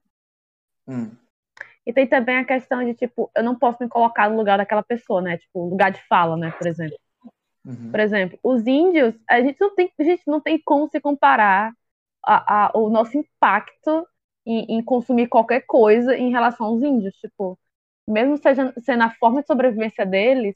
Hum. 0.87 1.11
E 1.85 1.93
tem 1.93 2.07
também 2.07 2.37
a 2.37 2.45
questão 2.45 2.83
de, 2.83 2.93
tipo, 2.93 3.31
eu 3.35 3.43
não 3.43 3.57
posso 3.57 3.81
me 3.81 3.89
colocar 3.89 4.29
no 4.29 4.37
lugar 4.37 4.57
daquela 4.57 4.83
pessoa, 4.83 5.21
né? 5.21 5.37
Tipo, 5.37 5.69
lugar 5.69 5.91
de 5.91 6.01
fala, 6.07 6.37
né, 6.37 6.51
por 6.51 6.67
exemplo. 6.67 6.97
Uhum. 7.65 7.91
Por 7.91 7.99
exemplo, 7.99 8.39
os 8.43 8.65
índios, 8.67 9.15
a 9.29 9.41
gente 9.41 9.59
não 9.59 9.73
tem, 9.75 9.91
a 9.99 10.03
gente 10.03 10.23
não 10.27 10.39
tem 10.39 10.61
como 10.63 10.87
se 10.89 10.99
comparar 10.99 11.73
a, 12.23 12.67
a, 12.67 12.71
o 12.77 12.89
nosso 12.89 13.17
impacto 13.17 14.07
em, 14.45 14.77
em, 14.77 14.83
consumir 14.83 15.27
qualquer 15.27 15.61
coisa 15.61 16.15
em 16.15 16.31
relação 16.31 16.67
aos 16.67 16.81
índios. 16.81 17.15
Tipo, 17.15 17.57
mesmo 18.07 18.37
seja, 18.37 18.73
sendo 18.79 19.03
a 19.03 19.11
forma 19.11 19.41
de 19.41 19.47
sobrevivência 19.47 20.05
deles, 20.05 20.55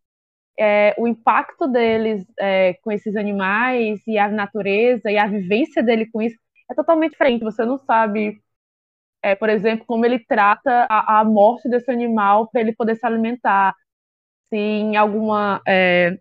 é, 0.57 0.93
o 0.97 1.07
impacto 1.07 1.67
deles 1.67 2.25
é, 2.39 2.73
com 2.75 2.91
esses 2.91 3.15
animais 3.15 4.01
e 4.07 4.17
a 4.17 4.29
natureza 4.29 5.11
e 5.11 5.17
a 5.17 5.27
vivência 5.27 5.81
dele 5.81 6.05
com 6.11 6.21
isso 6.21 6.37
é 6.69 6.75
totalmente 6.75 7.11
diferente. 7.11 7.43
Você 7.43 7.65
não 7.65 7.77
sabe 7.79 8.41
é, 9.23 9.35
por 9.35 9.49
exemplo, 9.49 9.85
como 9.87 10.05
ele 10.05 10.19
trata 10.19 10.85
a, 10.89 11.21
a 11.21 11.23
morte 11.25 11.69
desse 11.69 11.89
animal 11.89 12.49
para 12.49 12.61
ele 12.61 12.73
poder 12.75 12.95
se 12.97 13.05
alimentar. 13.05 13.73
Se 14.49 14.57
em 14.57 14.97
alguma, 14.97 15.61
é, 15.67 16.19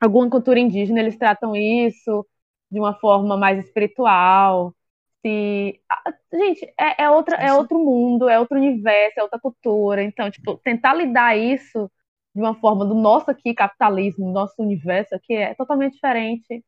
alguma 0.00 0.28
cultura 0.30 0.58
indígena 0.58 1.00
eles 1.00 1.18
tratam 1.18 1.54
isso 1.54 2.26
de 2.70 2.80
uma 2.80 2.94
forma 2.94 3.36
mais 3.36 3.64
espiritual. 3.64 4.74
Se... 5.22 5.80
Gente, 6.32 6.66
é, 6.80 7.04
é, 7.04 7.10
outra, 7.10 7.36
é 7.36 7.52
outro 7.52 7.78
mundo, 7.78 8.28
é 8.28 8.38
outro 8.40 8.58
universo, 8.58 9.20
é 9.20 9.22
outra 9.22 9.40
cultura. 9.40 10.02
Então, 10.02 10.30
tipo, 10.30 10.56
tentar 10.58 10.94
lidar 10.94 11.36
isso 11.36 11.90
de 12.34 12.40
uma 12.40 12.54
forma 12.54 12.86
do 12.86 12.94
nosso 12.94 13.30
aqui 13.30 13.54
capitalismo, 13.54 14.32
nosso 14.32 14.54
universo 14.58 15.14
aqui 15.14 15.34
é 15.34 15.54
totalmente 15.54 15.94
diferente. 15.94 16.64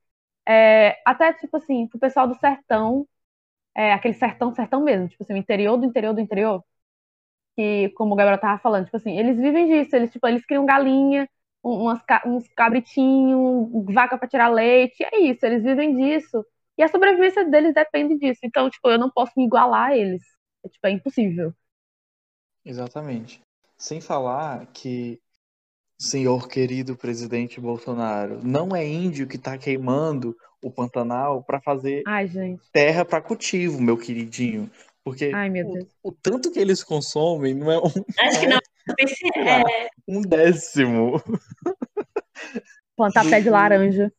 É, 0.49 0.99
até, 1.07 1.33
tipo 1.35 1.57
assim, 1.57 1.87
pro 1.89 1.99
pessoal 2.01 2.27
do 2.29 2.35
sertão, 2.35 3.07
é, 3.75 3.93
aquele 3.93 4.15
sertão, 4.15 4.55
sertão 4.55 4.83
mesmo, 4.83 5.09
tipo 5.09 5.23
assim, 5.23 5.35
o 5.35 5.37
interior 5.37 5.77
do 5.77 5.87
interior 5.87 6.15
do 6.15 6.21
interior, 6.21 6.65
que, 7.57 7.91
como 7.91 8.15
o 8.15 8.17
Gabriel 8.17 8.41
tava 8.41 8.59
falando, 8.59 8.85
tipo 8.85 8.97
assim, 8.97 9.19
eles 9.19 9.37
vivem 9.37 9.67
disso, 9.67 9.97
eles, 9.97 10.11
tipo, 10.13 10.27
eles 10.27 10.45
criam 10.45 10.67
galinha, 10.67 11.29
umas, 11.63 12.01
uns 12.27 12.49
cabritinhos, 12.55 13.71
vaca 13.95 14.19
para 14.19 14.29
tirar 14.29 14.49
leite, 14.49 15.05
é 15.05 15.21
isso, 15.21 15.45
eles 15.45 15.63
vivem 15.63 15.97
disso, 15.97 16.45
e 16.77 16.83
a 16.83 16.89
sobrevivência 16.89 17.45
deles 17.45 17.75
depende 17.75 18.19
disso, 18.19 18.41
então, 18.45 18.69
tipo, 18.71 18.89
eu 18.89 18.99
não 18.99 19.11
posso 19.11 19.33
me 19.37 19.45
igualar 19.45 19.91
a 19.91 19.97
eles, 19.97 20.23
é, 20.65 20.69
tipo, 20.69 20.87
é 20.87 20.91
impossível. 20.91 21.55
Exatamente. 22.65 23.41
Sem 23.77 24.01
falar 24.01 24.67
que 24.67 25.21
senhor 26.03 26.49
querido 26.49 26.97
presidente 26.97 27.61
Bolsonaro, 27.61 28.41
não 28.43 28.75
é 28.75 28.85
índio 28.87 29.27
que 29.27 29.37
está 29.37 29.57
queimando 29.57 30.37
o 30.63 30.71
Pantanal 30.71 31.43
para 31.43 31.61
fazer 31.61 32.03
Ai, 32.07 32.27
gente. 32.27 32.63
terra 32.73 33.05
para 33.05 33.21
cultivo, 33.21 33.81
meu 33.81 33.99
queridinho. 33.99 34.71
Porque 35.05 35.33
Ai, 35.35 35.51
meu 35.51 35.69
o, 35.69 35.73
Deus. 35.73 35.89
o 36.03 36.13
tanto 36.13 36.53
que 36.53 36.59
eles 36.59 36.85
consomem 36.85 37.55
não 37.55 37.71
é 37.71 37.79
um, 37.79 37.91
Acho 38.21 38.41
que 38.41 38.47
não 38.47 38.59
é, 39.69 39.89
um 40.09 40.23
décimo. 40.23 41.23
Plantar 42.97 43.29
pé 43.29 43.41
de 43.41 43.51
laranja. 43.51 44.13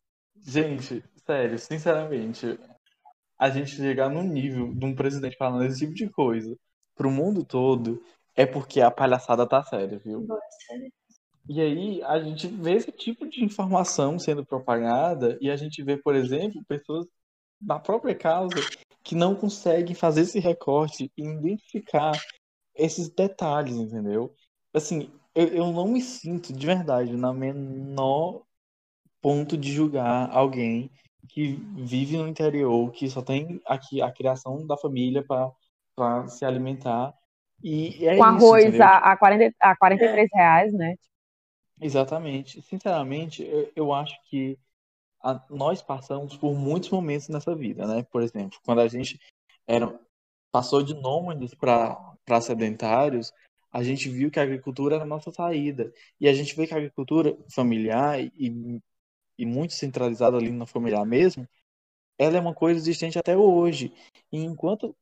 Gente, 0.45 1.03
sério, 1.25 1.57
sinceramente, 1.57 2.59
a 3.39 3.49
gente 3.49 3.75
chegar 3.75 4.09
num 4.09 4.23
nível 4.23 4.73
de 4.73 4.85
um 4.85 4.93
presidente 4.93 5.37
falando 5.37 5.65
esse 5.65 5.79
tipo 5.79 5.93
de 5.93 6.09
coisa 6.09 6.57
pro 6.95 7.09
mundo 7.09 7.43
todo 7.43 8.03
é 8.35 8.45
porque 8.45 8.81
a 8.81 8.91
palhaçada 8.91 9.47
tá 9.47 9.63
séria, 9.63 9.99
viu? 9.99 10.27
E 11.47 11.59
aí 11.59 12.03
a 12.03 12.19
gente 12.19 12.47
vê 12.47 12.73
esse 12.73 12.91
tipo 12.91 13.27
de 13.27 13.43
informação 13.43 14.17
sendo 14.17 14.45
propagada 14.45 15.37
e 15.41 15.49
a 15.49 15.55
gente 15.55 15.83
vê, 15.83 15.97
por 15.97 16.15
exemplo, 16.15 16.63
pessoas 16.65 17.05
da 17.59 17.79
própria 17.79 18.15
causa 18.15 18.55
que 19.03 19.15
não 19.15 19.35
conseguem 19.35 19.93
fazer 19.93 20.21
esse 20.21 20.39
recorte 20.39 21.11
e 21.17 21.23
identificar 21.23 22.13
esses 22.75 23.09
detalhes, 23.09 23.75
entendeu? 23.75 24.33
Assim, 24.73 25.11
eu, 25.35 25.47
eu 25.47 25.71
não 25.71 25.87
me 25.87 26.01
sinto 26.01 26.53
de 26.53 26.65
verdade 26.65 27.15
na 27.15 27.33
menor 27.33 28.43
ponto 29.21 29.57
de 29.57 29.71
julgar 29.71 30.29
alguém 30.31 30.89
que 31.29 31.55
vive 31.75 32.17
no 32.17 32.27
interior, 32.27 32.91
que 32.91 33.09
só 33.09 33.21
tem 33.21 33.61
aqui 33.65 34.01
a 34.01 34.11
criação 34.11 34.65
da 34.67 34.77
família 34.77 35.23
para 35.25 36.27
se 36.27 36.45
alimentar. 36.45 37.13
E 37.63 38.05
é 38.05 38.17
Com 38.17 38.25
isso, 38.25 38.45
arroz 38.45 38.65
entendeu? 38.65 38.85
a, 38.85 38.97
a, 38.97 39.17
40, 39.17 39.55
a 39.59 39.75
43 39.75 40.29
reais, 40.33 40.73
né? 40.73 40.95
Exatamente. 41.83 42.61
Sinceramente, 42.61 43.43
eu, 43.43 43.71
eu 43.75 43.93
acho 43.93 44.15
que 44.29 44.57
a- 45.23 45.43
nós 45.49 45.81
passamos 45.81 46.37
por 46.37 46.55
muitos 46.55 46.89
momentos 46.91 47.29
nessa 47.29 47.55
vida, 47.55 47.87
né? 47.87 48.03
Por 48.03 48.23
exemplo, 48.23 48.59
quando 48.65 48.81
a 48.81 48.89
gente 48.89 49.19
era, 49.67 49.99
passou 50.51 50.83
de 50.83 50.93
nômades 50.95 51.55
para 51.55 52.41
sedentários, 52.41 53.33
a 53.71 53.83
gente 53.83 54.09
viu 54.09 54.31
que 54.31 54.39
a 54.39 54.43
agricultura 54.43 54.95
era 54.97 55.05
a 55.05 55.07
nossa 55.07 55.31
saída. 55.31 55.93
E 56.21 56.27
a 56.29 56.33
gente 56.33 56.55
vê 56.55 56.67
que 56.67 56.73
a 56.75 56.77
agricultura 56.77 57.37
familiar 57.53 58.19
e, 58.21 58.81
e 59.37 59.45
muito 59.45 59.73
centralizada 59.73 60.37
ali 60.37 60.51
na 60.51 60.65
familiar 60.65 61.05
mesmo, 61.05 61.47
ela 62.17 62.37
é 62.37 62.41
uma 62.41 62.53
coisa 62.55 62.79
existente 62.79 63.19
até 63.19 63.37
hoje. 63.37 63.93
E 64.31 64.39
enquanto 64.39 64.95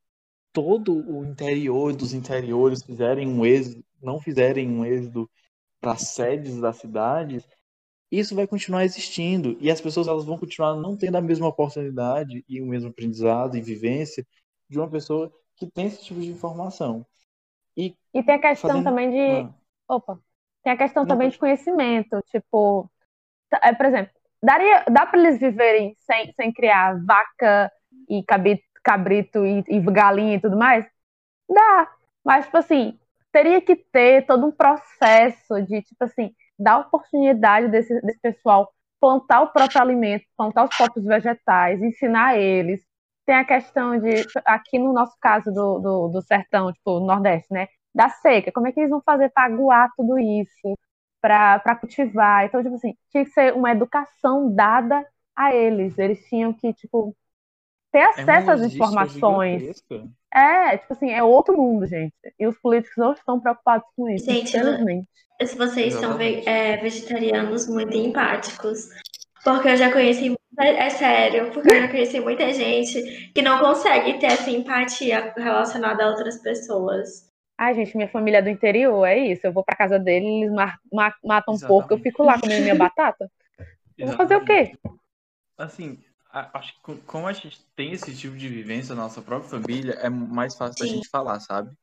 todo 0.54 0.94
o 0.94 1.26
interior 1.26 1.96
dos 1.96 2.14
interiores 2.14 2.84
fizerem 2.84 3.28
um 3.28 3.46
êxodo, 3.46 3.86
não 4.02 4.20
fizerem 4.22 4.70
um 4.70 4.86
êxodo 4.86 5.30
para 5.82 5.98
sedes 5.98 6.62
das 6.62 6.78
cidades, 6.78 7.48
isso 8.12 8.36
vai 8.36 8.48
continuar 8.48 8.86
existindo 8.86 9.58
e 9.62 9.72
as 9.72 9.82
pessoas 9.82 10.08
elas 10.08 10.26
vão 10.26 10.38
continuar 10.38 10.76
não 10.76 10.98
tendo 10.98 11.18
a 11.18 11.22
mesma 11.22 11.48
oportunidade 11.48 12.46
e 12.50 12.62
o 12.62 12.66
mesmo 12.68 12.90
aprendizado 12.90 13.58
e 13.58 13.62
vivência 13.62 14.26
de 14.70 14.80
uma 14.80 14.90
pessoa 14.90 15.32
que 15.58 15.70
tem 15.72 15.88
esse 15.88 16.04
tipo 16.04 16.20
de 16.22 16.28
informação. 16.30 17.06
E 17.78 17.96
E 18.14 18.24
tem 18.24 18.36
a 18.36 18.40
questão 18.42 18.82
fazendo 18.82 18.84
também 18.84 19.10
de. 19.12 19.48
ah, 19.48 19.54
Opa. 19.88 20.20
Tem 20.64 20.74
a 20.74 20.78
questão 20.78 21.06
Não, 21.06 21.08
também 21.08 21.30
de 21.30 21.38
conhecimento. 21.38 22.22
Tipo, 22.28 22.90
tá- 23.50 23.62
é, 23.64 23.74
por 23.76 23.88
exemplo, 23.88 24.14
daria, 24.44 24.86
dá 24.92 25.06
para 25.08 25.20
eles 25.20 25.40
viverem 25.40 25.96
sem, 26.02 26.34
sem 26.34 26.54
criar 26.54 27.04
vaca 27.06 27.72
e 28.10 28.24
cabi- 28.26 28.64
cabrito 28.84 29.46
e, 29.46 29.64
e 29.70 29.82
galinha 29.82 30.36
e 30.38 30.42
tudo 30.42 30.58
mais? 30.58 30.86
Dá. 31.50 31.92
Mas, 32.26 32.46
tipo 32.46 32.58
assim, 32.58 33.00
teria 33.32 33.62
que 33.62 33.76
ter 33.76 34.26
todo 34.26 34.46
um 34.48 34.52
processo 34.52 35.62
de, 35.64 35.82
tipo 35.82 36.04
assim, 36.04 36.34
dar 36.60 36.80
oportunidade 36.80 37.68
desse, 37.70 38.00
desse 38.02 38.20
pessoal 38.20 38.72
plantar 39.00 39.42
o 39.42 39.48
próprio 39.52 39.82
alimento, 39.82 40.26
plantar 40.38 40.66
os 40.66 40.78
próprios 40.78 41.06
vegetais, 41.06 41.82
ensinar 41.82 42.38
eles. 42.38 42.82
Tem 43.26 43.36
a 43.36 43.46
questão 43.46 44.00
de, 44.00 44.26
aqui 44.46 44.78
no 44.78 44.94
nosso 44.94 45.16
caso 45.20 45.52
do, 45.52 45.80
do, 45.80 46.08
do 46.10 46.22
sertão, 46.22 46.72
tipo, 46.72 47.00
Nordeste, 47.00 47.52
né? 47.54 47.68
Da 47.94 48.10
seca, 48.10 48.52
como 48.52 48.68
é 48.68 48.72
que 48.72 48.80
eles 48.80 48.90
vão 48.92 49.02
fazer 49.04 49.30
para 49.32 49.46
aguar 49.46 49.90
tudo 49.98 50.18
isso, 50.20 50.78
para 51.22 51.76
cultivar? 51.80 52.46
Então, 52.46 52.62
tipo 52.64 52.76
assim, 52.76 52.96
tinha 53.10 53.26
que 53.26 53.32
ser 53.32 53.54
uma 53.54 53.72
educação 53.72 54.54
dada 54.54 55.06
a 55.36 55.54
eles. 55.56 55.98
Eles 55.98 56.24
tinham 56.28 56.54
que, 56.54 56.74
tipo, 56.74 57.16
ter 57.92 58.00
é 58.00 58.06
acesso 58.10 58.52
às 58.52 58.62
logística 58.62 58.76
informações. 58.86 59.62
gigantesca. 59.62 60.10
É, 60.34 60.78
tipo 60.78 60.94
assim, 60.94 61.12
é 61.12 61.22
outro 61.22 61.58
mundo, 61.58 61.86
gente. 61.86 62.14
E 62.40 62.48
os 62.48 62.58
políticos 62.58 62.96
não 62.98 63.14
estão 63.14 63.40
preocupados 63.40 63.86
com 63.96 64.10
isso, 64.10 64.26
Gente, 64.26 64.56
infelizmente. 64.56 65.08
Se 65.44 65.58
vocês 65.58 65.94
são 65.96 66.20
é, 66.22 66.78
vegetarianos 66.78 67.68
muito 67.68 67.98
empáticos. 67.98 68.90
Porque 69.44 69.70
eu 69.70 69.76
já 69.76 69.92
conheci, 69.92 70.30
muita- 70.30 70.64
é 70.64 70.90
sério, 70.90 71.52
porque 71.52 71.70
eu 71.72 71.82
já 71.82 71.88
conheci 71.90 72.20
muita 72.20 72.54
gente 72.54 73.32
que 73.34 73.42
não 73.42 73.60
consegue 73.60 74.20
ter 74.20 74.28
essa 74.28 74.52
empatia 74.52 75.34
relacionada 75.36 76.06
a 76.06 76.10
outras 76.10 76.38
pessoas. 76.38 77.28
Ai, 77.58 77.74
gente, 77.74 77.98
minha 77.98 78.08
família 78.10 78.38
é 78.38 78.42
do 78.42 78.50
interior, 78.50 79.04
é 79.06 79.18
isso. 79.18 79.46
Eu 79.46 79.52
vou 79.52 79.64
pra 79.64 79.76
casa 79.76 79.98
dele, 80.00 80.26
eles 80.28 80.52
ma- 80.52 80.78
ma- 80.94 81.16
matam 81.24 81.56
um 81.56 81.60
porco, 81.60 81.94
eu 81.94 81.98
fico 82.00 82.24
lá 82.24 82.40
comendo 82.40 82.62
minha 82.62 82.76
batata. 82.76 83.30
Eu 83.98 84.08
vou 84.08 84.16
fazer 84.16 84.36
o 84.36 84.46
quê? 84.46 84.74
Assim, 85.58 86.00
acho 86.32 86.74
que 86.76 86.82
co- 86.82 86.98
como 87.06 87.28
a 87.28 87.34
gente 87.34 87.64
tem 87.76 87.92
esse 87.94 88.16
tipo 88.16 88.36
de 88.36 88.48
vivência 88.48 88.96
na 88.96 89.04
nossa 89.04 89.22
própria 89.22 89.50
família, 89.50 89.94
é 89.94 90.10
mais 90.10 90.56
fácil 90.56 90.78
da 90.80 90.86
Sim. 90.86 90.96
gente 90.98 91.10
falar, 91.10 91.40
sabe? 91.40 91.76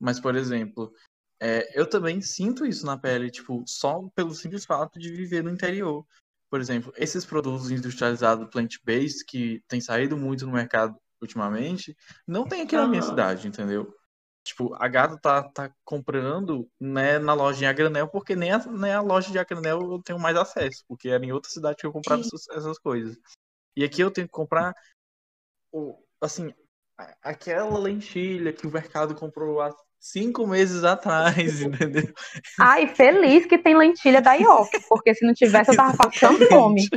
Mas, 0.00 0.20
por 0.20 0.36
exemplo, 0.36 0.92
é, 1.40 1.78
eu 1.78 1.88
também 1.88 2.20
sinto 2.20 2.66
isso 2.66 2.86
na 2.86 2.98
pele, 2.98 3.30
tipo, 3.30 3.64
só 3.66 4.02
pelo 4.14 4.34
simples 4.34 4.64
fato 4.64 4.98
de 4.98 5.10
viver 5.12 5.42
no 5.42 5.50
interior. 5.50 6.06
Por 6.50 6.60
exemplo, 6.60 6.92
esses 6.96 7.24
produtos 7.24 7.70
industrializados 7.70 8.48
plant-based 8.50 9.24
que 9.26 9.62
tem 9.68 9.80
saído 9.80 10.16
muito 10.16 10.46
no 10.46 10.52
mercado 10.52 10.96
ultimamente, 11.20 11.96
não 12.26 12.46
tem 12.46 12.62
aqui 12.62 12.76
na 12.76 12.86
minha 12.88 13.02
cidade, 13.02 13.46
entendeu? 13.48 13.94
Tipo, 14.44 14.74
a 14.74 14.88
gata 14.88 15.16
tá, 15.18 15.42
tá 15.44 15.72
comprando 15.84 16.68
né, 16.80 17.18
na 17.18 17.32
lojinha 17.32 17.70
a 17.70 17.72
granel, 17.72 18.08
porque 18.08 18.34
nem 18.34 18.50
a, 18.50 18.58
nem 18.66 18.92
a 18.92 19.00
loja 19.00 19.30
de 19.30 19.38
a 19.38 19.44
granel 19.44 19.80
eu 19.92 20.02
tenho 20.02 20.18
mais 20.18 20.36
acesso, 20.36 20.84
porque 20.88 21.08
era 21.08 21.24
em 21.24 21.32
outra 21.32 21.48
cidade 21.50 21.76
que 21.76 21.86
eu 21.86 21.92
comprava 21.92 22.22
essas, 22.22 22.48
essas 22.48 22.78
coisas. 22.78 23.16
E 23.76 23.84
aqui 23.84 24.00
eu 24.00 24.10
tenho 24.10 24.26
que 24.26 24.32
comprar, 24.32 24.74
o, 25.72 25.96
assim, 26.20 26.52
aquela 27.22 27.78
lentilha 27.78 28.52
que 28.52 28.66
o 28.66 28.70
mercado 28.70 29.14
comprou 29.14 29.60
há 29.60 29.74
cinco 29.98 30.46
meses 30.46 30.84
atrás, 30.84 31.60
entendeu? 31.62 32.12
Ai, 32.60 32.88
feliz 32.94 33.46
que 33.46 33.58
tem 33.58 33.76
lentilha 33.76 34.20
da 34.20 34.34
Ioki, 34.34 34.80
porque 34.88 35.14
se 35.14 35.24
não 35.24 35.32
tivesse 35.32 35.70
eu 35.70 35.76
tava 35.76 35.96
passando 35.96 36.46
fome. 36.46 36.88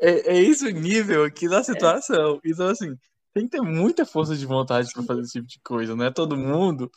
É, 0.00 0.36
é 0.36 0.40
isso 0.40 0.66
o 0.66 0.70
nível 0.70 1.24
aqui 1.24 1.48
da 1.48 1.62
situação. 1.62 2.40
Então, 2.44 2.68
assim, 2.68 2.96
tem 3.32 3.44
que 3.44 3.50
ter 3.50 3.60
muita 3.60 4.06
força 4.06 4.34
de 4.34 4.46
vontade 4.46 4.90
para 4.92 5.02
fazer 5.02 5.20
esse 5.20 5.32
tipo 5.32 5.46
de 5.46 5.60
coisa. 5.62 5.94
Não 5.94 6.04
é 6.04 6.10
todo 6.10 6.36
mundo 6.36 6.90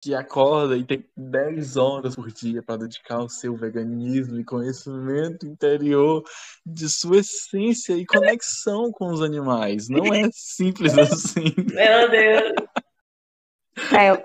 que 0.00 0.14
acorda 0.14 0.76
e 0.76 0.84
tem 0.84 1.04
10 1.16 1.76
horas 1.76 2.16
por 2.16 2.32
dia 2.32 2.62
para 2.62 2.78
dedicar 2.78 3.16
ao 3.16 3.28
seu 3.28 3.54
veganismo 3.54 4.40
e 4.40 4.44
conhecimento 4.44 5.46
interior 5.46 6.24
de 6.64 6.88
sua 6.88 7.18
essência 7.18 7.92
e 7.92 8.06
conexão 8.06 8.90
com 8.90 9.08
os 9.08 9.20
animais. 9.20 9.88
Não 9.90 10.06
é 10.14 10.30
simples 10.32 10.96
assim. 10.98 11.54
Meu 11.56 12.10
Deus. 12.10 12.52
É, 13.92 14.10
eu 14.10 14.22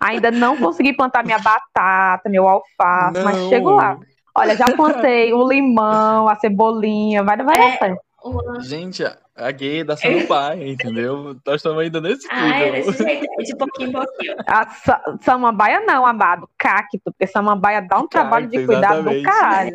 ainda 0.00 0.30
não 0.30 0.56
consegui 0.56 0.92
plantar 0.92 1.24
minha 1.24 1.38
batata, 1.38 2.28
meu 2.28 2.48
alface, 2.48 3.22
mas 3.24 3.36
Não. 3.36 3.48
chego 3.48 3.70
lá. 3.70 3.98
Olha, 4.34 4.56
já 4.56 4.66
plantei 4.66 5.32
o 5.32 5.46
limão, 5.46 6.28
a 6.28 6.36
cebolinha, 6.36 7.24
vai, 7.24 7.36
vai 7.36 7.58
dar 7.58 7.88
É. 7.88 7.96
Uma... 8.22 8.60
Gente, 8.60 9.02
a- 9.04 9.50
gay 9.50 9.82
da 9.82 9.96
Samambaia, 9.96 10.68
entendeu? 10.68 11.34
Nós 11.46 11.56
estamos 11.56 11.78
ainda 11.80 12.00
nesse 12.00 12.28
Ah, 12.30 12.48
é 12.48 12.70
nível. 12.70 12.72
desse 12.92 13.04
jeito, 13.04 13.26
é 13.38 13.42
de 13.42 13.56
pouquinho 13.56 13.88
em 13.88 13.92
pouquinho. 13.92 14.34
A 14.46 14.68
sa- 14.70 15.18
samambaia 15.22 15.80
não, 15.80 16.04
amado, 16.04 16.48
cacto, 16.58 17.00
porque 17.02 17.26
samambaia 17.26 17.80
dá 17.80 17.98
um 17.98 18.06
trabalho 18.06 18.46
de 18.48 18.56
Cacto, 18.56 18.66
cuidado 18.66 19.04
do 19.04 19.22
caralho. 19.22 19.72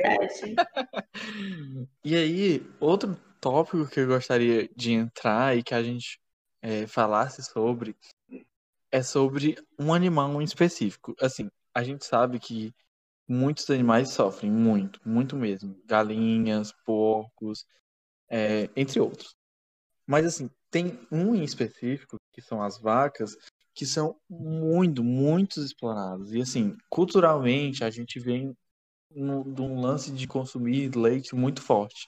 E 2.04 2.16
aí, 2.16 2.66
outro 2.80 3.18
tópico 3.42 3.88
que 3.88 4.00
eu 4.00 4.08
gostaria 4.08 4.70
de 4.76 4.94
entrar 4.94 5.58
e 5.58 5.64
que 5.64 5.74
a 5.74 5.82
gente 5.84 6.20
é, 6.62 6.88
falasse 6.88 7.44
sobre 7.44 7.96
é 8.92 9.02
sobre 9.04 9.58
um 9.78 9.94
animal 9.94 10.42
em 10.42 10.46
específico. 10.46 11.16
Assim, 11.20 11.50
a 11.74 11.84
gente 11.84 12.06
sabe 12.06 12.40
que 12.40 12.74
muitos 13.28 13.70
animais 13.70 14.10
sofrem 14.10 14.52
muito, 14.52 15.00
muito 15.06 15.36
mesmo. 15.36 15.76
Galinhas, 15.86 16.74
porcos, 16.86 17.66
é, 18.30 18.70
entre 18.76 19.00
outros. 19.00 19.36
Mas 20.06 20.26
assim, 20.26 20.50
tem 20.70 21.00
um 21.12 21.34
em 21.36 21.44
específico, 21.44 22.18
que 22.32 22.42
são 22.42 22.62
as 22.62 22.80
vacas, 22.80 23.36
que 23.74 23.86
são 23.86 24.20
muito, 24.30 25.04
muito 25.04 25.60
exploradas. 25.60 26.32
E 26.32 26.42
assim, 26.42 26.78
culturalmente, 26.90 27.84
a 27.84 27.90
gente 27.90 28.20
vem 28.20 28.56
de 29.12 29.62
um 29.62 29.80
lance 29.80 30.12
de 30.12 30.28
consumir 30.28 30.96
leite 30.96 31.34
muito 31.36 31.62
forte. 31.62 32.08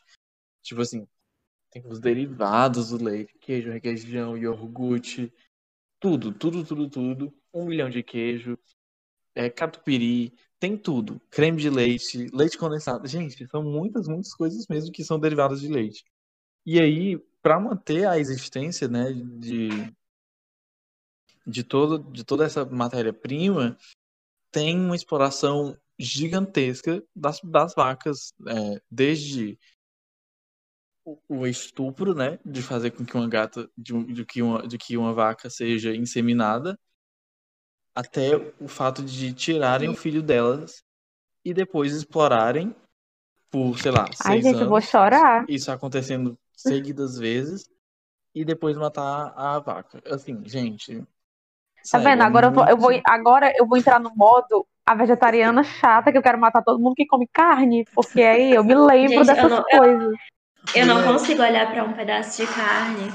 Tipo 0.61 0.81
assim, 0.81 1.07
tem 1.71 1.85
os 1.87 1.99
derivados 1.99 2.89
do 2.89 3.03
leite, 3.03 3.33
queijo, 3.39 3.71
requeijão, 3.71 4.37
iogurte, 4.37 5.33
tudo, 5.99 6.33
tudo, 6.33 6.65
tudo, 6.65 6.89
tudo. 6.89 7.33
Um 7.53 7.65
milhão 7.65 7.89
de 7.89 8.03
queijo, 8.03 8.57
é, 9.33 9.49
catupiry, 9.49 10.33
tem 10.59 10.77
tudo. 10.77 11.21
Creme 11.29 11.61
de 11.61 11.69
leite, 11.69 12.27
leite 12.33 12.57
condensado. 12.57 13.07
Gente, 13.07 13.47
são 13.47 13.63
muitas, 13.63 14.07
muitas 14.07 14.33
coisas 14.33 14.65
mesmo 14.67 14.91
que 14.91 15.03
são 15.03 15.19
derivadas 15.19 15.61
de 15.61 15.67
leite. 15.67 16.03
E 16.65 16.79
aí, 16.79 17.17
para 17.41 17.59
manter 17.59 18.07
a 18.07 18.19
existência, 18.19 18.87
né, 18.87 19.13
de, 19.13 19.69
de, 21.45 21.63
todo, 21.63 21.99
de 22.11 22.23
toda 22.23 22.45
essa 22.45 22.65
matéria-prima, 22.65 23.77
tem 24.51 24.77
uma 24.77 24.95
exploração 24.95 25.77
gigantesca 25.99 27.03
das, 27.15 27.39
das 27.41 27.73
vacas, 27.73 28.33
é, 28.47 28.81
desde 28.91 29.57
o 31.27 31.47
estupro, 31.47 32.13
né, 32.13 32.37
de 32.45 32.61
fazer 32.61 32.91
com 32.91 33.05
que 33.05 33.15
uma 33.15 33.29
gata, 33.29 33.69
de, 33.77 34.13
de, 34.13 34.25
que 34.25 34.41
uma, 34.41 34.67
de 34.67 34.77
que 34.77 34.97
uma 34.97 35.13
vaca 35.13 35.49
seja 35.49 35.95
inseminada, 35.95 36.77
até 37.97 38.35
o 38.61 38.67
fato 38.67 39.01
de 39.03 39.33
tirarem 39.33 39.89
o 39.89 39.95
filho 39.95 40.21
delas 40.21 40.83
e 41.43 41.51
depois 41.51 41.95
explorarem 41.95 42.75
por, 43.49 43.79
sei 43.79 43.89
lá, 43.91 44.05
seis 44.13 44.27
Ai, 44.27 44.41
gente, 44.41 44.47
anos. 44.49 44.61
eu 44.61 44.69
vou 44.69 44.81
chorar. 44.81 45.45
Isso 45.49 45.71
acontecendo 45.71 46.37
seguidas 46.55 47.17
vezes 47.17 47.67
e 48.35 48.45
depois 48.45 48.77
matar 48.77 49.33
a 49.35 49.57
vaca. 49.57 49.99
Assim, 50.13 50.43
gente. 50.45 51.03
Tá 51.91 51.97
vendo? 51.97 52.21
é 52.21 52.25
Agora 52.25 52.47
eu, 52.47 52.51
vou, 52.51 52.67
eu 52.67 52.77
vou, 52.77 52.91
muito- 52.91 53.03
agora 53.07 53.51
eu 53.57 53.65
vou 53.65 53.77
entrar 53.77 53.99
no 53.99 54.13
modo 54.15 54.67
a 54.85 54.93
vegetariana 54.93 55.63
chata, 55.63 56.11
que 56.11 56.17
eu 56.19 56.21
quero 56.21 56.37
matar 56.39 56.61
todo 56.63 56.79
mundo 56.79 56.93
que 56.95 57.05
come 57.07 57.27
carne, 57.27 57.83
porque 57.95 58.21
aí 58.21 58.53
eu 58.53 58.63
me 58.63 58.75
lembro 58.75 59.09
Gente, 59.09 59.17
eu 59.17 59.25
dessas 59.25 59.49
não- 59.51 59.65
eu- 59.71 59.79
coisas. 59.79 60.17
Eu 60.75 60.85
não 60.85 60.99
É. 60.99 61.03
consigo 61.03 61.41
olhar 61.41 61.71
pra 61.71 61.83
um 61.83 61.93
pedaço 61.93 62.41
de 62.45 62.53
carne 62.53 63.07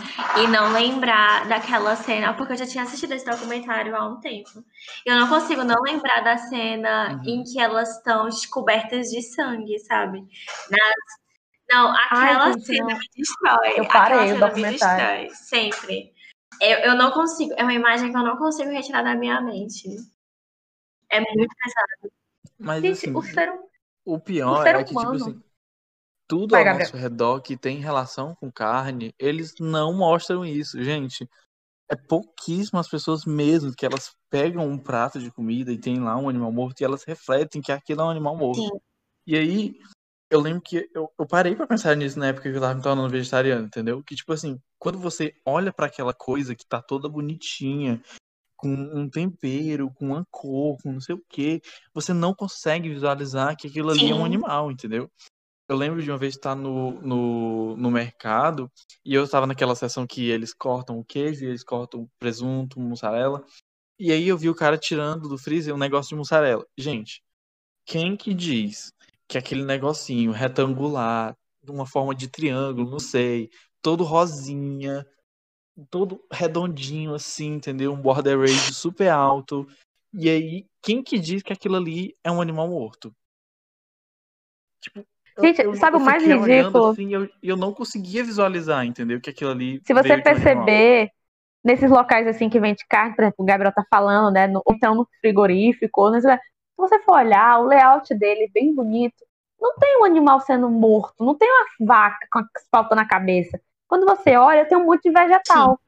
e 0.43 0.47
não 0.49 0.73
lembrar 0.73 1.47
daquela 1.49 1.95
cena, 1.97 2.35
porque 2.35 2.53
eu 2.55 2.57
já 2.57 2.67
tinha 2.67 2.83
assistido 2.85 3.13
esse 3.13 3.25
documentário 3.25 3.95
há 3.95 4.09
um 4.09 4.19
tempo. 4.21 4.65
Eu 5.07 5.17
não 5.21 5.29
consigo 5.29 5.63
não 5.63 5.81
lembrar 5.83 6.23
da 6.23 6.37
cena 6.39 7.13
Uhum. 7.15 7.23
em 7.25 7.45
que 7.45 7.61
elas 7.61 7.97
estão 7.99 8.29
cobertas 8.51 9.09
de 9.11 9.23
sangue, 9.23 9.79
sabe? 9.81 10.21
Nas- 10.71 11.23
Não, 11.71 11.91
aquela 11.91 12.47
Ai, 12.49 12.61
cena 12.61 12.87
não. 12.89 12.99
me 12.99 13.09
destrói. 13.17 13.69
Eu 13.77 13.85
aquela 13.85 13.89
parei 13.89 14.33
o 14.33 14.41
documentário. 14.41 15.29
destrói, 15.29 15.71
sempre. 15.71 16.13
Eu, 16.61 16.79
eu 16.81 16.95
não 16.97 17.11
consigo, 17.13 17.55
é 17.57 17.63
uma 17.63 17.73
imagem 17.73 18.11
que 18.11 18.17
eu 18.17 18.23
não 18.23 18.37
consigo 18.37 18.71
retirar 18.71 19.03
da 19.03 19.15
minha 19.15 19.41
mente. 19.41 19.89
É 21.11 21.21
muito 21.21 21.55
pesado. 21.57 22.13
Mas 22.59 22.83
Gente, 22.83 22.93
assim, 22.93 23.15
o 23.17 23.23
ser 23.23 23.49
humano. 23.49 23.63
o 24.05 24.19
pior 24.21 24.61
o 24.61 24.63
ser 24.63 24.75
é 24.75 24.79
que, 24.79 24.85
tipo 24.85 25.01
humano- 25.01 25.17
assim, 25.17 25.43
tudo 26.29 26.53
Vai, 26.53 26.61
ao 26.61 26.67
Gabriel. 26.67 26.89
nosso 26.89 26.97
redor 26.97 27.41
que 27.41 27.57
tem 27.57 27.79
relação 27.79 28.35
com 28.35 28.51
carne, 28.51 29.15
eles 29.19 29.55
não 29.61 29.93
mostram 29.93 30.45
isso, 30.45 30.83
gente. 30.83 31.29
É 31.91 31.97
pouquíssimas 31.97 32.89
pessoas 32.89 33.25
mesmo 33.27 33.73
que 33.77 33.85
elas 33.85 34.15
pegam 34.31 34.67
um 34.67 34.79
prato 34.79 35.19
de 35.21 35.31
comida 35.31 35.73
e 35.73 35.79
tem 35.79 36.01
lá 36.01 36.17
um 36.17 36.29
animal 36.29 36.53
morto 36.53 36.81
e 36.81 36.85
elas 36.85 37.05
refletem 37.05 37.61
que 37.61 37.73
aquilo 37.73 38.01
é 38.01 38.05
um 38.05 38.11
animal 38.11 38.37
morto. 38.37 38.63
Sim. 38.63 38.81
E 39.27 39.37
aí, 39.37 39.75
eu 40.31 40.41
lembro 40.41 40.63
que 40.63 40.89
eu, 40.95 41.11
eu 41.19 41.27
parei 41.27 41.55
pra 41.55 41.67
pensar 41.67 41.95
nisso 41.97 42.19
na 42.19 42.29
época 42.29 42.51
que 42.51 42.57
eu 42.57 42.61
tava 42.61 42.75
me 42.75 42.83
tornando 42.83 43.11
vegetariano, 43.11 43.67
entendeu? 43.67 44.03
Que, 44.03 44.17
tipo 44.17 44.33
assim, 44.33 44.59
quando 44.79 44.99
você 44.99 45.35
olha 45.47 45.73
pra 45.73 45.87
aquela 45.87 46.15
coisa 46.15 46.55
que 46.55 46.67
tá 46.67 46.81
toda 46.83 47.09
bonitinha, 47.09 48.03
com 48.57 48.69
um 48.69 49.11
tempero, 49.11 49.91
com 49.93 50.07
uma 50.07 50.25
cor, 50.31 50.79
com 50.83 50.93
não 50.93 51.01
sei 51.01 51.17
o 51.17 51.25
quê, 51.29 51.61
você 51.93 52.13
não 52.15 52.35
consegue 52.35 52.89
visualizar 52.89 53.57
que 53.57 53.67
aquilo 53.69 53.91
ali 53.91 54.11
é 54.11 54.15
um 54.15 54.19
Sim. 54.19 54.25
animal, 54.25 54.71
entendeu? 54.71 55.11
Eu 55.73 55.77
lembro 55.79 56.03
de 56.03 56.11
uma 56.11 56.19
vez 56.19 56.35
estar 56.35 56.55
no, 56.55 57.01
no, 57.01 57.77
no 57.79 57.91
mercado 57.91 58.71
e 59.03 59.15
eu 59.15 59.25
estava 59.25 59.47
naquela 59.47 59.75
seção 59.75 60.07
que 60.07 60.29
eles 60.29 60.53
cortam 60.53 60.99
o 60.99 61.05
queijo, 61.05 61.47
eles 61.47 61.65
cortam 61.65 62.03
o 62.03 62.11
presunto, 62.19 62.79
mussarela. 62.79 63.43
E 63.99 64.13
aí 64.13 64.29
eu 64.29 64.37
vi 64.37 64.51
o 64.51 64.55
cara 64.55 64.77
tirando 64.77 65.31
do 65.31 65.39
freezer 65.39 65.75
um 65.75 65.79
negócio 65.79 66.11
de 66.11 66.17
mussarela. 66.17 66.67
Gente, 66.77 67.23
quem 67.87 68.19
que 68.19 68.35
diz 68.35 68.93
que 69.27 69.39
aquele 69.39 69.65
negocinho 69.65 70.31
retangular, 70.31 71.35
de 71.65 71.71
uma 71.71 71.87
forma 71.87 72.15
de 72.15 72.29
triângulo, 72.29 72.91
não 72.91 72.99
sei, 72.99 73.49
todo 73.81 74.05
rosinha, 74.05 75.07
todo 75.89 76.23
redondinho 76.31 77.15
assim, 77.15 77.55
entendeu? 77.55 77.95
Um 77.95 78.03
border 78.03 78.39
radius 78.39 78.77
super 78.77 79.09
alto. 79.09 79.67
E 80.13 80.29
aí, 80.29 80.67
quem 80.83 81.03
que 81.03 81.19
diz 81.19 81.43
que 81.43 81.53
aquilo 81.55 81.77
ali 81.77 82.15
é 82.23 82.31
um 82.31 82.43
animal 82.43 82.69
morto? 82.69 83.11
Tipo, 84.83 85.07
Gente, 85.43 85.63
eu- 85.63 85.75
sabe 85.75 85.97
eu 85.97 86.01
o 86.01 86.05
mais 86.05 86.25
ridículo? 86.25 86.91
assim, 86.91 87.13
eu, 87.13 87.29
eu 87.43 87.57
não 87.57 87.73
conseguia 87.73 88.25
visualizar, 88.25 88.85
entendeu? 88.85 89.21
Que 89.21 89.31
aquilo 89.31 89.51
ali. 89.51 89.81
Se 89.85 89.93
você 89.93 90.19
perceber, 90.19 91.11
nesses 91.65 91.91
locais 91.91 92.27
assim 92.27 92.49
que 92.49 92.61
vende 92.61 92.85
carne, 92.89 93.15
por 93.15 93.23
exemplo, 93.23 93.43
o 93.43 93.45
Gabriel 93.45 93.73
tá 93.73 93.85
falando, 93.91 94.33
né? 94.33 94.47
No, 94.47 94.63
ou 94.65 94.75
então 94.75 94.95
no 94.95 95.07
frigorífico, 95.21 96.11
né, 96.11 96.21
se 96.21 96.29
você 96.77 96.99
for 97.01 97.17
olhar, 97.17 97.61
o 97.61 97.67
layout 97.67 98.15
dele 98.15 98.45
é 98.45 98.49
bem 98.49 98.75
bonito. 98.75 99.25
Não 99.61 99.77
tem 99.77 100.01
um 100.01 100.05
animal 100.05 100.41
sendo 100.41 100.69
morto, 100.69 101.25
não 101.25 101.37
tem 101.37 101.49
uma 101.49 101.87
vaca 101.87 102.27
com 102.33 102.41
a 102.41 102.47
espalta 102.57 102.95
na 102.97 103.07
cabeça. 103.07 103.61
Quando 103.87 104.07
você 104.07 104.37
olha, 104.37 104.65
tem 104.65 104.77
um 104.77 104.87
monte 104.87 105.03
de 105.03 105.11
vegetal. 105.13 105.79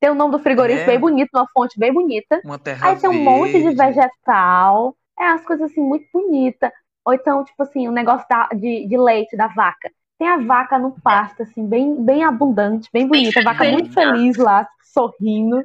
Tem 0.00 0.10
o 0.10 0.14
nome 0.14 0.32
do 0.32 0.38
frigorífico 0.38 0.82
É. 0.90 0.92
bem 0.92 0.98
bonito, 0.98 1.30
uma 1.34 1.46
fonte 1.52 1.78
bem 1.78 1.92
bonita. 1.92 2.40
Uma 2.44 2.58
terra 2.58 2.88
Aí 2.88 2.96
tem 2.96 3.08
um 3.08 3.22
monte 3.22 3.62
de 3.62 3.70
vegetal. 3.74 4.96
É 5.18 5.24
as 5.28 5.44
coisas 5.44 5.70
assim 5.70 5.80
muito 5.80 6.06
bonitas. 6.12 6.70
Ou 7.04 7.12
então, 7.14 7.44
tipo 7.44 7.62
assim, 7.62 7.88
o 7.88 7.92
negócio 7.92 8.26
da- 8.28 8.48
de, 8.48 8.86
de 8.86 8.96
leite 8.96 9.36
da 9.36 9.48
vaca. 9.48 9.90
Tem 10.18 10.28
a 10.28 10.38
vaca 10.38 10.78
no 10.78 10.92
pasto, 11.00 11.42
assim, 11.42 11.66
bem, 11.66 12.02
bem 12.04 12.24
abundante, 12.24 12.88
bem 12.92 13.06
bonita. 13.06 13.40
A 13.40 13.42
vaca 13.44 13.64
muito 13.64 13.92
feliz 13.92 14.36
lá, 14.36 14.66
sorrindo. 14.92 15.62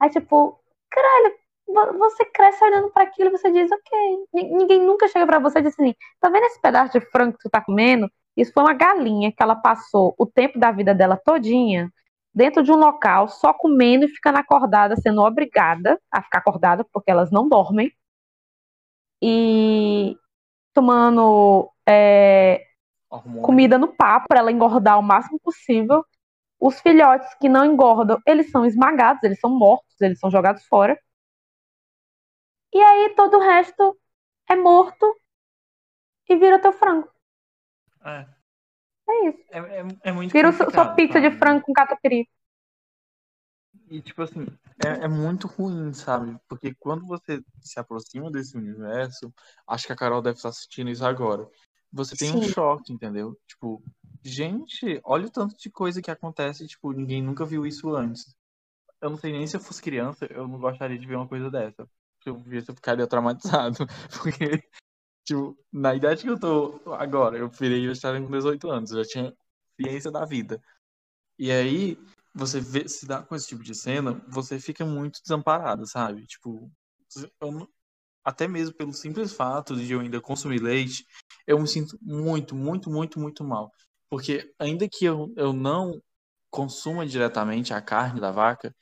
Aí, 0.00 0.10
tipo, 0.10 0.58
caralho, 0.90 1.34
vo- 1.66 1.98
você 1.98 2.24
cresce 2.26 2.62
olhando 2.64 2.90
pra 2.90 3.04
aquilo 3.04 3.30
e 3.30 3.32
você 3.32 3.50
diz, 3.52 3.70
ok. 3.70 4.26
Ni- 4.32 4.50
Ninguém 4.54 4.80
nunca 4.86 5.08
chega 5.08 5.26
pra 5.26 5.38
você 5.38 5.58
e 5.58 5.62
diz 5.62 5.74
assim, 5.74 5.94
tá 6.20 6.28
vendo 6.30 6.44
esse 6.46 6.60
pedaço 6.60 6.92
de 6.98 7.04
frango 7.10 7.32
que 7.36 7.42
tu 7.44 7.50
tá 7.50 7.60
comendo? 7.60 8.08
Isso 8.36 8.52
foi 8.52 8.62
uma 8.62 8.74
galinha 8.74 9.32
que 9.32 9.42
ela 9.42 9.56
passou 9.56 10.14
o 10.18 10.26
tempo 10.26 10.58
da 10.58 10.70
vida 10.70 10.94
dela 10.94 11.16
todinha 11.16 11.90
dentro 12.32 12.62
de 12.62 12.70
um 12.70 12.76
local, 12.76 13.28
só 13.28 13.52
comendo 13.52 14.04
e 14.04 14.08
ficando 14.08 14.38
acordada, 14.38 14.94
sendo 14.96 15.22
obrigada 15.22 16.00
a 16.10 16.22
ficar 16.22 16.38
acordada, 16.38 16.84
porque 16.92 17.10
elas 17.10 17.30
não 17.32 17.48
dormem. 17.48 17.92
E 19.20 20.16
tomando 20.78 21.68
é, 21.84 22.64
comida 23.42 23.76
no 23.76 23.88
papo 23.88 24.28
para 24.28 24.38
ela 24.38 24.52
engordar 24.52 24.96
o 24.96 25.02
máximo 25.02 25.40
possível. 25.40 26.06
Os 26.60 26.80
filhotes 26.80 27.34
que 27.34 27.48
não 27.48 27.64
engordam, 27.64 28.20
eles 28.24 28.48
são 28.52 28.64
esmagados, 28.64 29.24
eles 29.24 29.40
são 29.40 29.50
mortos, 29.50 30.00
eles 30.00 30.20
são 30.20 30.30
jogados 30.30 30.64
fora. 30.66 30.96
E 32.72 32.78
aí 32.78 33.12
todo 33.16 33.38
o 33.38 33.40
resto 33.40 33.98
é 34.48 34.54
morto 34.54 35.16
e 36.28 36.36
vira 36.36 36.60
teu 36.60 36.72
frango. 36.72 37.10
É. 38.04 38.24
É 39.10 39.28
isso. 39.28 39.44
É, 39.50 39.58
é, 39.58 39.86
é 40.04 40.12
muito 40.12 40.30
Vira 40.30 40.52
sua, 40.52 40.94
pizza 40.94 41.20
de 41.20 41.32
frango 41.32 41.62
com 41.62 41.72
catupiry. 41.72 42.28
E, 43.90 44.02
tipo 44.02 44.22
assim, 44.22 44.46
é, 44.78 45.04
é 45.04 45.08
muito 45.08 45.46
ruim, 45.46 45.92
sabe? 45.92 46.38
Porque 46.48 46.74
quando 46.74 47.06
você 47.06 47.42
se 47.60 47.80
aproxima 47.80 48.30
desse 48.30 48.56
universo, 48.56 49.32
acho 49.66 49.86
que 49.86 49.92
a 49.92 49.96
Carol 49.96 50.20
deve 50.20 50.36
estar 50.36 50.50
assistindo 50.50 50.90
isso 50.90 51.04
agora. 51.04 51.48
Você 51.92 52.14
tem 52.16 52.30
um 52.30 52.42
Sim. 52.42 52.48
choque, 52.48 52.92
entendeu? 52.92 53.38
Tipo, 53.46 53.82
gente, 54.22 55.00
olha 55.04 55.26
o 55.26 55.30
tanto 55.30 55.56
de 55.56 55.70
coisa 55.70 56.02
que 56.02 56.10
acontece, 56.10 56.66
tipo, 56.66 56.92
ninguém 56.92 57.22
nunca 57.22 57.46
viu 57.46 57.66
isso 57.66 57.94
antes. 57.94 58.36
Eu 59.00 59.10
não 59.10 59.16
sei 59.16 59.32
nem 59.32 59.46
se 59.46 59.56
eu 59.56 59.60
fosse 59.60 59.80
criança, 59.80 60.26
eu 60.26 60.46
não 60.46 60.58
gostaria 60.58 60.98
de 60.98 61.06
ver 61.06 61.16
uma 61.16 61.28
coisa 61.28 61.50
dessa. 61.50 61.88
Se 62.22 62.28
eu 62.28 62.42
eu 62.50 62.74
ficaria 62.74 63.06
traumatizado. 63.06 63.86
Porque, 64.22 64.62
tipo, 65.24 65.56
na 65.72 65.94
idade 65.94 66.22
que 66.22 66.30
eu 66.30 66.38
tô 66.38 66.80
agora, 66.94 67.38
eu 67.38 67.48
virei 67.48 67.86
vegetariano 67.86 68.26
com 68.26 68.32
18 68.32 68.70
anos, 68.70 68.90
eu 68.90 69.02
já 69.02 69.10
tinha 69.10 69.34
ciência 69.80 70.10
da 70.10 70.26
vida. 70.26 70.60
E 71.38 71.52
aí, 71.52 71.96
você 72.34 72.60
vê, 72.60 72.88
se 72.88 73.06
dá 73.06 73.22
com 73.22 73.34
esse 73.34 73.48
tipo 73.48 73.62
de 73.62 73.74
cena, 73.74 74.22
você 74.28 74.60
fica 74.60 74.84
muito 74.84 75.20
desamparado, 75.22 75.86
sabe? 75.86 76.26
Tipo, 76.26 76.70
eu 77.40 77.52
não- 77.52 77.68
até 78.24 78.48
mesmo 78.48 78.74
pelo 78.74 78.92
simples 78.92 79.32
fato 79.32 79.76
de 79.76 79.92
eu 79.92 80.00
ainda 80.00 80.20
consumir 80.20 80.60
leite, 80.62 81.06
eu 81.46 81.58
me 81.60 81.68
sinto 81.68 81.98
muito, 82.02 82.54
muito, 82.56 82.90
muito, 82.90 83.20
muito 83.20 83.44
mal. 83.44 83.72
Porque 84.10 84.52
ainda 84.58 84.88
que 84.88 85.04
eu, 85.04 85.32
eu 85.36 85.52
não 85.52 86.02
consuma 86.50 87.06
diretamente 87.06 87.74
a 87.74 87.80
carne 87.82 88.20
da 88.20 88.30
vaca, 88.30 88.74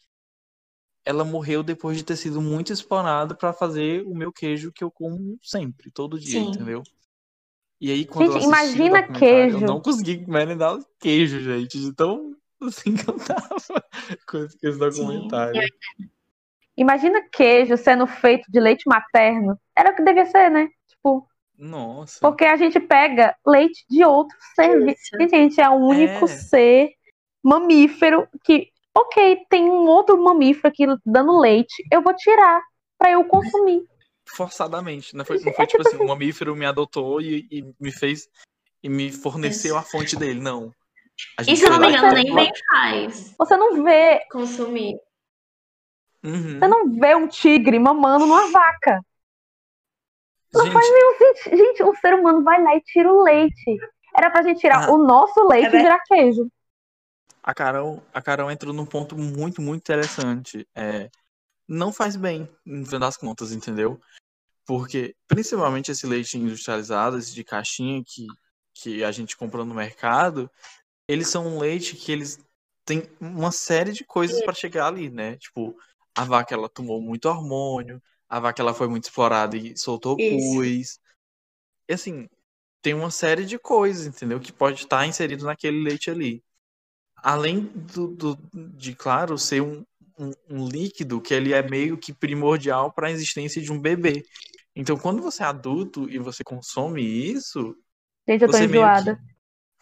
ela 1.04 1.24
morreu 1.24 1.62
depois 1.62 1.96
de 1.96 2.04
ter 2.04 2.16
sido 2.16 2.40
muito 2.42 2.72
explorada 2.72 3.34
para 3.34 3.52
fazer 3.52 4.04
o 4.06 4.14
meu 4.14 4.32
queijo 4.32 4.72
que 4.72 4.82
eu 4.82 4.90
como 4.90 5.38
sempre, 5.42 5.90
todo 5.90 6.18
dia, 6.18 6.40
Sim. 6.40 6.48
entendeu? 6.50 6.82
E 7.80 7.92
aí, 7.92 8.04
quando 8.06 8.32
Gente, 8.32 8.42
eu 8.42 8.48
imagina 8.48 9.02
queijo. 9.12 9.56
Eu 9.56 9.60
não 9.60 9.80
consegui 9.80 10.26
merendar 10.26 10.78
queijo, 10.98 11.40
gente, 11.40 11.78
de 11.78 11.94
tão 11.94 12.35
assim 12.62 12.96
que 12.96 13.08
eu 13.08 13.16
tava 13.18 13.56
com 14.28 14.38
esse 14.38 14.78
documentário. 14.78 15.60
Imagina 16.76 17.26
queijo 17.30 17.76
sendo 17.76 18.06
feito 18.06 18.50
de 18.50 18.60
leite 18.60 18.82
materno. 18.86 19.58
Era 19.74 19.92
o 19.92 19.96
que 19.96 20.02
devia 20.02 20.26
ser, 20.26 20.50
né? 20.50 20.68
Tipo, 20.88 21.26
Nossa. 21.56 22.18
porque 22.20 22.44
a 22.44 22.56
gente 22.56 22.78
pega 22.78 23.34
leite 23.46 23.84
de 23.88 24.04
outro 24.04 24.36
ser. 24.54 24.80
Gente, 24.80 25.14
a 25.14 25.28
gente 25.28 25.60
é 25.60 25.68
o 25.70 25.74
único 25.76 26.26
É. 26.26 26.28
ser 26.28 26.90
mamífero 27.42 28.28
que, 28.44 28.68
ok, 28.94 29.38
tem 29.48 29.70
um 29.70 29.86
outro 29.86 30.22
mamífero 30.22 30.68
aqui 30.68 30.84
dando 31.04 31.38
leite, 31.38 31.82
eu 31.90 32.02
vou 32.02 32.14
tirar 32.14 32.60
pra 32.98 33.10
eu 33.10 33.24
consumir. 33.24 33.82
Forçadamente. 34.28 35.14
Não 35.16 35.24
foi, 35.24 35.38
não 35.38 35.52
É 35.52 35.54
foi 35.54 35.66
tipo 35.66 35.82
tipo 35.82 35.94
assim, 35.94 36.04
um 36.04 36.08
mamífero 36.08 36.54
me 36.54 36.66
adotou 36.66 37.20
e, 37.22 37.46
e 37.50 37.74
me 37.80 37.92
fez 37.92 38.28
e 38.82 38.88
me 38.88 39.10
forneceu 39.10 39.78
a 39.78 39.82
fonte 39.82 40.14
dele, 40.16 40.40
não. 40.40 40.72
E 41.46 41.56
se 41.56 41.64
eu 41.64 41.70
não 41.70 41.80
me 41.80 41.88
engano, 41.88 42.12
nem 42.12 42.34
bem 42.34 42.52
faz 42.68 43.34
Você 43.38 43.56
não 43.56 43.82
vê, 43.82 44.20
consumir. 44.30 44.98
Uhum. 46.24 46.58
você 46.58 46.66
não 46.68 46.92
vê 46.98 47.14
um 47.14 47.28
tigre 47.28 47.78
mamando 47.78 48.26
numa 48.26 48.50
vaca. 48.50 49.00
Gente, 50.54 50.72
Gente, 51.18 51.56
gente, 51.56 51.82
o 51.82 51.94
ser 51.96 52.14
humano 52.14 52.42
vai 52.42 52.62
lá 52.62 52.74
e 52.76 52.80
tira 52.80 53.12
o 53.12 53.22
leite. 53.22 53.76
Era 54.16 54.30
pra 54.30 54.42
gente 54.42 54.60
tirar 54.60 54.88
Ah. 54.88 54.92
o 54.92 54.98
nosso 54.98 55.46
leite 55.46 55.74
É 55.74 55.78
e 55.78 55.82
virar 55.82 56.00
queijo. 56.06 56.50
a 57.42 57.54
Carol, 57.54 58.02
a 58.12 58.22
Carol 58.22 58.50
entrou 58.50 58.72
num 58.72 58.86
ponto 58.86 59.16
muito, 59.16 59.60
muito 59.60 59.82
interessante. 59.82 60.66
É, 60.74 61.10
não 61.68 61.92
faz 61.92 62.16
bem, 62.16 62.48
no 62.64 62.86
fim 62.86 62.98
das 62.98 63.16
contas, 63.16 63.52
entendeu? 63.52 64.00
Porque, 64.64 65.14
principalmente 65.28 65.90
esse 65.92 66.06
leite 66.06 66.38
industrializado, 66.38 67.18
esse 67.18 67.32
de 67.34 67.44
caixinha 67.44 68.02
que, 68.04 68.26
que 68.74 69.04
a 69.04 69.12
gente 69.12 69.36
compra 69.36 69.64
no 69.64 69.74
mercado, 69.74 70.50
eles 71.08 71.28
são 71.28 71.46
um 71.46 71.58
leite 71.58 71.96
que 71.96 72.12
eles 72.12 72.38
têm 72.84 73.02
uma 73.20 73.52
série 73.52 73.92
de 73.92 74.04
coisas 74.04 74.42
para 74.42 74.54
chegar 74.54 74.86
ali, 74.88 75.10
né? 75.10 75.36
Tipo, 75.36 75.76
a 76.14 76.24
vaca 76.24 76.54
ela 76.54 76.68
tomou 76.68 77.00
muito 77.00 77.26
hormônio, 77.28 78.02
a 78.28 78.40
vaca 78.40 78.62
ela 78.62 78.74
foi 78.74 78.88
muito 78.88 79.04
explorada 79.04 79.56
e 79.56 79.76
soltou 79.76 80.18
Isso. 80.18 80.22
pus. 80.22 80.98
E 81.88 81.94
assim, 81.94 82.28
tem 82.82 82.94
uma 82.94 83.10
série 83.10 83.46
de 83.46 83.58
coisas, 83.58 84.06
entendeu? 84.06 84.40
Que 84.40 84.52
pode 84.52 84.82
estar 84.84 85.06
inserido 85.06 85.46
naquele 85.46 85.82
leite 85.82 86.10
ali. 86.10 86.42
Além 87.16 87.60
do, 87.66 88.08
do- 88.08 88.38
de, 88.76 88.94
claro, 88.94 89.38
ser 89.38 89.62
um, 89.62 89.84
um, 90.18 90.30
um 90.50 90.68
líquido 90.68 91.20
que 91.20 91.34
ele 91.34 91.52
é 91.54 91.62
meio 91.62 91.98
que 91.98 92.12
primordial 92.14 92.92
para 92.92 93.08
a 93.08 93.10
existência 93.12 93.62
de 93.62 93.72
um 93.72 93.80
bebê. 93.80 94.26
Então, 94.76 94.96
quando 94.98 95.22
você 95.22 95.42
é 95.42 95.46
adulto 95.46 96.08
e 96.10 96.18
você 96.18 96.44
consome 96.44 97.02
isso, 97.02 97.76
Gente, 98.28 98.44
eu 98.44 98.48
tô 98.50 98.58
enjoada. 98.58 99.18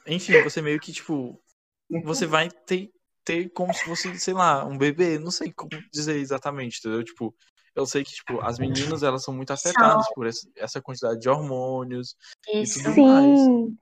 Enfim, 0.07 0.33
você 0.43 0.61
meio 0.63 0.81
que, 0.81 0.93
tipo, 0.93 1.41
você 2.03 2.27
vai 2.27 2.49
ter, 2.51 2.91
ter 3.25 3.49
como 3.51 3.73
se 3.73 3.85
fosse, 3.85 4.19
sei 4.19 4.35
lá, 4.35 4.65
um 4.65 4.77
bebê. 4.77 5.19
Não 5.19 5.31
sei 5.31 5.53
como 5.53 5.71
dizer 5.93 6.17
exatamente, 6.17 6.79
entendeu? 6.79 7.05
Tipo, 7.05 7.35
eu 7.75 7.87
sei 7.87 8.05
que, 8.05 8.13
tipo, 8.13 8.41
as 8.41 8.59
meninas, 8.59 9.03
elas 9.03 9.23
são 9.25 9.35
muito 9.35 9.53
afetadas 9.53 10.07
por 10.15 10.27
essa, 10.27 10.81
quantidade 10.81 11.21
de 11.21 11.29
hormônios. 11.29 12.17
Isso. 12.53 12.83
tudo 12.83 12.95
Sim. 12.95 13.77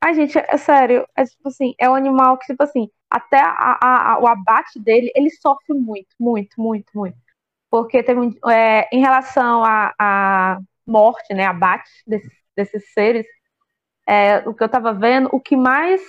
Ai, 0.00 0.14
gente, 0.14 0.38
é 0.38 0.56
sério. 0.56 1.06
É 1.16 1.24
tipo 1.24 1.48
assim, 1.48 1.74
é 1.78 1.88
um 1.90 1.94
animal 1.94 2.38
que, 2.38 2.46
tipo 2.46 2.62
assim, 2.62 2.88
até 3.10 3.40
a- 3.40 3.78
a- 3.80 4.12
a- 4.14 4.18
o 4.20 4.26
abate 4.26 4.78
dele, 4.78 5.10
ele 5.14 5.30
sofre 5.30 5.74
muito, 5.74 6.08
muito, 6.18 6.60
muito, 6.60 6.90
muito. 6.94 7.16
Porque 7.70 8.02
teve 8.02 8.20
um, 8.20 8.32
é, 8.50 8.88
em 8.92 9.00
relação 9.00 9.62
à 9.64 9.92
à 9.98 10.58
morte, 10.86 11.34
né, 11.34 11.44
abate 11.44 11.90
desses, 12.06 12.32
desses 12.56 12.92
seres, 12.92 13.26
é, 14.08 14.38
o 14.48 14.54
que 14.54 14.64
eu 14.64 14.68
tava 14.68 14.94
vendo, 14.94 15.28
o 15.32 15.38
que 15.38 15.56
mais, 15.56 16.00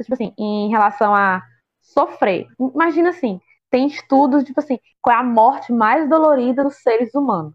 tipo 0.00 0.12
assim, 0.12 0.34
em 0.38 0.68
relação 0.68 1.14
a 1.14 1.42
sofrer. 1.80 2.46
Imagina 2.60 3.10
assim, 3.10 3.40
tem 3.70 3.86
estudos, 3.86 4.44
tipo 4.44 4.60
assim, 4.60 4.78
qual 5.00 5.16
é 5.16 5.20
a 5.20 5.24
morte 5.24 5.72
mais 5.72 6.08
dolorida 6.08 6.62
dos 6.62 6.76
seres 6.82 7.14
humanos. 7.14 7.54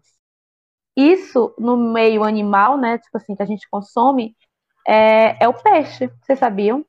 Isso 0.96 1.54
no 1.58 1.76
meio 1.76 2.24
animal, 2.24 2.76
né, 2.76 2.98
tipo 2.98 3.16
assim, 3.16 3.36
que 3.36 3.42
a 3.42 3.46
gente 3.46 3.68
consome, 3.70 4.36
é, 4.86 5.42
é 5.44 5.48
o 5.48 5.54
peixe. 5.54 6.10
Vocês 6.22 6.38
sabiam? 6.38 6.84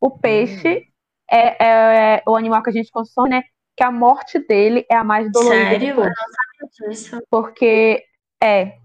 O 0.00 0.10
peixe 0.10 0.86
é, 1.30 2.16
é 2.16 2.22
o 2.26 2.36
animal 2.36 2.62
que 2.62 2.70
a 2.70 2.72
gente 2.72 2.90
consome, 2.90 3.30
né? 3.30 3.42
Que 3.76 3.84
a 3.84 3.90
morte 3.90 4.38
dele 4.38 4.84
é 4.90 4.96
a 4.96 5.04
mais 5.04 5.30
dolorida 5.32 5.70
Sério? 5.70 5.90
Eu 5.90 5.96
não 5.96 6.12
sabia 6.68 6.90
disso. 6.90 7.22
Porque 7.30 8.04
é. 8.42 8.78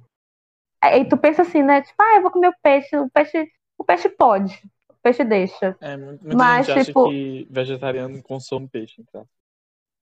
Aí 0.82 1.08
tu 1.08 1.18
pensa 1.18 1.42
assim, 1.42 1.62
né? 1.62 1.82
Tipo, 1.82 2.02
ah, 2.02 2.16
eu 2.16 2.22
vou 2.22 2.32
comer 2.32 2.50
o 2.50 2.56
peixe. 2.62 2.96
O 2.98 3.10
peixe, 3.10 3.48
o 3.78 3.84
peixe 3.84 4.10
pode. 4.10 4.62
O 4.90 4.94
peixe 5.02 5.24
deixa. 5.24 5.78
É, 5.82 5.98
muita 5.98 6.36
Mas, 6.36 6.68
gente 6.68 6.78
acha 6.78 6.86
tipo- 6.86 7.10
que 7.10 7.48
vegetariano 7.50 8.22
consome 8.24 8.68
peixe, 8.68 9.02
então. 9.02 9.26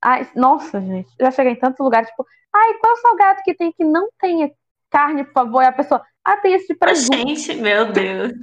Ai, 0.04 0.30
nossa, 0.36 0.80
gente. 0.80 1.10
Já 1.20 1.32
cheguei 1.32 1.54
em 1.54 1.60
tantos 1.60 1.80
lugares, 1.80 2.10
tipo, 2.10 2.26
ai, 2.54 2.74
qual 2.76 2.92
é 2.92 2.94
o 2.94 3.02
salgado 3.02 3.42
que 3.44 3.54
tem 3.56 3.72
que 3.72 3.84
não 3.84 4.10
tenha 4.20 4.52
carne, 4.90 5.24
por 5.24 5.34
favor? 5.34 5.64
E 5.64 5.66
a 5.66 5.72
pessoa, 5.72 6.04
ah, 6.24 6.38
tem 6.38 6.54
esse 6.54 6.68
de 6.68 6.76
presunto. 6.76 7.18
Gente, 7.18 7.56
meu 7.56 7.92
Deus. 7.92 8.34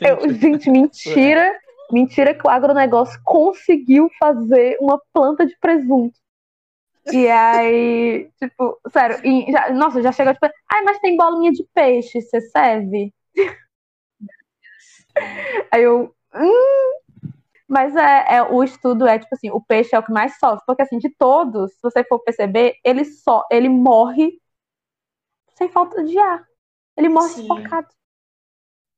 Eu, 0.00 0.28
gente, 0.34 0.70
mentira. 0.70 1.58
Mentira 1.90 2.34
que 2.34 2.46
o 2.46 2.50
agronegócio 2.50 3.20
conseguiu 3.22 4.10
fazer 4.18 4.76
uma 4.80 5.00
planta 5.12 5.46
de 5.46 5.56
presunto. 5.58 6.18
E 7.12 7.28
aí, 7.28 8.30
tipo, 8.38 8.80
sério, 8.90 9.20
e 9.24 9.52
já- 9.52 9.70
nossa, 9.72 10.02
já 10.02 10.10
chegou 10.12 10.32
tipo, 10.34 10.46
ai, 10.72 10.82
mas 10.84 10.98
tem 11.00 11.16
bolinha 11.16 11.52
de 11.52 11.64
peixe, 11.74 12.20
você 12.22 12.40
serve? 12.40 13.12
Aí 15.70 15.82
eu, 15.82 16.14
hum. 16.34 16.74
Mas 17.68 17.96
é, 17.96 18.36
é, 18.36 18.42
o 18.42 18.62
estudo 18.62 19.06
é, 19.06 19.18
tipo 19.18 19.34
assim, 19.34 19.50
o 19.50 19.60
peixe 19.60 19.94
é 19.94 19.98
o 19.98 20.02
que 20.02 20.12
mais 20.12 20.38
sofre, 20.38 20.62
porque 20.66 20.82
assim, 20.82 20.98
de 20.98 21.10
todos, 21.16 21.72
se 21.72 21.78
você 21.82 22.04
for 22.04 22.18
perceber, 22.20 22.74
ele 22.84 23.04
só, 23.04 23.46
ele 23.50 23.68
morre 23.68 24.38
sem 25.54 25.68
falta 25.70 26.04
de 26.04 26.18
ar. 26.18 26.46
Ele 26.96 27.08
morre 27.08 27.30
Sim. 27.34 27.40
sufocado. 27.40 27.88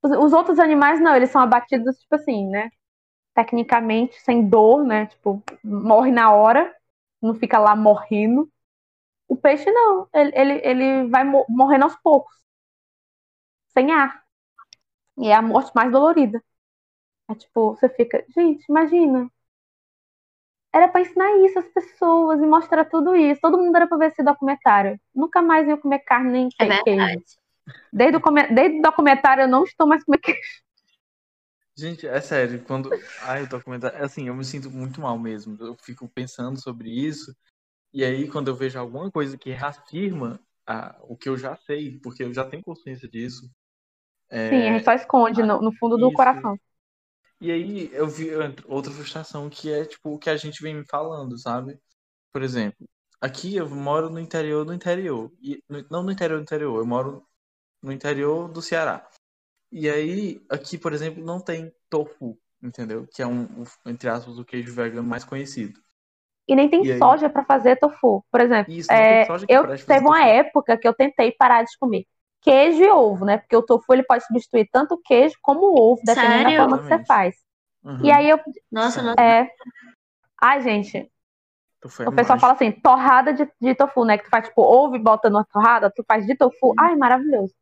Os, 0.02 0.10
os 0.12 0.32
outros 0.32 0.58
animais 0.58 1.00
não, 1.00 1.14
eles 1.16 1.30
são 1.30 1.40
abatidos, 1.42 1.98
tipo 1.98 2.14
assim, 2.14 2.46
né? 2.48 2.70
Tecnicamente, 3.34 4.20
sem 4.22 4.48
dor, 4.48 4.84
né? 4.84 5.06
Tipo, 5.08 5.42
morre 5.64 6.12
na 6.12 6.32
hora, 6.34 6.74
não 7.26 7.34
fica 7.34 7.58
lá 7.58 7.76
morrendo. 7.76 8.50
O 9.28 9.36
peixe 9.36 9.70
não, 9.70 10.08
ele, 10.14 10.32
ele, 10.34 10.60
ele 10.64 11.08
vai 11.10 11.24
mo- 11.24 11.46
morrendo 11.48 11.84
aos 11.84 11.96
poucos, 11.96 12.34
sem 13.74 13.92
ar. 13.92 14.24
E 15.18 15.28
é 15.28 15.34
a 15.34 15.42
morte 15.42 15.72
mais 15.74 15.92
dolorida. 15.92 16.42
É 17.30 17.34
tipo, 17.34 17.74
você 17.76 17.88
fica, 17.90 18.24
gente, 18.36 18.64
imagina. 18.68 19.30
Era 20.72 20.88
pra 20.88 21.00
ensinar 21.00 21.38
isso 21.38 21.58
às 21.58 21.66
pessoas 21.68 22.40
e 22.40 22.46
mostrar 22.46 22.84
tudo 22.84 23.16
isso. 23.16 23.40
Todo 23.40 23.58
mundo 23.58 23.74
era 23.76 23.86
pra 23.86 23.96
ver 23.96 24.08
esse 24.12 24.22
documentário. 24.22 25.00
Nunca 25.14 25.40
mais 25.40 25.66
ia 25.66 25.76
comer 25.76 26.00
carne 26.00 26.30
nem 26.32 26.48
É 26.60 26.66
queijo. 26.84 27.24
Desde 27.92 28.16
o, 28.18 28.20
come... 28.20 28.46
Desde 28.48 28.78
o 28.78 28.82
documentário 28.82 29.42
eu 29.44 29.48
não 29.48 29.64
estou 29.64 29.86
mais 29.86 30.04
comendo 30.04 30.22
queijo. 30.22 30.65
Gente, 31.76 32.06
é 32.06 32.20
sério, 32.20 32.64
quando. 32.64 32.90
Ai, 33.22 33.42
o 33.42 33.48
documentário. 33.48 34.02
Assim, 34.02 34.28
eu 34.28 34.34
me 34.34 34.44
sinto 34.44 34.70
muito 34.70 35.00
mal 35.00 35.18
mesmo. 35.18 35.56
Eu 35.60 35.76
fico 35.76 36.08
pensando 36.08 36.60
sobre 36.60 36.90
isso. 36.90 37.36
E 37.92 38.04
aí, 38.04 38.28
quando 38.30 38.48
eu 38.48 38.54
vejo 38.54 38.78
alguma 38.78 39.10
coisa 39.10 39.36
que 39.36 39.50
reafirma 39.50 40.40
ah, 40.66 40.98
o 41.02 41.16
que 41.16 41.28
eu 41.28 41.36
já 41.36 41.56
sei, 41.56 41.98
porque 42.00 42.24
eu 42.24 42.32
já 42.32 42.44
tenho 42.44 42.62
consciência 42.62 43.08
disso. 43.08 43.50
é, 44.30 44.50
Sim, 44.50 44.68
a 44.68 44.72
gente 44.72 44.84
só 44.84 44.92
esconde 44.92 45.42
no, 45.42 45.60
no 45.60 45.72
fundo 45.76 45.96
do 45.96 46.08
isso. 46.08 46.16
coração. 46.16 46.58
E 47.40 47.52
aí 47.52 47.90
eu 47.92 48.08
vi 48.08 48.30
outra 48.66 48.90
frustração 48.90 49.50
que 49.50 49.70
é 49.70 49.84
tipo 49.84 50.14
o 50.14 50.18
que 50.18 50.30
a 50.30 50.36
gente 50.36 50.62
vem 50.62 50.74
me 50.74 50.84
falando, 50.86 51.38
sabe? 51.38 51.78
Por 52.32 52.42
exemplo, 52.42 52.88
aqui 53.20 53.56
eu 53.56 53.68
moro 53.68 54.08
no 54.10 54.18
interior 54.18 54.64
do 54.64 54.72
interior. 54.72 55.30
E, 55.40 55.62
não 55.90 56.02
no 56.02 56.10
interior 56.10 56.38
do 56.38 56.42
interior, 56.42 56.78
eu 56.78 56.86
moro 56.86 57.26
no 57.82 57.92
interior 57.92 58.48
do 58.50 58.62
Ceará. 58.62 59.06
E 59.70 59.88
aí, 59.88 60.40
aqui, 60.50 60.78
por 60.78 60.92
exemplo, 60.92 61.24
não 61.24 61.40
tem 61.40 61.72
tofu, 61.90 62.38
entendeu? 62.62 63.06
Que 63.06 63.22
é 63.22 63.26
um, 63.26 63.46
entre 63.84 64.08
aspas, 64.08 64.38
o 64.38 64.44
queijo 64.44 64.74
vegano 64.74 65.06
mais 65.06 65.24
conhecido. 65.24 65.80
E 66.48 66.54
nem 66.54 66.68
tem 66.68 66.84
E 66.84 66.92
aí? 66.92 66.98
soja 66.98 67.28
pra 67.28 67.44
fazer 67.44 67.76
tofu. 67.76 68.24
Por 68.30 68.40
exemplo, 68.40 68.72
Isso, 68.72 68.88
não 68.90 68.96
é, 68.96 69.18
tem 69.18 69.26
soja 69.26 69.46
que 69.46 69.52
eu 69.52 69.76
teve 69.86 70.06
uma 70.06 70.18
tofu. 70.18 70.28
época 70.28 70.78
que 70.78 70.86
eu 70.86 70.94
tentei 70.94 71.32
parar 71.32 71.62
de 71.64 71.76
comer 71.78 72.04
queijo 72.40 72.80
e 72.82 72.88
ovo, 72.88 73.24
né? 73.24 73.38
Porque 73.38 73.56
o 73.56 73.62
tofu 73.62 73.92
ele 73.92 74.04
pode 74.04 74.24
substituir 74.24 74.68
tanto 74.70 74.94
o 74.94 74.98
queijo 75.02 75.34
como 75.42 75.60
o 75.62 75.92
ovo, 75.92 76.00
dependendo 76.04 76.44
da 76.44 76.50
Sério? 76.50 76.62
forma 76.62 76.78
que 76.78 76.84
você 76.84 76.94
Exatamente. 76.94 77.08
faz. 77.08 77.34
Uhum. 77.82 78.06
E 78.06 78.12
aí 78.12 78.30
eu. 78.30 78.38
Nossa, 78.70 79.02
não. 79.02 79.14
É... 79.18 79.48
Ai, 80.40 80.60
gente, 80.60 81.10
Tofu 81.80 82.02
é 82.02 82.08
o 82.08 82.12
pessoal 82.12 82.38
fala 82.38 82.52
assim, 82.52 82.70
torrada 82.70 83.32
de, 83.32 83.48
de 83.60 83.74
tofu, 83.74 84.04
né? 84.04 84.16
Que 84.18 84.24
tu 84.24 84.30
faz 84.30 84.46
tipo 84.48 84.62
ovo 84.62 84.96
e 84.96 84.98
bota 84.98 85.28
numa 85.28 85.44
torrada, 85.44 85.90
tu 85.90 86.04
faz 86.06 86.24
de 86.26 86.36
tofu. 86.36 86.72
Ai, 86.78 86.94
maravilhoso. 86.96 87.52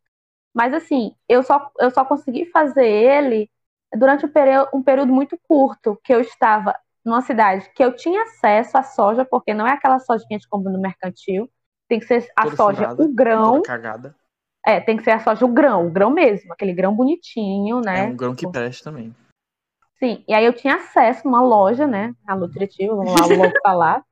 Mas 0.54 0.72
assim, 0.72 1.14
eu 1.28 1.42
só, 1.42 1.70
eu 1.80 1.90
só 1.90 2.04
consegui 2.04 2.46
fazer 2.46 2.86
ele 2.86 3.50
durante 3.92 4.24
um 4.24 4.28
período, 4.28 4.68
um 4.72 4.82
período 4.82 5.12
muito 5.12 5.38
curto, 5.48 5.98
que 6.04 6.14
eu 6.14 6.20
estava 6.20 6.74
numa 7.04 7.20
cidade 7.20 7.70
que 7.74 7.84
eu 7.84 7.94
tinha 7.94 8.22
acesso 8.22 8.78
à 8.78 8.82
soja, 8.82 9.24
porque 9.24 9.52
não 9.52 9.66
é 9.66 9.72
aquela 9.72 9.98
soja 9.98 10.24
que 10.26 10.32
a 10.32 10.38
gente 10.38 10.48
compra 10.48 10.72
no 10.72 10.80
mercantil. 10.80 11.50
Tem 11.88 12.00
que 12.00 12.06
ser 12.06 12.26
a 12.36 12.44
Toda 12.44 12.56
soja, 12.56 12.76
furada, 12.76 13.02
o 13.02 13.12
grão. 13.12 13.62
Cagada. 13.62 14.14
É, 14.66 14.80
tem 14.80 14.96
que 14.96 15.02
ser 15.02 15.10
a 15.10 15.20
soja, 15.20 15.44
o 15.44 15.48
grão, 15.48 15.86
o 15.86 15.90
grão 15.90 16.08
mesmo, 16.08 16.52
aquele 16.52 16.72
grão 16.72 16.94
bonitinho, 16.94 17.80
né? 17.80 18.00
É 18.00 18.04
um 18.04 18.16
grão 18.16 18.34
que 18.34 18.48
presta 18.48 18.90
também. 18.90 19.14
Sim, 19.98 20.24
e 20.26 20.32
aí 20.32 20.44
eu 20.44 20.54
tinha 20.54 20.76
acesso 20.76 21.26
numa 21.26 21.42
loja, 21.42 21.86
né? 21.86 22.14
A 22.26 22.34
nutritiva, 22.34 22.94
vamos 22.94 23.12
lá 23.12 23.26
logo 23.26 23.52
falar. 23.62 24.02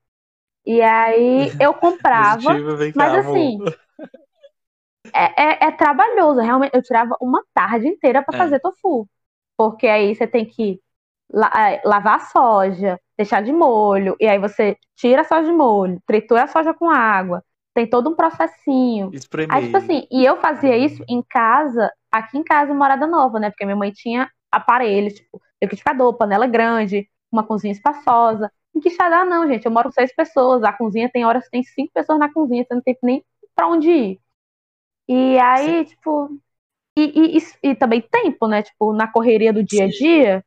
E 0.66 0.82
aí 0.82 1.50
eu 1.58 1.72
comprava. 1.72 2.54
Vem 2.76 2.92
cá, 2.92 2.98
mas 2.98 3.26
amor. 3.26 3.78
É, 5.14 5.42
é, 5.64 5.64
é 5.66 5.70
trabalhoso, 5.72 6.40
realmente. 6.40 6.74
Eu 6.74 6.82
tirava 6.82 7.16
uma 7.20 7.42
tarde 7.54 7.88
inteira 7.88 8.22
para 8.22 8.34
É. 8.36 8.38
fazer 8.38 8.60
tofu. 8.60 9.08
Porque 9.56 9.86
aí 9.86 10.14
você 10.14 10.26
tem 10.26 10.44
que 10.44 10.80
la- 11.32 11.50
é, 11.70 11.82
lavar 11.84 12.16
a 12.16 12.20
soja, 12.20 12.98
deixar 13.16 13.42
de 13.42 13.52
molho, 13.52 14.16
e 14.20 14.26
aí 14.26 14.38
você 14.38 14.76
tira 14.96 15.22
a 15.22 15.24
soja 15.24 15.44
de 15.44 15.52
molho, 15.52 16.00
tritura 16.06 16.44
a 16.44 16.48
soja 16.48 16.74
com 16.74 16.90
água. 16.90 17.42
Tem 17.74 17.86
todo 17.88 18.10
um 18.10 18.14
processinho. 18.14 19.10
Espremer. 19.12 19.54
Aí, 19.56 19.64
tipo 19.64 19.76
assim, 19.78 20.06
e 20.10 20.24
eu 20.24 20.36
fazia 20.38 20.76
isso 20.76 21.02
em 21.08 21.22
casa, 21.22 21.90
aqui 22.10 22.38
em 22.38 22.44
casa, 22.44 22.74
Morada 22.74 23.06
Nova, 23.06 23.38
né? 23.40 23.50
Porque 23.50 23.64
minha 23.64 23.76
mãe 23.76 23.90
tinha 23.92 24.30
aparelhos, 24.50 25.14
tipo, 25.14 25.40
liquidificador, 25.62 26.14
panela 26.14 26.46
grande, 26.46 27.08
uma 27.30 27.44
cozinha 27.44 27.72
espaçosa. 27.72 28.50
Em 28.74 28.80
Quixadá, 28.80 29.24
não, 29.24 29.46
gente. 29.48 29.64
Eu 29.64 29.72
moro 29.72 29.88
com 29.88 29.92
seis 29.92 30.14
pessoas. 30.14 30.62
A 30.62 30.72
cozinha 30.72 31.10
tem 31.10 31.24
horas 31.24 31.44
que 31.44 31.50
tem 31.50 31.62
cinco 31.62 31.92
pessoas 31.94 32.18
na 32.18 32.32
cozinha, 32.32 32.64
você 32.66 32.74
não 32.74 32.82
tem 32.82 32.96
nem 33.02 33.24
pra 33.54 33.68
onde 33.68 33.90
ir. 33.90 34.20
E 35.08 35.38
aí, 35.38 35.78
Sim. 35.78 35.84
tipo. 35.84 36.38
E, 36.96 37.38
e, 37.38 37.70
e, 37.70 37.74
também 37.74 38.02
tempo, 38.02 38.46
né? 38.46 38.62
Tipo, 38.62 38.92
na 38.92 39.10
correria 39.10 39.52
do 39.52 39.62
dia 39.62 39.84
a 39.84 39.88
dia, 39.88 40.44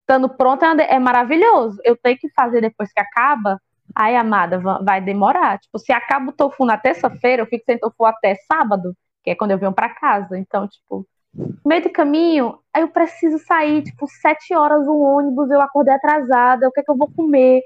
estando 0.00 0.28
pronta 0.28 0.66
é, 0.82 0.94
é 0.94 0.98
maravilhoso. 0.98 1.78
Eu 1.84 1.96
tenho 1.96 2.18
que 2.18 2.28
fazer 2.30 2.60
depois 2.60 2.92
que 2.92 3.00
acaba. 3.00 3.60
Aí, 3.94 4.16
amada, 4.16 4.58
vai 4.58 5.00
demorar. 5.00 5.58
Tipo, 5.58 5.78
se 5.78 5.92
acaba 5.92 6.30
o 6.30 6.32
tofu 6.32 6.64
na 6.64 6.76
terça-feira, 6.76 7.42
eu 7.42 7.46
fico 7.46 7.64
sem 7.64 7.78
tofu 7.78 8.04
até 8.04 8.34
sábado, 8.46 8.96
que 9.22 9.30
é 9.30 9.34
quando 9.36 9.52
eu 9.52 9.58
venho 9.58 9.72
para 9.72 9.94
casa. 9.94 10.36
Então, 10.36 10.66
tipo, 10.66 11.06
no 11.34 11.56
meio 11.64 11.82
do 11.82 11.90
caminho, 11.90 12.58
aí 12.72 12.82
eu 12.82 12.88
preciso 12.88 13.38
sair, 13.38 13.82
tipo, 13.82 14.06
sete 14.06 14.54
horas 14.54 14.86
o 14.86 14.98
ônibus, 15.00 15.50
eu 15.50 15.60
acordei 15.60 15.94
atrasada, 15.94 16.68
o 16.68 16.72
que 16.72 16.80
é 16.80 16.82
que 16.82 16.90
eu 16.90 16.96
vou 16.96 17.10
comer? 17.10 17.60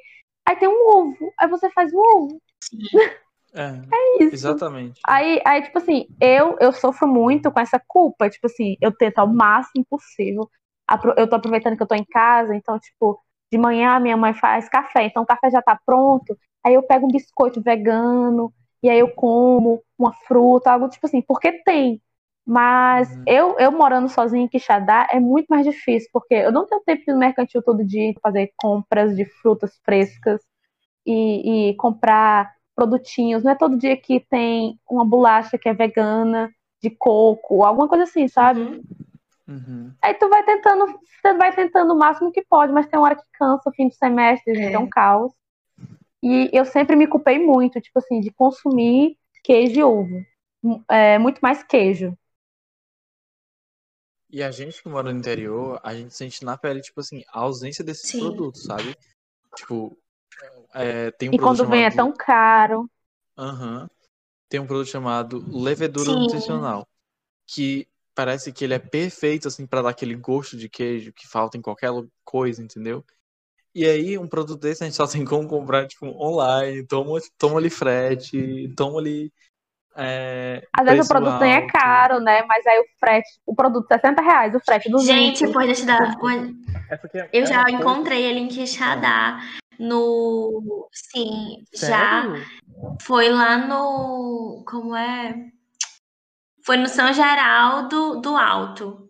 Aí 0.46 0.56
tem 0.56 0.68
um 0.68 0.88
ovo, 0.90 1.32
aí 1.38 1.48
você 1.48 1.70
faz 1.70 1.92
um 1.92 1.98
ovo. 1.98 2.40
É, 3.54 3.80
é 3.92 4.24
isso. 4.24 4.34
Exatamente. 4.34 5.00
Aí, 5.06 5.40
aí, 5.44 5.62
tipo 5.62 5.78
assim, 5.78 6.06
eu, 6.20 6.56
eu 6.60 6.72
sofro 6.72 7.08
muito 7.08 7.50
com 7.50 7.60
essa 7.60 7.80
culpa. 7.86 8.28
Tipo 8.28 8.46
assim, 8.46 8.76
eu 8.80 8.92
tento 8.92 9.18
ao 9.18 9.26
máximo 9.26 9.84
possível. 9.88 10.48
Eu 11.16 11.28
tô 11.28 11.36
aproveitando 11.36 11.76
que 11.76 11.82
eu 11.82 11.86
tô 11.86 11.94
em 11.94 12.04
casa, 12.04 12.54
então, 12.54 12.78
tipo, 12.78 13.20
de 13.52 13.58
manhã 13.58 13.98
minha 14.00 14.16
mãe 14.16 14.32
faz 14.34 14.68
café, 14.68 15.04
então 15.04 15.22
o 15.22 15.26
café 15.26 15.50
já 15.50 15.60
tá 15.60 15.78
pronto. 15.84 16.36
Aí 16.64 16.74
eu 16.74 16.82
pego 16.82 17.06
um 17.06 17.10
biscoito 17.10 17.60
vegano, 17.62 18.52
e 18.82 18.88
aí 18.88 18.98
eu 18.98 19.10
como 19.10 19.82
uma 19.98 20.12
fruta, 20.26 20.70
algo 20.70 20.88
tipo 20.88 21.06
assim, 21.06 21.22
porque 21.22 21.52
tem. 21.62 22.00
Mas 22.46 23.10
uhum. 23.14 23.24
eu, 23.26 23.58
eu 23.58 23.72
morando 23.72 24.08
sozinha 24.08 24.42
em 24.42 24.48
Quixadá 24.48 25.06
é 25.10 25.20
muito 25.20 25.48
mais 25.48 25.66
difícil, 25.66 26.08
porque 26.12 26.34
eu 26.34 26.50
não 26.50 26.66
tenho 26.66 26.80
tempo 26.82 27.04
de 27.04 27.10
ir 27.10 27.12
no 27.12 27.20
mercantil 27.20 27.62
todo 27.62 27.84
dia 27.84 28.14
fazer 28.22 28.50
compras 28.56 29.14
de 29.14 29.26
frutas 29.26 29.78
frescas 29.84 30.40
e, 31.04 31.70
e 31.70 31.76
comprar 31.76 32.50
produtinhos. 32.78 33.42
Não 33.42 33.50
é 33.50 33.56
todo 33.56 33.76
dia 33.76 33.96
que 33.96 34.20
tem 34.20 34.78
uma 34.88 35.04
bolacha 35.04 35.58
que 35.58 35.68
é 35.68 35.74
vegana, 35.74 36.48
de 36.80 36.90
coco, 36.90 37.64
alguma 37.64 37.88
coisa 37.88 38.04
assim, 38.04 38.28
sabe? 38.28 38.60
Uhum. 38.60 38.82
uhum. 39.48 39.92
Aí 40.00 40.14
tu 40.14 40.28
vai 40.28 40.44
tentando, 40.44 40.86
você 40.86 41.34
vai 41.34 41.52
tentando 41.52 41.92
o 41.92 41.98
máximo 41.98 42.30
que 42.30 42.44
pode, 42.48 42.72
mas 42.72 42.86
tem 42.86 42.96
uma 42.96 43.06
hora 43.06 43.16
que 43.16 43.24
cansa, 43.32 43.68
o 43.68 43.72
fim 43.72 43.88
do 43.88 43.94
semestre, 43.94 44.54
gente, 44.54 44.70
é. 44.70 44.74
é 44.74 44.78
um 44.78 44.88
caos. 44.88 45.32
E 46.22 46.48
eu 46.52 46.64
sempre 46.64 46.94
me 46.94 47.08
culpei 47.08 47.36
muito, 47.44 47.80
tipo 47.80 47.98
assim, 47.98 48.20
de 48.20 48.30
consumir 48.30 49.16
queijo 49.42 49.80
e 49.80 49.82
ovo. 49.82 50.24
É, 50.88 51.18
muito 51.18 51.40
mais 51.40 51.64
queijo. 51.64 52.16
E 54.30 54.40
a 54.40 54.52
gente 54.52 54.80
que 54.80 54.88
mora 54.88 55.12
no 55.12 55.18
interior, 55.18 55.80
a 55.82 55.94
gente 55.94 56.14
sente 56.14 56.44
na 56.44 56.56
pele, 56.56 56.80
tipo 56.80 57.00
assim, 57.00 57.24
a 57.32 57.40
ausência 57.40 57.82
desses 57.82 58.08
Sim. 58.08 58.20
produtos, 58.20 58.62
sabe? 58.64 58.94
Tipo, 59.56 59.96
é, 60.74 61.10
tem 61.12 61.28
um 61.28 61.34
E 61.34 61.38
quando 61.38 61.66
vem 61.66 61.84
é 61.84 61.90
tão 61.90 62.12
caro. 62.12 62.88
Aham. 63.36 63.82
Uhum. 63.82 63.88
Tem 64.48 64.58
um 64.58 64.66
produto 64.66 64.88
chamado 64.88 65.44
levedura 65.52 66.10
Sim. 66.10 66.20
nutricional, 66.20 66.88
que 67.46 67.86
parece 68.14 68.50
que 68.50 68.64
ele 68.64 68.72
é 68.72 68.78
perfeito, 68.78 69.46
assim, 69.46 69.66
para 69.66 69.82
dar 69.82 69.90
aquele 69.90 70.14
gosto 70.14 70.56
de 70.56 70.70
queijo 70.70 71.12
que 71.12 71.28
falta 71.28 71.58
em 71.58 71.60
qualquer 71.60 71.90
coisa, 72.24 72.62
entendeu? 72.62 73.04
E 73.74 73.84
aí, 73.84 74.16
um 74.16 74.26
produto 74.26 74.60
desse 74.60 74.82
a 74.82 74.86
gente 74.86 74.96
só 74.96 75.06
tem 75.06 75.22
como 75.22 75.46
comprar, 75.46 75.86
tipo, 75.86 76.06
online, 76.06 76.82
toma, 76.86 77.20
toma 77.36 77.58
ali 77.58 77.68
frete, 77.68 78.72
toma 78.74 78.98
ali 78.98 79.30
é, 80.00 80.62
Às 80.72 80.86
vezes 80.86 81.06
o 81.06 81.08
produto 81.08 81.32
alto. 81.32 81.44
nem 81.44 81.54
é 81.54 81.66
caro, 81.66 82.20
né? 82.20 82.44
Mas 82.44 82.64
aí 82.64 82.78
o 82.78 82.84
frete, 83.00 83.28
o 83.44 83.52
produto 83.52 83.88
60 83.88 84.22
reais, 84.22 84.54
o 84.54 84.60
frete 84.60 84.88
do 84.88 85.00
Gente, 85.00 85.50
pode 85.52 85.80
eu 85.80 85.86
dar 85.86 86.16
uma... 86.16 86.34
é 86.36 87.28
Eu 87.32 87.42
é 87.42 87.46
já 87.46 87.64
encontrei 87.68 88.24
ele 88.24 88.38
em 88.38 88.46
Quixadá. 88.46 89.40
No. 89.78 90.88
Sim, 90.92 91.64
Sério? 91.74 92.36
já. 92.36 92.46
Foi 93.02 93.28
lá 93.30 93.58
no. 93.58 94.64
Como 94.66 94.94
é? 94.96 95.50
Foi 96.64 96.76
no 96.76 96.88
São 96.88 97.12
Geraldo 97.12 98.20
do 98.20 98.36
Alto. 98.36 99.08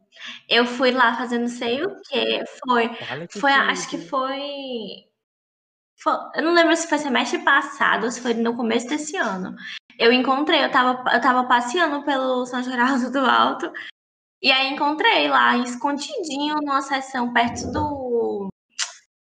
Eu 0.48 0.66
fui 0.66 0.90
lá 0.90 1.16
fazendo 1.16 1.42
não 1.42 1.48
sei 1.48 1.82
o 1.82 2.00
quê. 2.02 2.44
Foi. 2.66 2.88
Que 3.26 3.40
foi, 3.40 3.52
acho 3.52 3.88
que 3.88 3.98
foi 3.98 5.08
eu 6.34 6.42
não 6.42 6.54
lembro 6.54 6.76
se 6.76 6.88
foi 6.88 6.98
semestre 6.98 7.40
passado 7.40 8.04
ou 8.04 8.10
se 8.10 8.20
foi 8.20 8.34
no 8.34 8.56
começo 8.56 8.88
desse 8.88 9.16
ano. 9.16 9.56
Eu 9.98 10.12
encontrei, 10.12 10.64
eu 10.64 10.70
tava, 10.70 11.02
eu 11.12 11.20
tava 11.20 11.44
passeando 11.48 12.04
pelo 12.04 12.46
São 12.46 12.62
Geraldo 12.62 13.10
do 13.10 13.18
Alto 13.18 13.72
e 14.40 14.52
aí 14.52 14.72
encontrei 14.72 15.28
lá, 15.28 15.56
escondidinho 15.58 16.56
numa 16.62 16.80
seção 16.82 17.32
perto 17.32 17.72
do. 17.72 17.97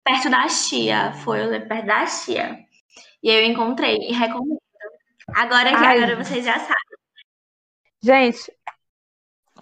Perto 0.03 0.29
da 0.29 0.47
Chia. 0.47 1.13
Foi 1.23 1.59
perto 1.61 1.85
da 1.85 2.05
Chia. 2.05 2.59
E 3.21 3.29
eu 3.29 3.43
encontrei 3.45 3.97
e 3.97 4.13
recomendo. 4.13 4.61
Agora 5.35 5.69
que 5.69 5.75
Ai. 5.75 5.97
agora 5.97 6.23
vocês 6.23 6.43
já 6.43 6.59
sabem. 6.59 6.75
Gente, 8.03 8.51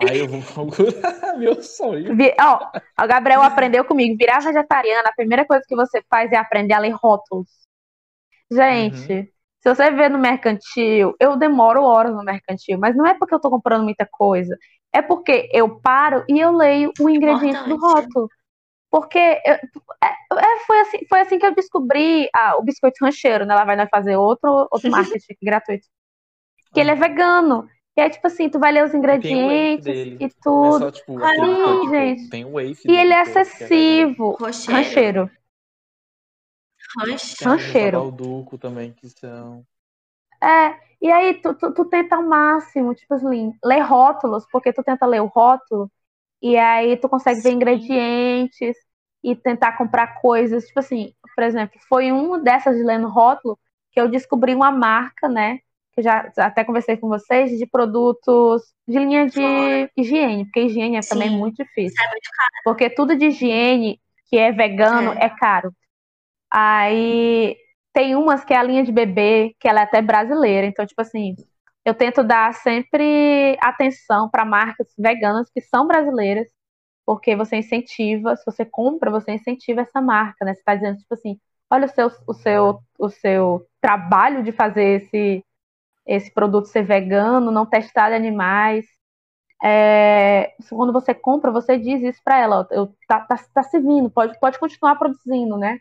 Aí 0.10 0.20
eu 0.20 0.28
vou 0.28 0.42
procurar 0.42 1.38
meu 1.38 1.62
sonho. 1.62 2.16
Ó, 2.40 3.04
o 3.04 3.08
Gabriel 3.08 3.42
aprendeu 3.42 3.86
comigo. 3.86 4.18
Virar 4.18 4.40
vegetariana, 4.40 5.10
a 5.10 5.16
primeira 5.16 5.46
coisa 5.46 5.64
que 5.68 5.76
você 5.76 6.02
faz 6.10 6.32
é 6.32 6.38
aprender 6.38 6.74
a 6.74 6.80
ler 6.80 6.92
rótulos. 6.92 7.48
Gente, 8.52 9.14
uhum. 9.14 9.28
se 9.62 9.76
você 9.76 9.92
vê 9.92 10.10
no 10.10 10.18
mercantil, 10.18 11.16
eu 11.20 11.38
demoro 11.38 11.84
horas 11.84 12.14
no 12.14 12.24
mercantil, 12.24 12.78
mas 12.80 12.96
não 12.96 13.06
é 13.06 13.14
porque 13.14 13.34
eu 13.36 13.40
tô 13.40 13.50
comprando 13.50 13.84
muita 13.84 14.06
coisa. 14.06 14.58
É 14.94 15.02
porque 15.02 15.50
eu 15.54 15.80
paro 15.80 16.26
e 16.28 16.40
eu 16.40 16.52
leio 16.52 16.92
o 17.00 17.10
ingrediente 17.10 17.58
Importante. 17.58 17.70
do 17.70 17.78
rótulo. 17.78 18.30
Porque 18.92 19.18
eu, 19.18 19.54
é, 20.04 20.08
é, 20.08 20.58
foi, 20.68 20.80
assim, 20.82 20.98
foi 21.08 21.20
assim 21.22 21.40
que 21.40 21.46
eu 21.46 21.56
descobri 21.56 22.30
ah, 22.36 22.58
o 22.58 22.62
biscoito 22.62 23.04
rancheiro, 23.04 23.46
né? 23.46 23.54
Ela 23.54 23.64
vai 23.64 23.88
fazer 23.88 24.18
outro, 24.18 24.68
outro 24.70 24.92
marketing 24.92 25.34
gratuito. 25.42 25.88
Que 26.74 26.82
ele 26.82 26.92
é 26.92 26.96
vegano. 26.96 27.70
E 27.96 28.02
é 28.02 28.10
tipo 28.10 28.28
assim, 28.28 28.50
tu 28.50 28.60
vai 28.60 28.74
ler 28.74 28.84
os 28.84 28.94
ingredientes 28.94 29.88
e 29.88 30.30
tudo. 30.42 30.76
É 30.76 30.80
só, 30.80 30.92
tipo, 30.92 31.14
Sim, 31.14 31.80
tipo, 31.82 31.90
gente. 31.90 32.30
Tem 32.30 32.46
o 32.46 32.54
wafe 32.54 32.82
e 32.86 32.98
ele 32.98 33.14
é, 33.14 33.18
é 33.18 33.22
acessível. 33.22 34.38
Rancheiro. 34.40 35.32
Rancheiro. 37.42 38.00
Balduco 38.00 38.58
também, 38.58 38.92
que 38.92 39.10
são. 39.10 39.66
É, 40.44 40.78
e 41.02 41.10
aí 41.10 41.36
tu, 41.36 41.54
tu, 41.54 41.74
tu, 41.74 41.86
tenta 41.86 42.18
ao 42.18 42.24
máximo, 42.24 42.94
tipo 42.94 43.14
assim, 43.14 43.54
ler 43.64 43.82
rótulos, 43.82 44.46
porque 44.52 44.74
tu 44.74 44.84
tenta 44.84 45.06
ler 45.06 45.22
o 45.22 45.28
rótulo, 45.28 45.90
e 46.42 46.58
aí 46.58 46.98
tu 46.98 47.08
consegue 47.08 47.42
Sim. 47.42 47.50
ver 47.50 47.56
ingredientes 47.56 48.76
e 49.24 49.36
tentar 49.36 49.74
comprar 49.78 50.20
coisas, 50.20 50.66
tipo 50.66 50.80
assim, 50.80 51.14
por 51.36 51.44
exemplo, 51.44 51.80
foi 51.88 52.12
uma 52.12 52.40
dessas 52.40 52.76
de 52.76 52.84
lendo 52.84 53.08
rótulo 53.08 53.58
que 53.92 54.00
eu 54.00 54.08
descobri 54.08 54.56
uma 54.56 54.72
marca, 54.72 55.28
né, 55.30 55.60
que 55.94 56.02
já, 56.02 56.32
até 56.38 56.64
conversei 56.64 56.98
com 56.98 57.08
vocês, 57.08 57.58
de 57.58 57.66
produtos 57.66 58.64
de 58.88 58.98
linha 58.98 59.28
de 59.28 59.90
higiene, 59.96 60.46
porque 60.46 60.62
higiene 60.62 60.98
é 60.98 61.02
Sim. 61.02 61.10
também 61.10 61.30
muito 61.30 61.58
difícil. 61.58 61.96
É 62.04 62.10
muito 62.10 62.30
caro. 62.36 62.52
Porque 62.64 62.90
tudo 62.90 63.16
de 63.16 63.28
higiene 63.28 64.00
que 64.30 64.38
é 64.38 64.52
vegano 64.52 65.12
é. 65.14 65.26
é 65.26 65.30
caro. 65.30 65.74
Aí 66.50 67.58
tem 67.94 68.16
umas 68.16 68.44
que 68.44 68.54
é 68.54 68.58
a 68.58 68.64
linha 68.64 68.84
de 68.84 68.92
bebê, 68.92 69.56
que 69.60 69.68
ela 69.68 69.82
é 69.82 69.84
até 69.84 70.02
brasileira. 70.02 70.66
Então, 70.66 70.86
tipo 70.86 71.02
assim, 71.02 71.36
eu 71.86 71.94
tento 71.96 72.24
dar 72.24 72.54
sempre 72.54 73.58
atenção 73.62 74.30
para 74.30 74.46
marcas 74.46 74.88
veganas 74.98 75.50
que 75.50 75.62
são 75.62 75.88
brasileiras, 75.88 76.48
porque 77.06 77.36
você 77.36 77.58
incentiva, 77.58 78.36
se 78.36 78.46
você 78.46 78.66
compra, 78.66 79.12
você 79.12 79.34
incentiva 79.34 79.82
essa 79.82 80.02
marca, 80.02 80.46
né? 80.46 80.54
Você 80.54 80.60
está 80.62 80.76
dizendo, 80.76 81.00
tipo 81.00 81.14
assim, 81.14 81.40
olha 81.70 81.86
o 81.86 81.90
seu, 81.90 82.12
o 82.28 82.34
seu, 82.34 82.84
o 83.00 83.10
seu 83.10 83.68
trabalho 83.82 84.44
de 84.44 84.52
fazer 84.52 85.02
esse, 85.04 85.46
esse 86.06 86.32
produto 86.34 86.68
ser 86.68 86.84
vegano, 86.84 87.52
não 87.52 87.66
testado 87.66 88.14
em 88.14 88.18
animais. 88.18 88.86
É, 89.64 90.56
quando 90.70 90.92
você 90.94 91.14
compra, 91.14 91.52
você 91.52 91.78
diz 91.78 92.02
isso 92.02 92.22
para 92.24 92.40
ela, 92.40 92.68
eu, 92.72 92.88
tá, 93.08 93.22
tá, 93.22 93.38
tá 93.54 93.64
servindo, 93.64 94.10
pode, 94.10 94.40
pode 94.40 94.60
continuar 94.60 94.96
produzindo, 94.98 95.58
né? 95.58 95.80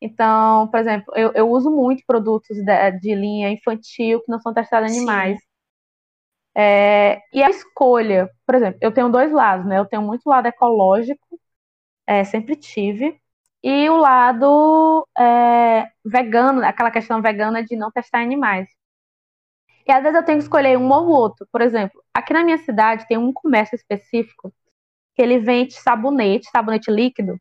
Então, 0.00 0.68
por 0.68 0.80
exemplo, 0.80 1.12
eu, 1.16 1.32
eu 1.32 1.50
uso 1.50 1.70
muito 1.70 2.02
produtos 2.06 2.56
de, 2.56 2.90
de, 3.00 3.14
linha 3.14 3.50
infantil 3.50 4.20
que 4.20 4.30
não 4.30 4.40
são 4.40 4.52
testados 4.52 4.92
em 4.92 4.98
animais. 4.98 5.38
É, 6.56 7.20
e 7.32 7.42
a 7.42 7.50
escolha, 7.50 8.30
por 8.46 8.54
exemplo, 8.54 8.78
eu 8.80 8.92
tenho 8.92 9.08
dois 9.10 9.32
lados, 9.32 9.66
né? 9.66 9.78
Eu 9.78 9.86
tenho 9.86 10.02
muito 10.02 10.26
lado 10.26 10.46
ecológico, 10.46 11.40
é, 12.06 12.24
sempre 12.24 12.56
tive, 12.56 13.18
e 13.62 13.88
o 13.88 13.96
lado 13.96 15.08
é, 15.18 15.88
vegano, 16.04 16.64
aquela 16.64 16.90
questão 16.90 17.22
vegana 17.22 17.64
de 17.64 17.76
não 17.76 17.90
testar 17.90 18.20
animais. 18.20 18.68
E 19.86 19.92
às 19.92 20.02
vezes 20.02 20.16
eu 20.16 20.24
tenho 20.24 20.38
que 20.38 20.44
escolher 20.44 20.76
um 20.78 20.90
ou 20.90 21.08
outro. 21.08 21.46
Por 21.52 21.60
exemplo, 21.60 22.02
aqui 22.12 22.32
na 22.32 22.44
minha 22.44 22.58
cidade 22.58 23.06
tem 23.06 23.18
um 23.18 23.32
comércio 23.32 23.74
específico 23.76 24.52
que 25.14 25.22
ele 25.22 25.38
vende 25.38 25.74
sabonete, 25.74 26.50
sabonete 26.50 26.90
líquido, 26.90 27.38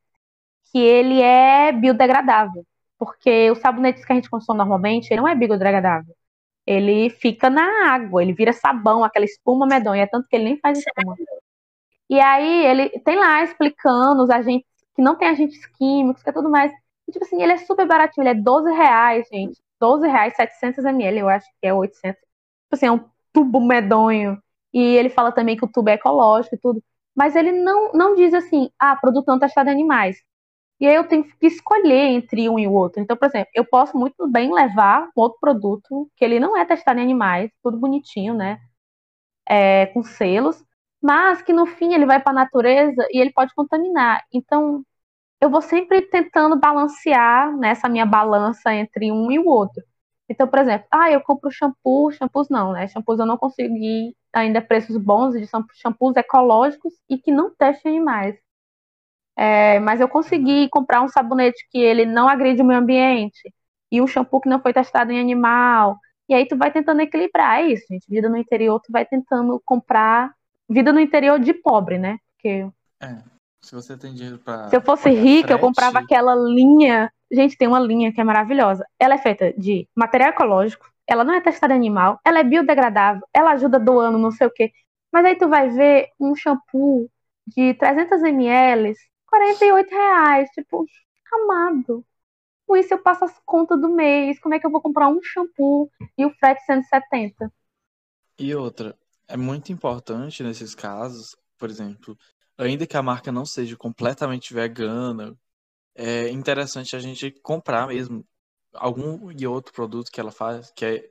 que 0.74 0.80
ele 0.80 1.22
é 1.22 1.72
biodegradável. 1.72 2.66
Porque 2.98 3.52
os 3.52 3.60
sabonetes 3.60 4.04
que 4.04 4.12
a 4.12 4.16
gente 4.16 4.30
consome 4.30 4.58
normalmente, 4.58 5.12
ele 5.12 5.22
não 5.22 5.28
é 5.28 5.36
biodegradável. 5.36 6.16
Ele 6.66 7.10
fica 7.10 7.50
na 7.50 7.94
água, 7.94 8.24
ele 8.24 8.34
vira 8.34 8.54
sabão, 8.54 9.04
aquela 9.04 9.26
espuma 9.26 9.68
medonha, 9.68 10.04
é 10.04 10.08
tanto 10.08 10.28
que 10.28 10.36
ele 10.36 10.46
nem 10.46 10.60
faz 10.60 10.80
espuma. 10.80 11.16
E 12.10 12.20
aí 12.20 12.66
ele 12.66 12.90
tem 13.02 13.18
lá 13.18 13.44
explicando 13.44 14.24
os 14.24 14.30
agentes 14.30 14.68
que 14.96 15.02
não 15.02 15.16
tem 15.16 15.30
agentes 15.30 15.66
químicos, 15.78 16.24
que 16.24 16.30
é 16.30 16.34
tudo 16.34 16.50
mais. 16.50 16.72
E, 17.08 17.12
tipo 17.12 17.26
assim, 17.26 17.42
ele 17.42 17.54
é 17.54 17.58
super 17.58 17.88
baratinho, 17.88 18.24
ele 18.24 18.40
é 18.40 18.42
12 18.42 18.72
reais, 18.72 19.28
gente. 19.32 19.62
12 19.80 20.08
reais, 20.08 20.36
700 20.36 20.86
ml, 20.86 21.20
eu 21.20 21.30
acho 21.30 21.48
que 21.62 21.68
é 21.68 21.74
800. 21.74 22.20
Tipo 22.20 22.28
assim, 22.72 22.86
é 22.88 22.92
um 22.92 23.06
tubo 23.34 23.60
medonho. 23.62 24.42
E 24.74 24.82
ele 24.82 25.10
fala 25.10 25.32
também 25.32 25.58
que 25.58 25.66
o 25.66 25.72
tubo 25.72 25.90
é 25.90 25.94
ecológico 25.94 26.56
e 26.56 26.60
tudo. 26.60 26.84
Mas 27.16 27.36
ele 27.36 27.52
não, 27.52 27.92
não 27.94 28.16
diz 28.16 28.34
assim, 28.34 28.70
ah, 28.80 28.96
produto 28.96 29.28
não 29.28 29.40
testado 29.40 29.70
em 29.70 29.74
animais. 29.74 30.18
E 30.80 30.88
aí 30.88 30.96
eu 30.96 31.08
tenho 31.08 31.24
que 31.24 31.48
escolher 31.48 32.10
entre 32.12 32.50
um 32.50 32.60
e 32.60 32.68
o 32.68 32.74
outro. 32.74 33.02
Então, 33.02 33.16
por 33.18 33.28
exemplo, 33.28 33.50
eu 33.54 33.66
posso 33.66 33.98
muito 33.98 34.28
bem 34.28 34.54
levar 34.54 35.06
um 35.16 35.22
outro 35.22 35.40
produto 35.40 36.10
que 36.18 36.26
ele 36.26 36.40
não 36.40 36.58
é 36.58 36.66
testado 36.66 37.00
em 37.00 37.04
animais, 37.04 37.52
tudo 37.64 37.78
bonitinho, 37.78 38.34
né? 38.34 38.60
É, 39.48 39.88
com 39.88 40.04
selos, 40.04 40.64
mas 41.02 41.42
que 41.42 41.54
no 41.54 41.66
fim 41.66 41.94
ele 41.94 42.06
vai 42.06 42.20
para 42.22 42.32
a 42.32 42.36
natureza 42.36 43.08
e 43.12 43.20
ele 43.20 43.32
pode 43.34 43.54
contaminar. 43.56 44.24
Então, 44.34 44.84
eu 45.42 45.50
vou 45.50 45.62
sempre 45.62 46.02
tentando 46.04 46.58
balancear 46.60 47.56
nessa 47.58 47.90
minha 47.90 48.06
balança 48.06 48.74
entre 48.74 49.12
um 49.12 49.32
e 49.32 49.40
o 49.40 49.48
outro. 49.48 49.84
Então, 50.30 50.48
por 50.48 50.60
exemplo, 50.60 50.88
ah, 50.92 51.12
eu 51.12 51.22
compro 51.22 51.52
shampoo, 51.52 52.12
shampoos 52.12 52.50
não, 52.50 52.72
né? 52.74 52.88
Shampoos 52.88 53.20
eu 53.20 53.26
não 53.26 53.38
consegui 53.38 54.16
ainda 54.34 54.62
preços 54.62 54.98
bons 54.98 55.34
de 55.34 55.46
shampoos 55.76 56.16
ecológicos 56.16 56.94
e 57.10 57.18
que 57.18 57.32
não 57.32 57.54
testem 57.54 57.98
animais. 57.98 58.36
É, 59.36 59.80
mas 59.80 60.00
eu 60.00 60.08
consegui 60.08 60.70
comprar 60.70 61.02
um 61.02 61.08
sabonete 61.08 61.66
que 61.72 61.80
ele 61.80 62.06
não 62.06 62.28
agride 62.28 62.62
o 62.62 62.66
meio 62.66 62.80
ambiente 62.80 63.52
e 63.92 64.02
um 64.02 64.08
shampoo 64.08 64.42
que 64.42 64.50
não 64.50 64.62
foi 64.62 64.74
testado 64.74 65.12
em 65.12 65.20
animal. 65.20 65.98
E 66.30 66.34
aí 66.34 66.48
tu 66.48 66.56
vai 66.58 66.72
tentando 66.72 67.02
equilibrar 67.02 67.60
é 67.60 67.68
isso, 67.68 67.86
gente. 67.90 68.06
Vida 68.10 68.30
no 68.30 68.38
interior, 68.38 68.80
tu 68.80 68.92
vai 68.92 69.06
tentando 69.06 69.62
comprar 69.66 70.34
vida 70.70 70.94
no 70.94 71.00
interior 71.00 71.40
de 71.40 71.54
pobre, 71.54 71.98
né? 71.98 72.18
Porque 72.36 72.68
é, 73.02 73.18
se 73.62 73.74
você 73.74 73.98
tem 73.98 74.14
dinheiro 74.14 74.38
pra. 74.38 74.70
Se 74.70 74.76
eu 74.76 74.82
fosse 74.82 75.10
rica, 75.10 75.48
frete... 75.48 75.52
eu 75.52 75.60
comprava 75.60 76.00
aquela 76.00 76.36
linha. 76.36 77.12
Gente, 77.32 77.58
tem 77.58 77.68
uma 77.68 77.80
linha 77.80 78.14
que 78.14 78.22
é 78.22 78.24
maravilhosa. 78.24 78.86
Ela 79.00 79.16
é 79.16 79.18
feita 79.18 79.54
de 79.54 79.88
material 79.96 80.30
ecológico, 80.30 80.86
ela 81.08 81.24
não 81.24 81.34
é 81.34 81.42
testada 81.42 81.74
em 81.74 81.78
animal, 81.78 82.20
ela 82.26 82.40
é 82.40 82.44
biodegradável, 82.44 83.26
ela 83.34 83.52
ajuda 83.52 83.80
doando, 83.80 84.18
não 84.18 84.32
sei 84.32 84.48
o 84.48 84.52
quê. 84.52 84.72
Mas 85.12 85.26
aí 85.26 85.36
tu 85.36 85.48
vai 85.48 85.70
ver 85.70 86.10
um 86.20 86.36
shampoo 86.36 87.10
de 87.48 87.74
300 87.74 88.22
ml 88.24 88.94
48 89.34 89.90
reais. 89.90 90.50
Tipo, 90.52 90.86
amado. 91.34 92.06
Com 92.68 92.78
isso 92.78 92.94
eu 92.94 93.02
passo 93.02 93.26
as 93.26 93.40
contas 93.46 93.82
do 93.82 93.90
mês. 93.90 94.40
Como 94.40 94.54
é 94.54 94.60
que 94.60 94.66
eu 94.66 94.72
vou 94.72 94.82
comprar 94.82 95.10
um 95.10 95.22
shampoo 95.22 95.90
e 96.18 96.26
o 96.26 96.30
frete 96.36 96.64
170? 96.66 97.52
E 98.38 98.54
outra, 98.54 98.98
é 99.28 99.36
muito 99.36 99.72
importante 99.72 100.44
nesses 100.44 100.76
casos, 100.76 101.36
por 101.58 101.70
exemplo, 101.70 102.18
ainda 102.58 102.86
que 102.86 102.98
a 102.98 103.02
marca 103.02 103.32
não 103.32 103.46
seja 103.46 103.76
completamente 103.76 104.54
vegana, 104.54 105.38
é 105.96 106.30
interessante 106.30 106.96
a 106.96 107.00
gente 107.00 107.32
comprar 107.42 107.88
mesmo 107.88 108.26
algum 108.74 109.32
e 109.32 109.46
outro 109.46 109.72
produto 109.72 110.12
que 110.12 110.20
ela 110.20 110.32
faz 110.32 110.72
que 110.72 110.84
é 110.84 111.10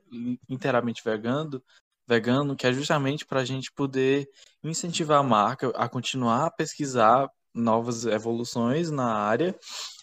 inteiramente 0.49 1.01
vegano, 1.03 1.63
vegano, 2.05 2.55
que 2.55 2.67
é 2.67 2.73
justamente 2.73 3.25
para 3.25 3.39
a 3.39 3.45
gente 3.45 3.71
poder 3.71 4.29
incentivar 4.61 5.19
a 5.19 5.23
marca 5.23 5.69
a 5.69 5.87
continuar 5.87 6.47
a 6.47 6.51
pesquisar 6.51 7.29
novas 7.53 8.05
evoluções 8.05 8.89
na 8.89 9.13
área 9.13 9.55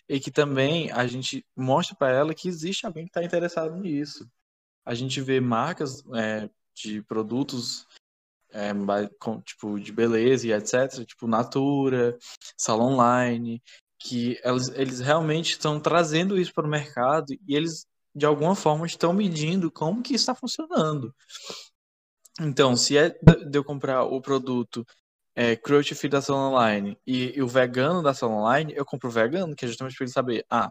e 0.08 0.18
que 0.18 0.30
também 0.30 0.90
a 0.90 1.06
gente 1.06 1.44
mostra 1.56 1.96
para 1.96 2.10
ela 2.10 2.34
que 2.34 2.48
existe 2.48 2.86
alguém 2.86 3.04
que 3.04 3.10
está 3.10 3.22
interessado 3.22 3.76
nisso. 3.76 4.28
A 4.84 4.94
gente 4.94 5.20
vê 5.20 5.40
marcas 5.40 6.02
é, 6.14 6.50
de 6.74 7.02
produtos 7.02 7.86
é, 8.52 8.72
com, 9.18 9.40
tipo 9.40 9.78
de 9.78 9.92
beleza 9.92 10.46
e 10.46 10.52
etc, 10.52 11.04
tipo 11.06 11.26
Natura, 11.26 12.18
Salon 12.56 12.94
Online, 12.94 13.62
que 13.98 14.40
eles, 14.42 14.68
eles 14.70 15.00
realmente 15.00 15.52
estão 15.52 15.78
trazendo 15.78 16.38
isso 16.38 16.52
para 16.52 16.66
o 16.66 16.70
mercado 16.70 17.32
e 17.46 17.54
eles 17.54 17.86
de 18.14 18.26
alguma 18.26 18.56
forma 18.56 18.86
estão 18.86 19.12
medindo 19.12 19.70
como 19.70 20.02
que 20.02 20.14
está 20.14 20.34
funcionando. 20.34 21.14
Então, 22.40 22.76
se 22.76 22.96
é 22.96 23.10
de 23.10 23.58
eu 23.58 23.62
comprar 23.62 24.04
o 24.04 24.20
produto 24.20 24.84
é, 25.40 25.56
cruelty 25.56 26.06
da 26.06 26.20
Salon 26.20 26.52
Online 26.52 26.98
e, 27.06 27.34
e, 27.34 27.42
o 27.42 27.48
vegano 27.48 28.02
da 28.02 28.12
Salon 28.12 28.40
Online, 28.42 28.74
eu 28.76 28.84
compro 28.84 29.08
o 29.08 29.12
vegano, 29.12 29.56
que 29.56 29.64
é 29.64 29.68
justamente 29.68 29.96
para 29.96 30.04
ele 30.04 30.12
saber, 30.12 30.44
ah, 30.50 30.70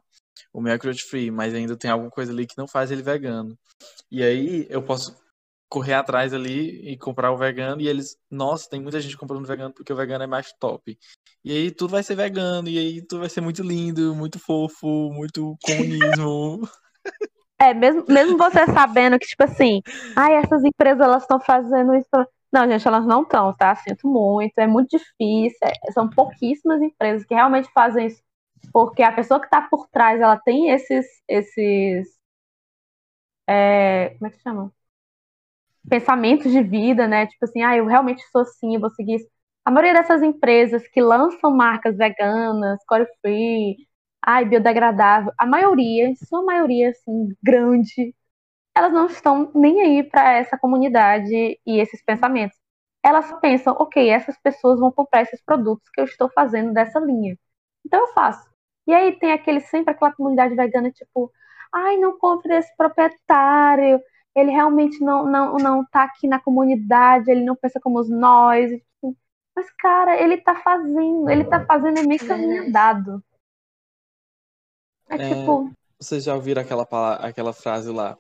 o 0.54 0.62
meu 0.62 0.72
é 0.72 0.78
cruelty 0.78 1.04
free, 1.04 1.32
mas 1.32 1.56
ainda 1.56 1.76
tem 1.76 1.90
alguma 1.90 2.12
coisa 2.12 2.32
ali 2.32 2.46
que 2.46 2.56
não 2.56 2.68
faz 2.68 2.92
ele 2.92 3.02
vegano. 3.02 3.58
E 4.12 4.22
aí 4.22 4.68
eu 4.70 4.84
posso 4.84 5.18
correr 5.68 5.96
atrás 5.96 6.36
ali 6.36 6.88
e 6.88 6.96
comprar 6.98 7.32
o 7.32 7.38
vegano 7.38 7.82
e 7.82 7.88
eles, 7.88 8.16
nossa, 8.30 8.70
tem 8.70 8.80
muita 8.80 9.02
gente 9.02 9.18
comprando 9.18 9.48
vegano 9.48 9.74
porque 9.74 9.92
o 9.92 9.96
vegano 9.96 10.24
é 10.24 10.28
mais 10.28 10.54
top. 10.54 10.96
E 11.44 11.52
aí 11.52 11.72
tudo 11.72 11.90
vai 11.90 12.04
ser 12.04 12.14
vegano, 12.14 12.70
e 12.70 12.78
aí 12.78 13.02
tudo 13.02 13.22
vai 13.22 13.30
ser 13.30 13.42
muito 13.42 13.64
lindo, 13.64 14.14
muito 14.14 14.38
fofo, 14.38 15.12
muito 15.12 15.58
comunismo. 15.64 16.62
É, 17.62 17.74
mesmo, 17.74 18.06
mesmo 18.08 18.38
você 18.38 18.66
sabendo 18.68 19.20
que, 19.20 19.28
tipo 19.28 19.44
assim, 19.44 19.82
ai, 20.16 20.36
essas 20.36 20.64
empresas 20.64 21.02
elas 21.02 21.24
estão 21.24 21.42
fazendo 21.42 21.94
isso 21.94 22.08
não, 22.52 22.68
gente, 22.70 22.88
elas 22.88 23.06
não 23.06 23.24
estão, 23.24 23.54
tá? 23.56 23.76
Sinto 23.76 24.08
muito, 24.08 24.58
é 24.58 24.68
muito 24.68 24.90
difícil. 24.98 25.58
É, 25.64 25.92
são 25.92 26.10
pouquíssimas 26.10 26.82
empresas 26.82 27.26
que 27.26 27.34
realmente 27.36 27.70
fazem 27.74 28.08
isso, 28.08 28.22
porque 28.74 29.04
a 29.04 29.12
pessoa 29.12 29.40
que 29.40 29.46
está 29.48 29.62
por 29.64 29.88
trás, 29.90 30.20
ela 30.22 30.38
tem 30.38 30.70
esses, 30.72 31.06
esses, 31.28 32.08
é, 33.48 34.10
como 34.18 34.28
é 34.28 34.32
que 34.32 34.40
chama? 34.42 34.74
Pensamentos 35.90 36.52
de 36.52 36.62
vida, 36.62 37.08
né? 37.08 37.26
Tipo 37.28 37.46
assim, 37.46 37.62
ah, 37.64 37.76
eu 37.76 37.86
realmente 37.86 38.22
sou 38.32 38.42
assim, 38.42 38.76
eu 38.76 38.82
vou 38.82 38.90
seguir 38.92 39.16
isso. 39.16 39.28
A 39.66 39.72
maioria 39.72 39.94
dessas 39.94 40.22
empresas 40.22 40.88
que 40.88 41.02
lançam 41.02 41.52
marcas 41.56 41.98
veganas, 41.98 42.80
core 42.88 43.08
free, 43.22 43.78
ai, 44.22 44.46
biodegradável, 44.46 45.32
a 45.38 45.46
maioria, 45.46 46.14
sua 46.28 46.44
maioria, 46.44 46.90
assim, 46.90 47.30
grande, 47.44 48.16
elas 48.76 48.94
não 48.94 49.08
estão 49.08 49.52
nem 49.54 49.82
aí 49.82 50.04
para 50.04 50.34
essa 50.34 50.58
comunidade 50.58 51.34
e 51.66 51.80
esses 51.80 52.04
pensamentos. 52.04 52.58
Elas 53.04 53.32
pensam, 53.40 53.76
ok, 53.80 54.10
essas 54.10 54.38
pessoas 54.40 54.80
vão 54.80 54.92
comprar 54.92 55.22
esses 55.22 55.42
produtos 55.44 55.90
que 55.90 56.02
eu 56.02 56.06
estou 56.06 56.30
fazendo 56.30 56.74
dessa 56.74 57.00
linha. 57.00 57.38
Então 57.86 58.00
eu 58.00 58.08
faço. 58.14 58.50
E 58.88 58.94
aí 58.94 59.18
tem 59.20 59.32
aquele 59.32 59.62
sempre 59.62 59.92
aquela 59.92 60.14
comunidade 60.14 60.56
vegana, 60.56 60.92
tipo, 60.92 61.32
ai, 61.74 61.98
não 61.98 62.18
compre 62.18 62.50
desse 62.50 62.76
proprietário, 62.76 64.02
ele 64.36 64.52
realmente 64.52 65.00
não, 65.02 65.26
não, 65.26 65.58
não 65.58 65.86
tá 65.86 66.04
aqui 66.04 66.28
na 66.28 66.40
comunidade, 66.40 67.30
ele 67.30 67.44
não 67.44 67.56
pensa 67.56 67.80
como 67.80 68.04
nós. 68.04 68.72
Mas, 69.56 69.72
cara, 69.78 70.22
ele 70.22 70.38
tá 70.38 70.56
fazendo, 70.56 71.30
ele 71.30 71.44
tá 71.44 71.66
fazendo 71.66 72.08
meio 72.08 72.26
caminho 72.26 72.72
dado. 72.72 73.24
É, 75.10 75.16
é, 75.16 75.30
tipo. 75.30 75.72
Vocês 76.00 76.24
já 76.24 76.34
ouviram 76.34 76.62
aquela, 76.62 76.88
aquela 77.16 77.52
frase 77.52 77.92
lá? 77.92 78.18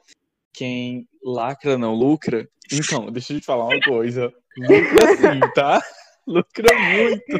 Quem 0.59 1.07
lacra 1.23 1.77
não 1.77 1.93
lucra. 1.93 2.45
Então, 2.69 3.09
deixa 3.09 3.31
eu 3.31 3.39
te 3.39 3.45
falar 3.45 3.63
uma 3.63 3.79
coisa. 3.81 4.33
Lucra 4.57 5.15
sim, 5.15 5.39
tá? 5.55 5.81
Lucra 6.27 6.77
muito. 6.77 7.39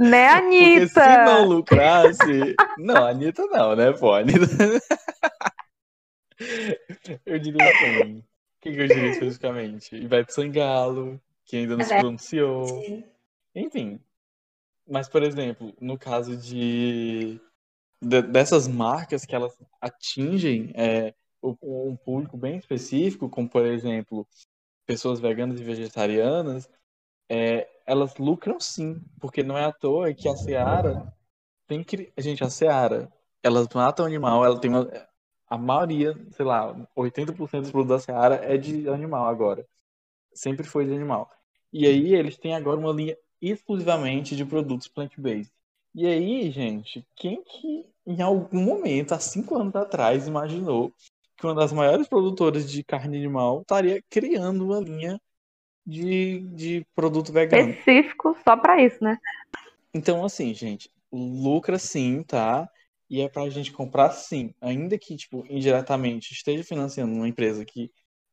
Né, 0.00 0.28
Anitta? 0.28 0.80
Porque 0.80 0.88
se 0.88 1.24
não 1.24 1.44
lucrasse. 1.46 2.56
Não, 2.76 3.06
Anitta 3.06 3.46
não, 3.46 3.76
né, 3.76 3.92
pô? 3.92 4.12
Anitta... 4.14 4.46
Eu 7.24 7.38
diria 7.38 7.70
assim. 7.70 8.18
O 8.18 8.24
que, 8.60 8.68
eu 8.70 8.88
diria 8.88 9.10
especificamente? 9.10 9.94
Ivete 9.94 10.34
Sangalo, 10.34 11.20
que 11.44 11.56
ainda 11.56 11.76
não 11.76 11.84
se 11.84 11.96
pronunciou. 11.96 12.66
Enfim. 13.54 14.00
Mas, 14.88 15.08
por 15.08 15.22
exemplo, 15.22 15.72
no 15.80 15.96
caso 15.96 16.36
de, 16.36 17.40
de 18.02 18.22
dessas 18.22 18.66
marcas 18.66 19.24
que 19.24 19.36
elas 19.36 19.56
atingem 19.80 20.72
é, 20.74 21.14
um 21.62 21.96
público 21.96 22.36
bem 22.36 22.56
específico, 22.58 23.28
como 23.28 23.48
por 23.48 23.64
exemplo 23.66 24.26
pessoas 24.86 25.20
veganas 25.20 25.60
e 25.60 25.64
vegetarianas, 25.64 26.70
é, 27.28 27.68
elas 27.86 28.16
lucram 28.16 28.60
sim, 28.60 29.00
porque 29.20 29.42
não 29.42 29.58
é 29.58 29.64
à 29.64 29.72
toa 29.72 30.14
que 30.14 30.28
a 30.28 30.36
Seara 30.36 31.12
tem 31.66 31.82
que. 31.84 32.12
Gente, 32.18 32.44
a 32.44 32.50
Seara, 32.50 33.12
elas 33.42 33.68
matam 33.74 34.06
animal, 34.06 34.44
ela 34.44 34.60
tem 34.60 34.70
uma. 34.70 34.88
A 35.48 35.56
maioria, 35.58 36.14
sei 36.32 36.44
lá, 36.44 36.74
80% 36.96 37.60
dos 37.60 37.70
produtos 37.70 37.88
da 37.88 37.98
Seara 38.00 38.36
é 38.36 38.56
de 38.56 38.88
animal 38.88 39.26
agora. 39.28 39.66
Sempre 40.34 40.66
foi 40.66 40.86
de 40.86 40.94
animal. 40.94 41.30
E 41.72 41.86
aí 41.86 42.14
eles 42.14 42.36
têm 42.36 42.54
agora 42.54 42.78
uma 42.78 42.92
linha 42.92 43.16
exclusivamente 43.40 44.34
de 44.36 44.44
produtos 44.44 44.88
plant-based. 44.88 45.52
E 45.94 46.06
aí, 46.06 46.50
gente, 46.50 47.06
quem 47.14 47.42
que 47.44 47.86
em 48.06 48.22
algum 48.22 48.62
momento, 48.62 49.12
há 49.12 49.18
cinco 49.18 49.56
anos 49.58 49.74
atrás, 49.74 50.28
imaginou 50.28 50.94
que 51.36 51.46
uma 51.46 51.54
das 51.54 51.72
maiores 51.72 52.08
produtoras 52.08 52.70
de 52.70 52.82
carne 52.82 53.18
animal 53.18 53.60
estaria 53.60 54.02
criando 54.08 54.64
uma 54.64 54.80
linha 54.80 55.20
de, 55.84 56.40
de 56.54 56.86
produto 56.94 57.32
vegano. 57.32 57.70
Específico 57.70 58.36
só 58.42 58.56
para 58.56 58.82
isso, 58.82 59.02
né? 59.02 59.18
Então, 59.94 60.24
assim, 60.24 60.52
gente, 60.52 60.90
lucra 61.12 61.78
sim, 61.78 62.22
tá? 62.22 62.68
E 63.08 63.20
é 63.20 63.28
pra 63.28 63.48
gente 63.48 63.72
comprar 63.72 64.10
sim. 64.10 64.52
Ainda 64.60 64.98
que, 64.98 65.16
tipo, 65.16 65.44
indiretamente 65.48 66.32
esteja 66.32 66.64
financiando 66.64 67.14
uma 67.14 67.28
empresa 67.28 67.64
que 67.64 67.90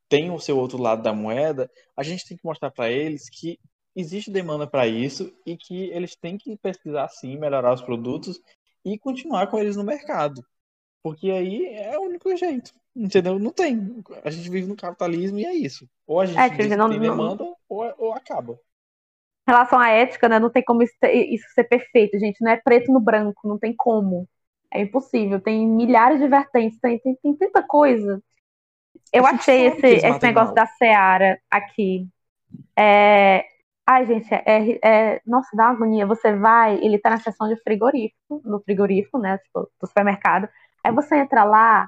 tem 0.09 0.31
o 0.31 0.39
seu 0.39 0.57
outro 0.57 0.81
lado 0.81 1.03
da 1.03 1.13
moeda, 1.13 1.69
a 1.95 2.03
gente 2.03 2.27
tem 2.27 2.37
que 2.37 2.45
mostrar 2.45 2.71
para 2.71 2.89
eles 2.91 3.29
que 3.29 3.59
existe 3.95 4.31
demanda 4.31 4.65
para 4.65 4.87
isso 4.87 5.31
e 5.45 5.55
que 5.55 5.89
eles 5.91 6.15
têm 6.15 6.37
que 6.37 6.57
pesquisar 6.57 7.07
sim, 7.09 7.37
melhorar 7.37 7.73
os 7.73 7.81
produtos 7.81 8.39
e 8.83 8.97
continuar 8.97 9.47
com 9.47 9.59
eles 9.59 9.75
no 9.75 9.83
mercado. 9.83 10.43
Porque 11.03 11.29
aí 11.29 11.65
é 11.75 11.97
o 11.99 12.03
único 12.03 12.35
jeito. 12.35 12.71
Entendeu? 12.95 13.37
Não 13.39 13.51
tem. 13.51 14.03
A 14.23 14.29
gente 14.29 14.49
vive 14.49 14.67
no 14.67 14.75
capitalismo 14.75 15.39
e 15.39 15.45
é 15.45 15.53
isso. 15.53 15.89
Ou 16.07 16.21
a 16.21 16.25
gente 16.25 16.39
É, 16.39 16.49
dizer, 16.49 16.77
não- 16.77 16.89
tem 16.89 16.99
não- 16.99 17.07
demanda 17.09 17.43
ou, 17.67 17.93
ou 17.97 18.13
acaba. 18.13 18.53
Em 19.47 19.51
relação 19.51 19.79
à 19.79 19.89
ética, 19.89 20.29
né? 20.29 20.39
Não 20.39 20.49
tem 20.49 20.63
como 20.63 20.81
isso, 20.83 20.93
isso 21.03 21.45
ser 21.53 21.65
perfeito, 21.65 22.17
gente. 22.17 22.41
Não 22.41 22.51
é 22.51 22.57
preto 22.57 22.91
no 22.93 22.99
branco, 23.01 23.47
não 23.47 23.59
tem 23.59 23.73
como. 23.75 24.27
É 24.71 24.79
impossível. 24.81 25.41
Tem 25.41 25.67
milhares 25.67 26.19
de 26.19 26.27
vertentes, 26.27 26.79
tem, 26.79 26.97
tem, 26.99 27.15
tem 27.15 27.35
tanta 27.35 27.61
coisa. 27.63 28.23
Eu 29.11 29.25
É 29.27 29.31
achei 29.31 29.67
esse, 29.67 29.85
esse 29.87 30.21
negócio 30.23 30.55
mal. 30.55 30.55
da 30.55 30.65
Seara 30.67 31.39
aqui. 31.51 32.07
É... 32.77 33.45
Ai, 33.85 34.05
gente, 34.05 34.33
é, 34.33 34.79
é- 35.15 35.21
Nossa, 35.25 35.49
dá 35.55 35.65
uma 35.65 35.73
agonia. 35.73 36.05
Você 36.07 36.33
vai, 36.35 36.75
ele 36.83 36.97
tá 36.99 37.09
na 37.09 37.17
seção 37.19 37.49
de 37.49 37.57
frigorífico, 37.61 38.41
no 38.45 38.61
frigorífico, 38.61 39.19
né? 39.19 39.37
Tipo, 39.39 39.69
do 39.81 39.87
supermercado. 39.87 40.47
Aí 40.83 40.91
você 40.91 41.15
entra 41.15 41.43
lá, 41.43 41.87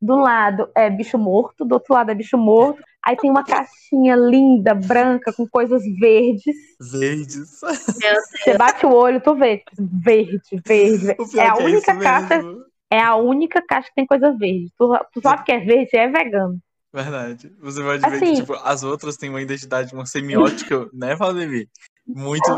do 0.00 0.16
lado 0.16 0.70
é 0.74 0.88
bicho 0.88 1.18
morto, 1.18 1.64
do 1.64 1.72
outro 1.74 1.92
lado 1.94 2.10
é 2.10 2.14
bicho 2.14 2.38
morto. 2.38 2.82
Aí 3.04 3.16
tem 3.16 3.30
uma 3.30 3.44
caixinha 3.44 4.14
linda, 4.14 4.74
branca, 4.74 5.32
com 5.32 5.46
coisas 5.48 5.82
verdes. 5.98 6.54
Verdes. 6.80 7.60
Você 8.44 8.56
bate 8.56 8.84
o 8.86 8.92
olho, 8.92 9.20
tu 9.20 9.34
vê, 9.34 9.62
verde, 9.78 10.40
verde, 10.66 11.16
É 11.38 11.48
a 11.48 11.56
que 11.56 11.62
única 11.62 11.92
isso 11.92 12.00
caixa, 12.02 12.36
mesmo. 12.42 12.64
é 12.90 13.00
a 13.00 13.16
única 13.16 13.62
caixa 13.66 13.88
que 13.88 13.94
tem 13.94 14.06
coisa 14.06 14.30
verde. 14.36 14.70
Tu, 14.78 14.98
tu 15.12 15.20
sabe 15.22 15.44
que 15.44 15.52
é 15.52 15.60
verde, 15.60 15.96
é 15.96 16.08
vegano. 16.08 16.58
Verdade. 16.92 17.50
Você 17.60 17.82
pode 17.82 18.00
ver 18.00 18.16
Assim- 18.16 18.34
que 18.34 18.40
tipo, 18.40 18.54
as 18.54 18.82
outras 18.82 19.16
têm 19.16 19.30
uma 19.30 19.40
identidade, 19.40 19.94
uma 19.94 20.06
semiótica, 20.06 20.88
né, 20.92 21.14
Valdemir? 21.14 21.68
Muito 22.06 22.48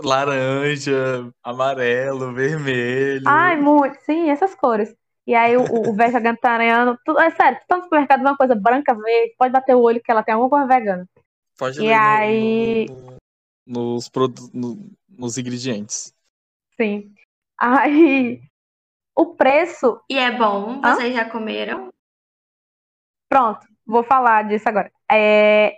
laranja, 0.00 1.30
amarelo, 1.42 2.32
vermelho. 2.34 3.24
Ai, 3.26 3.56
muito, 3.60 3.96
sim, 4.04 4.30
essas 4.30 4.54
cores. 4.54 4.94
E 5.28 5.34
aí 5.34 5.58
o, 5.58 5.60
o, 5.62 5.90
o 5.90 5.92
vegetariano, 5.92 6.98
tu, 7.04 7.20
é 7.20 7.30
sério, 7.32 7.58
tu 7.60 7.66
tá 7.68 7.76
no 7.76 7.82
supermercado 7.82 8.22
vê 8.22 8.28
uma 8.30 8.36
coisa 8.36 8.54
branca, 8.54 8.94
verde, 8.94 9.34
pode 9.36 9.52
bater 9.52 9.76
o 9.76 9.82
olho 9.82 10.00
que 10.02 10.10
ela 10.10 10.22
tem 10.22 10.32
alguma 10.32 10.48
coisa 10.48 10.66
vegana. 10.66 11.06
Pode 11.58 11.82
e 11.84 11.92
aí- 11.92 12.86
no- 12.86 13.18
no- 13.66 13.94
nos, 13.94 14.08
produ- 14.08 14.50
no- 14.54 14.90
nos 15.06 15.36
ingredientes. 15.36 16.14
Sim. 16.80 17.12
Aí 17.58 18.40
o 19.14 19.26
preço, 19.34 20.00
E 20.08 20.18
é 20.18 20.30
bom, 20.30 20.80
Hã? 20.82 20.94
vocês 20.94 21.14
já 21.14 21.28
comeram? 21.28 21.90
pronto, 23.28 23.66
vou 23.86 24.02
falar 24.02 24.48
disso 24.48 24.66
agora. 24.66 24.90
É, 25.12 25.76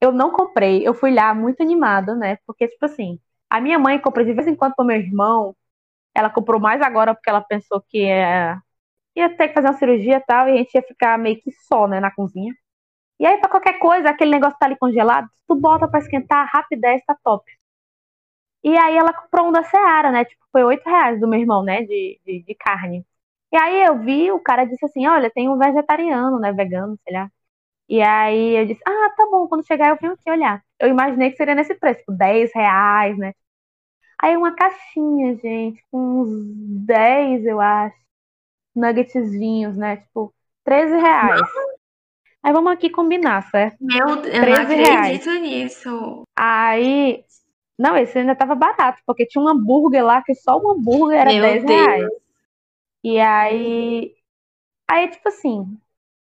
eu 0.00 0.12
não 0.12 0.30
comprei, 0.30 0.86
eu 0.86 0.94
fui 0.94 1.12
lá 1.12 1.34
muito 1.34 1.60
animada, 1.60 2.14
né? 2.14 2.38
Porque, 2.46 2.68
tipo 2.68 2.84
assim, 2.84 3.18
a 3.50 3.60
minha 3.60 3.80
mãe 3.80 3.98
compra 3.98 4.24
de 4.24 4.32
vez 4.32 4.46
em 4.46 4.54
quando 4.54 4.76
pro 4.76 4.84
meu 4.84 4.96
irmão. 4.96 5.56
Ela 6.14 6.30
comprou 6.30 6.60
mais 6.60 6.80
agora 6.80 7.14
porque 7.16 7.28
ela 7.30 7.40
pensou 7.40 7.80
que 7.80 7.98
ia, 8.06 8.62
ia 9.16 9.28
ter 9.36 9.48
que 9.48 9.54
fazer 9.54 9.68
uma 9.68 9.74
cirurgia 9.78 10.16
e 10.18 10.20
tal, 10.20 10.48
e 10.48 10.52
a 10.52 10.56
gente 10.58 10.74
ia 10.74 10.82
ficar 10.82 11.18
meio 11.18 11.40
que 11.40 11.50
só, 11.52 11.86
né, 11.88 12.00
na 12.00 12.10
cozinha. 12.10 12.54
E 13.20 13.26
aí, 13.26 13.38
pra 13.38 13.50
qualquer 13.50 13.78
coisa, 13.80 14.10
aquele 14.10 14.30
negócio 14.32 14.58
tá 14.58 14.66
ali 14.66 14.76
congelado, 14.78 15.28
tu 15.48 15.56
bota 15.56 15.88
pra 15.88 16.00
esquentar, 16.00 16.48
rapidez, 16.52 17.02
tá 17.06 17.16
top. 17.24 17.44
E 18.64 18.76
aí 18.78 18.96
ela 18.96 19.12
comprou 19.12 19.48
um 19.48 19.52
da 19.52 19.62
Seara, 19.64 20.12
né? 20.12 20.24
Tipo, 20.24 20.44
foi 20.52 20.62
8 20.64 20.84
reais 20.88 21.20
do 21.20 21.28
meu 21.28 21.40
irmão, 21.40 21.62
né? 21.64 21.82
De, 21.82 22.20
de, 22.24 22.42
de 22.42 22.54
carne. 22.54 23.04
E 23.52 23.56
aí 23.56 23.84
eu 23.86 23.98
vi, 23.98 24.30
o 24.32 24.40
cara 24.40 24.64
disse 24.64 24.84
assim, 24.84 25.06
olha, 25.06 25.30
tem 25.30 25.48
um 25.48 25.58
vegetariano, 25.58 26.38
né? 26.38 26.52
Vegano, 26.52 26.98
sei 27.04 27.14
lá. 27.14 27.30
E 27.88 28.02
aí 28.02 28.56
eu 28.58 28.66
disse, 28.66 28.82
ah, 28.86 29.10
tá 29.16 29.26
bom, 29.30 29.48
quando 29.48 29.66
chegar 29.66 29.90
eu 29.90 29.98
venho 30.00 30.14
aqui 30.14 30.30
olhar. 30.30 30.62
Eu 30.80 30.88
imaginei 30.90 31.30
que 31.32 31.36
seria 31.38 31.54
nesse 31.56 31.74
preço, 31.76 32.00
tipo, 32.00 32.12
10 32.12 32.50
reais, 32.54 33.18
né? 33.18 33.34
Aí 34.22 34.36
uma 34.36 34.54
caixinha, 34.54 35.36
gente, 35.36 35.84
com 35.90 36.22
uns 36.22 36.86
10, 36.86 37.44
eu 37.46 37.60
acho, 37.60 37.96
nuggetzinhos, 38.74 39.76
né? 39.76 39.98
Tipo, 39.98 40.32
13 40.64 40.96
reais. 40.96 41.40
Aí 42.42 42.52
vamos 42.52 42.72
aqui 42.72 42.90
combinar, 42.90 43.42
certo? 43.50 43.76
Meu, 43.80 44.08
eu 44.08 44.16
não 44.16 44.22
13 44.22 44.74
acredito 44.74 45.30
nisso. 45.34 46.22
Aí, 46.36 47.24
não, 47.78 47.96
esse 47.96 48.18
ainda 48.18 48.34
tava 48.34 48.54
barato, 48.54 49.00
porque 49.06 49.26
tinha 49.26 49.42
um 49.42 49.48
hambúrguer 49.48 50.04
lá 50.04 50.22
que 50.22 50.34
só 50.34 50.58
o 50.58 50.70
hambúrguer 50.70 51.18
era 51.20 51.32
Meu 51.32 51.42
10 51.42 51.64
Deus. 51.64 51.80
reais. 51.80 52.10
E 53.04 53.18
aí, 53.18 54.14
aí, 54.88 55.08
tipo 55.08 55.28
assim, 55.28 55.78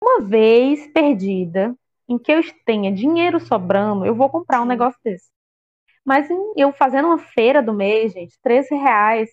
uma 0.02 0.22
vez 0.22 0.88
perdida, 0.88 1.76
em 2.08 2.18
que 2.18 2.32
eu 2.32 2.42
tenha 2.66 2.92
dinheiro 2.92 3.40
sobrando, 3.40 4.06
eu 4.06 4.16
vou 4.16 4.30
comprar 4.30 4.62
um 4.62 4.66
negócio 4.66 5.00
desse. 5.04 5.30
Mas 6.04 6.28
eu 6.58 6.72
fazendo 6.74 7.08
uma 7.08 7.20
feira 7.20 7.62
do 7.62 7.74
mês, 7.74 8.12
gente, 8.14 8.38
13 8.42 8.76
reais, 8.76 9.30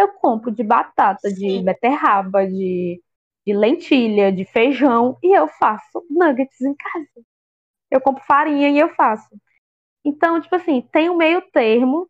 eu 0.00 0.08
compro 0.14 0.50
de 0.50 0.62
batata, 0.62 1.28
de 1.30 1.36
Sim. 1.36 1.64
beterraba, 1.64 2.46
de, 2.46 3.02
de 3.46 3.52
lentilha, 3.54 4.32
de 4.32 4.44
feijão, 4.44 5.18
e 5.22 5.36
eu 5.36 5.48
faço 5.48 6.04
nuggets 6.10 6.60
em 6.60 6.74
casa. 6.74 7.08
Eu 7.90 8.00
compro 8.00 8.24
farinha 8.24 8.70
e 8.70 8.78
eu 8.78 8.90
faço. 8.94 9.28
Então, 10.04 10.40
tipo 10.40 10.54
assim, 10.56 10.82
tem 10.92 11.10
um 11.10 11.16
meio 11.16 11.42
termo 11.52 12.08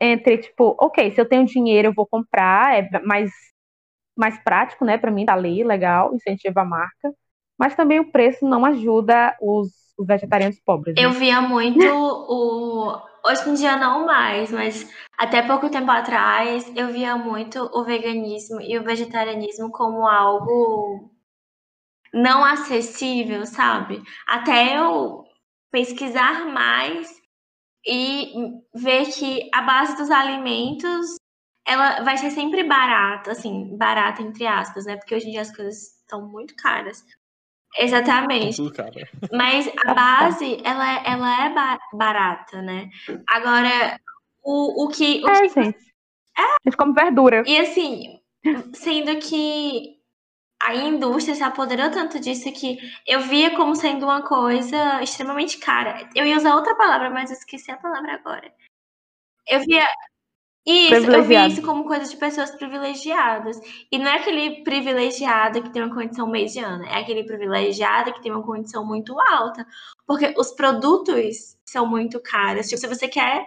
entre, 0.00 0.38
tipo, 0.38 0.76
ok, 0.80 1.12
se 1.12 1.20
eu 1.20 1.28
tenho 1.28 1.46
dinheiro, 1.46 1.88
eu 1.88 1.94
vou 1.94 2.06
comprar, 2.06 2.76
é 2.78 3.00
mais, 3.00 3.30
mais 4.16 4.38
prático, 4.44 4.84
né, 4.84 4.98
pra 4.98 5.10
mim, 5.10 5.26
tá 5.26 5.34
ali, 5.34 5.64
legal, 5.64 6.14
incentiva 6.14 6.62
a 6.62 6.64
marca. 6.64 7.12
Mas 7.62 7.76
também 7.76 8.00
o 8.00 8.10
preço 8.10 8.44
não 8.44 8.64
ajuda 8.64 9.36
os, 9.40 9.68
os 9.96 10.04
vegetarianos 10.04 10.58
pobres. 10.58 10.96
né? 10.96 11.04
Eu 11.04 11.12
via 11.12 11.40
muito 11.40 11.80
o. 11.86 13.00
Hoje 13.24 13.48
em 13.48 13.54
dia 13.54 13.76
não 13.76 14.04
mais, 14.04 14.50
mas 14.50 14.92
até 15.16 15.40
pouco 15.42 15.70
tempo 15.70 15.88
atrás 15.88 16.68
eu 16.74 16.88
via 16.88 17.16
muito 17.16 17.70
o 17.72 17.84
veganismo 17.84 18.60
e 18.60 18.76
o 18.76 18.82
vegetarianismo 18.82 19.70
como 19.70 20.08
algo 20.08 21.08
não 22.12 22.44
acessível, 22.44 23.46
sabe? 23.46 24.02
Até 24.26 24.76
eu 24.76 25.22
pesquisar 25.70 26.44
mais 26.46 27.14
e 27.86 28.32
ver 28.74 29.06
que 29.06 29.48
a 29.54 29.62
base 29.62 29.96
dos 29.96 30.10
alimentos 30.10 31.14
ela 31.64 32.02
vai 32.02 32.18
ser 32.18 32.32
sempre 32.32 32.64
barata, 32.64 33.30
assim, 33.30 33.76
barata 33.76 34.20
entre 34.20 34.48
aspas, 34.48 34.84
né? 34.84 34.96
Porque 34.96 35.14
hoje 35.14 35.28
em 35.28 35.30
dia 35.30 35.42
as 35.42 35.54
coisas 35.54 35.76
estão 36.00 36.26
muito 36.28 36.56
caras. 36.56 37.04
Exatamente. 37.78 38.56
Tudo, 38.56 38.72
cara. 38.72 38.92
Mas 39.32 39.70
a 39.86 39.94
base, 39.94 40.60
ela, 40.64 40.92
é- 40.94 41.02
ela 41.06 41.44
é 41.46 41.50
ba- 41.54 41.78
barata, 41.94 42.60
né? 42.62 42.90
Agora, 43.28 43.98
o, 44.42 44.84
o 44.84 44.88
que. 44.88 45.22
O 45.24 45.28
É, 45.28 45.40
que 45.48 45.48
gente. 45.62 45.78
A 46.36 46.56
gente 46.64 46.76
come 46.76 46.92
verdura. 46.94 47.42
e 47.46 47.56
assim, 47.58 48.20
sendo 48.74 49.18
que 49.18 49.98
a 50.62 50.74
indústria 50.74 51.34
se 51.34 51.42
apoderou 51.42 51.90
tanto 51.90 52.20
disso 52.20 52.50
que 52.52 52.78
eu 53.06 53.20
via 53.22 53.54
como 53.56 53.74
sendo 53.74 54.04
uma 54.06 54.22
coisa 54.22 55.02
extremamente 55.02 55.58
cara. 55.58 56.08
Eu 56.14 56.24
ia 56.24 56.36
usar 56.36 56.54
outra 56.54 56.74
palavra, 56.76 57.10
mas 57.10 57.30
eu 57.30 57.36
esqueci 57.36 57.70
a 57.70 57.76
palavra 57.76 58.14
agora. 58.14 58.52
Eu 59.48 59.60
via. 59.60 59.86
Isso, 60.64 60.94
eu 60.94 61.00
Privilegiado. 61.02 61.52
isso 61.52 61.62
como 61.62 61.84
coisa 61.84 62.08
de 62.08 62.16
pessoas 62.16 62.52
privilegiadas. 62.52 63.58
E 63.90 63.98
não 63.98 64.06
é 64.06 64.18
aquele 64.18 64.62
privilegiado 64.62 65.62
que 65.62 65.70
tem 65.72 65.82
uma 65.82 65.94
condição 65.94 66.28
mediana, 66.28 66.86
é 66.88 67.00
aquele 67.00 67.24
privilegiado 67.24 68.12
que 68.12 68.22
tem 68.22 68.30
uma 68.30 68.44
condição 68.44 68.86
muito 68.86 69.18
alta. 69.20 69.66
Porque 70.06 70.32
os 70.38 70.52
produtos 70.52 71.56
são 71.66 71.84
muito 71.86 72.20
caros. 72.20 72.68
Tipo, 72.68 72.80
se 72.80 72.86
você 72.86 73.08
quer 73.08 73.44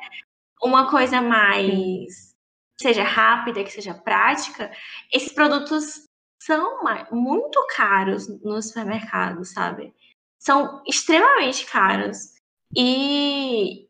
uma 0.62 0.90
coisa 0.90 1.22
mais 1.22 2.36
que 2.78 2.84
seja 2.84 3.04
rápida, 3.04 3.64
que 3.64 3.72
seja 3.72 3.94
prática, 3.94 4.70
esses 5.12 5.32
produtos 5.32 6.06
são 6.42 6.84
muito 7.12 7.66
caros 7.76 8.28
no 8.44 8.62
supermercado, 8.62 9.46
sabe? 9.46 9.94
São 10.38 10.84
extremamente 10.86 11.66
caros. 11.66 12.36
E 12.76 13.88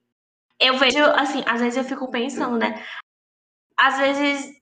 eu 0.59 0.77
vejo, 0.77 1.03
assim, 1.15 1.43
às 1.47 1.59
vezes 1.59 1.77
eu 1.77 1.83
fico 1.83 2.09
pensando, 2.09 2.57
né? 2.57 2.85
Às 3.77 3.97
vezes 3.97 4.55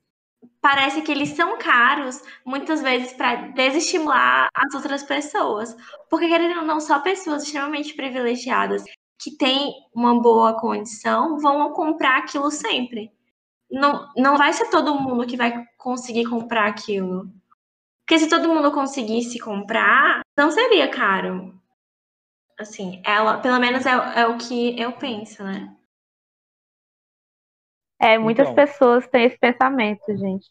parece 0.61 1.01
que 1.01 1.11
eles 1.11 1.29
são 1.29 1.57
caros, 1.57 2.21
muitas 2.45 2.81
vezes, 2.81 3.13
para 3.13 3.35
desestimular 3.51 4.47
as 4.53 4.73
outras 4.73 5.03
pessoas. 5.03 5.75
Porque, 6.09 6.27
querendo 6.27 6.59
ou 6.59 6.65
não, 6.65 6.79
só 6.79 6.99
pessoas 6.99 7.43
extremamente 7.43 7.93
privilegiadas 7.93 8.83
que 9.19 9.31
têm 9.37 9.73
uma 9.93 10.21
boa 10.21 10.59
condição 10.59 11.37
vão 11.39 11.71
comprar 11.73 12.17
aquilo 12.19 12.49
sempre. 12.51 13.11
Não, 13.71 14.07
não 14.15 14.37
vai 14.37 14.53
ser 14.53 14.69
todo 14.69 14.99
mundo 14.99 15.25
que 15.25 15.37
vai 15.37 15.65
conseguir 15.77 16.25
comprar 16.25 16.67
aquilo. 16.67 17.29
Porque 18.05 18.19
se 18.19 18.29
todo 18.29 18.49
mundo 18.49 18.71
conseguisse 18.71 19.39
comprar, 19.39 20.21
não 20.37 20.51
seria 20.51 20.89
caro. 20.89 21.53
Assim, 22.59 23.01
ela, 23.05 23.39
pelo 23.39 23.59
menos 23.59 23.85
é, 23.85 24.21
é 24.21 24.27
o 24.27 24.37
que 24.37 24.79
eu 24.79 24.91
penso, 24.93 25.43
né? 25.43 25.75
É, 28.03 28.17
muitas 28.17 28.49
Então. 28.49 28.55
pessoas 28.55 29.07
têm 29.07 29.25
esse 29.25 29.37
pensamento, 29.39 30.03
gente. 30.17 30.49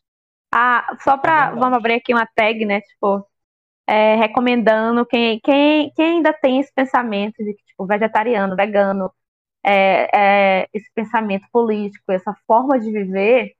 Ah, 0.54 0.96
só 1.00 1.16
pra. 1.18 1.34
verdade. 1.46 1.60
vamos 1.60 1.78
abrir 1.78 1.94
aqui 1.94 2.12
uma 2.14 2.26
tag, 2.34 2.64
né? 2.64 2.80
Tipo, 2.82 3.26
é, 3.86 4.16
recomendando 4.16 5.06
quem, 5.06 5.40
quem, 5.40 5.92
quem 5.94 6.16
ainda 6.16 6.32
tem 6.32 6.60
esse 6.60 6.72
pensamento 6.74 7.36
de 7.44 7.54
que, 7.54 7.64
tipo, 7.66 7.86
vegetariano, 7.86 8.56
vegano, 8.56 9.12
é, 9.64 10.08
é, 10.62 10.68
esse 10.74 10.90
pensamento 10.94 11.46
político, 11.52 12.12
essa 12.12 12.34
forma 12.46 12.78
de 12.80 12.90
viver 12.92 13.54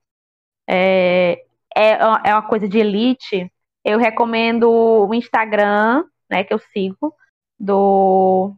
é, 0.67 1.43
é, 1.75 1.91
é 2.25 2.33
uma 2.33 2.47
coisa 2.47 2.67
de 2.69 2.79
elite, 2.79 3.51
eu 3.83 3.99
recomendo 3.99 4.69
o 4.71 5.13
Instagram, 5.13 6.05
né, 6.29 6.43
que 6.43 6.53
eu 6.53 6.59
sigo, 6.59 7.15
do 7.59 8.55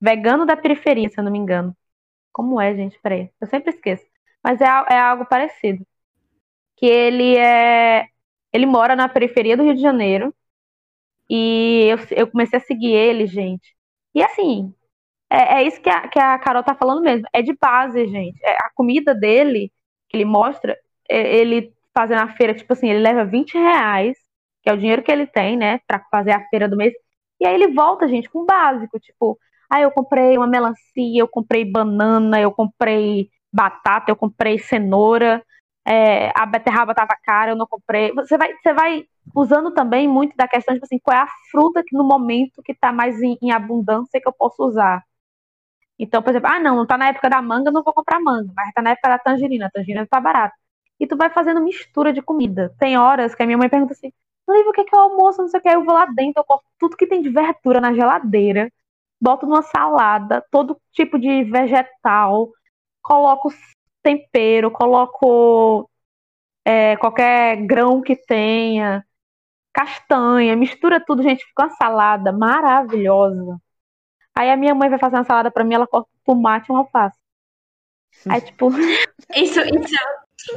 Vegano 0.00 0.46
da 0.46 0.56
Periferia, 0.56 1.08
se 1.10 1.18
eu 1.20 1.24
não 1.24 1.32
me 1.32 1.38
engano. 1.38 1.76
Como 2.32 2.60
é, 2.60 2.74
gente? 2.74 2.98
Peraí, 3.00 3.30
eu 3.40 3.46
sempre 3.48 3.70
esqueço. 3.72 4.06
Mas 4.46 4.60
é, 4.60 4.66
é 4.66 5.00
algo 5.00 5.26
parecido. 5.26 5.84
Que 6.76 6.86
ele 6.86 7.36
é. 7.36 8.06
Ele 8.52 8.66
mora 8.66 8.94
na 8.94 9.08
periferia 9.08 9.56
do 9.56 9.64
Rio 9.64 9.74
de 9.74 9.82
Janeiro. 9.82 10.32
E 11.28 11.88
eu, 11.88 11.98
eu 12.12 12.30
comecei 12.30 12.58
a 12.58 12.62
seguir 12.62 12.92
ele, 12.92 13.26
gente. 13.26 13.74
E 14.14 14.22
assim, 14.22 14.72
é, 15.30 15.56
é 15.60 15.62
isso 15.64 15.80
que 15.82 15.90
a, 15.90 16.08
que 16.08 16.18
a 16.20 16.38
Carol 16.38 16.62
tá 16.62 16.76
falando 16.76 17.02
mesmo. 17.02 17.26
É 17.32 17.42
de 17.42 17.54
base, 17.60 18.06
gente. 18.06 18.38
É, 18.44 18.52
a 18.52 18.70
comida 18.74 19.14
dele, 19.14 19.72
que 20.08 20.16
ele 20.16 20.24
mostra, 20.24 20.78
é, 21.08 21.36
ele 21.38 21.74
fazendo 21.94 22.20
a 22.22 22.28
feira, 22.36 22.54
tipo 22.54 22.72
assim, 22.72 22.88
ele 22.90 23.00
leva 23.00 23.24
20 23.24 23.54
reais, 23.54 24.16
que 24.62 24.70
é 24.70 24.72
o 24.72 24.78
dinheiro 24.78 25.02
que 25.02 25.10
ele 25.10 25.26
tem, 25.26 25.56
né, 25.56 25.80
pra 25.88 26.04
fazer 26.10 26.32
a 26.32 26.46
feira 26.50 26.68
do 26.68 26.76
mês. 26.76 26.92
E 27.40 27.46
aí 27.46 27.54
ele 27.54 27.74
volta, 27.74 28.06
gente, 28.08 28.30
com 28.30 28.40
o 28.40 28.46
básico, 28.46 29.00
tipo, 29.00 29.38
ah, 29.70 29.80
eu 29.80 29.90
comprei 29.90 30.36
uma 30.36 30.46
melancia, 30.46 31.20
eu 31.20 31.28
comprei 31.28 31.64
banana, 31.64 32.40
eu 32.40 32.52
comprei 32.52 33.30
batata, 33.56 34.10
eu 34.10 34.16
comprei 34.16 34.58
cenoura, 34.58 35.42
é, 35.86 36.30
a 36.36 36.44
beterraba 36.44 36.94
tava 36.94 37.16
cara, 37.22 37.52
eu 37.52 37.56
não 37.56 37.66
comprei. 37.66 38.12
Você 38.12 38.36
vai, 38.36 38.52
você 38.54 38.74
vai 38.74 39.04
usando 39.34 39.72
também 39.72 40.06
muito 40.06 40.36
da 40.36 40.46
questão 40.46 40.74
de 40.74 40.80
tipo 40.80 40.86
assim, 40.86 40.98
qual 40.98 41.16
é 41.16 41.20
a 41.22 41.28
fruta 41.50 41.82
que 41.86 41.96
no 41.96 42.04
momento 42.04 42.62
que 42.62 42.74
tá 42.74 42.92
mais 42.92 43.20
em, 43.22 43.38
em 43.40 43.50
abundância 43.52 44.20
que 44.20 44.28
eu 44.28 44.32
posso 44.32 44.62
usar. 44.64 45.02
Então, 45.98 46.22
por 46.22 46.30
exemplo, 46.30 46.48
ah, 46.50 46.60
não, 46.60 46.76
não 46.76 46.86
tá 46.86 46.98
na 46.98 47.08
época 47.08 47.30
da 47.30 47.40
manga, 47.40 47.70
não 47.70 47.82
vou 47.82 47.94
comprar 47.94 48.20
manga, 48.20 48.52
mas 48.54 48.72
tá 48.74 48.82
na 48.82 48.90
época 48.90 49.08
da 49.08 49.18
tangerina, 49.18 49.66
a 49.66 49.70
tangerina 49.70 50.06
tá 50.06 50.20
barata. 50.20 50.54
E 51.00 51.06
tu 51.06 51.16
vai 51.16 51.30
fazendo 51.30 51.62
mistura 51.62 52.12
de 52.12 52.22
comida. 52.22 52.74
Tem 52.78 52.98
horas 52.98 53.34
que 53.34 53.42
a 53.42 53.46
minha 53.46 53.58
mãe 53.58 53.68
pergunta 53.68 53.92
assim, 53.94 54.12
Lívia, 54.48 54.70
o 54.70 54.72
que 54.72 54.82
é, 54.82 54.84
que 54.84 54.94
é 54.94 54.98
o 54.98 55.02
almoço? 55.02 55.40
Não 55.42 55.48
sei 55.48 55.60
o 55.60 55.62
que. 55.62 55.68
Aí 55.68 55.74
eu 55.74 55.84
vou 55.84 55.94
lá 55.94 56.06
dentro, 56.06 56.40
eu 56.40 56.44
corto 56.44 56.66
tudo 56.78 56.96
que 56.96 57.06
tem 57.06 57.22
de 57.22 57.30
verdura 57.30 57.80
na 57.80 57.94
geladeira, 57.94 58.70
boto 59.20 59.46
numa 59.46 59.62
salada, 59.62 60.44
todo 60.50 60.80
tipo 60.92 61.18
de 61.18 61.44
vegetal, 61.44 62.50
coloco 63.06 63.54
tempero, 64.02 64.68
coloco 64.68 65.88
é, 66.64 66.96
qualquer 66.96 67.56
grão 67.64 68.02
que 68.02 68.16
tenha, 68.16 69.06
castanha, 69.72 70.56
mistura 70.56 71.00
tudo, 71.04 71.22
gente, 71.22 71.44
fica 71.44 71.64
uma 71.64 71.76
salada 71.76 72.32
maravilhosa. 72.32 73.60
Aí 74.34 74.50
a 74.50 74.56
minha 74.56 74.74
mãe 74.74 74.90
vai 74.90 74.98
fazer 74.98 75.16
uma 75.16 75.24
salada 75.24 75.52
para 75.52 75.62
mim, 75.62 75.74
ela 75.74 75.86
corta 75.86 76.10
tomate 76.24 76.68
e 76.68 76.72
um 76.72 76.78
alface. 76.78 77.16
Aí, 78.28 78.40
tipo. 78.40 78.70
Isso, 79.36 79.60
isso, 79.60 79.94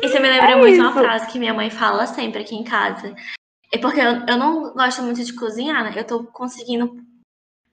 isso 0.04 0.22
me 0.22 0.30
lembra 0.30 0.52
é 0.52 0.56
muito 0.56 0.74
isso. 0.74 0.82
uma 0.82 0.94
frase 0.94 1.32
que 1.32 1.40
minha 1.40 1.54
mãe 1.54 1.70
fala 1.70 2.06
sempre 2.06 2.42
aqui 2.42 2.56
em 2.56 2.64
casa. 2.64 3.14
É 3.74 3.78
porque 3.78 4.00
eu, 4.00 4.26
eu 4.28 4.38
não 4.38 4.74
gosto 4.74 5.02
muito 5.02 5.24
de 5.24 5.34
cozinhar, 5.34 5.84
né? 5.84 5.94
Eu 5.96 6.06
tô 6.06 6.24
conseguindo 6.26 6.96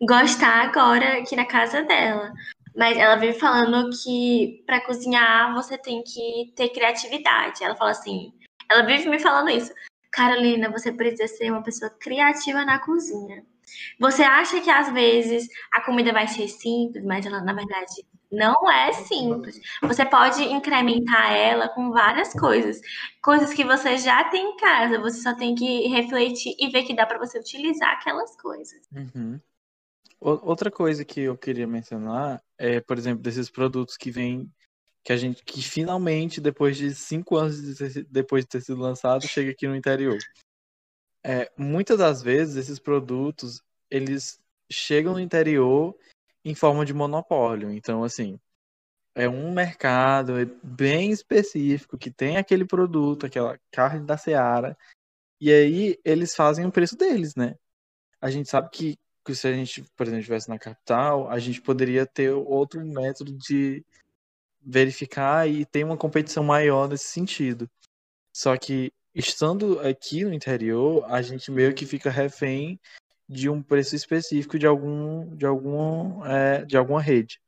gostar 0.01 0.67
agora 0.67 1.19
aqui 1.19 1.37
na 1.37 1.45
casa 1.45 1.83
dela. 1.83 2.33
Mas 2.77 2.99
ela 2.99 3.17
vive 3.17 3.39
falando 3.39 3.91
que 4.03 4.63
para 4.67 4.85
cozinhar 4.85 5.55
você 5.55 5.79
tem 5.79 6.03
que 6.03 6.53
ter 6.55 6.69
criatividade. 6.69 7.65
Ela 7.65 7.75
fala 7.75 7.93
assim, 7.93 8.33
ela 8.71 8.83
vive 8.83 9.09
me 9.09 9.19
falando 9.19 9.51
isso. 9.51 9.73
Carolina, 10.13 10.71
você 10.71 10.93
precisa 10.93 11.27
ser 11.27 11.51
uma 11.51 11.63
pessoa 11.63 11.91
criativa 11.91 12.65
na 12.65 12.79
cozinha. 12.79 13.45
Você 13.99 14.23
acha 14.23 14.61
que 14.61 14.71
às 14.71 14.93
vezes 14.93 15.49
a 15.73 15.81
comida 15.83 16.13
vai 16.13 16.29
ser 16.29 16.49
simples, 16.49 17.05
mas 17.05 17.27
ela 17.27 17.41
na 17.41 17.53
verdade 17.53 18.05
não 18.31 18.71
é 18.71 18.93
simples. 18.93 19.61
Você 19.83 20.05
pode 20.05 20.43
incrementar 20.45 21.33
ela 21.33 21.69
com 21.69 21.91
várias 21.91 22.33
coisas, 22.33 22.81
coisas 23.23 23.53
que 23.53 23.65
você 23.65 23.97
já 23.99 24.25
tem 24.25 24.53
em 24.53 24.57
casa. 24.57 25.01
Você 25.01 25.21
só 25.21 25.35
tem 25.35 25.55
que 25.55 25.89
refletir 25.89 26.55
e 26.59 26.69
ver 26.69 26.83
que 26.85 26.95
dá 26.95 27.07
para 27.07 27.19
você 27.19 27.39
utilizar 27.39 27.93
aquelas 27.93 28.37
coisas. 28.37 28.81
Uhum. 28.95 29.41
Outra 30.29 30.73
coisa 30.73 31.05
que 31.05 31.21
eu 31.21 31.39
queria 31.39 31.69
mencionar 31.69 32.43
é, 32.59 32.81
por 32.81 32.99
exemplo, 32.99 33.23
desses 33.23 33.49
produtos 33.49 33.97
que 33.97 34.11
vêm 34.11 34.53
que 35.05 35.13
a 35.13 35.17
gente 35.17 35.45
que 35.45 35.63
finalmente 35.63 36.41
depois 36.41 36.77
de 36.77 36.93
cinco 36.97 37.37
anos 37.37 37.63
de 37.63 37.77
ter, 37.77 38.05
depois 38.11 38.43
de 38.43 38.49
ter 38.49 38.61
sido 38.61 38.81
lançado 38.81 39.25
chega 39.25 39.53
aqui 39.53 39.69
no 39.69 39.77
interior. 39.77 40.19
É, 41.25 41.49
muitas 41.57 41.99
das 41.99 42.23
vezes 42.23 42.57
esses 42.57 42.81
produtos 42.81 43.63
eles 43.89 44.41
chegam 44.69 45.13
no 45.13 45.21
interior 45.21 45.97
em 46.45 46.57
forma 46.57 46.85
de 46.85 46.93
monopólio. 46.93 47.71
Então, 47.71 48.03
assim, 48.03 48.37
é 49.15 49.29
um 49.29 49.53
mercado 49.53 50.33
bem 50.61 51.13
específico 51.13 51.97
que 51.97 52.11
tem 52.11 52.37
aquele 52.37 52.65
produto, 52.65 53.27
aquela 53.27 53.57
carne 53.71 54.05
da 54.05 54.17
Seara, 54.17 54.77
e 55.41 55.53
aí 55.53 56.01
eles 56.05 56.35
fazem 56.35 56.67
o 56.67 56.73
preço 56.73 56.97
deles, 56.97 57.37
né? 57.37 57.57
A 58.21 58.29
gente 58.29 58.49
sabe 58.49 58.71
que 58.71 58.99
que 59.27 59.35
se 59.35 59.49
a 59.49 59.53
gente, 59.53 59.83
por 59.97 60.05
exemplo, 60.05 60.21
estivesse 60.21 60.49
na 60.49 60.59
capital, 60.59 61.29
a 61.29 61.39
gente 61.39 61.61
poderia 61.61 62.07
ter 62.07 62.31
outro 62.31 62.85
método 62.87 63.33
de 63.33 63.85
verificar 64.63 65.49
e 65.49 65.65
ter 65.65 65.85
uma 65.85 65.97
competição 65.97 66.43
maior 66.45 66.89
nesse 66.89 67.07
sentido. 67.09 67.71
Só 68.33 68.57
que 68.57 68.93
estando 69.15 69.81
aqui 69.81 70.25
no 70.25 70.33
interior, 70.33 71.05
a 71.09 71.23
gente 71.23 71.51
meio 71.51 71.75
que 71.75 71.87
fica 71.87 72.11
refém 72.11 72.81
de 73.29 73.49
um 73.49 73.63
preço 73.63 73.97
específico 73.97 74.59
de 74.59 74.67
algum 74.67 75.35
de 75.37 75.47
algum 75.47 76.25
é, 76.25 76.65
de 76.65 76.77
alguma 76.77 77.01
rede. 77.03 77.41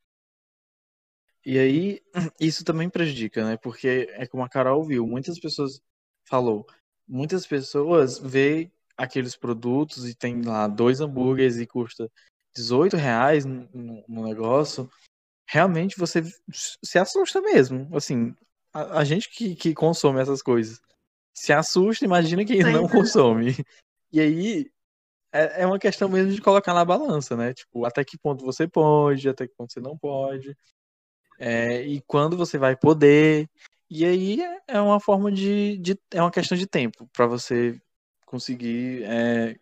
E 1.44 1.58
aí 1.58 2.00
isso 2.40 2.64
também 2.64 2.90
prejudica, 2.90 3.44
né? 3.44 3.56
Porque 3.56 4.08
é 4.12 4.26
como 4.26 4.44
a 4.44 4.48
Carol 4.48 4.84
viu, 4.84 5.06
muitas 5.06 5.38
pessoas 5.38 5.80
falou, 6.24 6.66
muitas 7.06 7.46
pessoas 7.46 8.18
veem 8.18 8.72
aqueles 8.98 9.36
produtos 9.36 10.08
e 10.08 10.14
tem 10.14 10.42
lá 10.42 10.66
dois 10.66 11.00
hambúrgueres 11.00 11.56
e 11.56 11.66
custa 11.66 12.10
18 12.54 12.96
reais 12.96 13.44
no, 13.44 13.68
no 14.08 14.26
negócio, 14.26 14.90
realmente 15.48 15.96
você 15.96 16.22
se 16.50 16.98
assusta 16.98 17.40
mesmo. 17.40 17.88
Assim, 17.96 18.34
a, 18.72 18.98
a 18.98 19.04
gente 19.04 19.30
que, 19.30 19.54
que 19.54 19.72
consome 19.72 20.20
essas 20.20 20.42
coisas 20.42 20.80
se 21.32 21.52
assusta, 21.52 22.04
imagina 22.04 22.44
quem 22.44 22.64
não 22.64 22.88
consome. 22.88 23.54
E 24.12 24.20
aí 24.20 24.70
é, 25.32 25.62
é 25.62 25.66
uma 25.66 25.78
questão 25.78 26.08
mesmo 26.08 26.32
de 26.32 26.40
colocar 26.40 26.74
na 26.74 26.84
balança, 26.84 27.36
né? 27.36 27.54
Tipo, 27.54 27.84
até 27.84 28.04
que 28.04 28.18
ponto 28.18 28.44
você 28.44 28.66
pode, 28.66 29.28
até 29.28 29.46
que 29.46 29.54
ponto 29.54 29.72
você 29.72 29.80
não 29.80 29.96
pode. 29.96 30.56
É, 31.38 31.82
e 31.82 32.00
quando 32.02 32.36
você 32.36 32.58
vai 32.58 32.76
poder. 32.76 33.48
E 33.88 34.04
aí 34.04 34.42
é, 34.42 34.60
é 34.66 34.80
uma 34.80 35.00
forma 35.00 35.30
de, 35.30 35.78
de 35.78 35.98
é 36.10 36.20
uma 36.20 36.30
questão 36.30 36.58
de 36.58 36.66
tempo 36.66 37.08
para 37.12 37.26
você 37.26 37.80
conseguir 38.28 39.02
é, 39.04 39.58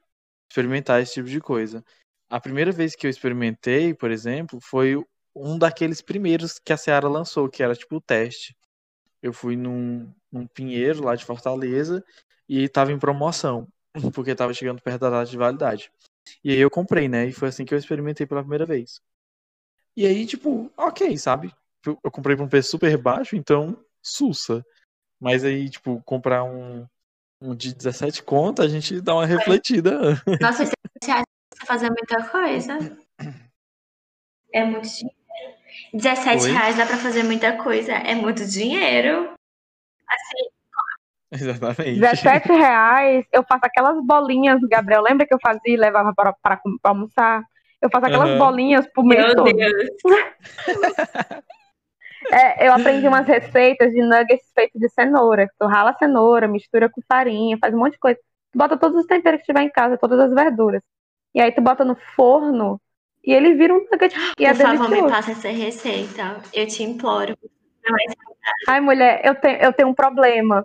experimentar 0.50 1.00
esse 1.00 1.14
tipo 1.14 1.28
de 1.28 1.40
coisa. 1.40 1.84
A 2.28 2.40
primeira 2.40 2.72
vez 2.72 2.96
que 2.96 3.06
eu 3.06 3.10
experimentei, 3.10 3.94
por 3.94 4.10
exemplo, 4.10 4.58
foi 4.60 5.02
um 5.34 5.58
daqueles 5.58 6.02
primeiros 6.02 6.58
que 6.58 6.72
a 6.72 6.76
Seara 6.76 7.08
lançou, 7.08 7.48
que 7.48 7.62
era 7.62 7.74
tipo 7.74 7.96
o 7.96 8.00
teste. 8.00 8.56
Eu 9.22 9.32
fui 9.32 9.56
num, 9.56 10.12
num 10.30 10.46
pinheiro 10.46 11.04
lá 11.04 11.14
de 11.14 11.24
Fortaleza 11.24 12.04
e 12.48 12.64
estava 12.64 12.92
em 12.92 12.98
promoção, 12.98 13.68
porque 14.14 14.32
estava 14.32 14.52
chegando 14.52 14.82
perto 14.82 15.00
da 15.00 15.10
data 15.10 15.30
de 15.30 15.36
validade. 15.36 15.92
E 16.42 16.50
aí 16.50 16.58
eu 16.58 16.70
comprei, 16.70 17.08
né? 17.08 17.26
E 17.26 17.32
foi 17.32 17.48
assim 17.48 17.64
que 17.64 17.72
eu 17.72 17.78
experimentei 17.78 18.26
pela 18.26 18.42
primeira 18.42 18.66
vez. 18.66 19.00
E 19.96 20.06
aí, 20.06 20.26
tipo, 20.26 20.70
ok, 20.76 21.16
sabe? 21.16 21.54
Eu 21.84 22.10
comprei 22.10 22.36
por 22.36 22.44
um 22.44 22.48
preço 22.48 22.70
super 22.70 22.96
baixo, 22.98 23.36
então, 23.36 23.78
sussa. 24.02 24.64
Mas 25.20 25.44
aí, 25.44 25.70
tipo, 25.70 26.02
comprar 26.02 26.44
um, 26.44 26.86
um 27.40 27.54
de 27.54 27.74
17 27.74 28.22
conto, 28.22 28.62
a 28.62 28.68
gente 28.68 29.00
dá 29.00 29.14
uma 29.14 29.26
refletida. 29.26 30.22
Nossa, 30.40 30.64
você 30.64 31.10
acha 31.10 31.24
que 31.58 31.66
fazer 31.66 31.88
muita 31.88 32.28
coisa? 32.28 32.78
É 34.52 34.64
muito 34.64 34.88
dinheiro. 34.88 35.16
17 35.92 36.44
Oi? 36.44 36.50
reais 36.50 36.76
dá 36.76 36.86
pra 36.86 36.96
fazer 36.96 37.22
muita 37.22 37.56
coisa. 37.62 37.92
É 37.92 38.14
muito 38.14 38.46
dinheiro. 38.46 39.34
Assim. 40.08 40.48
Exatamente. 41.32 42.00
17 42.00 42.52
reais, 42.52 43.26
eu 43.32 43.42
faço 43.42 43.64
aquelas 43.64 44.00
bolinhas, 44.04 44.60
Gabriel. 44.62 45.02
Lembra 45.02 45.26
que 45.26 45.34
eu 45.34 45.38
fazia 45.42 45.74
e 45.74 45.76
levava 45.76 46.14
para, 46.14 46.32
para, 46.32 46.56
para 46.56 46.90
almoçar? 46.90 47.42
Eu 47.82 47.90
faço 47.90 48.06
aquelas 48.06 48.30
uhum. 48.30 48.38
bolinhas 48.38 48.86
pro 48.86 49.04
mês 49.04 49.22
Meu 49.22 49.36
todo. 49.36 49.52
Deus. 49.52 49.88
É, 52.32 52.68
eu 52.68 52.72
aprendi 52.72 53.06
umas 53.06 53.26
receitas 53.26 53.92
de 53.92 54.02
nuggets 54.02 54.50
feitos 54.54 54.80
de 54.80 54.88
cenoura. 54.88 55.48
Tu 55.58 55.66
rala 55.66 55.90
a 55.90 55.94
cenoura, 55.94 56.48
mistura 56.48 56.88
com 56.88 57.00
farinha, 57.06 57.58
faz 57.60 57.74
um 57.74 57.78
monte 57.78 57.92
de 57.92 57.98
coisa. 57.98 58.18
Tu 58.52 58.58
bota 58.58 58.76
todos 58.76 59.00
os 59.00 59.06
temperos 59.06 59.40
que 59.40 59.46
tiver 59.46 59.62
em 59.62 59.70
casa, 59.70 59.98
todas 59.98 60.18
as 60.18 60.32
verduras. 60.32 60.82
E 61.34 61.40
aí 61.40 61.52
tu 61.52 61.60
bota 61.60 61.84
no 61.84 61.96
forno 62.14 62.80
e 63.24 63.32
ele 63.32 63.54
vira 63.54 63.74
um 63.74 63.86
nugget. 63.90 64.14
E 64.38 64.46
é 64.46 64.54
Por 64.54 64.60
é 64.60 64.76
favor, 64.76 64.90
me 64.90 65.10
passa 65.10 65.32
essa 65.32 65.48
receita. 65.48 66.40
Eu 66.52 66.66
te 66.66 66.82
imploro. 66.82 67.36
Ai, 68.68 68.80
mulher, 68.80 69.20
eu 69.24 69.34
tenho, 69.34 69.58
eu 69.58 69.72
tenho 69.72 69.88
um 69.88 69.94
problema. 69.94 70.64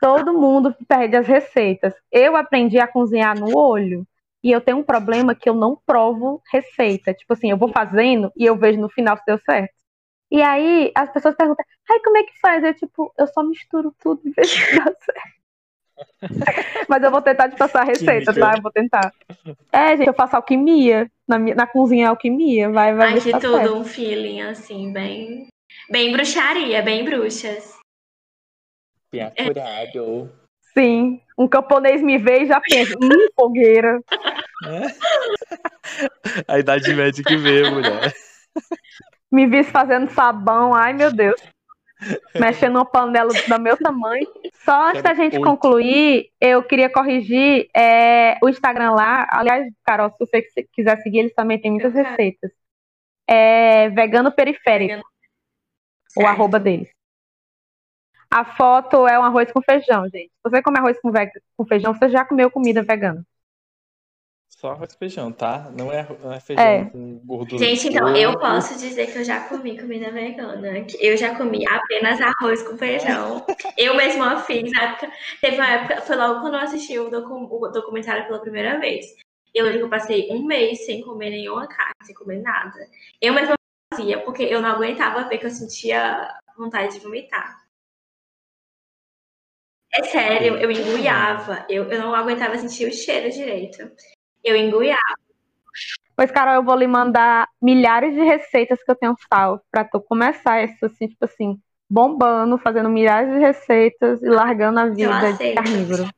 Todo 0.00 0.34
mundo 0.34 0.74
perde 0.86 1.16
as 1.16 1.26
receitas. 1.26 1.94
Eu 2.10 2.36
aprendi 2.36 2.78
a 2.78 2.86
cozinhar 2.86 3.38
no 3.38 3.56
olho. 3.56 4.06
E 4.42 4.50
eu 4.50 4.60
tenho 4.60 4.78
um 4.78 4.82
problema 4.82 5.34
que 5.34 5.48
eu 5.48 5.54
não 5.54 5.78
provo 5.86 6.42
receita. 6.52 7.14
Tipo 7.14 7.32
assim, 7.32 7.50
eu 7.50 7.56
vou 7.56 7.68
fazendo 7.68 8.32
e 8.36 8.44
eu 8.44 8.56
vejo 8.56 8.80
no 8.80 8.88
final 8.88 9.16
se 9.16 9.22
deu 9.24 9.38
certo. 9.38 9.72
E 10.32 10.40
aí 10.40 10.90
as 10.94 11.12
pessoas 11.12 11.36
perguntam, 11.36 11.62
ai, 11.90 12.00
como 12.00 12.16
é 12.16 12.22
que 12.22 12.40
faz? 12.40 12.64
Eu, 12.64 12.72
tipo, 12.72 13.12
eu 13.18 13.26
só 13.26 13.42
misturo 13.42 13.94
tudo 14.02 14.22
e 14.24 14.30
vejo 14.30 14.48
se 14.48 14.76
dá 14.76 14.84
certo. 14.84 15.42
Mas 16.88 17.02
eu 17.02 17.10
vou 17.10 17.20
tentar 17.20 17.50
te 17.50 17.56
passar 17.56 17.82
a 17.82 17.84
receita, 17.84 18.32
Química. 18.32 18.40
tá? 18.40 18.56
Eu 18.56 18.62
vou 18.62 18.72
tentar. 18.72 19.12
É, 19.70 19.94
gente, 19.94 20.06
eu 20.06 20.14
faço 20.14 20.34
alquimia. 20.34 21.10
Na, 21.28 21.38
minha, 21.38 21.54
na 21.54 21.66
cozinha 21.66 22.06
é 22.06 22.08
alquimia. 22.08 22.70
Vai, 22.70 22.94
vai 22.94 23.12
Ai, 23.12 23.20
que 23.20 23.30
tá 23.30 23.40
tudo, 23.40 23.58
certo. 23.58 23.76
um 23.76 23.84
feeling 23.84 24.40
assim, 24.40 24.90
bem. 24.90 25.48
Bem 25.90 26.10
bruxaria, 26.10 26.80
bem 26.80 27.04
bruxas. 27.04 27.76
Bem 29.12 29.24
apurado. 29.24 30.32
Sim. 30.72 31.20
Um 31.36 31.46
camponês 31.46 32.02
me 32.02 32.16
vê 32.16 32.44
e 32.44 32.46
já 32.46 32.58
pensa, 32.58 32.96
hum, 33.02 33.28
fogueira. 33.36 34.00
A 36.48 36.58
idade 36.58 36.94
média 36.94 37.22
que 37.22 37.36
vê, 37.36 37.68
mulher. 37.68 38.14
Me 39.32 39.46
vi 39.46 39.64
fazendo 39.64 40.10
sabão, 40.10 40.74
ai 40.74 40.92
meu 40.92 41.10
Deus. 41.10 41.40
Mexendo 42.38 42.74
numa 42.74 42.84
panela 42.84 43.30
do 43.32 43.60
meu 43.60 43.76
tamanho. 43.76 44.26
Só 44.64 44.88
antes 44.88 45.02
da 45.02 45.14
gente 45.14 45.40
concluir, 45.40 46.30
eu 46.40 46.62
queria 46.62 46.90
corrigir 46.90 47.68
é, 47.74 48.36
o 48.42 48.48
Instagram 48.48 48.92
lá. 48.92 49.26
Aliás, 49.30 49.66
Carol, 49.84 50.10
se 50.10 50.16
você 50.18 50.42
quiser 50.72 50.98
seguir, 50.98 51.20
eles 51.20 51.34
também 51.34 51.60
têm 51.60 51.70
muitas 51.70 51.94
receitas. 51.94 52.50
É 53.26 53.88
vegano 53.90 54.32
periférico, 54.32 54.92
Vegano. 54.92 55.04
o 56.16 56.26
arroba 56.26 56.58
deles. 56.58 56.88
A 58.30 58.44
foto 58.44 59.06
é 59.06 59.18
um 59.18 59.24
arroz 59.24 59.52
com 59.52 59.62
feijão, 59.62 60.04
gente. 60.08 60.30
Se 60.30 60.42
você 60.42 60.62
come 60.62 60.78
arroz 60.78 60.98
com, 61.00 61.12
com 61.56 61.66
feijão, 61.66 61.94
você 61.94 62.08
já 62.08 62.24
comeu 62.24 62.50
comida 62.50 62.82
vegana. 62.82 63.24
Só 64.62 64.70
arroz 64.70 64.92
e 64.92 64.96
feijão, 64.96 65.32
tá? 65.32 65.72
Não 65.76 65.90
é, 65.90 66.06
não 66.22 66.32
é 66.32 66.38
feijão 66.38 66.64
É. 66.64 66.84
com 66.84 67.18
gordura. 67.24 67.64
Gente, 67.64 67.88
então, 67.88 68.14
eu 68.16 68.38
posso 68.38 68.78
dizer 68.78 69.10
que 69.10 69.18
eu 69.18 69.24
já 69.24 69.40
comi 69.48 69.76
comida 69.76 70.08
vegana. 70.12 70.86
Eu 71.00 71.16
já 71.16 71.36
comi 71.36 71.66
apenas 71.66 72.20
arroz 72.20 72.62
com 72.62 72.78
feijão. 72.78 73.44
Eu 73.76 73.96
mesma 73.96 74.38
fiz. 74.44 74.70
Na 74.70 74.84
época, 74.84 75.10
teve 75.40 75.56
uma 75.56 75.68
época, 75.68 76.02
foi 76.02 76.14
logo 76.14 76.42
quando 76.42 76.54
eu 76.54 76.60
assisti 76.60 76.96
o, 76.96 77.10
docu- 77.10 77.48
o 77.50 77.68
documentário 77.70 78.24
pela 78.26 78.40
primeira 78.40 78.78
vez. 78.78 79.04
Eu 79.52 79.64
lembro 79.64 79.80
que 79.80 79.84
eu 79.86 79.90
passei 79.90 80.28
um 80.30 80.44
mês 80.46 80.86
sem 80.86 81.02
comer 81.02 81.30
nenhuma 81.30 81.66
carne, 81.66 81.94
sem 82.04 82.14
comer 82.14 82.40
nada. 82.40 82.88
Eu 83.20 83.34
mesma 83.34 83.54
fazia, 83.92 84.20
porque 84.22 84.44
eu 84.44 84.62
não 84.62 84.70
aguentava 84.70 85.28
ver 85.28 85.38
que 85.38 85.46
eu 85.46 85.50
sentia 85.50 86.32
vontade 86.56 86.92
de 86.94 87.00
vomitar. 87.00 87.60
É 89.92 90.04
sério, 90.04 90.56
eu 90.56 90.70
engoiava. 90.70 91.66
Eu, 91.68 91.90
eu 91.90 91.98
não 91.98 92.14
aguentava 92.14 92.56
sentir 92.58 92.86
o 92.86 92.92
cheiro 92.92 93.28
direito. 93.28 93.90
Eu 94.44 94.56
engoiava. 94.56 95.00
Pois, 96.16 96.30
Carol, 96.30 96.54
eu 96.54 96.62
vou 96.62 96.76
lhe 96.76 96.86
mandar 96.86 97.48
milhares 97.60 98.14
de 98.14 98.20
receitas 98.22 98.82
que 98.82 98.90
eu 98.90 98.94
tenho 98.94 99.16
salvo 99.32 99.62
pra 99.70 99.84
tu 99.84 100.00
começar 100.00 100.58
essa, 100.58 100.86
assim, 100.86 101.08
tipo 101.08 101.24
assim, 101.24 101.58
bombando, 101.88 102.58
fazendo 102.58 102.88
milhares 102.88 103.32
de 103.32 103.38
receitas 103.38 104.22
e 104.22 104.28
largando 104.28 104.80
a 104.80 104.86
vida 104.86 105.32
de 105.32 105.54
carnívoro. 105.54 106.08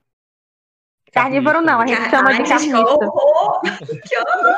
Carnívoro 1.12 1.60
não, 1.60 1.80
a 1.80 1.86
gente 1.86 2.01
Car- 2.01 2.10
chama 2.10 2.30
Ai, 2.30 2.36
de 2.36 2.42
que 2.42 2.48
carnista. 2.48 3.06
horror! 3.06 3.60
Que 4.09 4.18
horror! 4.18 4.56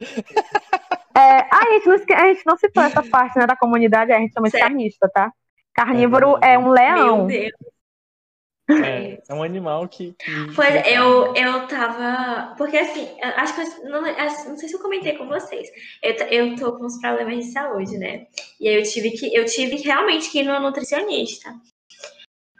É, 1.16 1.38
ah, 1.42 1.48
a, 1.62 1.72
gente 1.74 1.86
não, 1.86 1.94
a 1.94 2.26
gente 2.26 2.42
não 2.44 2.56
citou 2.56 2.82
essa 2.82 3.00
parte 3.04 3.38
né, 3.38 3.46
da 3.46 3.54
comunidade, 3.56 4.10
a 4.10 4.18
gente 4.18 4.32
chama 4.32 4.46
de 4.48 4.50
Certo. 4.50 4.64
carnista, 4.64 5.08
tá? 5.14 5.32
Carnívoro 5.72 6.36
É 6.42 6.54
é 6.54 6.58
um 6.58 6.68
leão. 6.68 7.18
Meu 7.18 7.26
Deus. 7.28 7.52
É, 8.68 9.22
é 9.28 9.34
um 9.34 9.42
animal 9.42 9.86
que. 9.88 10.14
que 10.18 10.30
Pois 10.56 10.86
eu, 10.86 11.34
eu 11.34 11.66
tava. 11.68 12.54
Porque 12.56 12.76
assim, 12.78 13.06
acho 13.20 13.54
que 13.54 13.60
eu 13.60 13.90
não, 13.90 14.00
não 14.02 14.56
sei 14.56 14.68
se 14.68 14.74
eu 14.74 14.80
comentei 14.80 15.16
com 15.18 15.26
vocês. 15.28 15.68
Eu, 16.02 16.14
eu 16.28 16.56
tô 16.56 16.72
com 16.76 16.86
uns 16.86 16.98
problemas 17.00 17.44
de 17.44 17.52
saúde, 17.52 17.98
né? 17.98 18.26
E 18.58 18.68
aí 18.68 18.76
eu 18.76 18.82
tive 18.82 19.10
que 19.10 19.34
eu 19.34 19.44
tive 19.44 19.76
realmente 19.76 20.30
que 20.30 20.40
ir 20.40 20.44
no 20.44 20.58
nutricionista. 20.60 21.54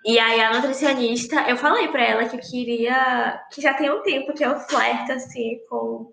E 0.05 0.19
aí 0.19 0.39
a 0.43 0.53
nutricionista, 0.53 1.49
eu 1.49 1.57
falei 1.57 1.89
pra 1.89 2.05
ela 2.05 2.29
que 2.29 2.37
eu 2.37 2.41
queria. 2.41 3.43
Que 3.51 3.63
já 3.63 3.73
tem 3.73 3.91
um 3.91 4.03
tempo 4.03 4.35
que 4.35 4.45
eu 4.45 4.59
flerto 4.61 5.13
assim 5.13 5.59
com, 5.71 6.13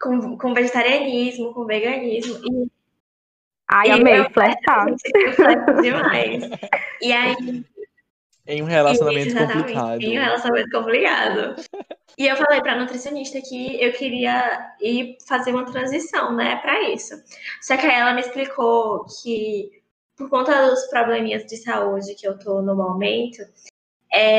com, 0.00 0.38
com 0.38 0.54
vegetarianismo, 0.54 1.52
com 1.52 1.66
veganismo. 1.66 2.38
E 2.42 2.70
Ai, 3.70 3.88
E 3.88 3.90
amei, 3.92 4.20
eu- 4.20 4.30
flertar. 4.30 4.86
eu 4.88 5.32
flerto 5.32 5.82
demais. 5.82 6.44
E 7.02 7.12
aí 7.12 7.64
Em 8.46 8.62
um 8.62 8.66
relacionamento 8.66 9.28
Exatamente, 9.28 9.58
complicado. 9.58 10.02
Em 10.02 10.18
um 10.18 10.22
relacionamento 10.22 10.70
complicado. 10.70 11.54
E 12.16 12.28
eu 12.28 12.36
falei 12.36 12.60
pra 12.60 12.78
nutricionista 12.78 13.40
que 13.40 13.82
eu 13.82 13.92
queria 13.92 14.72
ir 14.80 15.16
fazer 15.26 15.50
uma 15.50 15.64
transição, 15.64 16.32
né, 16.32 16.54
pra 16.56 16.88
isso. 16.90 17.12
Só 17.60 17.76
que 17.76 17.84
aí 17.86 18.00
ela 18.00 18.14
me 18.14 18.20
explicou 18.20 19.04
que, 19.20 19.82
por 20.16 20.30
conta 20.30 20.70
dos 20.70 20.86
probleminhas 20.90 21.44
de 21.44 21.56
saúde 21.56 22.14
que 22.14 22.28
eu 22.28 22.38
tô 22.38 22.62
no 22.62 22.76
momento, 22.76 23.42
é 24.12 24.38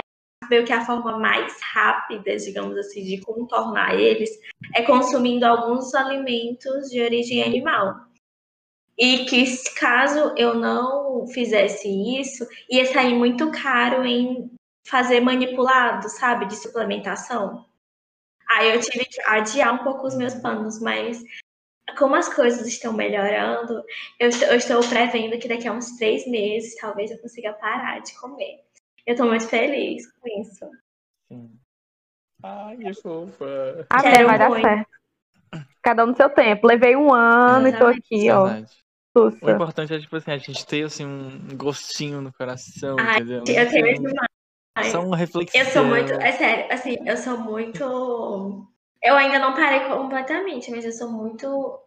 meio 0.49 0.63
que 0.63 0.71
a 0.71 0.85
forma 0.85 1.17
mais 1.19 1.53
rápida, 1.73 2.37
digamos 2.37 2.77
assim, 2.77 3.03
de 3.03 3.19
contornar 3.19 3.99
eles 3.99 4.29
é 4.73 4.81
consumindo 4.81 5.45
alguns 5.45 5.93
alimentos 5.93 6.89
de 6.89 7.01
origem 7.01 7.43
animal. 7.43 8.04
E 8.97 9.25
que 9.25 9.45
caso 9.73 10.33
eu 10.37 10.53
não 10.53 11.27
fizesse 11.27 11.87
isso, 12.19 12.47
ia 12.69 12.85
sair 12.85 13.13
muito 13.13 13.51
caro 13.51 14.05
em 14.05 14.49
fazer 14.87 15.19
manipulado, 15.19 16.07
sabe, 16.09 16.45
de 16.45 16.55
suplementação. 16.55 17.65
Aí 18.49 18.73
eu 18.73 18.79
tive 18.79 19.05
que 19.05 19.21
adiar 19.21 19.73
um 19.73 19.83
pouco 19.83 20.07
os 20.07 20.15
meus 20.15 20.35
planos, 20.35 20.79
mas 20.79 21.21
como 21.97 22.15
as 22.15 22.33
coisas 22.33 22.65
estão 22.67 22.93
melhorando, 22.93 23.83
eu 24.19 24.29
estou, 24.29 24.47
eu 24.47 24.57
estou 24.57 24.87
prevendo 24.87 25.37
que 25.39 25.47
daqui 25.47 25.67
a 25.67 25.73
uns 25.73 25.97
três 25.97 26.27
meses 26.27 26.75
talvez 26.75 27.11
eu 27.11 27.19
consiga 27.19 27.53
parar 27.53 27.99
de 27.99 28.17
comer. 28.19 28.63
Eu 29.05 29.13
estou 29.13 29.27
muito 29.27 29.47
feliz 29.47 30.09
com 30.13 30.41
isso. 30.41 30.65
Sim. 31.27 31.51
Ai, 32.43 32.77
que 32.77 32.93
fofa. 32.93 33.87
Quero 34.01 34.27
vai 34.27 34.37
dar 34.37 34.51
certo. 34.51 34.89
Cada 35.81 36.03
um 36.03 36.07
no 36.07 36.15
seu 36.15 36.29
tempo. 36.29 36.67
Levei 36.67 36.95
um 36.95 37.13
ano 37.13 37.67
e 37.67 37.71
tô 37.71 37.89
Exatamente. 37.89 37.99
aqui, 37.99 38.31
ó. 38.31 38.45
Verdade. 38.45 38.84
O 39.15 39.49
importante 39.49 39.93
é, 39.93 39.99
tipo 39.99 40.15
assim, 40.15 40.31
a 40.31 40.37
gente 40.37 40.65
ter, 40.65 40.83
assim, 40.83 41.05
um 41.05 41.55
gostinho 41.55 42.21
no 42.21 42.33
coração, 42.33 42.97
Ai, 42.99 43.15
entendeu? 43.21 43.43
Eu 43.47 43.69
tenho 43.69 43.85
Não- 44.01 44.11
demais. 44.11 44.91
Só 44.91 45.01
uma 45.05 45.15
reflexão. 45.15 45.61
Eu 45.61 45.65
sou 45.67 45.85
muito, 45.85 46.11
é 46.13 46.31
sério, 46.33 46.65
assim, 46.73 46.97
eu 47.05 47.15
sou 47.15 47.37
muito. 47.39 48.67
Eu 49.01 49.15
ainda 49.15 49.39
não 49.39 49.53
parei 49.53 49.81
completamente, 49.87 50.69
mas 50.69 50.83
eu 50.83 50.91
sou 50.91 51.09
muito 51.09 51.79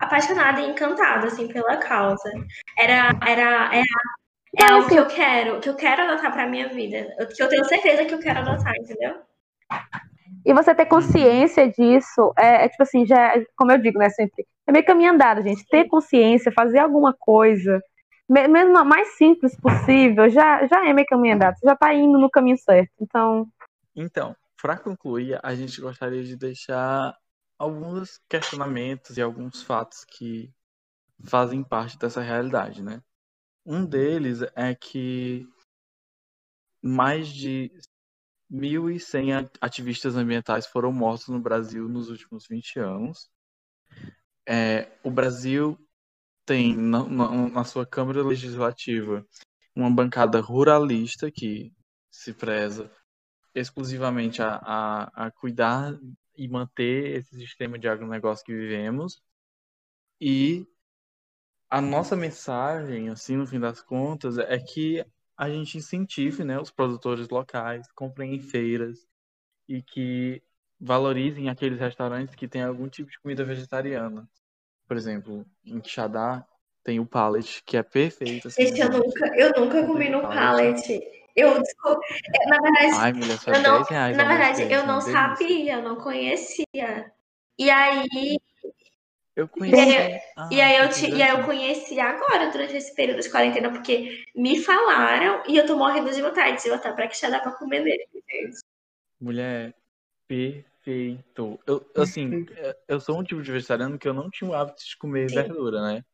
apaixonada 0.00 0.60
e 0.60 0.70
encantada, 0.70 1.28
assim, 1.28 1.46
pela 1.46 1.76
causa. 1.76 2.30
Era, 2.76 3.10
era, 3.26 3.76
é, 3.76 3.80
é 3.80 3.84
Mas, 4.60 4.70
algo 4.72 4.88
que 4.88 4.96
eu 4.96 5.06
quero, 5.06 5.60
que 5.60 5.68
eu 5.68 5.76
quero 5.76 6.02
adotar 6.02 6.32
pra 6.32 6.48
minha 6.48 6.68
vida. 6.68 7.14
eu- 7.18 7.28
Que 7.28 7.42
eu 7.42 7.48
tenho 7.48 7.64
certeza 7.66 8.04
que 8.06 8.14
eu 8.14 8.18
quero 8.18 8.40
adotar, 8.40 8.74
entendeu? 8.76 9.22
E 10.44 10.52
você 10.52 10.74
ter 10.74 10.86
consciência 10.86 11.68
disso 11.68 12.32
é, 12.38 12.64
é 12.64 12.68
tipo 12.68 12.82
assim, 12.82 13.06
já, 13.06 13.36
é- 13.36 13.44
como 13.56 13.72
eu 13.72 13.78
digo, 13.78 13.98
né, 13.98 14.10
sempre, 14.10 14.46
é 14.66 14.72
meio 14.72 14.84
caminho 14.84 15.12
andado, 15.12 15.42
gente. 15.42 15.66
Ter 15.68 15.86
consciência, 15.86 16.52
fazer 16.52 16.78
alguma 16.78 17.14
coisa, 17.18 17.82
me- 18.28 18.48
mesmo 18.48 18.76
a 18.78 18.84
mais 18.84 19.16
simples 19.16 19.56
possível, 19.60 20.28
já, 20.28 20.66
já 20.66 20.86
é 20.88 20.92
meio 20.92 21.06
caminho 21.06 21.34
andado. 21.34 21.56
Você 21.58 21.66
já 21.66 21.76
tá 21.76 21.92
indo 21.94 22.18
no 22.18 22.30
caminho 22.30 22.58
certo. 22.58 22.92
Então, 23.00 23.46
Então, 23.96 24.36
para 24.60 24.76
concluir, 24.78 25.38
a 25.42 25.54
gente 25.54 25.80
gostaria 25.80 26.22
de 26.24 26.36
deixar 26.36 27.14
alguns 27.58 28.20
questionamentos 28.28 29.16
e 29.16 29.22
alguns 29.22 29.62
fatos 29.62 30.04
que 30.04 30.50
fazem 31.24 31.62
parte 31.62 31.98
dessa 31.98 32.20
realidade, 32.20 32.82
né? 32.82 33.00
Um 33.64 33.84
deles 33.84 34.40
é 34.54 34.74
que 34.74 35.46
mais 36.82 37.28
de 37.28 37.70
1.100 38.50 39.34
a- 39.34 39.50
ativistas 39.60 40.16
ambientais 40.16 40.66
foram 40.66 40.92
mortos 40.92 41.28
no 41.28 41.40
Brasil 41.40 41.88
nos 41.88 42.08
últimos 42.10 42.46
20 42.48 42.78
anos. 42.78 43.30
É, 44.46 44.88
o 45.02 45.10
Brasil 45.10 45.78
tem 46.46 46.76
na, 46.76 47.04
na- 47.04 47.48
na 47.50 47.64
sua 47.64 47.86
Câmara 47.86 48.22
Legislativa 48.24 49.26
uma 49.76 49.90
bancada 49.90 50.40
ruralista 50.40 51.30
que 51.32 51.72
se 52.10 52.32
preza 52.34 52.90
exclusivamente 53.54 54.42
a, 54.42 54.56
a, 54.56 55.26
a 55.28 55.32
cuidar 55.32 55.94
e 56.36 56.48
manter 56.48 57.18
esse 57.18 57.36
sistema 57.36 57.78
de 57.78 57.88
agronegócio 57.88 58.44
que 58.46 58.54
vivemos. 58.54 59.22
E 60.20 60.66
a 61.70 61.80
nossa 61.80 62.16
mensagem, 62.16 63.08
assim, 63.10 63.36
no 63.36 63.46
fim 63.46 63.58
das 63.60 63.82
contas, 63.82 64.38
é 64.38 64.58
que 64.58 65.04
a 65.36 65.48
gente 65.50 65.78
incentive 65.78 66.44
né, 66.44 66.58
os 66.58 66.70
produtores 66.70 67.28
locais, 67.28 67.90
comprem 67.92 68.34
em 68.34 68.40
feiras 68.40 69.06
e 69.68 69.82
que 69.82 70.42
valorizem 70.80 71.48
aqueles 71.48 71.78
restaurantes 71.78 72.34
que 72.34 72.48
têm 72.48 72.62
algum 72.62 72.88
tipo 72.88 73.10
de 73.10 73.18
comida 73.20 73.44
vegetariana. 73.44 74.28
Por 74.86 74.96
exemplo, 74.96 75.44
em 75.64 75.80
Quixadá 75.80 76.46
tem 76.82 77.00
o 77.00 77.06
Pallet, 77.06 77.62
que 77.64 77.76
é 77.76 77.82
perfeito. 77.82 78.48
Assim, 78.48 78.66
Gente, 78.66 78.80
eu 78.80 78.90
nunca, 78.90 79.26
eu 79.38 79.52
nunca 79.58 79.86
comi 79.86 80.08
no 80.10 80.20
pallet. 80.20 81.00
Eu, 81.34 81.48
é, 81.48 82.46
na 82.46 82.60
verdade, 82.60 82.94
Ai, 82.94 83.12
mulher, 83.12 83.38
eu 83.46 83.62
não, 83.62 83.76
10 83.78 83.88
reais. 83.88 84.16
na 84.16 84.24
verdade, 84.24 84.72
eu 84.72 84.86
não 84.86 85.00
sabia, 85.00 85.74
eu 85.74 85.82
não 85.82 85.96
conhecia. 85.96 87.12
E 87.58 87.70
aí, 87.70 88.38
Eu 89.36 89.48
conheci. 89.48 89.76
E 89.76 89.80
aí, 89.96 90.20
Ah, 90.36 90.48
e 90.52 90.60
aí 90.60 90.76
eu, 90.84 90.88
te- 90.90 91.10
e 91.10 91.22
aí 91.22 91.30
eu 91.30 91.44
conheci 91.44 91.98
agora, 91.98 92.50
durante 92.50 92.76
esse 92.76 92.94
período 92.94 93.20
de 93.22 93.30
quarentena, 93.30 93.70
porque 93.72 94.24
me 94.34 94.62
falaram 94.62 95.42
e 95.48 95.56
eu 95.56 95.66
tô 95.66 95.76
morrendo 95.76 96.10
de 96.12 96.22
vontade 96.22 96.62
de 96.62 96.68
voltar 96.68 96.94
pra 96.94 97.08
Quixadá 97.08 97.40
pra 97.40 97.52
comer 97.52 97.80
nele, 97.80 98.06
gente. 98.30 98.58
Mulher, 99.20 99.74
perfeito. 100.28 101.58
Eu, 101.66 101.84
assim, 101.96 102.46
é- 102.56 102.76
eu 102.88 103.00
sou 103.00 103.18
um 103.18 103.24
tipo 103.24 103.42
de 103.42 103.50
vegetariano 103.52 103.98
que 103.98 104.06
eu 104.08 104.14
não 104.14 104.30
tinha 104.30 104.50
o 104.50 104.54
hábito 104.54 104.84
de 104.84 104.96
comer 104.96 105.28
Sim. 105.28 105.34
verdura, 105.36 105.82
né? 105.82 106.04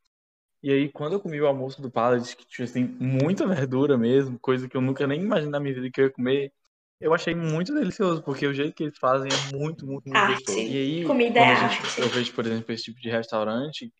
E 0.62 0.70
aí, 0.72 0.90
quando 0.92 1.14
eu 1.14 1.20
comi 1.20 1.40
o 1.40 1.46
almoço 1.46 1.80
do 1.80 1.90
Pallet, 1.90 2.36
que 2.36 2.46
tinha, 2.46 2.64
assim, 2.66 2.84
muita 2.84 3.46
verdura 3.68 3.96
mesmo, 3.98 4.38
coisa 4.38 4.68
que 4.68 4.76
eu 4.76 4.80
nunca 4.80 5.06
nem 5.06 5.22
imaginei 5.22 5.50
na 5.50 5.60
minha 5.60 5.74
vida 5.74 5.90
que 5.90 6.00
eu 6.00 6.06
ia 6.06 6.12
comer, 6.12 6.52
eu 7.00 7.14
achei 7.14 7.34
muito 7.34 7.74
delicioso, 7.74 8.22
porque 8.22 8.46
o 8.46 8.52
jeito 8.52 8.74
que 8.74 8.84
eles 8.84 8.98
fazem 8.98 9.30
é 9.32 9.56
muito, 9.56 9.86
muito, 9.86 10.08
muito 10.08 10.18
Arte. 10.18 10.44
gostoso. 10.44 10.60
E 10.60 10.76
aí, 10.76 11.04
Comida 11.06 11.38
quando 11.38 11.50
é 11.50 11.52
a 11.52 11.68
gente, 11.68 11.86
arte. 11.86 12.00
eu 12.00 12.08
vejo, 12.10 12.34
por 12.34 12.46
exemplo, 12.46 12.72
esse 12.72 12.84
tipo 12.84 13.00
de 13.00 13.10
restaurante, 13.10 13.92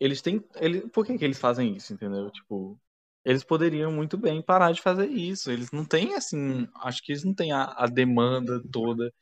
eles 0.00 0.20
têm, 0.20 0.42
ele, 0.56 0.80
por 0.88 1.06
que 1.06 1.16
que 1.16 1.24
eles 1.24 1.38
fazem 1.38 1.76
isso, 1.76 1.92
entendeu? 1.92 2.30
Tipo, 2.30 2.76
eles 3.24 3.44
poderiam 3.44 3.92
muito 3.92 4.18
bem 4.18 4.42
parar 4.42 4.72
de 4.72 4.82
fazer 4.82 5.06
isso. 5.08 5.50
Eles 5.50 5.70
não 5.70 5.84
têm, 5.84 6.14
assim, 6.14 6.66
acho 6.76 7.02
que 7.02 7.12
eles 7.12 7.22
não 7.22 7.34
têm 7.34 7.52
a, 7.52 7.64
a 7.76 7.86
demanda 7.86 8.60
toda 8.72 9.12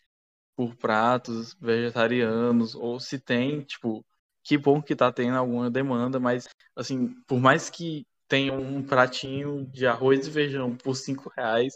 por 0.56 0.74
pratos 0.74 1.54
vegetarianos, 1.60 2.74
ou 2.74 2.98
se 2.98 3.18
tem, 3.18 3.60
tipo, 3.60 4.04
que 4.42 4.56
bom 4.56 4.80
que 4.80 4.96
tá 4.96 5.12
tendo 5.12 5.36
alguma 5.36 5.70
demanda, 5.70 6.18
mas, 6.18 6.48
assim, 6.74 7.14
por 7.26 7.38
mais 7.38 7.68
que 7.68 8.06
tenha 8.26 8.52
um 8.54 8.82
pratinho 8.82 9.66
de 9.66 9.86
arroz 9.86 10.26
e 10.26 10.30
feijão 10.30 10.76
por 10.76 10.94
cinco 10.94 11.30
reais, 11.36 11.74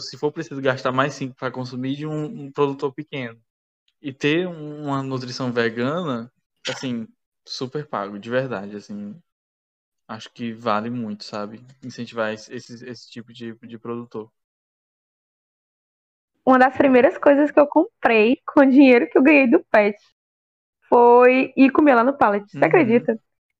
se 0.00 0.16
for- 0.18 0.32
preciso 0.32 0.60
gastar 0.60 0.92
mais 0.92 1.14
cinco 1.14 1.34
para 1.36 1.50
consumir 1.52 1.96
de 1.96 2.06
um, 2.06 2.46
um 2.46 2.52
produtor 2.52 2.92
pequeno 2.94 3.40
e 4.02 4.12
ter 4.12 4.46
uma 4.48 5.02
nutrição 5.02 5.52
vegana, 5.52 6.32
assim, 6.68 7.08
super 7.46 7.86
pago, 7.88 8.18
de 8.18 8.30
verdade, 8.30 8.76
assim, 8.76 9.20
acho 10.08 10.30
que 10.32 10.52
vale 10.54 10.90
muito, 10.90 11.24
sabe? 11.24 11.64
Incentivar 11.84 12.32
esse, 12.34 12.54
esse, 12.54 12.84
esse 12.88 13.10
tipo 13.10 13.32
de, 13.32 13.54
de 13.66 13.78
produtor. 13.78 14.30
Uma 16.44 16.58
das 16.58 16.76
primeiras 16.76 17.18
coisas 17.18 17.50
que 17.50 17.58
eu 17.58 17.66
comprei 17.66 18.38
com 18.46 18.60
o 18.60 18.66
dinheiro 18.70 19.08
que 19.10 19.18
eu 19.18 19.22
ganhei 19.22 19.48
do 19.50 19.64
pet 19.70 19.96
foi 20.88 21.52
ir 21.56 21.70
comer 21.72 21.94
lá 21.96 22.04
no 22.04 22.16
Pallet. 22.16 22.46
Você 22.50 22.64
Uhum. 22.64 22.66
acredita? 22.66 23.18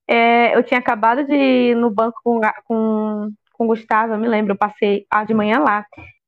É, 0.09 0.57
eu 0.57 0.63
tinha 0.65 0.81
acabado 0.81 1.25
de 1.27 1.35
ir 1.35 1.77
no 1.77 1.91
banco 1.91 2.21
com, 2.25 2.41
com, 2.67 3.33
com 3.55 3.65
o 3.65 3.69
Gustavo, 3.69 4.15
eu 4.15 4.19
me 4.19 4.29
lembro, 4.29 4.53
eu 4.55 4.59
passei 4.59 5.07
a 5.11 5.25
de 5.25 5.35
manhã 5.35 5.61
lá. 5.61 5.87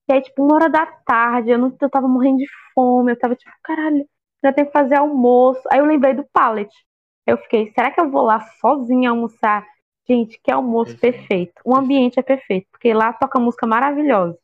E 0.08 0.12
aí, 0.12 0.22
tipo, 0.22 0.42
uma 0.44 0.54
hora 0.54 0.70
da 0.70 0.86
tarde, 0.86 1.50
eu, 1.50 1.58
não, 1.58 1.74
eu 1.80 1.90
tava 1.90 2.08
morrendo 2.08 2.38
de 2.38 2.46
fome, 2.74 3.12
eu 3.12 3.18
tava 3.18 3.34
tipo, 3.36 3.50
caralho, 3.62 4.06
já 4.42 4.52
tenho 4.52 4.66
que 4.66 4.72
fazer 4.72 4.96
almoço. 4.96 5.60
Aí 5.70 5.78
eu 5.80 5.84
lembrei 5.86 6.14
do 6.14 6.24
Pallet. 6.32 6.70
Eu 7.26 7.36
fiquei, 7.38 7.70
será 7.72 7.90
que 7.90 8.00
eu 8.00 8.10
vou 8.10 8.22
lá 8.22 8.40
sozinha 8.60 9.10
almoçar? 9.10 9.66
Gente, 10.08 10.40
que 10.42 10.50
almoço 10.50 10.96
Perfeito. 10.98 11.18
perfeito. 11.18 11.62
O 11.64 11.76
ambiente 11.76 12.18
é 12.18 12.22
perfeito, 12.22 12.66
porque 12.70 12.94
lá 12.94 13.12
toca 13.12 13.38
música 13.38 13.66
maravilhosa. 13.66 14.38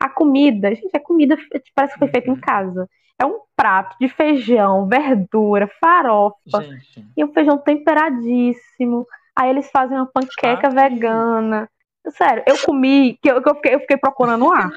A 0.00 0.08
comida, 0.08 0.74
gente, 0.74 0.96
a 0.96 1.00
comida 1.00 1.36
parece 1.74 1.94
que 1.94 1.98
foi 2.00 2.08
feita 2.08 2.30
em 2.30 2.34
Uhum. 2.34 2.40
casa. 2.40 2.88
É 3.20 3.26
um 3.26 3.40
prato 3.56 3.96
de 4.00 4.08
feijão, 4.08 4.86
verdura, 4.88 5.68
farofa 5.80 6.62
Gente, 6.62 7.04
e 7.16 7.24
um 7.24 7.32
feijão 7.32 7.58
temperadíssimo. 7.58 9.06
Aí 9.36 9.50
eles 9.50 9.70
fazem 9.70 9.96
uma 9.96 10.06
panqueca 10.06 10.68
Aqui. 10.68 10.76
vegana. 10.76 11.68
Sério, 12.10 12.42
eu 12.46 12.56
comi, 12.58 13.18
que 13.22 13.30
eu, 13.30 13.42
que 13.42 13.48
eu, 13.48 13.54
fiquei, 13.56 13.74
eu 13.74 13.80
fiquei 13.80 13.96
procurando 13.96 14.50
ar. 14.50 14.70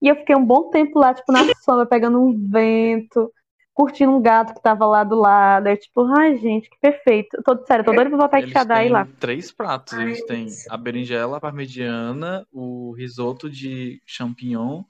E 0.00 0.08
eu 0.08 0.16
fiquei 0.16 0.34
um 0.34 0.44
bom 0.44 0.68
tempo 0.68 0.98
lá, 0.98 1.14
tipo, 1.14 1.30
na 1.30 1.44
sombra, 1.64 1.86
pegando 1.86 2.20
um 2.20 2.36
vento, 2.50 3.32
curtindo 3.72 4.12
um 4.12 4.20
gato 4.20 4.52
que 4.52 4.60
tava 4.60 4.84
lá 4.84 5.04
do 5.04 5.14
lado. 5.14 5.68
Aí, 5.68 5.76
tipo, 5.76 6.04
ai, 6.18 6.36
gente, 6.38 6.68
que 6.68 6.76
perfeito. 6.80 7.36
Eu 7.36 7.42
Tô, 7.42 7.64
sério, 7.64 7.82
eu 7.82 7.86
tô 7.86 7.92
doida 7.92 8.10
pra 8.10 8.18
voltar 8.18 8.38
eles 8.40 8.52
Xadá 8.52 8.84
e 8.84 8.88
lá. 8.88 9.06
três 9.20 9.52
pratos. 9.52 9.94
Ai, 9.94 10.06
Eles 10.08 10.24
têm 10.24 10.46
isso. 10.46 10.66
a 10.68 10.76
berinjela 10.76 11.40
parmegiana, 11.40 12.44
o 12.50 12.92
risoto 12.92 13.48
de 13.48 14.02
champignon 14.04 14.82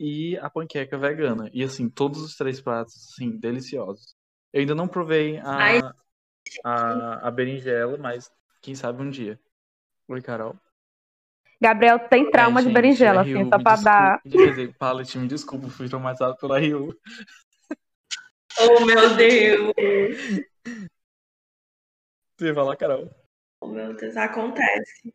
e 0.00 0.38
a 0.38 0.48
panqueca 0.48 0.96
vegana. 0.96 1.50
E 1.52 1.62
assim, 1.62 1.88
todos 1.88 2.22
os 2.22 2.34
três 2.34 2.60
pratos, 2.60 2.94
assim, 3.12 3.38
deliciosos. 3.38 4.14
Eu 4.52 4.60
ainda 4.60 4.74
não 4.74 4.88
provei 4.88 5.38
Ai. 5.38 5.80
a, 5.80 5.94
a, 6.64 7.28
a 7.28 7.30
berinjela, 7.30 7.98
mas 7.98 8.30
quem 8.62 8.74
sabe 8.74 9.02
um 9.02 9.10
dia. 9.10 9.38
Oi, 10.08 10.22
Carol. 10.22 10.56
Gabriel 11.60 11.98
tem 11.98 12.30
trauma 12.30 12.60
É, 12.60 12.62
de 12.62 12.68
gente, 12.68 12.74
berinjela, 12.74 13.20
a 13.20 13.22
assim, 13.22 13.34
Ryu, 13.34 13.48
só 13.48 13.58
pra 13.58 13.76
dar. 13.76 14.20
desculpa- 14.24 14.44
Quer 14.44 14.50
dizer, 14.50 14.74
Pallet, 14.78 15.18
me 15.18 15.26
desculpa, 15.28 15.68
fui 15.70 15.88
traumatizado 15.88 16.36
pela 16.36 16.58
Rio. 16.58 16.94
Oh, 18.60 18.84
meu 18.84 19.14
Deus. 19.16 19.72
Você 22.36 22.44
vai 22.46 22.54
falar, 22.54 22.76
Carol. 22.76 23.10
Oh, 23.60 23.68
meu 23.68 23.94
Deus, 23.96 24.16
acontece. 24.16 25.14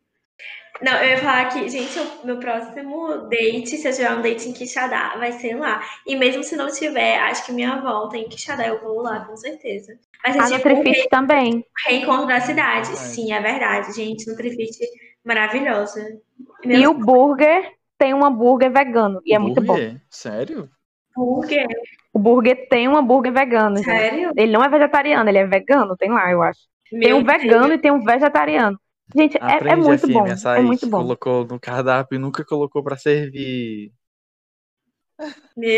Não, 0.80 0.92
eu 1.00 1.10
ia 1.10 1.18
falar 1.18 1.48
que, 1.52 1.68
gente, 1.68 1.96
o 1.98 2.26
meu 2.26 2.40
próximo 2.40 3.28
date, 3.28 3.76
se 3.76 3.86
eu 3.86 3.92
tiver 3.92 4.12
um 4.14 4.22
date 4.22 4.48
em 4.48 4.52
Quixadá, 4.52 5.16
vai 5.16 5.30
ser 5.32 5.54
lá. 5.54 5.80
E 6.06 6.16
mesmo 6.16 6.42
se 6.42 6.56
não 6.56 6.66
tiver, 6.72 7.18
acho 7.20 7.46
que 7.46 7.52
minha 7.52 7.80
volta 7.80 8.16
em 8.16 8.28
Quixadá 8.28 8.66
eu 8.66 8.80
vou 8.80 9.00
lá, 9.00 9.24
com 9.24 9.36
certeza. 9.36 9.96
Vai 10.24 10.32
ser 10.32 10.40
A 10.40 10.58
tipo 10.58 10.68
um 10.70 11.08
também. 11.08 11.64
reencontro 11.86 12.26
da 12.26 12.40
cidade. 12.40 12.88
Verdade. 12.88 13.08
Sim, 13.14 13.32
é 13.32 13.40
verdade, 13.40 13.92
gente. 13.94 14.26
Nutrifit 14.28 14.78
maravilhosa. 15.24 16.20
E 16.64 16.86
o 16.86 16.94
burger 16.94 17.72
tem 17.98 18.14
um 18.14 18.24
hambúrguer 18.24 18.72
vegano. 18.72 19.20
E 19.24 19.34
é 19.34 19.38
muito 19.38 19.60
bom. 19.60 19.74
Burger? 19.74 20.00
Sério? 20.10 20.68
burger, 21.14 21.66
O 22.12 22.18
burger 22.18 22.68
tem 22.68 22.88
um 22.88 22.96
hambúrguer 22.96 23.32
vegano. 23.32 23.76
gente. 23.76 23.84
sério? 23.86 24.32
Ele 24.36 24.52
não 24.52 24.62
é 24.64 24.68
vegetariano, 24.68 25.28
ele 25.28 25.38
é 25.38 25.46
vegano, 25.46 25.96
tem 25.96 26.10
lá, 26.10 26.30
eu 26.30 26.42
acho. 26.42 26.60
Tem 26.90 26.98
Meu 26.98 27.16
um 27.18 27.24
vegano 27.24 27.74
e 27.74 27.78
tem 27.78 27.90
um 27.90 28.02
vegetariano. 28.02 28.78
Gente, 29.14 29.36
é, 29.36 29.68
é 29.72 29.76
muito 29.76 30.06
FM, 30.06 30.12
bom. 30.12 30.24
açaí, 30.24 30.60
É 30.60 30.62
muito 30.62 30.86
bom. 30.88 30.98
colocou 30.98 31.44
no 31.46 31.60
cardápio 31.60 32.16
e 32.16 32.18
nunca 32.18 32.44
colocou 32.44 32.82
pra 32.82 32.96
servir. 32.96 33.92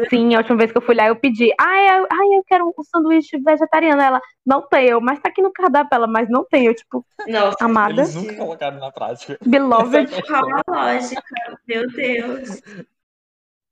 Sim, 0.08 0.34
a 0.34 0.38
última 0.38 0.56
vez 0.56 0.72
que 0.72 0.78
eu 0.78 0.82
fui 0.82 0.94
lá, 0.94 1.06
eu 1.08 1.16
pedi. 1.16 1.52
Ai, 1.60 1.98
eu, 1.98 2.06
ai, 2.10 2.38
eu 2.38 2.44
quero 2.46 2.66
um 2.66 2.82
sanduíche 2.84 3.38
vegetariano. 3.38 4.00
Ela, 4.00 4.20
não 4.44 4.66
tem, 4.66 4.88
eu, 4.88 5.00
mas 5.00 5.20
tá 5.20 5.28
aqui 5.28 5.42
no 5.42 5.52
cardápio, 5.52 5.94
ela, 5.94 6.06
mas 6.06 6.28
não 6.28 6.44
tem. 6.44 6.66
Eu, 6.66 6.74
tipo, 6.74 7.04
Nossa, 7.26 7.64
amada, 7.64 7.92
Eles 8.02 8.14
nunca 8.14 8.34
colocaram 8.34 8.78
na 8.78 8.90
prática. 8.90 9.38
beloved. 9.44 10.22
qual 10.26 10.44
a 10.48 10.62
lógica? 10.68 11.22
Meu 11.66 11.86
Deus. 11.90 12.60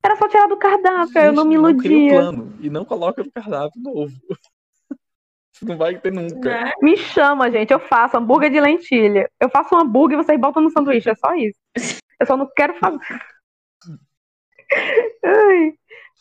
Era 0.04 0.16
só 0.16 0.28
tirar 0.28 0.48
do 0.48 0.56
cardápio, 0.56 1.20
eu 1.20 1.32
não 1.32 1.44
me 1.44 1.54
Gente, 1.54 1.86
iludia. 1.86 2.12
plano 2.18 2.52
e 2.60 2.68
não 2.68 2.84
coloca 2.84 3.22
no 3.22 3.30
cardápio 3.30 3.80
novo. 3.80 4.12
Isso 5.54 5.64
não 5.64 5.76
vai 5.76 5.96
ter 5.96 6.12
nunca. 6.12 6.50
Né? 6.50 6.72
Me 6.82 6.96
chama, 6.96 7.50
gente, 7.50 7.72
eu 7.72 7.78
faço 7.78 8.16
hambúrguer 8.16 8.50
de 8.50 8.60
lentilha. 8.60 9.30
Eu 9.38 9.48
faço 9.48 9.74
um 9.74 9.78
hambúrguer 9.78 10.18
e 10.18 10.24
vocês 10.24 10.40
botam 10.40 10.60
no 10.62 10.70
sanduíche, 10.70 11.08
é 11.08 11.14
só 11.14 11.34
isso. 11.34 11.58
Eu 12.18 12.26
só 12.26 12.36
não 12.36 12.48
quero 12.56 12.74
fazer. 12.80 12.98
Ai. 15.24 15.74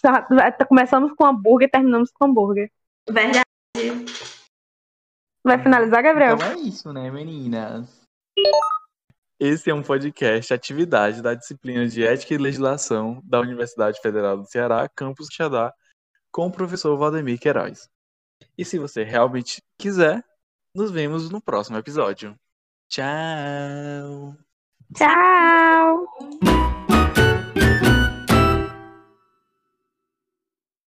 Já- 0.03 0.27
já- 0.31 0.65
Começamos 0.65 1.13
com 1.13 1.25
hambúrguer 1.25 1.67
e 1.67 1.71
terminamos 1.71 2.11
com 2.11 2.25
hambúrguer. 2.25 2.71
Verdade. 3.09 3.45
Vai 5.43 5.61
finalizar, 5.61 6.03
Gabriel? 6.03 6.35
Então 6.35 6.51
é 6.51 6.55
isso, 6.55 6.93
né, 6.93 7.09
meninas? 7.09 8.01
Esse 9.39 9.71
é 9.71 9.73
um 9.73 9.81
podcast 9.81 10.53
atividade 10.53 11.21
da 11.21 11.33
disciplina 11.33 11.87
de 11.87 12.05
Ética 12.05 12.35
e 12.35 12.37
Legislação 12.37 13.21
da 13.23 13.39
Universidade 13.39 13.99
Federal 13.99 14.37
do 14.37 14.45
Ceará, 14.45 14.87
campus 14.87 15.27
Xadá, 15.31 15.73
com 16.31 16.45
o 16.47 16.51
professor 16.51 16.95
Valdemir 16.95 17.39
Queiroz. 17.39 17.89
E 18.55 18.63
se 18.63 18.77
você 18.77 19.03
realmente 19.03 19.61
quiser, 19.79 20.23
nos 20.75 20.91
vemos 20.91 21.29
no 21.31 21.41
próximo 21.41 21.77
episódio. 21.77 22.35
Tchau! 22.87 24.35
Tchau! 24.95 26.90